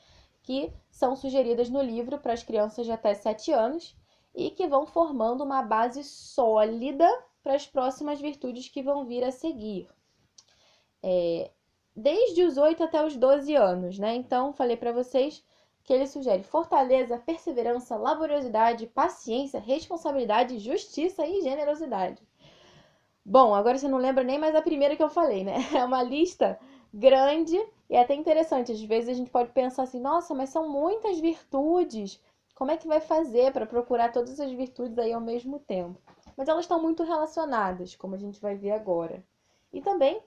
que 0.43 0.71
são 0.91 1.15
sugeridas 1.15 1.69
no 1.69 1.81
livro 1.81 2.19
para 2.19 2.33
as 2.33 2.43
crianças 2.43 2.85
de 2.85 2.91
até 2.91 3.15
7 3.15 3.51
anos 3.51 3.97
e 4.35 4.51
que 4.51 4.67
vão 4.67 4.85
formando 4.85 5.43
uma 5.43 5.63
base 5.63 6.03
sólida 6.03 7.09
para 7.45 7.53
as 7.53 7.67
próximas 7.67 8.19
virtudes 8.19 8.67
que 8.67 8.81
vão 8.81 9.05
vir 9.05 9.23
a 9.23 9.29
seguir. 9.31 9.87
É, 11.03 11.51
desde 11.95 12.43
os 12.43 12.57
8 12.57 12.83
até 12.83 13.05
os 13.05 13.15
12 13.15 13.55
anos, 13.55 13.99
né? 13.99 14.15
Então, 14.15 14.51
falei 14.51 14.75
para 14.75 14.91
vocês 14.91 15.45
que 15.83 15.93
ele 15.93 16.07
sugere 16.07 16.41
fortaleza, 16.41 17.19
perseverança, 17.19 17.95
laboriosidade, 17.95 18.87
paciência, 18.87 19.59
responsabilidade, 19.59 20.57
justiça 20.57 21.23
e 21.27 21.43
generosidade. 21.43 22.27
Bom, 23.23 23.53
agora 23.53 23.77
você 23.77 23.87
não 23.87 23.99
lembra 23.99 24.23
nem 24.23 24.39
mais 24.39 24.55
a 24.55 24.61
primeira 24.63 24.95
que 24.95 25.03
eu 25.03 25.09
falei, 25.09 25.43
né? 25.43 25.57
É 25.77 25.85
uma 25.85 26.01
lista 26.01 26.59
grande 26.91 27.55
e 27.87 27.95
é 27.95 28.01
até 28.01 28.15
interessante. 28.15 28.71
Às 28.71 28.81
vezes 28.81 29.09
a 29.09 29.13
gente 29.13 29.29
pode 29.29 29.51
pensar 29.51 29.83
assim: 29.83 29.99
nossa, 29.99 30.33
mas 30.33 30.49
são 30.49 30.67
muitas 30.67 31.19
virtudes. 31.19 32.19
Como 32.55 32.71
é 32.71 32.77
que 32.77 32.87
vai 32.87 33.01
fazer 33.01 33.53
para 33.53 33.67
procurar 33.67 34.11
todas 34.11 34.39
as 34.39 34.51
virtudes 34.51 34.97
aí 34.97 35.13
ao 35.13 35.21
mesmo 35.21 35.59
tempo? 35.59 36.01
Mas 36.35 36.47
elas 36.47 36.65
estão 36.65 36.81
muito 36.81 37.03
relacionadas, 37.03 37.95
como 37.95 38.15
a 38.15 38.17
gente 38.17 38.41
vai 38.41 38.55
ver 38.55 38.71
agora. 38.71 39.23
E 39.71 39.81
também, 39.81 40.21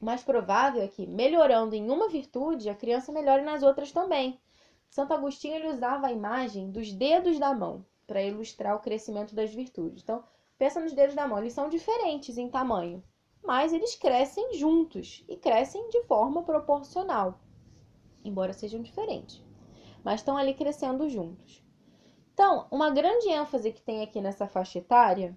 mais 0.00 0.22
provável 0.22 0.82
é 0.82 0.88
que, 0.88 1.06
melhorando 1.06 1.74
em 1.74 1.90
uma 1.90 2.08
virtude, 2.08 2.68
a 2.68 2.74
criança 2.74 3.12
melhore 3.12 3.42
nas 3.42 3.62
outras 3.62 3.92
também. 3.92 4.40
Santo 4.90 5.14
Agostinho 5.14 5.54
ele 5.54 5.68
usava 5.68 6.08
a 6.08 6.12
imagem 6.12 6.70
dos 6.70 6.92
dedos 6.92 7.38
da 7.38 7.54
mão 7.54 7.84
para 8.06 8.22
ilustrar 8.22 8.76
o 8.76 8.80
crescimento 8.80 9.34
das 9.34 9.54
virtudes. 9.54 10.02
Então, 10.02 10.22
pensa 10.58 10.80
nos 10.80 10.92
dedos 10.92 11.14
da 11.14 11.26
mão, 11.26 11.38
eles 11.38 11.54
são 11.54 11.68
diferentes 11.68 12.36
em 12.36 12.50
tamanho, 12.50 13.02
mas 13.42 13.72
eles 13.72 13.94
crescem 13.94 14.54
juntos 14.54 15.24
e 15.28 15.36
crescem 15.36 15.88
de 15.88 16.02
forma 16.04 16.42
proporcional, 16.42 17.40
embora 18.24 18.52
sejam 18.52 18.82
diferentes, 18.82 19.42
mas 20.04 20.20
estão 20.20 20.36
ali 20.36 20.52
crescendo 20.52 21.08
juntos. 21.08 21.61
Então, 22.32 22.66
uma 22.70 22.90
grande 22.90 23.28
ênfase 23.28 23.72
que 23.72 23.82
tem 23.82 24.02
aqui 24.02 24.20
nessa 24.20 24.46
faixa 24.46 24.78
etária 24.78 25.36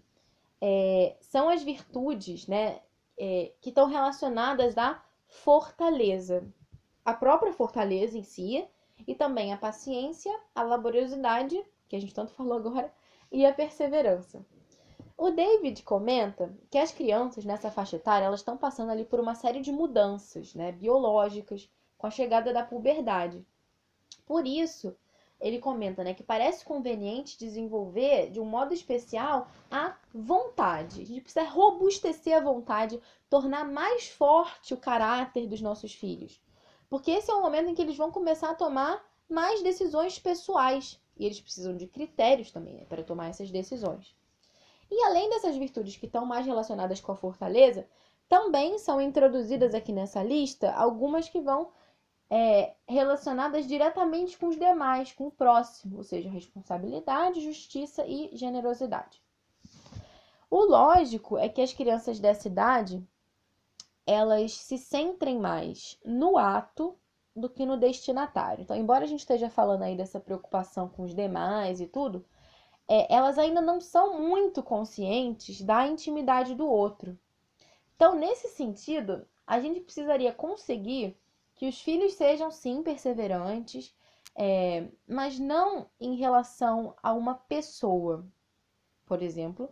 é, 0.62 1.16
são 1.20 1.50
as 1.50 1.62
virtudes 1.62 2.48
né, 2.48 2.80
é, 3.18 3.52
que 3.62 3.70
estão 3.70 3.88
relacionadas 3.88 4.78
à 4.78 5.04
fortaleza. 5.28 6.48
A 7.04 7.14
própria 7.14 7.54
fortaleza 7.54 8.18
em 8.18 8.24
si, 8.24 8.66
e 9.06 9.14
também 9.14 9.54
a 9.54 9.58
paciência, 9.58 10.32
a 10.54 10.64
laboriosidade, 10.64 11.62
que 11.88 11.96
a 11.96 12.00
gente 12.00 12.14
tanto 12.14 12.32
falou 12.32 12.58
agora, 12.58 12.92
e 13.32 13.46
a 13.46 13.54
perseverança. 13.54 14.46
O 15.18 15.32
David 15.32 15.84
comenta 15.84 16.54
que 16.70 16.78
as 16.78 16.92
crianças 16.92 17.46
nessa 17.46 17.72
faixa 17.72 17.96
etária 17.96 18.26
elas 18.26 18.40
estão 18.40 18.58
passando 18.58 18.92
ali 18.92 19.06
por 19.06 19.20
uma 19.20 19.36
série 19.36 19.62
de 19.62 19.72
mudanças 19.72 20.54
né, 20.54 20.72
biológicas 20.72 21.70
com 21.98 22.08
a 22.08 22.12
chegada 22.12 22.52
da 22.52 22.64
puberdade. 22.64 23.46
Por 24.26 24.46
isso, 24.46 24.96
ele 25.46 25.60
comenta 25.60 26.04
né, 26.04 26.16
que 26.16 26.24
parece 26.24 26.66
conveniente 26.66 27.38
desenvolver 27.38 28.32
de 28.32 28.40
um 28.40 28.46
modo 28.46 28.74
especial 28.74 29.48
a 29.70 29.96
vontade. 30.12 31.04
A 31.04 31.06
gente 31.06 31.22
precisa 31.22 31.46
robustecer 31.46 32.36
a 32.36 32.42
vontade, 32.42 33.00
tornar 33.30 33.64
mais 33.64 34.08
forte 34.08 34.74
o 34.74 34.78
caráter 34.78 35.46
dos 35.46 35.62
nossos 35.62 35.94
filhos. 35.94 36.42
Porque 36.90 37.12
esse 37.12 37.30
é 37.30 37.34
o 37.36 37.44
momento 37.44 37.70
em 37.70 37.76
que 37.76 37.82
eles 37.84 37.96
vão 37.96 38.12
começar 38.12 38.50
a 38.50 38.56
tomar 38.56 39.06
mais 39.30 39.62
decisões 39.62 40.18
pessoais. 40.18 41.00
E 41.16 41.28
eles 41.28 41.40
precisam 41.40 41.78
de 41.78 41.86
critérios 41.86 42.50
também 42.50 42.78
né, 42.78 42.86
para 42.90 43.04
tomar 43.04 43.30
essas 43.30 43.52
decisões. 43.52 44.16
E 44.90 45.04
além 45.04 45.30
dessas 45.30 45.56
virtudes 45.56 45.96
que 45.96 46.08
estão 46.08 46.26
mais 46.26 46.48
relacionadas 46.48 47.00
com 47.00 47.12
a 47.12 47.16
fortaleza, 47.16 47.88
também 48.28 48.80
são 48.80 49.00
introduzidas 49.00 49.76
aqui 49.76 49.94
nessa 49.94 50.24
lista 50.24 50.74
algumas 50.74 51.30
que 51.30 51.40
vão 51.40 51.70
é, 52.30 52.74
relacionadas 52.88 53.68
diretamente 53.68 54.38
com 54.38 54.48
os 54.48 54.58
demais, 54.58 55.12
com 55.12 55.28
o 55.28 55.32
próximo, 55.32 55.98
ou 55.98 56.04
seja, 56.04 56.30
responsabilidade, 56.30 57.42
justiça 57.42 58.06
e 58.06 58.30
generosidade. 58.34 59.22
O 60.50 60.64
lógico 60.64 61.38
é 61.38 61.50
que 61.50 61.62
as 61.62 61.74
crianças 61.74 62.20
dessa 62.20 62.48
idade 62.48 63.04
elas 64.06 64.54
se 64.54 64.78
centrem 64.78 65.40
mais 65.40 65.98
no 66.06 66.38
ato 66.38 66.96
do 67.36 67.50
que 67.50 67.66
no 67.66 67.76
destinatário. 67.76 68.62
Então, 68.62 68.76
embora 68.76 69.04
a 69.04 69.08
gente 69.08 69.22
esteja 69.22 69.50
falando 69.50 69.82
aí 69.82 69.98
dessa 69.98 70.20
preocupação 70.20 70.88
com 70.88 71.04
os 71.04 71.14
demais 71.14 71.82
e 71.82 71.88
tudo, 71.88 72.24
é, 72.88 73.14
elas 73.14 73.38
ainda 73.40 73.62
não 73.62 73.82
são 73.82 74.22
muito 74.22 74.62
conscientes 74.62 75.62
da 75.62 75.88
intimidade 75.88 76.54
do 76.54 76.68
outro. 76.68 77.18
Então, 77.96 78.16
nesse 78.16 78.48
sentido, 78.50 79.28
a 79.46 79.60
gente 79.60 79.80
precisaria 79.80 80.32
conseguir 80.32 81.18
que 81.56 81.68
os 81.68 81.82
filhos 81.82 82.14
sejam 82.14 82.52
sim 82.52 82.84
perseverantes, 82.84 83.96
é, 84.36 84.88
mas 85.08 85.40
não 85.40 85.90
em 86.00 86.16
relação 86.16 86.96
a 87.02 87.14
uma 87.14 87.36
pessoa, 87.36 88.28
por 89.06 89.22
exemplo, 89.22 89.70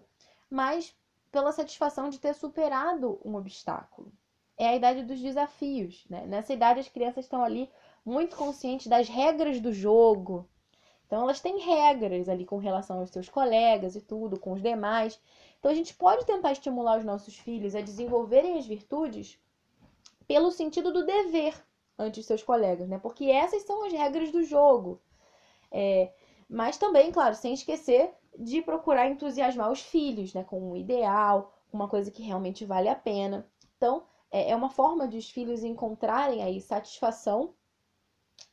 mas 0.50 0.96
pela 1.32 1.52
satisfação 1.52 2.10
de 2.10 2.20
ter 2.20 2.34
superado 2.34 3.20
um 3.26 3.36
obstáculo 3.36 4.12
é 4.58 4.68
a 4.68 4.76
idade 4.76 5.04
dos 5.04 5.20
desafios. 5.20 6.06
Né? 6.10 6.26
Nessa 6.26 6.54
idade, 6.54 6.80
as 6.80 6.88
crianças 6.88 7.26
estão 7.26 7.44
ali 7.44 7.70
muito 8.06 8.36
conscientes 8.36 8.88
das 8.88 9.08
regras 9.08 9.60
do 9.60 9.74
jogo. 9.74 10.48
Então, 11.06 11.22
elas 11.22 11.42
têm 11.42 11.60
regras 11.60 12.30
ali 12.30 12.46
com 12.46 12.58
relação 12.58 13.00
aos 13.00 13.10
seus 13.10 13.30
colegas 13.30 13.96
e 13.96 14.02
tudo, 14.02 14.40
com 14.40 14.54
os 14.54 14.62
demais. 14.62 15.20
Então, 15.60 15.72
a 15.72 15.76
gente 15.76 15.94
pode 15.94 16.26
tentar 16.26 16.52
estimular 16.52 16.98
os 16.98 17.06
nossos 17.06 17.38
filhos 17.38 17.76
a 17.76 17.82
desenvolverem 17.82 18.58
as 18.58 18.66
virtudes 18.66 19.40
pelo 20.28 20.52
sentido 20.52 20.92
do 20.92 21.06
dever 21.06 21.54
ante 21.98 22.20
os 22.20 22.26
seus 22.26 22.44
colegas, 22.44 22.88
né? 22.88 23.00
Porque 23.00 23.26
essas 23.26 23.64
são 23.64 23.86
as 23.86 23.94
regras 23.94 24.32
do 24.32 24.44
jogo. 24.44 25.02
É, 25.72 26.14
mas 26.50 26.78
também, 26.78 27.12
claro, 27.12 27.36
sem 27.36 27.54
esquecer 27.54 28.14
de 28.38 28.62
procurar 28.62 29.10
entusiasmar 29.10 29.72
os 29.72 29.82
filhos, 29.82 30.34
né? 30.34 30.44
Com 30.44 30.72
um 30.72 30.76
ideal, 30.76 31.54
uma 31.72 31.88
coisa 31.88 32.12
que 32.12 32.24
realmente 32.24 32.66
vale 32.66 32.90
a 32.90 32.96
pena. 32.96 33.48
Então, 33.78 34.04
é, 34.32 34.52
é 34.52 34.56
uma 34.56 34.70
forma 34.70 35.08
de 35.08 35.18
os 35.18 35.30
filhos 35.30 35.64
encontrarem 35.64 36.44
aí 36.44 36.60
satisfação, 36.60 37.54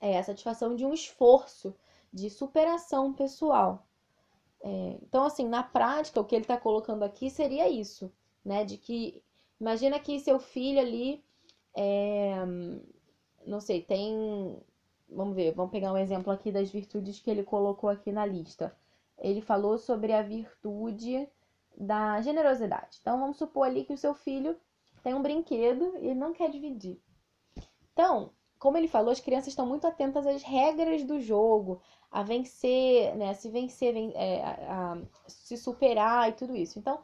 é, 0.00 0.18
a 0.18 0.24
satisfação 0.24 0.74
de 0.74 0.84
um 0.84 0.92
esforço, 0.92 1.74
de 2.12 2.28
superação 2.28 3.12
pessoal. 3.12 3.86
É, 4.62 4.98
então, 5.02 5.24
assim, 5.24 5.48
na 5.48 5.62
prática, 5.62 6.20
o 6.20 6.24
que 6.24 6.34
ele 6.34 6.44
está 6.44 6.56
colocando 6.56 7.02
aqui 7.02 7.30
seria 7.30 7.68
isso, 7.68 8.12
né? 8.44 8.64
De 8.64 8.76
que 8.76 9.22
imagina 9.60 9.98
que 9.98 10.20
seu 10.20 10.38
filho 10.38 10.80
ali, 10.80 11.24
é, 11.74 12.34
não 13.46 13.60
sei, 13.60 13.82
tem, 13.82 14.58
vamos 15.08 15.34
ver, 15.34 15.52
vamos 15.52 15.72
pegar 15.72 15.92
um 15.92 15.96
exemplo 15.96 16.32
aqui 16.32 16.52
das 16.52 16.70
virtudes 16.70 17.20
que 17.20 17.30
ele 17.30 17.42
colocou 17.42 17.90
aqui 17.90 18.12
na 18.12 18.24
lista. 18.26 18.74
Ele 19.18 19.40
falou 19.40 19.78
sobre 19.78 20.12
a 20.12 20.22
virtude 20.22 21.28
da 21.76 22.20
generosidade. 22.20 22.98
Então, 23.00 23.18
vamos 23.18 23.36
supor 23.36 23.66
ali 23.66 23.84
que 23.84 23.92
o 23.92 23.98
seu 23.98 24.14
filho 24.14 24.56
tem 25.02 25.14
um 25.14 25.22
brinquedo 25.22 25.96
e 26.00 26.14
não 26.14 26.32
quer 26.32 26.50
dividir. 26.50 27.00
Então, 27.92 28.32
como 28.58 28.76
ele 28.76 28.88
falou, 28.88 29.10
as 29.10 29.20
crianças 29.20 29.48
estão 29.48 29.66
muito 29.66 29.86
atentas 29.86 30.26
às 30.26 30.42
regras 30.42 31.02
do 31.04 31.20
jogo, 31.20 31.80
a 32.10 32.22
vencer, 32.22 33.14
né, 33.16 33.32
se 33.34 33.48
vencer, 33.48 33.94
é, 34.14 34.42
a, 34.42 34.92
a, 34.92 34.98
se 35.26 35.56
superar 35.56 36.28
e 36.28 36.32
tudo 36.32 36.54
isso. 36.54 36.78
Então, 36.78 37.00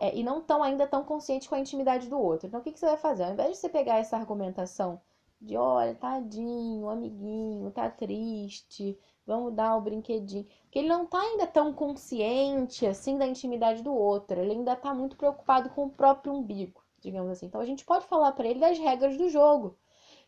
é, 0.00 0.14
e 0.16 0.22
não 0.22 0.38
estão 0.40 0.62
ainda 0.62 0.86
tão 0.86 1.04
conscientes 1.04 1.48
com 1.48 1.54
a 1.54 1.60
intimidade 1.60 2.08
do 2.08 2.18
outro. 2.18 2.48
Então, 2.48 2.60
o 2.60 2.62
que, 2.62 2.72
que 2.72 2.78
você 2.78 2.86
vai 2.86 2.96
fazer? 2.96 3.24
Ao 3.24 3.32
invés 3.32 3.50
de 3.50 3.56
você 3.58 3.68
pegar 3.68 3.98
essa 3.98 4.16
argumentação 4.16 5.00
de, 5.46 5.56
olha, 5.56 5.94
tadinho, 5.94 6.88
amiguinho, 6.88 7.70
tá 7.70 7.88
triste, 7.90 8.98
vamos 9.26 9.54
dar 9.54 9.76
o 9.76 9.80
brinquedinho. 9.80 10.46
Porque 10.62 10.80
ele 10.80 10.88
não 10.88 11.06
tá 11.06 11.20
ainda 11.20 11.46
tão 11.46 11.72
consciente, 11.72 12.86
assim, 12.86 13.16
da 13.18 13.26
intimidade 13.26 13.82
do 13.82 13.94
outro. 13.94 14.40
Ele 14.40 14.52
ainda 14.52 14.76
tá 14.76 14.92
muito 14.94 15.16
preocupado 15.16 15.70
com 15.70 15.86
o 15.86 15.90
próprio 15.90 16.32
umbigo 16.34 16.86
digamos 17.06 17.30
assim. 17.30 17.46
Então 17.46 17.60
a 17.60 17.64
gente 17.64 17.84
pode 17.84 18.04
falar 18.06 18.32
para 18.32 18.48
ele 18.48 18.60
das 18.60 18.78
regras 18.78 19.16
do 19.16 19.28
jogo, 19.28 19.78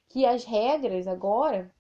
que 0.09 0.25
as 0.25 0.45
regras 0.45 1.07
agora, 1.07 1.73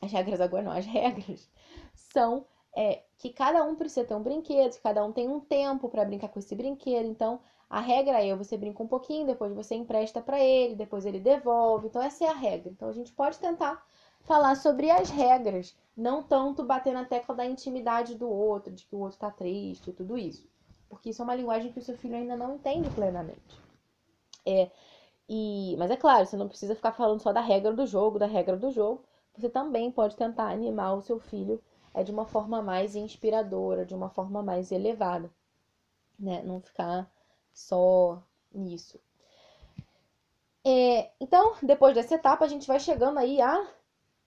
as 0.00 0.12
regras 0.12 0.40
agora 0.40 0.62
não, 0.62 0.72
as 0.72 0.84
regras 0.86 1.50
são 1.94 2.46
é, 2.76 3.02
que 3.18 3.30
cada 3.30 3.64
um 3.64 3.74
precisa 3.74 4.06
ter 4.06 4.14
um 4.14 4.22
brinquedo, 4.22 4.74
que 4.74 4.82
cada 4.82 5.04
um 5.04 5.12
tem 5.12 5.28
um 5.28 5.40
tempo 5.40 5.88
para 5.88 6.04
brincar 6.04 6.28
com 6.28 6.38
esse 6.38 6.54
brinquedo. 6.54 7.06
Então 7.06 7.40
a 7.68 7.80
regra 7.80 8.24
é 8.24 8.34
você 8.34 8.56
brinca 8.56 8.82
um 8.82 8.86
pouquinho, 8.86 9.26
depois 9.26 9.52
você 9.52 9.74
empresta 9.74 10.20
para 10.20 10.38
ele, 10.40 10.76
depois 10.76 11.04
ele 11.04 11.18
devolve. 11.18 11.88
Então 11.88 12.00
essa 12.00 12.24
é 12.24 12.28
a 12.28 12.34
regra. 12.34 12.70
Então 12.70 12.88
a 12.88 12.92
gente 12.92 13.12
pode 13.12 13.38
tentar 13.38 13.84
falar 14.22 14.56
sobre 14.56 14.90
as 14.90 15.10
regras, 15.10 15.76
não 15.96 16.22
tanto 16.22 16.64
bater 16.64 16.92
na 16.92 17.04
tecla 17.04 17.34
da 17.34 17.46
intimidade 17.46 18.14
do 18.14 18.28
outro, 18.28 18.72
de 18.72 18.84
que 18.84 18.94
o 18.94 19.00
outro 19.00 19.18
tá 19.18 19.30
triste, 19.30 19.92
tudo 19.92 20.16
isso. 20.16 20.48
Porque 20.88 21.10
isso 21.10 21.22
é 21.22 21.24
uma 21.24 21.34
linguagem 21.34 21.72
que 21.72 21.78
o 21.78 21.82
seu 21.82 21.96
filho 21.96 22.16
ainda 22.16 22.36
não 22.36 22.54
entende 22.54 22.88
plenamente. 22.90 23.60
É, 24.44 24.70
e, 25.28 25.74
mas 25.78 25.90
é 25.90 25.96
claro, 25.96 26.24
você 26.24 26.36
não 26.36 26.48
precisa 26.48 26.74
ficar 26.74 26.92
falando 26.92 27.20
só 27.20 27.32
da 27.32 27.40
regra 27.40 27.72
do 27.72 27.86
jogo, 27.86 28.18
da 28.18 28.26
regra 28.26 28.56
do 28.56 28.70
jogo. 28.70 29.04
Você 29.36 29.48
também 29.48 29.90
pode 29.90 30.16
tentar 30.16 30.50
animar 30.50 30.94
o 30.94 31.02
seu 31.02 31.18
filho 31.18 31.62
é, 31.92 32.02
de 32.04 32.12
uma 32.12 32.26
forma 32.26 32.62
mais 32.62 32.94
inspiradora, 32.94 33.84
de 33.84 33.94
uma 33.94 34.08
forma 34.08 34.42
mais 34.42 34.70
elevada. 34.70 35.30
Né? 36.18 36.42
Não 36.42 36.60
ficar 36.60 37.10
só 37.56 38.22
nisso. 38.52 39.00
É, 40.62 41.10
então, 41.18 41.56
depois 41.62 41.94
dessa 41.94 42.16
etapa, 42.16 42.44
a 42.44 42.48
gente 42.48 42.66
vai 42.66 42.78
chegando 42.78 43.18
aí 43.18 43.40
à 43.40 43.66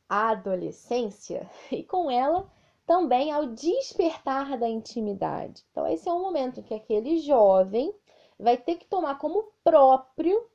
adolescência 0.10 1.50
e 1.72 1.84
com 1.84 2.10
ela 2.10 2.50
também 2.88 3.32
ao 3.32 3.46
despertar 3.46 4.58
da 4.58 4.68
intimidade. 4.68 5.64
Então, 5.70 5.86
esse 5.86 6.10
é 6.10 6.14
um 6.14 6.22
momento 6.22 6.64
que 6.64 6.74
aquele 6.74 7.20
jovem 7.20 7.94
vai 8.38 8.58
ter 8.58 8.78
que 8.78 8.88
tomar 8.88 9.20
como 9.20 9.52
próprio 9.64 10.50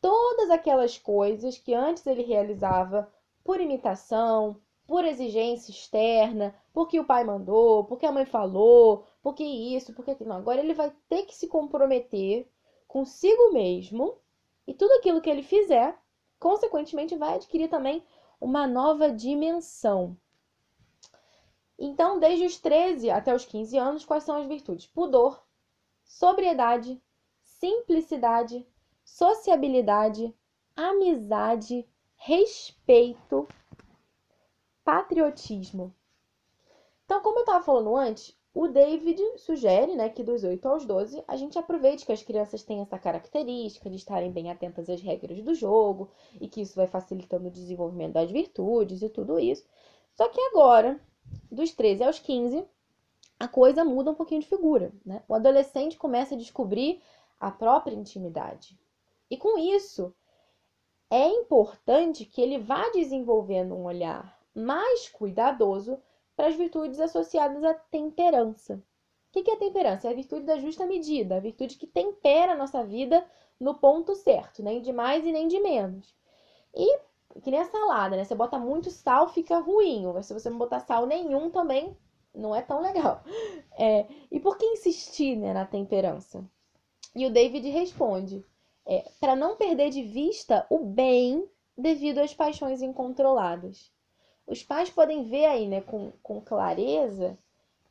todas 0.00 0.50
aquelas 0.50 0.98
coisas 0.98 1.56
que 1.56 1.72
antes 1.72 2.04
ele 2.04 2.24
realizava 2.24 3.08
por 3.44 3.60
imitação, 3.60 4.60
por 4.86 5.04
exigência 5.04 5.70
externa, 5.70 6.54
porque 6.72 6.98
o 6.98 7.04
pai 7.04 7.24
mandou, 7.24 7.84
porque 7.84 8.06
a 8.06 8.12
mãe 8.12 8.24
falou, 8.24 9.06
porque 9.22 9.44
isso, 9.44 9.94
porque 9.94 10.10
aquilo. 10.10 10.30
Não, 10.30 10.36
agora 10.36 10.60
ele 10.60 10.74
vai 10.74 10.92
ter 11.08 11.24
que 11.24 11.34
se 11.34 11.46
comprometer 11.48 12.48
consigo 12.86 13.52
mesmo 13.52 14.18
e 14.66 14.74
tudo 14.74 14.92
aquilo 14.92 15.20
que 15.20 15.30
ele 15.30 15.42
fizer, 15.42 15.98
consequentemente, 16.38 17.16
vai 17.16 17.34
adquirir 17.34 17.68
também 17.68 18.04
uma 18.40 18.66
nova 18.66 19.10
dimensão. 19.10 20.16
Então, 21.78 22.18
desde 22.18 22.44
os 22.44 22.58
13 22.58 23.10
até 23.10 23.34
os 23.34 23.44
15 23.44 23.76
anos, 23.76 24.04
quais 24.04 24.24
são 24.24 24.36
as 24.36 24.46
virtudes? 24.46 24.86
Pudor, 24.86 25.42
sobriedade, 26.04 27.02
simplicidade, 27.42 28.66
sociabilidade, 29.04 30.34
amizade, 30.76 31.88
respeito, 32.16 33.48
patriotismo. 34.84 35.94
Então, 37.04 37.20
como 37.20 37.38
eu 37.38 37.42
estava 37.42 37.64
falando 37.64 37.96
antes, 37.96 38.36
o 38.54 38.68
David 38.68 39.20
sugere 39.38 39.96
né, 39.96 40.08
que 40.10 40.22
dos 40.22 40.44
8 40.44 40.68
aos 40.68 40.84
12 40.84 41.24
a 41.26 41.36
gente 41.36 41.58
aproveite 41.58 42.04
que 42.04 42.12
as 42.12 42.22
crianças 42.22 42.62
têm 42.62 42.80
essa 42.80 42.98
característica 42.98 43.88
de 43.88 43.96
estarem 43.96 44.30
bem 44.30 44.50
atentas 44.50 44.90
às 44.90 45.00
regras 45.00 45.42
do 45.42 45.54
jogo 45.54 46.10
e 46.40 46.48
que 46.48 46.60
isso 46.60 46.74
vai 46.74 46.86
facilitando 46.86 47.48
o 47.48 47.50
desenvolvimento 47.50 48.12
das 48.12 48.30
virtudes 48.30 49.02
e 49.02 49.08
tudo 49.08 49.38
isso. 49.38 49.64
Só 50.14 50.28
que 50.28 50.40
agora, 50.40 51.00
dos 51.50 51.72
13 51.72 52.04
aos 52.04 52.18
15, 52.18 52.64
a 53.40 53.48
coisa 53.48 53.84
muda 53.84 54.10
um 54.10 54.14
pouquinho 54.14 54.42
de 54.42 54.46
figura. 54.46 54.92
Né? 55.04 55.22
O 55.26 55.34
adolescente 55.34 55.96
começa 55.96 56.34
a 56.34 56.38
descobrir 56.38 57.00
a 57.40 57.50
própria 57.50 57.94
intimidade. 57.94 58.78
E 59.30 59.36
com 59.36 59.58
isso, 59.58 60.14
é 61.10 61.26
importante 61.26 62.26
que 62.26 62.40
ele 62.40 62.58
vá 62.58 62.90
desenvolvendo 62.90 63.74
um 63.74 63.84
olhar 63.84 64.41
mais 64.54 65.08
cuidadoso 65.08 65.98
para 66.36 66.48
as 66.48 66.54
virtudes 66.54 67.00
associadas 67.00 67.62
à 67.64 67.74
temperança. 67.74 68.82
O 69.34 69.42
que 69.42 69.50
é 69.50 69.56
temperança? 69.56 70.08
É 70.08 70.10
a 70.10 70.14
virtude 70.14 70.44
da 70.44 70.58
justa 70.58 70.86
medida, 70.86 71.36
a 71.36 71.40
virtude 71.40 71.76
que 71.76 71.86
tempera 71.86 72.52
a 72.52 72.56
nossa 72.56 72.84
vida 72.84 73.24
no 73.58 73.74
ponto 73.74 74.14
certo, 74.14 74.62
nem 74.62 74.82
de 74.82 74.92
mais 74.92 75.24
e 75.24 75.32
nem 75.32 75.48
de 75.48 75.58
menos. 75.60 76.14
E 76.74 76.98
que 77.40 77.50
nem 77.50 77.60
a 77.60 77.64
salada, 77.64 78.16
né? 78.16 78.24
Você 78.24 78.34
bota 78.34 78.58
muito 78.58 78.90
sal, 78.90 79.28
fica 79.28 79.58
ruim. 79.58 80.06
Mas 80.12 80.26
se 80.26 80.34
você 80.34 80.50
não 80.50 80.58
botar 80.58 80.80
sal 80.80 81.06
nenhum, 81.06 81.50
também 81.50 81.96
não 82.34 82.54
é 82.54 82.62
tão 82.62 82.80
legal. 82.80 83.22
É, 83.78 84.06
e 84.30 84.38
por 84.38 84.58
que 84.58 84.66
insistir 84.66 85.34
né, 85.34 85.54
na 85.54 85.64
temperança? 85.64 86.44
E 87.16 87.24
o 87.24 87.30
David 87.30 87.66
responde: 87.70 88.44
é, 88.84 89.10
para 89.18 89.34
não 89.34 89.56
perder 89.56 89.88
de 89.88 90.02
vista 90.02 90.66
o 90.68 90.78
bem 90.78 91.48
devido 91.74 92.18
às 92.18 92.34
paixões 92.34 92.82
incontroladas 92.82 93.90
os 94.46 94.62
pais 94.62 94.90
podem 94.90 95.24
ver 95.24 95.46
aí, 95.46 95.68
né, 95.68 95.80
com, 95.80 96.12
com 96.22 96.40
clareza, 96.40 97.38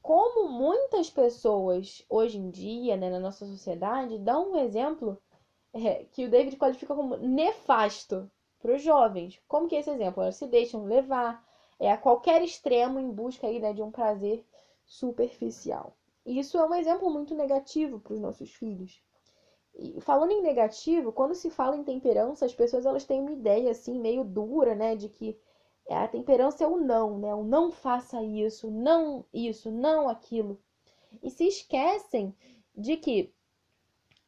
como 0.01 0.49
muitas 0.49 1.09
pessoas 1.09 2.03
hoje 2.09 2.37
em 2.37 2.49
dia, 2.49 2.97
né, 2.97 3.09
na 3.09 3.19
nossa 3.19 3.45
sociedade, 3.45 4.17
dão 4.17 4.51
um 4.51 4.57
exemplo 4.57 5.17
é, 5.73 6.05
que 6.05 6.25
o 6.25 6.29
David 6.29 6.57
qualifica 6.57 6.95
como 6.95 7.17
nefasto 7.17 8.29
para 8.59 8.75
os 8.75 8.81
jovens. 8.81 9.41
Como 9.47 9.67
que 9.67 9.75
é 9.75 9.79
esse 9.79 9.89
exemplo? 9.89 10.21
Elas 10.21 10.35
se 10.35 10.47
deixam 10.47 10.85
levar 10.85 11.43
é, 11.79 11.91
a 11.91 11.97
qualquer 11.97 12.43
extremo 12.43 12.99
em 12.99 13.09
busca 13.09 13.47
aí, 13.47 13.59
né, 13.59 13.73
de 13.73 13.81
um 13.81 13.91
prazer 13.91 14.45
superficial. 14.85 15.95
Isso 16.25 16.57
é 16.57 16.65
um 16.65 16.75
exemplo 16.75 17.09
muito 17.09 17.33
negativo 17.33 17.99
para 17.99 18.13
os 18.13 18.19
nossos 18.19 18.51
filhos. 18.51 19.01
E 19.73 20.01
falando 20.01 20.31
em 20.31 20.41
negativo, 20.41 21.11
quando 21.11 21.33
se 21.33 21.49
fala 21.49 21.77
em 21.77 21.83
temperança, 21.83 22.45
as 22.45 22.53
pessoas 22.53 22.85
elas 22.85 23.05
têm 23.05 23.21
uma 23.21 23.31
ideia 23.31 23.71
assim 23.71 23.99
meio 23.99 24.23
dura, 24.23 24.75
né, 24.75 24.95
de 24.95 25.07
que 25.07 25.39
a 25.93 26.07
temperança 26.07 26.63
é 26.63 26.67
o 26.67 26.77
não, 26.77 27.17
né? 27.17 27.33
O 27.33 27.43
não 27.43 27.71
faça 27.71 28.23
isso, 28.23 28.69
não 28.69 29.25
isso, 29.33 29.71
não 29.71 30.07
aquilo. 30.07 30.59
E 31.21 31.29
se 31.29 31.47
esquecem 31.47 32.35
de 32.75 32.97
que 32.97 33.33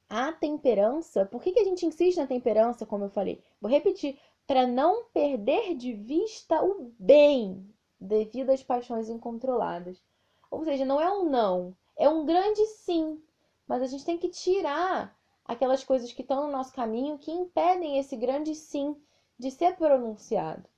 a 0.09 0.31
temperança, 0.31 1.25
por 1.25 1.41
que, 1.41 1.51
que 1.51 1.59
a 1.59 1.63
gente 1.63 1.85
insiste 1.85 2.17
na 2.17 2.27
temperança, 2.27 2.85
como 2.85 3.05
eu 3.05 3.09
falei? 3.09 3.41
Vou 3.59 3.69
repetir, 3.69 4.19
para 4.45 4.67
não 4.67 5.05
perder 5.05 5.75
de 5.75 5.93
vista 5.93 6.63
o 6.63 6.91
bem 6.99 7.67
devido 7.99 8.49
às 8.49 8.61
paixões 8.61 9.09
incontroladas. 9.09 10.03
Ou 10.51 10.63
seja, 10.63 10.85
não 10.85 10.99
é 10.99 11.11
um 11.11 11.29
não, 11.29 11.75
é 11.95 12.07
um 12.07 12.25
grande 12.25 12.63
sim. 12.65 13.21
Mas 13.67 13.81
a 13.81 13.87
gente 13.87 14.05
tem 14.05 14.17
que 14.17 14.29
tirar 14.29 15.17
aquelas 15.45 15.83
coisas 15.83 16.11
que 16.11 16.21
estão 16.21 16.45
no 16.45 16.51
nosso 16.51 16.73
caminho 16.73 17.17
que 17.17 17.31
impedem 17.31 17.97
esse 17.97 18.15
grande 18.15 18.53
sim 18.53 18.95
de 19.39 19.49
ser 19.49 19.75
pronunciado. 19.75 20.69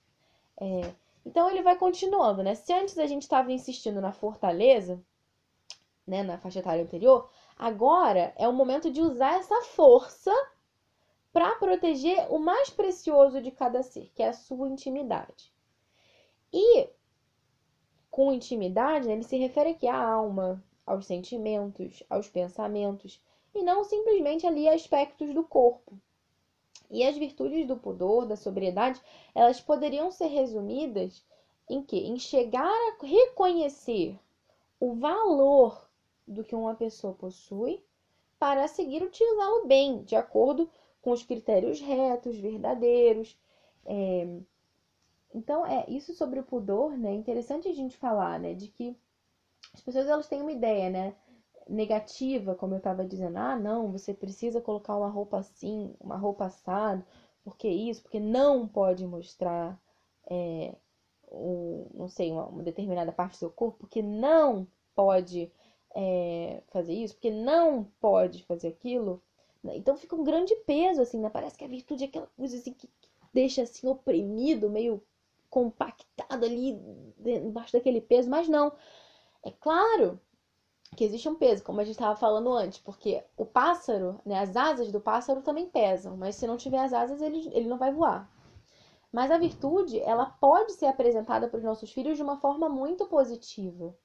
É, 0.60 0.94
então 1.26 1.50
ele 1.50 1.62
vai 1.62 1.78
continuando, 1.78 2.44
né? 2.44 2.56
Se 2.56 2.72
antes 2.74 2.98
a 2.98 3.06
gente 3.08 3.24
estava 3.24 3.52
insistindo 3.52 4.00
na 4.00 4.12
fortaleza, 4.12 5.04
né, 6.06 6.24
na 6.24 6.38
faixa 6.38 6.60
etária 6.60 6.84
anterior, 6.84 7.30
agora 7.58 8.34
é 8.38 8.48
o 8.48 8.54
momento 8.54 8.92
de 8.92 9.02
usar 9.02 9.40
essa 9.40 9.62
força 9.64 10.32
para 11.34 11.56
proteger 11.56 12.32
o 12.32 12.40
mais 12.40 12.70
precioso 12.70 13.42
de 13.42 13.52
cada 13.52 13.84
ser, 13.84 14.12
que 14.14 14.24
é 14.24 14.30
a 14.30 14.34
sua 14.34 14.70
intimidade. 14.70 15.52
E 16.54 16.90
com 18.10 18.32
intimidade, 18.32 19.08
né, 19.08 19.14
ele 19.14 19.24
se 19.24 19.36
refere 19.36 19.72
aqui 19.72 19.88
à 19.88 19.98
alma, 19.98 20.64
aos 20.86 21.06
sentimentos, 21.06 22.02
aos 22.10 22.30
pensamentos, 22.30 23.22
e 23.54 23.64
não 23.64 23.84
simplesmente 23.84 24.48
ali 24.48 24.70
a 24.70 24.74
aspectos 24.74 25.34
do 25.34 25.44
corpo. 25.44 26.00
E 26.90 27.04
as 27.04 27.18
virtudes 27.18 27.68
do 27.68 27.78
pudor, 27.78 28.26
da 28.26 28.36
sobriedade, 28.36 29.02
elas 29.34 29.60
poderiam 29.60 30.12
ser 30.12 30.28
resumidas 30.28 31.26
em 31.70 31.82
que? 31.82 31.98
Em 31.98 32.18
chegar 32.18 32.66
a 32.66 33.06
reconhecer 33.06 34.20
o 34.80 34.94
valor 34.94 35.88
do 36.28 36.44
que 36.44 36.56
uma 36.56 36.76
pessoa 36.76 37.14
possui 37.14 37.84
para 38.40 38.68
seguir 38.68 39.02
utilizá-lo 39.04 39.66
bem, 39.66 40.04
de 40.04 40.16
acordo 40.16 40.70
com 41.02 41.12
os 41.12 41.24
critérios 41.24 41.80
retos, 41.80 42.38
verdadeiros. 42.38 43.38
É... 43.86 44.28
Então, 45.34 45.66
é 45.66 45.86
isso 45.88 46.14
sobre 46.14 46.40
o 46.40 46.44
pudor, 46.44 46.98
né? 46.98 47.12
É 47.12 47.16
interessante 47.16 47.68
a 47.68 47.74
gente 47.74 47.98
falar, 47.98 48.40
né? 48.40 48.54
De 48.54 48.68
que 48.68 48.96
as 49.74 49.82
pessoas 49.82 50.08
elas 50.08 50.28
têm 50.28 50.42
uma 50.42 50.52
ideia, 50.52 50.90
né? 50.90 51.16
Negativa, 51.68 52.56
como 52.56 52.76
eu 52.76 52.78
estava 52.78 53.06
dizendo, 53.06 53.38
ah, 53.38 53.56
não, 53.56 53.92
você 53.92 54.14
precisa 54.14 54.62
colocar 54.62 54.96
uma 54.96 55.10
roupa 55.10 55.40
assim, 55.40 55.96
uma 56.00 56.16
roupa 56.16 56.46
assada, 56.46 57.06
porque 57.44 57.68
isso, 57.68 58.02
porque 58.04 58.20
não 58.20 58.68
pode 58.68 59.06
mostrar, 59.06 59.80
é, 60.30 60.76
o, 61.28 61.88
não 61.94 62.08
sei, 62.08 62.32
uma, 62.32 62.46
uma, 62.48 62.64
determinada 62.64 63.12
parte 63.12 63.32
do 63.32 63.38
seu 63.38 63.52
corpo, 63.52 63.80
porque 63.80 64.02
não 64.02 64.68
pode 64.96 65.52
é, 65.96 66.62
fazer 66.68 66.94
isso, 66.94 67.16
porque 67.16 67.32
não 67.32 67.86
pode 68.00 68.44
fazer 68.44 68.70
aquilo. 68.70 69.22
Então 69.64 69.98
fica 69.98 70.16
um 70.16 70.24
grande 70.24 70.56
peso, 70.58 71.02
assim, 71.02 71.20
né? 71.20 71.30
Parece 71.30 71.58
que 71.58 71.64
a 71.64 71.68
virtude 71.68 72.04
é 72.04 72.08
aquela 72.08 72.28
coisa 72.38 72.56
assim 72.56 72.74
que 72.74 72.88
deixa 73.34 73.64
assim 73.64 73.88
oprimido, 73.88 74.70
meio 74.70 75.02
compactado 75.50 76.46
ali 76.46 76.80
embaixo 77.26 77.74
daquele 77.74 78.02
peso, 78.02 78.30
mas 78.30 78.48
não. 78.48 78.72
É 79.44 79.52
claro 79.52 80.20
que 80.96 81.04
existe 81.04 81.28
um 81.30 81.36
peso, 81.36 81.64
como 81.64 81.82
a 81.82 81.84
gente 81.84 81.96
estava 81.96 82.16
falando 82.16 82.52
antes, 82.54 82.80
porque 82.80 83.24
o 83.38 83.46
pássaro, 83.46 84.20
né, 84.26 84.40
as 84.40 84.56
asas 84.56 84.92
do 84.92 85.00
pássaro 85.02 85.42
também 85.42 85.68
pesam, 85.68 86.16
mas 86.18 86.36
se 86.36 86.48
não 86.48 86.58
tiver 86.58 86.80
as 86.80 86.94
asas, 86.94 87.22
ele, 87.22 87.50
ele 87.54 87.68
não 87.68 87.78
vai 87.78 87.92
voar. 87.92 88.30
Mas 89.12 89.32
a 89.32 89.38
virtude, 89.38 90.00
ela 90.02 90.26
pode 90.26 90.74
ser 90.74 90.88
apresentada 90.88 91.48
para 91.48 91.58
os 91.58 91.64
nossos 91.64 91.92
filhos 91.92 92.18
de 92.18 92.24
uma 92.24 92.38
forma 92.38 92.68
muito 92.68 93.06
positiva, 93.06 93.96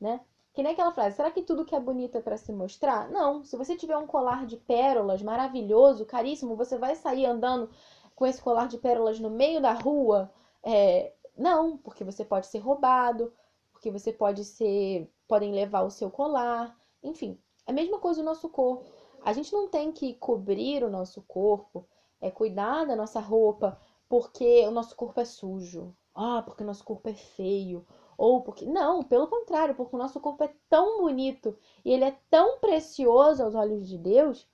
né? 0.00 0.20
Que 0.52 0.62
nem 0.62 0.72
aquela 0.72 0.92
frase, 0.92 1.16
será 1.16 1.30
que 1.30 1.42
tudo 1.42 1.64
que 1.64 1.74
é 1.74 1.80
bonito 1.80 2.18
é 2.18 2.20
para 2.20 2.36
se 2.36 2.52
mostrar? 2.52 3.08
Não, 3.10 3.44
se 3.44 3.56
você 3.56 3.76
tiver 3.76 3.96
um 3.96 4.06
colar 4.06 4.46
de 4.46 4.56
pérolas 4.56 5.22
maravilhoso, 5.22 6.04
caríssimo, 6.04 6.56
você 6.56 6.76
vai 6.76 6.96
sair 6.96 7.24
andando 7.24 7.70
com 8.14 8.26
esse 8.26 8.42
colar 8.42 8.66
de 8.66 8.76
pérolas 8.76 9.20
no 9.20 9.30
meio 9.30 9.60
da 9.60 9.72
rua? 9.72 10.30
É... 10.62 11.12
Não, 11.38 11.78
porque 11.78 12.04
você 12.04 12.24
pode 12.24 12.46
ser 12.48 12.58
roubado, 12.58 13.32
porque 13.80 13.90
você 13.90 14.12
pode 14.12 14.44
ser 14.44 15.10
podem 15.26 15.52
levar 15.52 15.82
o 15.82 15.90
seu 15.90 16.10
colar, 16.10 16.78
enfim, 17.02 17.40
é 17.66 17.70
a 17.70 17.74
mesma 17.74 17.98
coisa 17.98 18.20
o 18.20 18.24
nosso 18.24 18.50
corpo. 18.50 18.84
A 19.22 19.32
gente 19.32 19.54
não 19.54 19.68
tem 19.68 19.90
que 19.90 20.12
cobrir 20.14 20.84
o 20.84 20.90
nosso 20.90 21.22
corpo, 21.22 21.88
é 22.20 22.30
cuidar 22.30 22.84
da 22.84 22.94
nossa 22.94 23.20
roupa 23.20 23.80
porque 24.06 24.66
o 24.66 24.70
nosso 24.70 24.94
corpo 24.94 25.18
é 25.18 25.24
sujo, 25.24 25.96
ah, 26.14 26.42
porque 26.42 26.62
o 26.62 26.66
nosso 26.66 26.84
corpo 26.84 27.08
é 27.08 27.14
feio, 27.14 27.86
ou 28.18 28.42
porque 28.42 28.66
não, 28.66 29.02
pelo 29.02 29.28
contrário, 29.28 29.74
porque 29.74 29.96
o 29.96 29.98
nosso 29.98 30.20
corpo 30.20 30.44
é 30.44 30.54
tão 30.68 31.00
bonito 31.00 31.56
e 31.82 31.90
ele 31.90 32.04
é 32.04 32.18
tão 32.28 32.58
precioso 32.58 33.42
aos 33.42 33.54
olhos 33.54 33.88
de 33.88 33.96
Deus 33.96 34.46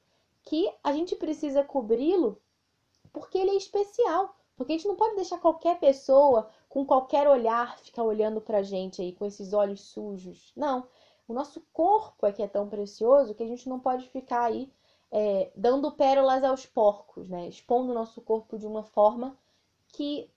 que 0.43 0.73
a 0.85 0.93
gente 0.93 1.17
precisa 1.17 1.65
cobri-lo 1.65 2.41
porque 3.13 3.39
ele 3.39 3.51
é 3.51 3.57
especial. 3.57 4.37
Porque 4.57 4.73
a 4.73 4.77
gente 4.77 4.89
não 4.89 4.97
pode 4.97 5.17
deixar 5.17 5.39
qualquer 5.39 5.79
pessoa 5.79 6.49
com 6.69 6.85
qualquer 6.85 7.29
olhar 7.29 7.79
ficar 7.79 8.03
olhando 8.03 8.41
pra 8.41 8.63
gente 8.63 9.01
aí 9.01 9.13
com 9.13 9.25
esses 9.25 9.53
olhos 9.53 9.81
sujos. 9.81 10.53
Não. 10.57 10.87
O 11.29 11.33
nosso 11.33 11.61
corpo 11.73 12.27
é 12.27 12.33
que 12.33 12.43
é 12.43 12.49
tão 12.49 12.69
precioso 12.69 13.35
que 13.35 13.43
a 13.43 13.47
gente 13.47 13.69
não 13.69 13.81
pode 13.81 14.09
ficar 14.11 14.45
aí 14.45 14.71
é, 15.11 15.51
dando 15.57 15.91
pérolas 15.93 16.45
aos 16.45 16.67
porcos, 16.67 17.29
né? 17.29 17.49
Expondo 17.49 17.91
o 17.93 17.95
nosso 17.95 18.21
corpo 18.21 18.59
de 18.59 18.67
uma 18.67 18.83
forma 18.83 19.37
que 19.89 20.31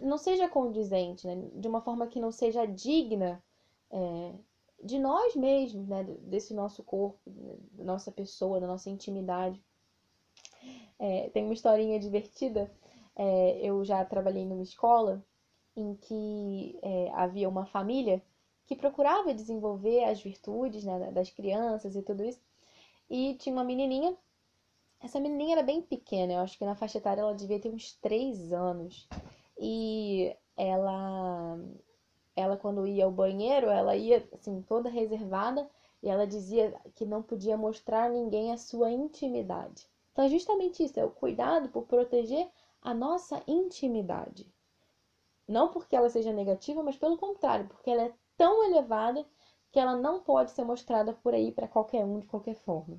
não 0.00 0.18
seja 0.18 0.48
condizente, 0.48 1.26
né? 1.26 1.36
De 1.54 1.68
uma 1.68 1.80
forma 1.80 2.06
que 2.06 2.20
não 2.20 2.32
seja 2.32 2.66
digna 2.66 3.42
é, 3.90 4.34
de 4.82 4.98
nós 4.98 5.34
mesmos, 5.34 5.88
né? 5.88 6.04
Desse 6.04 6.52
nosso 6.52 6.82
corpo, 6.82 7.18
da 7.26 7.84
nossa 7.84 8.10
pessoa, 8.10 8.60
da 8.60 8.66
nossa 8.66 8.90
intimidade. 8.90 9.62
É, 10.98 11.30
tem 11.30 11.44
uma 11.44 11.54
historinha 11.54 11.98
divertida 11.98 12.70
é, 13.14 13.58
eu 13.62 13.84
já 13.84 14.04
trabalhei 14.04 14.44
numa 14.46 14.62
escola 14.62 15.24
em 15.76 15.94
que 15.94 16.78
é, 16.82 17.10
havia 17.14 17.48
uma 17.48 17.66
família 17.66 18.22
que 18.66 18.76
procurava 18.76 19.34
desenvolver 19.34 20.04
as 20.04 20.22
virtudes 20.22 20.84
né, 20.84 21.10
das 21.10 21.30
crianças 21.30 21.96
e 21.96 22.02
tudo 22.02 22.24
isso. 22.24 22.40
E 23.10 23.34
tinha 23.34 23.54
uma 23.54 23.64
menininha 23.64 24.16
essa 25.02 25.18
menininha 25.18 25.56
era 25.56 25.62
bem 25.64 25.82
pequena, 25.82 26.34
eu 26.34 26.38
acho 26.40 26.56
que 26.56 26.64
na 26.64 26.76
faixa 26.76 26.98
etária 26.98 27.20
ela 27.20 27.34
devia 27.34 27.58
ter 27.58 27.68
uns 27.70 27.94
3 27.94 28.52
anos. 28.52 29.08
E 29.58 30.34
ela, 30.56 31.58
ela 32.36 32.56
quando 32.56 32.86
ia 32.86 33.04
ao 33.04 33.10
banheiro, 33.10 33.68
ela 33.68 33.96
ia 33.96 34.26
assim, 34.32 34.62
toda 34.62 34.88
reservada 34.88 35.68
e 36.02 36.08
ela 36.08 36.26
dizia 36.26 36.72
que 36.94 37.04
não 37.04 37.22
podia 37.22 37.56
mostrar 37.56 38.04
a 38.04 38.08
ninguém 38.08 38.52
a 38.52 38.56
sua 38.56 38.90
intimidade. 38.90 39.88
Então 40.12 40.24
é 40.24 40.28
justamente 40.28 40.84
isso, 40.84 40.98
é 41.00 41.04
o 41.04 41.10
cuidado 41.10 41.68
por 41.70 41.84
proteger 41.84 42.48
a 42.80 42.94
nossa 42.94 43.42
intimidade. 43.46 44.46
Não 45.52 45.68
porque 45.68 45.94
ela 45.94 46.08
seja 46.08 46.32
negativa, 46.32 46.82
mas 46.82 46.96
pelo 46.96 47.18
contrário, 47.18 47.68
porque 47.68 47.90
ela 47.90 48.04
é 48.04 48.14
tão 48.36 48.64
elevada 48.64 49.26
que 49.70 49.78
ela 49.78 49.94
não 49.94 50.20
pode 50.20 50.50
ser 50.50 50.64
mostrada 50.64 51.12
por 51.12 51.34
aí 51.34 51.52
para 51.52 51.68
qualquer 51.68 52.04
um 52.04 52.18
de 52.18 52.26
qualquer 52.26 52.54
forma. 52.54 52.98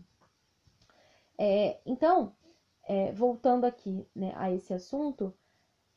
É, 1.38 1.80
então, 1.86 2.36
é, 2.88 3.12
voltando 3.12 3.66
aqui 3.66 4.08
né, 4.16 4.34
a 4.36 4.52
esse 4.52 4.74
assunto, 4.74 5.34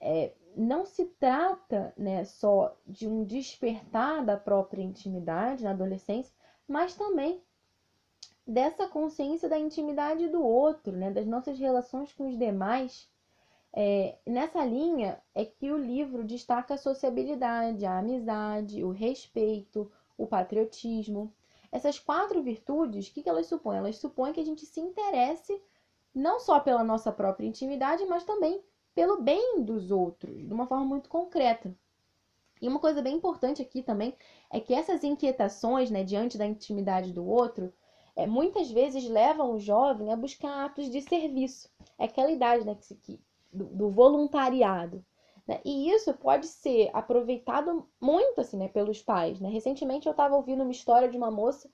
é, 0.00 0.32
não 0.56 0.86
se 0.86 1.04
trata 1.04 1.92
né, 1.96 2.24
só 2.24 2.74
de 2.86 3.06
um 3.06 3.22
despertar 3.22 4.24
da 4.24 4.36
própria 4.36 4.82
intimidade 4.82 5.62
na 5.62 5.70
adolescência, 5.70 6.34
mas 6.66 6.94
também 6.94 7.42
dessa 8.46 8.86
consciência 8.88 9.48
da 9.48 9.58
intimidade 9.58 10.28
do 10.28 10.42
outro, 10.42 10.92
né, 10.92 11.10
das 11.10 11.26
nossas 11.26 11.58
relações 11.58 12.12
com 12.12 12.28
os 12.28 12.38
demais. 12.38 13.10
É, 13.78 14.16
nessa 14.26 14.64
linha 14.64 15.22
é 15.34 15.44
que 15.44 15.70
o 15.70 15.76
livro 15.76 16.24
destaca 16.24 16.72
a 16.72 16.78
sociabilidade, 16.78 17.84
a 17.84 17.98
amizade, 17.98 18.82
o 18.82 18.90
respeito, 18.90 19.92
o 20.16 20.26
patriotismo. 20.26 21.30
Essas 21.70 21.98
quatro 21.98 22.42
virtudes, 22.42 23.08
o 23.08 23.12
que, 23.12 23.22
que 23.22 23.28
elas 23.28 23.46
supõem? 23.46 23.76
Elas 23.76 23.98
supõem 23.98 24.32
que 24.32 24.40
a 24.40 24.44
gente 24.44 24.64
se 24.64 24.80
interesse 24.80 25.60
não 26.14 26.40
só 26.40 26.58
pela 26.58 26.82
nossa 26.82 27.12
própria 27.12 27.46
intimidade, 27.46 28.06
mas 28.06 28.24
também 28.24 28.64
pelo 28.94 29.20
bem 29.20 29.62
dos 29.62 29.90
outros, 29.90 30.34
de 30.38 30.54
uma 30.54 30.66
forma 30.66 30.86
muito 30.86 31.10
concreta. 31.10 31.76
E 32.62 32.66
uma 32.66 32.80
coisa 32.80 33.02
bem 33.02 33.14
importante 33.14 33.60
aqui 33.60 33.82
também 33.82 34.16
é 34.50 34.58
que 34.58 34.72
essas 34.72 35.04
inquietações, 35.04 35.90
né, 35.90 36.02
diante 36.02 36.38
da 36.38 36.46
intimidade 36.46 37.12
do 37.12 37.26
outro, 37.26 37.70
é, 38.16 38.26
muitas 38.26 38.70
vezes 38.70 39.06
levam 39.06 39.52
o 39.52 39.60
jovem 39.60 40.10
a 40.10 40.16
buscar 40.16 40.64
atos 40.64 40.88
de 40.88 41.02
serviço. 41.02 41.68
É 41.98 42.06
aquela 42.06 42.30
idade 42.30 42.64
né, 42.64 42.74
que, 43.02 43.20
do, 43.52 43.64
do 43.66 43.90
voluntariado. 43.90 45.04
Né? 45.46 45.60
E 45.64 45.90
isso 45.90 46.12
pode 46.14 46.46
ser 46.46 46.90
aproveitado 46.92 47.88
muito 48.00 48.40
assim, 48.40 48.56
né, 48.56 48.68
pelos 48.68 49.02
pais. 49.02 49.40
Né? 49.40 49.48
Recentemente 49.48 50.06
eu 50.06 50.12
estava 50.12 50.34
ouvindo 50.34 50.62
uma 50.62 50.72
história 50.72 51.08
de 51.08 51.16
uma 51.16 51.30
moça 51.30 51.70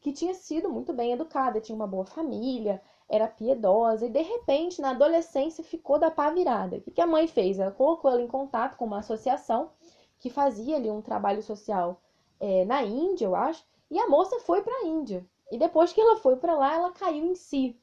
que 0.00 0.12
tinha 0.12 0.34
sido 0.34 0.68
muito 0.68 0.92
bem 0.92 1.12
educada, 1.12 1.60
tinha 1.60 1.74
uma 1.74 1.86
boa 1.86 2.04
família, 2.04 2.82
era 3.08 3.28
piedosa 3.28 4.06
e 4.06 4.10
de 4.10 4.20
repente 4.20 4.80
na 4.80 4.90
adolescência 4.90 5.64
ficou 5.64 5.98
da 5.98 6.10
pá 6.10 6.30
virada. 6.30 6.82
O 6.86 6.90
que 6.90 7.00
a 7.00 7.06
mãe 7.06 7.26
fez? 7.26 7.58
Ela 7.58 7.70
colocou 7.70 8.10
ela 8.10 8.20
em 8.20 8.28
contato 8.28 8.76
com 8.76 8.84
uma 8.84 8.98
associação 8.98 9.70
que 10.18 10.28
fazia 10.28 10.76
ali 10.76 10.90
um 10.90 11.02
trabalho 11.02 11.42
social 11.42 12.00
é, 12.40 12.64
na 12.64 12.82
Índia, 12.82 13.26
eu 13.26 13.34
acho, 13.34 13.64
e 13.90 13.98
a 13.98 14.08
moça 14.08 14.38
foi 14.40 14.62
para 14.62 14.74
a 14.74 14.86
Índia. 14.86 15.26
E 15.50 15.58
depois 15.58 15.92
que 15.92 16.00
ela 16.00 16.16
foi 16.16 16.36
para 16.36 16.54
lá, 16.54 16.74
ela 16.74 16.92
caiu 16.92 17.24
em 17.26 17.34
si. 17.34 17.78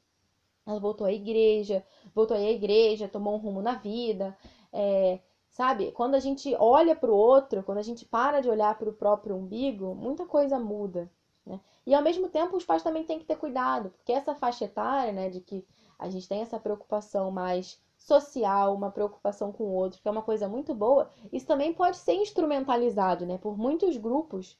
Ela 0.66 0.78
voltou 0.78 1.06
à 1.06 1.12
igreja, 1.12 1.84
voltou 2.14 2.36
à 2.36 2.40
igreja, 2.40 3.08
tomou 3.08 3.34
um 3.34 3.38
rumo 3.38 3.60
na 3.60 3.74
vida, 3.74 4.36
é, 4.72 5.20
sabe? 5.50 5.92
Quando 5.92 6.14
a 6.14 6.20
gente 6.20 6.54
olha 6.58 6.94
para 6.94 7.10
o 7.10 7.16
outro, 7.16 7.62
quando 7.62 7.78
a 7.78 7.82
gente 7.82 8.04
para 8.04 8.40
de 8.40 8.48
olhar 8.48 8.76
para 8.78 8.88
o 8.88 8.94
próprio 8.94 9.36
umbigo, 9.36 9.94
muita 9.94 10.24
coisa 10.24 10.58
muda. 10.58 11.10
Né? 11.44 11.60
E 11.86 11.94
ao 11.94 12.02
mesmo 12.02 12.28
tempo, 12.28 12.56
os 12.56 12.64
pais 12.64 12.82
também 12.82 13.04
têm 13.04 13.18
que 13.18 13.24
ter 13.24 13.36
cuidado, 13.36 13.90
porque 13.90 14.12
essa 14.12 14.34
faixa 14.34 14.64
etária, 14.64 15.12
né, 15.12 15.28
de 15.28 15.40
que 15.40 15.64
a 15.98 16.08
gente 16.08 16.28
tem 16.28 16.40
essa 16.40 16.58
preocupação 16.58 17.30
mais 17.30 17.80
social, 17.98 18.74
uma 18.74 18.90
preocupação 18.90 19.52
com 19.52 19.64
o 19.64 19.72
outro, 19.72 20.00
que 20.00 20.08
é 20.08 20.10
uma 20.10 20.22
coisa 20.22 20.48
muito 20.48 20.74
boa, 20.74 21.08
isso 21.32 21.46
também 21.46 21.72
pode 21.72 21.96
ser 21.96 22.14
instrumentalizado, 22.14 23.26
né, 23.26 23.38
por 23.38 23.56
muitos 23.56 23.96
grupos 23.96 24.58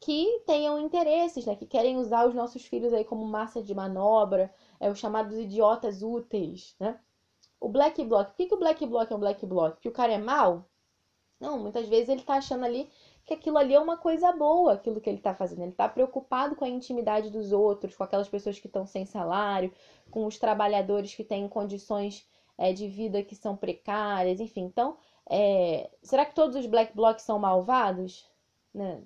que 0.00 0.42
tenham 0.46 0.80
interesses, 0.80 1.44
né, 1.44 1.54
que 1.54 1.66
querem 1.66 1.98
usar 1.98 2.26
os 2.26 2.34
nossos 2.34 2.64
filhos 2.64 2.92
aí 2.92 3.04
como 3.04 3.24
massa 3.24 3.62
de 3.62 3.74
manobra, 3.74 4.52
é 4.80 4.90
os 4.90 4.98
chamados 4.98 5.36
idiotas 5.36 6.02
úteis, 6.02 6.74
né? 6.80 6.98
O 7.60 7.68
black 7.68 8.02
bloc, 8.04 8.28
por 8.28 8.36
que, 8.36 8.46
que 8.46 8.54
o 8.54 8.58
black 8.58 8.86
bloc 8.86 9.10
é 9.10 9.14
um 9.14 9.20
black 9.20 9.46
bloc? 9.46 9.74
Porque 9.74 9.88
o 9.88 9.92
cara 9.92 10.12
é 10.12 10.18
mal? 10.18 10.66
Não, 11.38 11.58
muitas 11.58 11.86
vezes 11.88 12.08
ele 12.08 12.22
tá 12.22 12.34
achando 12.34 12.64
ali 12.64 12.90
que 13.24 13.34
aquilo 13.34 13.58
ali 13.58 13.74
é 13.74 13.80
uma 13.80 13.96
coisa 13.96 14.32
boa, 14.32 14.72
aquilo 14.72 15.00
que 15.00 15.08
ele 15.08 15.18
está 15.18 15.34
fazendo. 15.34 15.62
Ele 15.62 15.70
está 15.70 15.88
preocupado 15.88 16.56
com 16.56 16.64
a 16.64 16.68
intimidade 16.68 17.30
dos 17.30 17.52
outros, 17.52 17.94
com 17.94 18.02
aquelas 18.02 18.28
pessoas 18.28 18.58
que 18.58 18.66
estão 18.66 18.86
sem 18.86 19.06
salário, 19.06 19.72
com 20.10 20.26
os 20.26 20.38
trabalhadores 20.38 21.14
que 21.14 21.22
têm 21.22 21.48
condições 21.48 22.26
é, 22.58 22.72
de 22.72 22.88
vida 22.88 23.22
que 23.22 23.34
são 23.34 23.56
precárias, 23.56 24.40
enfim. 24.40 24.62
Então, 24.62 24.96
é, 25.28 25.90
será 26.02 26.26
que 26.26 26.34
todos 26.34 26.56
os 26.56 26.66
black 26.66 26.94
blocs 26.94 27.22
são 27.22 27.38
malvados? 27.38 28.28
Né? 28.74 29.02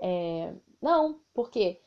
É, 0.00 0.54
não, 0.80 1.20
porque 1.34 1.80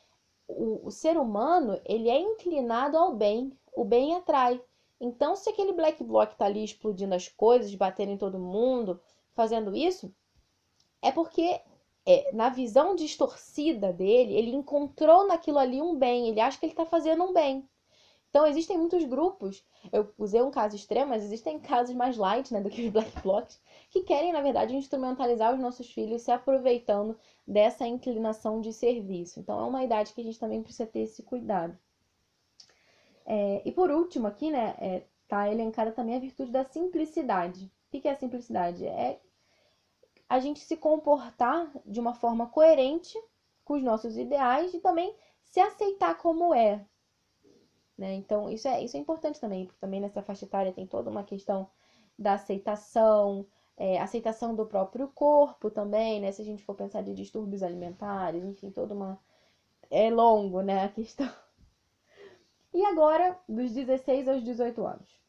o, 0.48 0.86
o 0.86 0.90
ser 0.90 1.16
humano 1.16 1.80
ele 1.84 2.08
é 2.08 2.20
inclinado 2.20 2.96
ao 2.96 3.14
bem, 3.14 3.52
o 3.74 3.84
bem 3.84 4.14
atrai. 4.14 4.60
Então, 5.00 5.36
se 5.36 5.50
aquele 5.50 5.72
black 5.72 6.02
bloc 6.02 6.32
está 6.32 6.46
ali 6.46 6.64
explodindo 6.64 7.14
as 7.14 7.28
coisas, 7.28 7.74
batendo 7.74 8.12
em 8.12 8.18
todo 8.18 8.38
mundo, 8.38 9.00
fazendo 9.34 9.76
isso, 9.76 10.12
é 11.02 11.12
porque 11.12 11.60
é, 12.06 12.32
na 12.32 12.48
visão 12.48 12.94
distorcida 12.94 13.92
dele, 13.92 14.34
ele 14.34 14.50
encontrou 14.50 15.26
naquilo 15.26 15.58
ali 15.58 15.82
um 15.82 15.94
bem, 15.94 16.28
ele 16.28 16.40
acha 16.40 16.58
que 16.58 16.64
ele 16.64 16.72
está 16.72 16.86
fazendo 16.86 17.24
um 17.24 17.32
bem. 17.32 17.68
Então, 18.36 18.46
existem 18.46 18.76
muitos 18.76 19.02
grupos, 19.04 19.64
eu 19.90 20.12
usei 20.18 20.42
um 20.42 20.50
caso 20.50 20.76
extremo, 20.76 21.08
mas 21.08 21.24
existem 21.24 21.58
casos 21.58 21.96
mais 21.96 22.18
light 22.18 22.52
né, 22.52 22.60
do 22.60 22.68
que 22.68 22.84
os 22.84 22.92
black 22.92 23.10
blocs, 23.22 23.58
que 23.88 24.02
querem, 24.02 24.30
na 24.30 24.42
verdade, 24.42 24.76
instrumentalizar 24.76 25.54
os 25.54 25.58
nossos 25.58 25.90
filhos 25.90 26.20
se 26.20 26.30
aproveitando 26.30 27.16
dessa 27.46 27.86
inclinação 27.86 28.60
de 28.60 28.74
serviço. 28.74 29.40
Então, 29.40 29.58
é 29.58 29.62
uma 29.62 29.82
idade 29.82 30.12
que 30.12 30.20
a 30.20 30.24
gente 30.24 30.38
também 30.38 30.62
precisa 30.62 30.84
ter 30.84 30.98
esse 30.98 31.22
cuidado. 31.22 31.78
É, 33.24 33.62
e 33.64 33.72
por 33.72 33.90
último, 33.90 34.26
aqui, 34.26 34.50
né, 34.50 34.76
é, 34.80 35.04
tá 35.26 35.50
elencada 35.50 35.90
também 35.90 36.16
a 36.16 36.20
virtude 36.20 36.52
da 36.52 36.62
simplicidade. 36.62 37.72
O 37.88 37.98
que 37.98 38.06
é 38.06 38.10
a 38.10 38.16
simplicidade? 38.16 38.84
É 38.84 39.18
a 40.28 40.38
gente 40.40 40.60
se 40.60 40.76
comportar 40.76 41.72
de 41.86 41.98
uma 41.98 42.12
forma 42.12 42.46
coerente 42.46 43.18
com 43.64 43.76
os 43.76 43.82
nossos 43.82 44.14
ideais 44.18 44.74
e 44.74 44.78
também 44.78 45.16
se 45.42 45.58
aceitar 45.58 46.18
como 46.18 46.52
é. 46.52 46.84
Né? 47.96 48.14
Então, 48.14 48.50
isso 48.50 48.68
é, 48.68 48.82
isso 48.84 48.96
é 48.96 49.00
importante 49.00 49.40
também, 49.40 49.66
porque 49.66 49.80
também 49.80 50.00
nessa 50.00 50.22
faixa 50.22 50.44
etária 50.44 50.72
tem 50.72 50.86
toda 50.86 51.10
uma 51.10 51.24
questão 51.24 51.68
da 52.18 52.34
aceitação, 52.34 53.46
é, 53.76 53.98
aceitação 54.00 54.54
do 54.54 54.66
próprio 54.66 55.08
corpo 55.08 55.70
também, 55.70 56.20
né? 56.20 56.32
Se 56.32 56.42
a 56.42 56.44
gente 56.44 56.62
for 56.62 56.74
pensar 56.74 57.02
de 57.02 57.14
distúrbios 57.14 57.62
alimentares, 57.62 58.44
enfim, 58.44 58.70
toda 58.70 58.94
uma. 58.94 59.18
É 59.90 60.10
longo, 60.10 60.62
né? 60.62 60.84
A 60.84 60.88
questão. 60.88 61.30
E 62.72 62.84
agora, 62.84 63.38
dos 63.48 63.72
16 63.72 64.28
aos 64.28 64.42
18 64.44 64.84
anos 64.84 65.26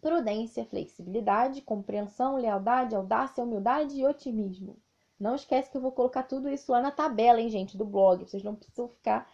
prudência, 0.00 0.64
flexibilidade, 0.64 1.60
compreensão, 1.62 2.36
lealdade, 2.36 2.96
audácia, 2.96 3.44
humildade 3.44 3.96
e 3.96 4.06
otimismo. 4.06 4.76
Não 5.18 5.34
esquece 5.34 5.70
que 5.70 5.76
eu 5.76 5.80
vou 5.80 5.92
colocar 5.92 6.22
tudo 6.22 6.48
isso 6.48 6.72
lá 6.72 6.80
na 6.80 6.90
tabela, 6.90 7.40
hein, 7.40 7.50
gente, 7.50 7.76
do 7.76 7.84
blog. 7.84 8.24
Vocês 8.24 8.42
não 8.42 8.54
precisam 8.54 8.88
ficar 8.88 9.30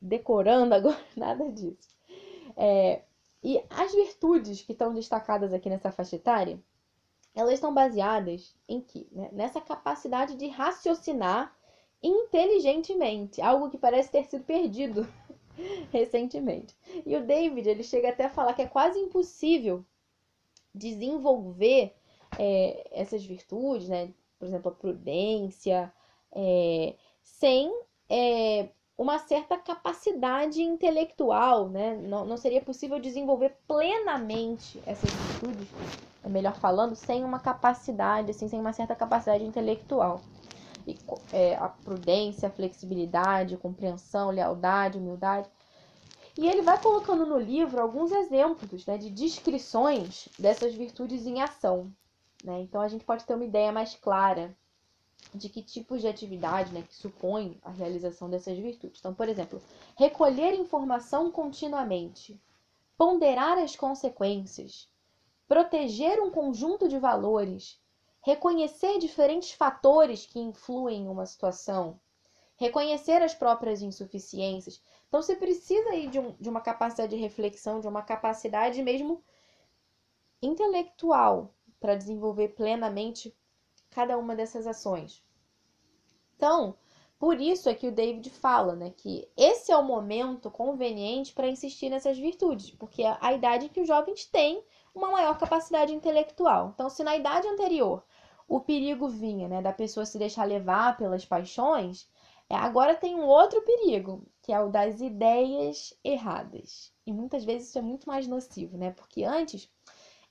decorando 0.00 0.74
agora 0.74 0.98
nada 1.14 1.50
disso. 1.52 1.94
É, 2.56 3.02
e 3.42 3.62
as 3.70 3.92
virtudes 3.92 4.62
que 4.62 4.72
estão 4.72 4.94
destacadas 4.94 5.52
aqui 5.52 5.68
nessa 5.68 5.92
faixa 5.92 6.16
etária, 6.16 6.58
elas 7.34 7.54
estão 7.54 7.72
baseadas 7.72 8.56
em 8.68 8.80
que? 8.80 9.06
Né? 9.12 9.28
Nessa 9.32 9.60
capacidade 9.60 10.34
de 10.36 10.48
raciocinar 10.48 11.54
inteligentemente, 12.02 13.42
algo 13.42 13.70
que 13.70 13.78
parece 13.78 14.10
ter 14.10 14.24
sido 14.24 14.44
perdido 14.44 15.06
recentemente. 15.92 16.74
E 17.04 17.16
o 17.16 17.24
David, 17.24 17.68
ele 17.68 17.82
chega 17.82 18.08
até 18.08 18.24
a 18.24 18.30
falar 18.30 18.54
que 18.54 18.62
é 18.62 18.66
quase 18.66 18.98
impossível 18.98 19.84
desenvolver 20.74 21.94
é, 22.38 22.88
essas 22.92 23.24
virtudes, 23.24 23.88
né? 23.88 24.12
Por 24.38 24.46
exemplo, 24.46 24.70
a 24.70 24.74
prudência, 24.74 25.92
é, 26.32 26.94
sem 27.22 27.72
é, 28.08 28.68
uma 28.96 29.18
certa 29.18 29.58
capacidade 29.58 30.62
intelectual, 30.62 31.68
né? 31.68 31.96
Não, 31.96 32.24
não 32.24 32.36
seria 32.36 32.62
possível 32.62 32.98
desenvolver 32.98 33.56
plenamente 33.68 34.82
essas 34.86 35.10
virtudes, 35.10 35.68
é 36.24 36.28
melhor 36.28 36.54
falando, 36.54 36.94
sem 36.94 37.22
uma 37.22 37.38
capacidade, 37.38 38.30
assim, 38.30 38.48
sem 38.48 38.58
uma 38.58 38.72
certa 38.72 38.94
capacidade 38.94 39.44
intelectual. 39.44 40.20
E, 40.86 40.96
é, 41.32 41.56
a 41.56 41.68
prudência, 41.68 42.48
a 42.48 42.50
flexibilidade, 42.50 43.54
a 43.54 43.58
compreensão, 43.58 44.30
lealdade, 44.30 44.98
humildade 44.98 45.48
e 46.38 46.46
ele 46.46 46.60
vai 46.60 46.78
colocando 46.80 47.24
no 47.24 47.38
livro 47.38 47.80
alguns 47.80 48.12
exemplos 48.12 48.84
né, 48.84 48.98
de 48.98 49.08
descrições 49.08 50.28
dessas 50.38 50.74
virtudes 50.74 51.26
em 51.26 51.40
ação. 51.40 51.90
Né? 52.44 52.60
Então 52.60 52.82
a 52.82 52.88
gente 52.88 53.04
pode 53.04 53.24
ter 53.24 53.34
uma 53.34 53.44
ideia 53.44 53.72
mais 53.72 53.94
clara 53.94 54.54
de 55.34 55.48
que 55.48 55.62
tipos 55.62 56.00
de 56.00 56.08
atividade 56.08 56.72
né, 56.72 56.82
que 56.82 56.94
supõem 56.94 57.58
a 57.62 57.70
realização 57.70 58.28
dessas 58.30 58.56
virtudes. 58.58 59.00
Então, 59.00 59.14
por 59.14 59.28
exemplo, 59.28 59.60
recolher 59.96 60.54
informação 60.54 61.30
continuamente, 61.30 62.40
ponderar 62.96 63.58
as 63.58 63.76
consequências, 63.76 64.88
proteger 65.46 66.20
um 66.20 66.30
conjunto 66.30 66.88
de 66.88 66.98
valores, 66.98 67.80
reconhecer 68.22 68.98
diferentes 68.98 69.52
fatores 69.52 70.26
que 70.26 70.40
influem 70.40 71.02
em 71.02 71.08
uma 71.08 71.26
situação, 71.26 72.00
reconhecer 72.56 73.22
as 73.22 73.34
próprias 73.34 73.82
insuficiências. 73.82 74.82
Então, 75.08 75.22
você 75.22 75.36
precisa 75.36 75.90
aí 75.90 76.08
de, 76.08 76.18
um, 76.18 76.32
de 76.40 76.48
uma 76.48 76.60
capacidade 76.60 77.14
de 77.14 77.20
reflexão, 77.20 77.80
de 77.80 77.86
uma 77.86 78.02
capacidade 78.02 78.82
mesmo 78.82 79.22
intelectual 80.42 81.54
para 81.78 81.94
desenvolver 81.94 82.48
plenamente 82.48 83.34
cada 83.96 84.18
uma 84.18 84.36
dessas 84.36 84.66
ações. 84.66 85.24
Então, 86.36 86.76
por 87.18 87.40
isso 87.40 87.66
é 87.66 87.74
que 87.74 87.88
o 87.88 87.92
David 87.92 88.28
fala, 88.28 88.76
né, 88.76 88.92
que 88.94 89.26
esse 89.34 89.72
é 89.72 89.76
o 89.76 89.82
momento 89.82 90.50
conveniente 90.50 91.32
para 91.32 91.48
insistir 91.48 91.88
nessas 91.88 92.18
virtudes, 92.18 92.70
porque 92.72 93.02
é 93.02 93.16
a 93.22 93.32
idade 93.32 93.64
em 93.64 93.68
que 93.70 93.80
os 93.80 93.88
jovens 93.88 94.26
têm 94.26 94.62
uma 94.94 95.10
maior 95.10 95.38
capacidade 95.38 95.94
intelectual. 95.94 96.72
Então, 96.74 96.90
se 96.90 97.02
na 97.02 97.16
idade 97.16 97.48
anterior 97.48 98.04
o 98.46 98.60
perigo 98.60 99.08
vinha, 99.08 99.48
né, 99.48 99.62
da 99.62 99.72
pessoa 99.72 100.04
se 100.04 100.18
deixar 100.18 100.44
levar 100.44 100.98
pelas 100.98 101.24
paixões, 101.24 102.06
é, 102.50 102.54
agora 102.54 102.94
tem 102.94 103.14
um 103.14 103.26
outro 103.26 103.62
perigo, 103.62 104.26
que 104.42 104.52
é 104.52 104.60
o 104.60 104.68
das 104.68 105.00
ideias 105.00 105.98
erradas. 106.04 106.92
E 107.06 107.14
muitas 107.14 107.44
vezes 107.44 107.70
isso 107.70 107.78
é 107.78 107.82
muito 107.82 108.06
mais 108.06 108.28
nocivo, 108.28 108.76
né? 108.76 108.90
Porque 108.90 109.24
antes, 109.24 109.68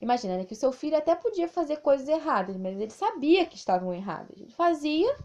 imagina, 0.00 0.36
né, 0.36 0.44
que 0.44 0.52
o 0.52 0.56
seu 0.56 0.72
filho 0.72 0.96
até 0.96 1.14
podia 1.14 1.48
fazer 1.48 1.78
coisas 1.78 2.08
erradas, 2.08 2.56
mas 2.56 2.78
ele 2.80 2.90
sabia 2.90 3.46
que 3.46 3.56
estavam 3.56 3.92
erradas. 3.94 4.38
Ele 4.40 4.50
fazia 4.50 5.16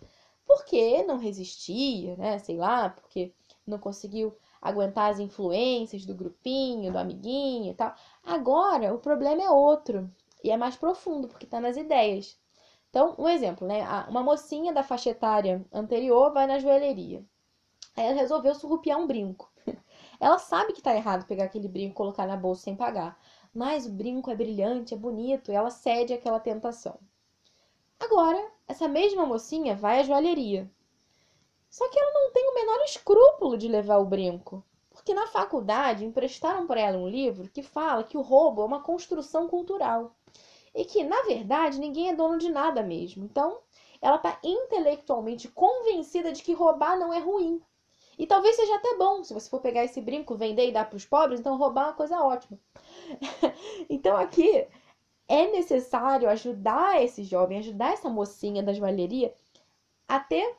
porque 0.46 1.04
não 1.04 1.18
resistia, 1.18 2.16
né? 2.18 2.40
Sei 2.40 2.58
lá, 2.58 2.90
porque 2.90 3.34
não 3.66 3.80
conseguiu 3.80 4.36
aguentar 4.62 5.10
as 5.12 5.20
influências 5.20 6.06
do 6.06 6.14
grupinho, 6.16 6.92
do 6.92 6.98
amiguinho 6.98 7.72
e 7.72 7.76
tal. 7.76 7.94
Agora, 8.24 8.94
o 8.94 9.00
problema 9.00 9.42
é 9.42 9.50
outro 9.50 10.10
e 10.44 10.52
é 10.52 10.58
mais 10.58 10.76
profundo, 10.76 11.28
porque 11.28 11.46
está 11.46 11.60
nas 11.60 11.78
ideias. 11.78 12.38
Então, 12.90 13.16
um 13.18 13.28
exemplo, 13.30 13.68
né? 13.68 13.84
Uma 14.10 14.22
mocinha 14.24 14.74
da 14.74 14.84
faixa 14.84 15.10
etária 15.12 15.66
anterior 15.72 16.34
vai 16.34 16.46
na 16.48 16.60
joalheria. 16.60 17.24
Aí 17.96 18.06
ela 18.06 18.16
resolveu 18.16 18.54
surrupiar 18.56 19.00
um 19.00 19.08
brinco. 19.08 19.52
Ela 20.20 20.38
sabe 20.38 20.74
que 20.74 20.82
tá 20.82 20.96
errado 20.96 21.26
pegar 21.26 21.46
aquele 21.46 21.68
brinco 21.68 21.94
e 21.94 21.96
colocar 21.96 22.28
na 22.28 22.38
bolsa 22.38 22.64
sem 22.64 22.76
pagar. 22.76 23.18
Mas 23.54 23.86
o 23.86 23.92
brinco 23.92 24.32
é 24.32 24.36
brilhante, 24.36 24.94
é 24.94 24.98
bonito, 24.98 25.52
e 25.52 25.56
ela 25.56 25.70
cede 25.70 26.14
àquela 26.14 26.40
tentação. 26.40 26.98
Agora, 28.00 28.52
essa 28.68 28.88
mesma 28.88 29.26
mocinha 29.26 29.76
vai 29.76 30.00
à 30.00 30.04
joalheria. 30.04 30.72
Só 31.70 31.88
que 31.90 32.00
ela 32.00 32.12
não 32.14 32.32
tem 32.32 32.50
o 32.50 32.56
menor 32.56 32.84
escrúpulo 32.84 33.58
de 33.58 33.68
levar 33.68 33.98
o 33.98 34.06
brinco. 34.06 34.64
Porque 34.90 35.14
na 35.14 35.28
faculdade 35.28 36.06
emprestaram 36.06 36.68
para 36.68 36.82
ela 36.82 36.98
um 36.98 37.08
livro 37.08 37.50
que 37.50 37.64
fala 37.64 38.04
que 38.04 38.18
o 38.18 38.22
roubo 38.22 38.62
é 38.62 38.66
uma 38.66 38.84
construção 38.84 39.48
cultural 39.48 40.16
e 40.76 40.86
que, 40.86 41.04
na 41.04 41.22
verdade, 41.24 41.80
ninguém 41.80 42.10
é 42.10 42.16
dono 42.16 42.38
de 42.38 42.50
nada 42.50 42.84
mesmo. 42.84 43.24
Então, 43.24 43.60
ela 44.02 44.18
está 44.18 44.40
intelectualmente 44.44 45.48
convencida 45.48 46.32
de 46.32 46.44
que 46.44 46.54
roubar 46.54 46.98
não 46.98 47.14
é 47.14 47.20
ruim. 47.20 47.62
E 48.22 48.28
talvez 48.28 48.56
seja 48.56 48.76
até 48.76 48.96
bom, 48.98 49.24
se 49.24 49.34
você 49.34 49.50
for 49.50 49.60
pegar 49.60 49.84
esse 49.84 50.00
brinco, 50.00 50.36
vender 50.36 50.70
e 50.70 50.72
dar 50.72 50.88
para 50.88 50.96
os 50.96 51.04
pobres, 51.04 51.40
então 51.40 51.58
roubar 51.58 51.86
é 51.86 51.88
uma 51.88 51.94
coisa 51.94 52.22
ótima. 52.22 52.60
então, 53.90 54.16
aqui 54.16 54.68
é 55.28 55.52
necessário 55.52 56.30
ajudar 56.30 57.04
esse 57.04 57.24
jovem, 57.24 57.58
ajudar 57.58 57.94
essa 57.94 58.10
mocinha 58.10 58.62
da 58.62 58.74
joalheria 58.74 59.34
a 60.08 60.20
ter 60.20 60.56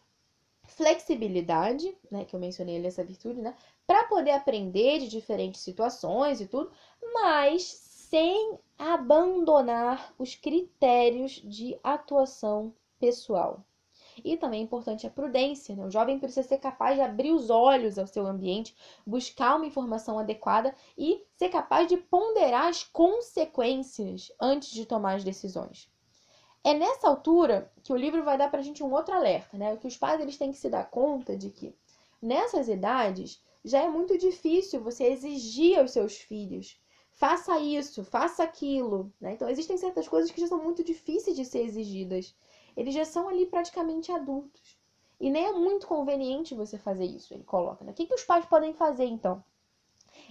flexibilidade, 0.65 1.97
né, 2.11 2.25
que 2.25 2.35
eu 2.35 2.41
mencionei 2.41 2.79
ali 2.79 2.89
essa 2.89 3.05
virtude, 3.05 3.41
né, 3.41 3.55
para 3.87 4.09
poder 4.09 4.33
aprender 4.33 4.99
de 4.99 5.07
diferentes 5.07 5.61
situações 5.61 6.41
e 6.41 6.49
tudo, 6.49 6.73
mas 7.15 7.63
sem 7.63 8.59
abandonar 8.77 10.13
os 10.19 10.35
critérios 10.35 11.35
de 11.35 11.79
atuação 11.85 12.75
pessoal. 12.99 13.65
E 14.25 14.37
também 14.37 14.61
é 14.61 14.65
importante 14.65 15.07
a 15.07 15.11
prudência. 15.11 15.75
Né? 15.75 15.85
O 15.85 15.91
jovem 15.91 16.19
precisa 16.19 16.47
ser 16.47 16.59
capaz 16.59 16.97
de 16.97 17.03
abrir 17.03 17.33
os 17.33 17.51
olhos 17.51 17.99
ao 17.99 18.07
seu 18.07 18.27
ambiente, 18.27 18.75
buscar 19.07 19.57
uma 19.57 19.67
informação 19.67 20.19
adequada 20.19 20.75
e 20.97 21.25
ser 21.37 21.49
capaz 21.49 21.89
de 21.89 21.97
ponderar 21.97 22.69
as 22.69 22.85
consequências 22.85 24.33
antes 24.41 24.71
de 24.71 24.87
tomar 24.87 25.15
as 25.15 25.25
decisões. 25.25 25.91
É 26.65 26.75
nessa 26.75 27.09
altura 27.09 27.71
que 27.83 27.93
o 27.93 27.97
livro 27.97 28.23
vai 28.23 28.39
dar 28.39 28.51
para 28.51 28.61
a 28.61 28.63
gente 28.63 28.83
um 28.83 28.93
outro 28.93 29.15
alerta, 29.15 29.57
né? 29.57 29.77
Que 29.77 29.89
os 29.89 29.97
pais 29.97 30.21
eles 30.21 30.37
têm 30.37 30.53
que 30.53 30.59
se 30.59 30.69
dar 30.69 30.89
conta 30.89 31.37
de 31.37 31.51
que 31.51 31.75
nessas 32.21 32.69
idades 32.69 33.43
já 33.65 33.81
é 33.81 33.89
muito 33.89 34.17
difícil 34.17 34.81
você 34.81 35.05
exigir 35.05 35.79
aos 35.79 35.91
seus 35.91 36.17
filhos 36.17 36.81
faça 37.13 37.59
isso, 37.61 38.03
faça 38.05 38.43
aquilo. 38.43 39.13
Né? 39.21 39.35
Então, 39.35 39.49
existem 39.49 39.77
certas 39.77 40.09
coisas 40.09 40.31
que 40.31 40.41
já 40.41 40.49
são 40.49 40.63
muito 40.63 40.83
difíceis 40.83 41.37
de 41.37 41.45
ser 41.45 41.61
exigidas. 41.61 42.35
Eles 42.77 42.95
já 42.95 43.05
são 43.05 43.29
ali 43.29 43.47
praticamente 43.47 44.11
adultos. 44.11 44.79
E 45.21 45.31
nem 45.31 45.47
é 45.47 45.53
muito 45.53 45.87
conveniente 45.87 46.55
você 46.55 46.77
fazer 46.77 47.05
isso, 47.05 47.33
ele 47.33 47.45
coloca. 47.45 47.85
Né? 47.85 47.93
O 47.93 47.95
que, 47.95 48.07
que 48.07 48.15
os 48.15 48.25
pais 48.25 48.45
podem 48.45 48.73
fazer, 48.75 49.05
então? 49.05 49.43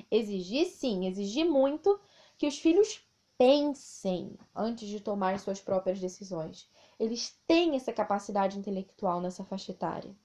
Exigir, 0.10 0.68
sim, 0.68 1.08
exigir 1.08 1.46
muito 1.46 2.00
que 2.38 2.48
os 2.48 2.58
filhos 2.58 3.02
pensem 3.38 4.38
antes 4.56 4.88
de 4.88 5.00
tomar 5.00 5.40
suas 5.40 5.60
próprias 5.60 6.00
decisões. 6.00 6.70
Eles 7.00 7.40
têm 7.48 7.76
essa 7.76 7.92
capacidade 7.92 8.60
intelectual 8.60 9.22
nessa 9.22 9.44
faixa 9.44 9.72
etária. 9.72 10.16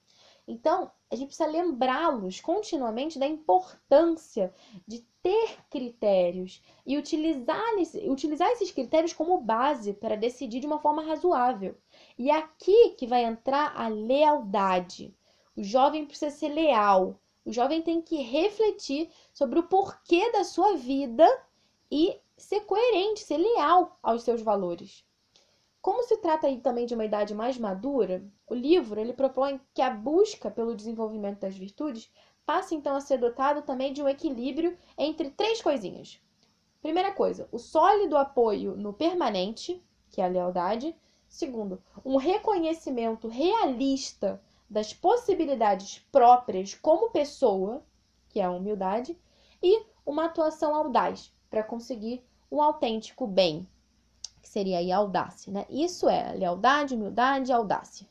Então, 0.47 0.89
a 1.11 1.15
gente 1.15 1.27
precisa 1.27 1.49
lembrá-los 1.49 2.39
continuamente 2.39 3.19
da 3.19 3.27
importância 3.27 4.53
de 4.87 5.05
ter 5.21 5.57
critérios 5.69 6.61
e 6.85 6.97
utilizar, 6.97 7.61
utilizar 8.05 8.49
esses 8.51 8.71
critérios 8.71 9.11
como 9.11 9.41
base 9.41 9.93
para 9.93 10.15
decidir 10.15 10.61
de 10.61 10.67
uma 10.67 10.79
forma 10.79 11.01
razoável. 11.01 11.75
E 12.17 12.29
é 12.29 12.35
aqui 12.35 12.89
que 12.91 13.05
vai 13.05 13.23
entrar 13.23 13.73
a 13.75 13.87
lealdade. 13.87 15.15
O 15.55 15.63
jovem 15.63 16.05
precisa 16.05 16.31
ser 16.31 16.49
leal. 16.49 17.19
O 17.45 17.51
jovem 17.51 17.81
tem 17.81 18.01
que 18.01 18.21
refletir 18.21 19.09
sobre 19.33 19.59
o 19.59 19.67
porquê 19.67 20.31
da 20.31 20.43
sua 20.43 20.75
vida 20.75 21.25
e 21.91 22.19
ser 22.35 22.61
coerente, 22.61 23.21
ser 23.21 23.37
leal 23.37 23.97
aos 24.01 24.23
seus 24.23 24.41
valores. 24.41 25.05
Como 25.81 26.03
se 26.03 26.17
trata 26.17 26.47
aí 26.47 26.59
também 26.59 26.85
de 26.85 26.93
uma 26.93 27.05
idade 27.05 27.33
mais 27.33 27.57
madura, 27.57 28.25
o 28.45 28.53
livro 28.53 28.99
ele 28.99 29.13
propõe 29.13 29.61
que 29.73 29.81
a 29.81 29.89
busca 29.89 30.51
pelo 30.51 30.75
desenvolvimento 30.75 31.39
das 31.39 31.55
virtudes 31.55 32.11
passe 32.45 32.75
então 32.75 32.95
a 32.95 33.01
ser 33.01 33.17
dotado 33.19 33.61
também 33.61 33.93
de 33.93 34.01
um 34.01 34.09
equilíbrio 34.09 34.77
entre 34.97 35.29
três 35.29 35.61
coisinhas. 35.61 36.19
Primeira 36.81 37.11
coisa, 37.11 37.47
o 37.51 37.57
sólido 37.57 38.17
apoio 38.17 38.75
no 38.75 38.93
permanente, 38.93 39.81
que 40.09 40.21
é 40.21 40.25
a 40.25 40.29
lealdade. 40.29 40.95
Segundo, 41.27 41.81
um 42.05 42.17
reconhecimento 42.17 43.27
realista 43.27 44.41
das 44.69 44.93
possibilidades 44.93 45.99
próprias 46.11 46.73
como 46.73 47.09
pessoa, 47.09 47.83
que 48.29 48.39
é 48.39 48.43
a 48.43 48.51
humildade, 48.51 49.17
e 49.61 49.85
uma 50.05 50.25
atuação 50.25 50.75
audaz 50.75 51.33
para 51.49 51.63
conseguir 51.63 52.23
um 52.51 52.61
autêntico 52.61 53.27
bem, 53.27 53.67
que 54.41 54.47
seria 54.47 54.95
a 54.95 54.97
audácia, 54.97 55.51
né? 55.51 55.65
Isso 55.69 56.07
é 56.09 56.33
lealdade, 56.33 56.95
humildade 56.95 57.51
e 57.51 57.53
audácia. 57.53 58.07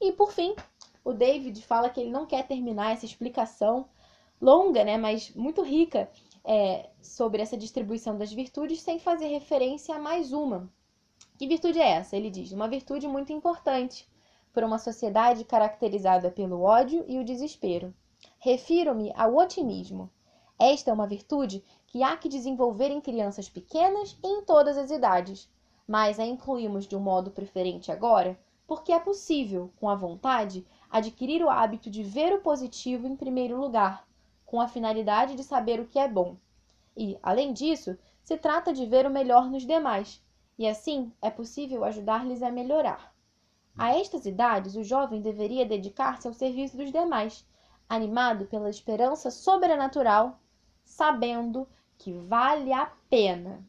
E 0.00 0.12
por 0.12 0.32
fim, 0.32 0.56
o 1.04 1.12
David 1.12 1.62
fala 1.62 1.90
que 1.90 2.00
ele 2.00 2.10
não 2.10 2.26
quer 2.26 2.46
terminar 2.46 2.92
essa 2.92 3.04
explicação 3.04 3.88
longa, 4.40 4.82
né, 4.84 4.96
mas 4.96 5.30
muito 5.34 5.62
rica 5.62 6.10
é, 6.44 6.88
sobre 7.02 7.42
essa 7.42 7.56
distribuição 7.56 8.16
das 8.16 8.32
virtudes 8.32 8.80
sem 8.80 8.98
fazer 8.98 9.26
referência 9.26 9.94
a 9.94 9.98
mais 9.98 10.32
uma. 10.32 10.70
Que 11.40 11.46
virtude 11.46 11.80
é 11.80 11.92
essa? 11.92 12.18
Ele 12.18 12.28
diz: 12.28 12.52
uma 12.52 12.68
virtude 12.68 13.08
muito 13.08 13.32
importante 13.32 14.06
para 14.52 14.66
uma 14.66 14.78
sociedade 14.78 15.42
caracterizada 15.42 16.30
pelo 16.30 16.60
ódio 16.60 17.02
e 17.08 17.18
o 17.18 17.24
desespero. 17.24 17.94
Refiro-me 18.38 19.10
ao 19.16 19.34
otimismo. 19.36 20.10
Esta 20.58 20.90
é 20.90 20.92
uma 20.92 21.06
virtude 21.06 21.64
que 21.86 22.02
há 22.02 22.14
que 22.14 22.28
desenvolver 22.28 22.90
em 22.90 23.00
crianças 23.00 23.48
pequenas 23.48 24.18
e 24.22 24.28
em 24.28 24.44
todas 24.44 24.76
as 24.76 24.90
idades, 24.90 25.48
mas 25.88 26.20
a 26.20 26.26
incluímos 26.26 26.86
de 26.86 26.94
um 26.94 27.00
modo 27.00 27.30
preferente 27.30 27.90
agora, 27.90 28.38
porque 28.66 28.92
é 28.92 28.98
possível, 28.98 29.72
com 29.80 29.88
a 29.88 29.94
vontade, 29.94 30.66
adquirir 30.90 31.42
o 31.42 31.48
hábito 31.48 31.88
de 31.88 32.02
ver 32.02 32.34
o 32.34 32.42
positivo 32.42 33.06
em 33.06 33.16
primeiro 33.16 33.58
lugar, 33.58 34.06
com 34.44 34.60
a 34.60 34.68
finalidade 34.68 35.34
de 35.36 35.42
saber 35.42 35.80
o 35.80 35.86
que 35.86 35.98
é 35.98 36.06
bom. 36.06 36.36
E, 36.94 37.18
além 37.22 37.54
disso, 37.54 37.96
se 38.22 38.36
trata 38.36 38.74
de 38.74 38.84
ver 38.84 39.06
o 39.06 39.10
melhor 39.10 39.50
nos 39.50 39.64
demais, 39.64 40.22
e 40.60 40.68
assim 40.68 41.10
é 41.22 41.30
possível 41.30 41.82
ajudar-lhes 41.84 42.42
a 42.42 42.50
melhorar. 42.50 43.14
A 43.78 43.96
estas 43.96 44.26
idades, 44.26 44.76
o 44.76 44.84
jovem 44.84 45.22
deveria 45.22 45.64
dedicar-se 45.64 46.28
ao 46.28 46.34
serviço 46.34 46.76
dos 46.76 46.92
demais, 46.92 47.48
animado 47.88 48.44
pela 48.44 48.68
esperança 48.68 49.30
sobrenatural, 49.30 50.38
sabendo 50.84 51.66
que 51.96 52.12
vale 52.12 52.74
a 52.74 52.92
pena 53.08 53.66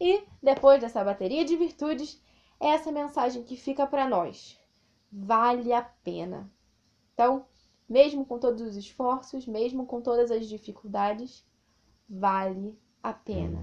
e 0.00 0.22
depois 0.40 0.80
dessa 0.80 1.02
bateria 1.02 1.44
de 1.44 1.56
virtudes, 1.56 2.22
é 2.60 2.68
essa 2.68 2.92
mensagem 2.92 3.42
que 3.42 3.56
fica 3.56 3.84
para 3.84 4.08
nós. 4.08 4.56
Vale 5.10 5.72
a 5.72 5.82
pena. 5.82 6.48
Então, 7.14 7.46
mesmo 7.88 8.24
com 8.24 8.38
todos 8.38 8.62
os 8.62 8.76
esforços, 8.76 9.44
mesmo 9.44 9.86
com 9.86 10.00
todas 10.00 10.30
as 10.30 10.46
dificuldades, 10.46 11.44
vale 12.08 12.78
a 13.02 13.12
pena. 13.12 13.58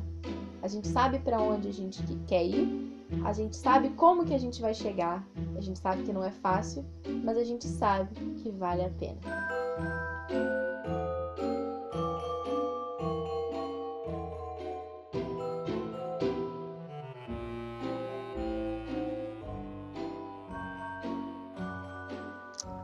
A 0.62 0.68
gente 0.68 0.88
sabe 0.88 1.20
para 1.20 1.40
onde 1.40 1.68
a 1.68 1.72
gente 1.72 2.04
quer 2.28 2.44
ir, 2.44 3.08
a 3.24 3.34
gente 3.34 3.56
sabe 3.56 3.90
como 3.92 4.26
que 4.26 4.34
a 4.34 4.38
gente 4.38 4.62
vai 4.62 4.74
chegar, 4.74 5.26
a 5.56 5.62
gente 5.62 5.80
sabe 5.80 6.04
que 6.04 6.12
não 6.12 6.24
é 6.24 6.32
fácil, 6.32 6.84
mas 7.24 7.38
a 7.38 7.44
gente 7.44 7.66
sabe 7.66 8.14
que 8.38 8.50
vale 8.52 8.84
a 8.84 8.90
pena. 8.90 9.20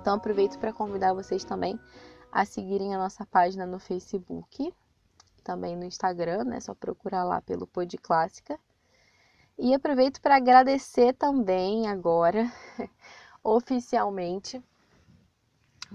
Então 0.01 0.15
aproveito 0.15 0.57
para 0.59 0.73
convidar 0.73 1.13
vocês 1.13 1.43
também 1.43 1.79
a 2.31 2.43
seguirem 2.43 2.95
a 2.95 2.97
nossa 2.97 3.25
página 3.25 3.65
no 3.65 3.79
Facebook, 3.79 4.73
também 5.41 5.75
no 5.75 5.85
Instagram, 5.85 6.43
né? 6.45 6.59
Só 6.59 6.73
procurar 6.73 7.23
lá 7.23 7.41
pelo 7.41 7.67
Pod 7.67 7.97
Clássica. 7.97 8.59
E 9.57 9.73
aproveito 9.73 10.21
para 10.21 10.37
agradecer 10.37 11.13
também 11.13 11.87
agora, 11.87 12.51
oficialmente, 13.43 14.63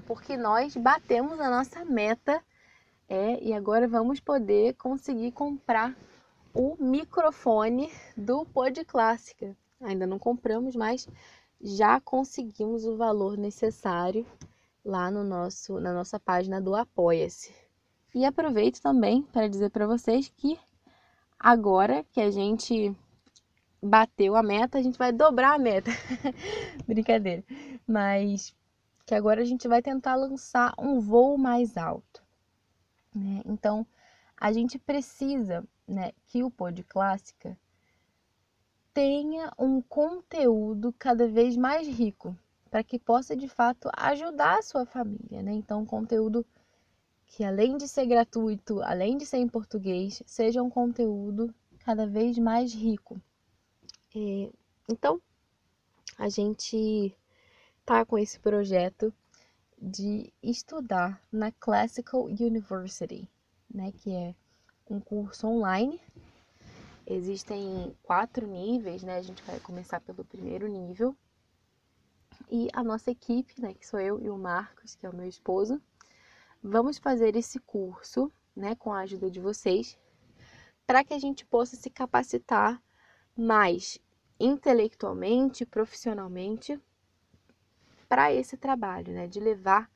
porque 0.07 0.37
nós 0.37 0.77
batemos 0.77 1.41
a 1.41 1.51
nossa 1.51 1.85
meta 1.85 2.43
é, 3.09 3.43
e 3.43 3.53
agora 3.53 3.89
vamos 3.89 4.21
poder 4.21 4.75
conseguir 4.75 5.33
comprar 5.33 5.97
o 6.55 6.77
microfone 6.79 7.91
do 8.17 8.45
Pod 8.47 8.85
Clássica. 8.85 9.57
Ainda 9.81 10.07
não 10.07 10.19
compramos, 10.19 10.75
mas 10.75 11.09
já 11.61 12.01
conseguimos 12.01 12.85
o 12.85 12.97
valor 12.97 13.37
necessário 13.37 14.27
lá 14.85 15.11
no 15.11 15.25
nosso, 15.25 15.81
na 15.81 15.93
nossa 15.93 16.21
página 16.21 16.61
do 16.61 16.75
Apoia-se. 16.75 17.53
E 18.17 18.25
aproveito 18.25 18.81
também 18.81 19.25
para 19.25 19.47
dizer 19.47 19.69
para 19.69 19.87
vocês 19.87 20.33
que 20.39 20.59
agora 21.39 22.03
que 22.05 22.19
a 22.19 22.31
gente 22.31 22.97
bateu 23.83 24.35
a 24.35 24.43
meta, 24.43 24.79
a 24.79 24.83
gente 24.83 24.97
vai 24.97 25.13
dobrar 25.13 25.53
a 25.53 25.59
meta. 25.59 25.91
Brincadeira. 26.89 27.45
Mas 27.87 28.57
que 29.05 29.15
agora 29.15 29.43
a 29.43 29.45
gente 29.45 29.69
vai 29.69 29.83
tentar 29.83 30.15
lançar 30.15 30.73
um 30.79 30.99
voo 30.99 31.37
mais 31.37 31.77
alto. 31.77 32.23
Né? 33.15 33.43
Então, 33.45 33.87
a 34.35 34.51
gente 34.51 34.79
precisa 34.79 35.63
né, 35.87 36.13
que 36.25 36.43
o 36.43 36.51
Pod 36.51 36.83
Clássica 36.85 37.55
tenha 38.95 39.53
um 39.59 39.83
conteúdo 39.83 40.91
cada 40.99 41.29
vez 41.29 41.55
mais 41.55 41.87
rico, 41.87 42.35
para 42.71 42.83
que 42.83 42.99
possa 42.99 43.37
de 43.37 43.47
fato 43.47 43.91
ajudar 43.95 44.61
a 44.61 44.63
sua 44.63 44.87
família, 44.87 45.43
né? 45.43 45.53
Então, 45.53 45.85
conteúdo 45.85 46.47
que 47.27 47.45
além 47.45 47.77
de 47.77 47.87
ser 47.89 48.07
gratuito, 48.07 48.81
além 48.83 49.17
de 49.17 49.27
ser 49.27 49.39
em 49.39 49.49
português, 49.49 50.23
seja 50.27 50.63
um 50.63 50.71
conteúdo 50.71 51.55
cada 51.81 52.07
vez 52.07 52.39
mais 52.39 52.73
rico. 52.73 53.21
É, 54.15 54.51
então, 54.89 55.21
a 56.19 56.29
gente 56.29 57.15
tá 57.85 58.05
com 58.05 58.19
esse 58.19 58.39
projeto 58.39 59.13
de 59.81 60.33
estudar 60.43 61.23
na 61.31 61.53
Classical 61.53 62.25
University, 62.25 63.29
né, 63.73 63.93
que 63.93 64.11
é 64.11 64.35
um 64.89 65.01
curso 65.01 65.47
online 65.47 66.01
Existem 67.09 67.97
quatro 68.03 68.49
níveis, 68.49 69.05
né? 69.05 69.17
A 69.17 69.23
gente 69.23 69.41
vai 69.45 69.61
começar 69.61 70.01
pelo 70.01 70.25
primeiro 70.25 70.67
nível. 70.67 71.17
E 72.51 72.69
a 72.73 72.83
nossa 72.83 73.13
equipe, 73.13 73.61
né, 73.61 73.75
que 73.75 73.87
sou 73.87 74.01
eu 74.01 74.21
e 74.21 74.29
o 74.29 74.37
Marcos, 74.37 74.97
que 74.97 75.07
é 75.07 75.09
o 75.09 75.15
meu 75.15 75.29
esposo, 75.29 75.81
vamos 76.67 76.99
fazer 76.99 77.37
esse 77.37 77.59
curso, 77.61 78.31
né, 78.55 78.75
com 78.75 78.93
a 78.93 79.01
ajuda 79.01 79.31
de 79.31 79.41
vocês, 79.41 79.99
para 80.87 81.05
que 81.05 81.15
a 81.15 81.19
gente 81.19 81.45
possa 81.45 81.77
se 81.77 81.91
capacitar 81.91 82.83
mais 83.37 83.99
intelectualmente, 84.39 85.65
profissionalmente 85.65 86.81
para 88.09 88.33
esse 88.33 88.57
trabalho, 88.57 89.13
né, 89.13 89.27
de 89.27 89.41
levar 89.41 89.91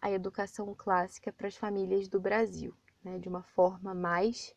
a 0.00 0.10
educação 0.10 0.74
clássica 0.74 1.32
para 1.32 1.48
as 1.48 1.56
famílias 1.56 2.08
do 2.08 2.20
Brasil, 2.20 2.74
né, 3.02 3.18
de 3.18 3.28
uma 3.28 3.42
forma 3.42 3.94
mais 3.94 4.54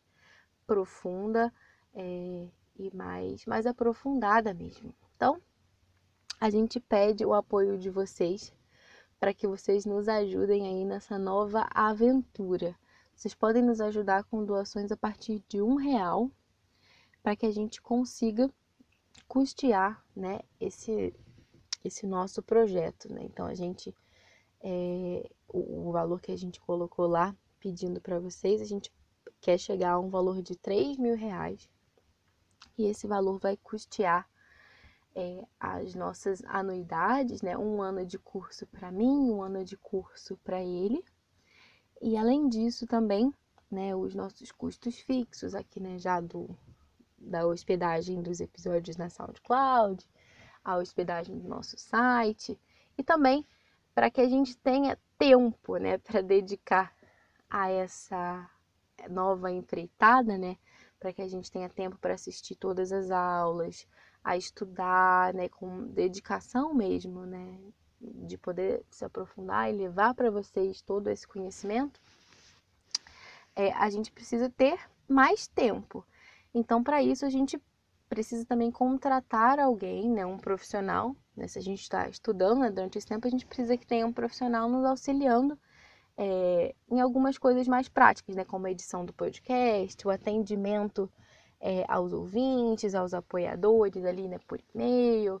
profunda, 0.66 1.52
é, 1.94 2.48
e 2.78 2.96
mais, 2.96 3.44
mais 3.44 3.66
aprofundada 3.66 4.54
mesmo. 4.54 4.94
Então, 5.16 5.40
a 6.40 6.48
gente 6.48 6.80
pede 6.80 7.24
o 7.24 7.34
apoio 7.34 7.76
de 7.78 7.90
vocês 7.90 8.52
para 9.20 9.34
que 9.34 9.46
vocês 9.46 9.84
nos 9.84 10.08
ajudem 10.08 10.66
aí 10.66 10.84
nessa 10.84 11.18
nova 11.18 11.68
aventura. 11.74 12.74
Vocês 13.14 13.34
podem 13.34 13.62
nos 13.62 13.78
ajudar 13.78 14.24
com 14.24 14.42
doações 14.42 14.90
a 14.90 14.96
partir 14.96 15.44
de 15.46 15.60
um 15.60 15.74
real 15.74 16.30
para 17.22 17.36
que 17.36 17.44
a 17.44 17.50
gente 17.50 17.82
consiga 17.82 18.50
custear, 19.28 20.02
né, 20.16 20.40
esse 20.58 21.14
esse 21.84 22.06
nosso 22.06 22.42
projeto, 22.42 23.12
né? 23.12 23.22
Então 23.24 23.46
a 23.46 23.54
gente 23.54 23.94
é, 24.62 25.30
o, 25.48 25.90
valor 25.92 26.20
que 26.20 26.30
a 26.32 26.36
gente 26.36 26.60
colocou 26.60 27.06
lá 27.06 27.34
pedindo 27.58 28.00
para 28.00 28.18
vocês, 28.18 28.60
a 28.60 28.66
gente 28.66 28.92
quer 29.40 29.58
chegar 29.58 29.92
a 29.92 29.98
um 29.98 30.10
valor 30.10 30.42
de 30.42 30.56
3 30.56 30.98
mil 30.98 31.16
reais 31.16 31.68
e 32.76 32.84
esse 32.84 33.06
valor 33.06 33.38
vai 33.38 33.56
custear 33.56 34.28
é, 35.14 35.44
as 35.58 35.94
nossas 35.94 36.42
anuidades, 36.44 37.42
né? 37.42 37.56
Um 37.56 37.82
ano 37.82 38.04
de 38.04 38.18
curso 38.18 38.66
para 38.66 38.90
mim, 38.90 39.30
um 39.30 39.42
ano 39.42 39.64
de 39.64 39.76
curso 39.76 40.36
para 40.38 40.62
ele. 40.62 41.04
E 42.00 42.16
além 42.16 42.48
disso 42.48 42.86
também, 42.86 43.32
né, 43.70 43.94
os 43.94 44.14
nossos 44.14 44.50
custos 44.50 44.98
fixos 44.98 45.54
aqui, 45.54 45.80
né, 45.80 45.98
já 45.98 46.20
do 46.20 46.48
da 47.18 47.46
hospedagem 47.46 48.22
dos 48.22 48.40
episódios 48.40 48.96
na 48.96 49.10
SoundCloud, 49.10 50.08
a 50.64 50.76
hospedagem 50.78 51.38
do 51.38 51.46
nosso 51.46 51.76
site 51.78 52.58
e 52.96 53.02
também 53.04 53.46
para 53.94 54.10
que 54.10 54.22
a 54.22 54.28
gente 54.28 54.56
tenha 54.56 54.98
tempo, 55.18 55.76
né, 55.76 55.98
para 55.98 56.22
dedicar 56.22 56.94
a 57.48 57.70
essa 57.70 58.48
nova 59.10 59.50
empreitada, 59.50 60.38
né, 60.38 60.56
para 60.98 61.12
que 61.12 61.20
a 61.20 61.28
gente 61.28 61.50
tenha 61.50 61.68
tempo 61.68 61.98
para 61.98 62.14
assistir 62.14 62.54
todas 62.56 62.90
as 62.92 63.10
aulas, 63.10 63.86
a 64.22 64.36
estudar, 64.36 65.32
né, 65.34 65.48
com 65.48 65.86
dedicação 65.88 66.74
mesmo, 66.74 67.24
né, 67.26 67.58
de 68.00 68.38
poder 68.38 68.82
se 68.90 69.04
aprofundar 69.04 69.70
e 69.70 69.76
levar 69.76 70.14
para 70.14 70.30
vocês 70.30 70.80
todo 70.82 71.08
esse 71.08 71.26
conhecimento, 71.26 72.00
é, 73.54 73.72
a 73.72 73.90
gente 73.90 74.10
precisa 74.12 74.48
ter 74.48 74.78
mais 75.08 75.46
tempo. 75.46 76.04
Então, 76.54 76.82
para 76.82 77.02
isso, 77.02 77.24
a 77.24 77.30
gente 77.30 77.60
precisa 78.08 78.44
também 78.44 78.70
contratar 78.70 79.58
alguém, 79.58 80.10
né, 80.10 80.24
um 80.26 80.38
profissional. 80.38 81.14
Né, 81.36 81.46
se 81.46 81.58
a 81.58 81.62
gente 81.62 81.80
está 81.80 82.08
estudando 82.08 82.60
né, 82.60 82.70
durante 82.70 82.98
esse 82.98 83.06
tempo, 83.06 83.26
a 83.26 83.30
gente 83.30 83.46
precisa 83.46 83.76
que 83.76 83.86
tenha 83.86 84.06
um 84.06 84.12
profissional 84.12 84.68
nos 84.68 84.84
auxiliando 84.84 85.58
é, 86.16 86.74
em 86.90 87.00
algumas 87.00 87.38
coisas 87.38 87.66
mais 87.68 87.88
práticas, 87.88 88.34
né, 88.36 88.44
como 88.44 88.66
a 88.66 88.70
edição 88.70 89.04
do 89.04 89.12
podcast, 89.12 90.06
o 90.06 90.10
atendimento 90.10 91.10
é, 91.60 91.84
aos 91.88 92.12
ouvintes, 92.12 92.94
aos 92.94 93.12
apoiadores 93.12 94.04
ali, 94.04 94.26
né, 94.26 94.38
por 94.46 94.60
e-mail, 94.74 95.40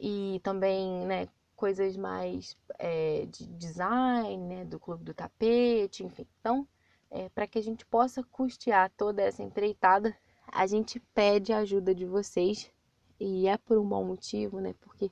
e 0.00 0.40
também, 0.44 1.04
né, 1.06 1.28
coisas 1.56 1.96
mais 1.96 2.56
é, 2.78 3.26
de 3.26 3.46
design, 3.46 4.36
né, 4.36 4.64
do 4.64 4.78
Clube 4.78 5.04
do 5.04 5.12
Tapete, 5.12 6.04
enfim. 6.04 6.26
Então, 6.40 6.66
é, 7.10 7.28
para 7.30 7.46
que 7.46 7.58
a 7.58 7.62
gente 7.62 7.84
possa 7.84 8.22
custear 8.22 8.92
toda 8.96 9.22
essa 9.22 9.42
empreitada, 9.42 10.16
a 10.46 10.66
gente 10.66 11.00
pede 11.00 11.52
a 11.52 11.58
ajuda 11.58 11.94
de 11.94 12.06
vocês, 12.06 12.70
e 13.18 13.48
é 13.48 13.58
por 13.58 13.76
um 13.78 13.88
bom 13.88 14.04
motivo, 14.04 14.60
né, 14.60 14.74
porque 14.80 15.10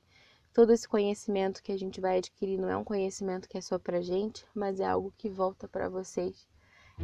todo 0.53 0.71
esse 0.71 0.87
conhecimento 0.87 1.61
que 1.61 1.71
a 1.71 1.77
gente 1.77 1.99
vai 1.99 2.17
adquirir 2.17 2.57
não 2.57 2.69
é 2.69 2.77
um 2.77 2.83
conhecimento 2.83 3.49
que 3.49 3.57
é 3.57 3.61
só 3.61 3.77
para 3.77 4.01
gente, 4.01 4.45
mas 4.55 4.79
é 4.79 4.85
algo 4.85 5.13
que 5.17 5.29
volta 5.29 5.67
para 5.67 5.89
vocês 5.89 6.47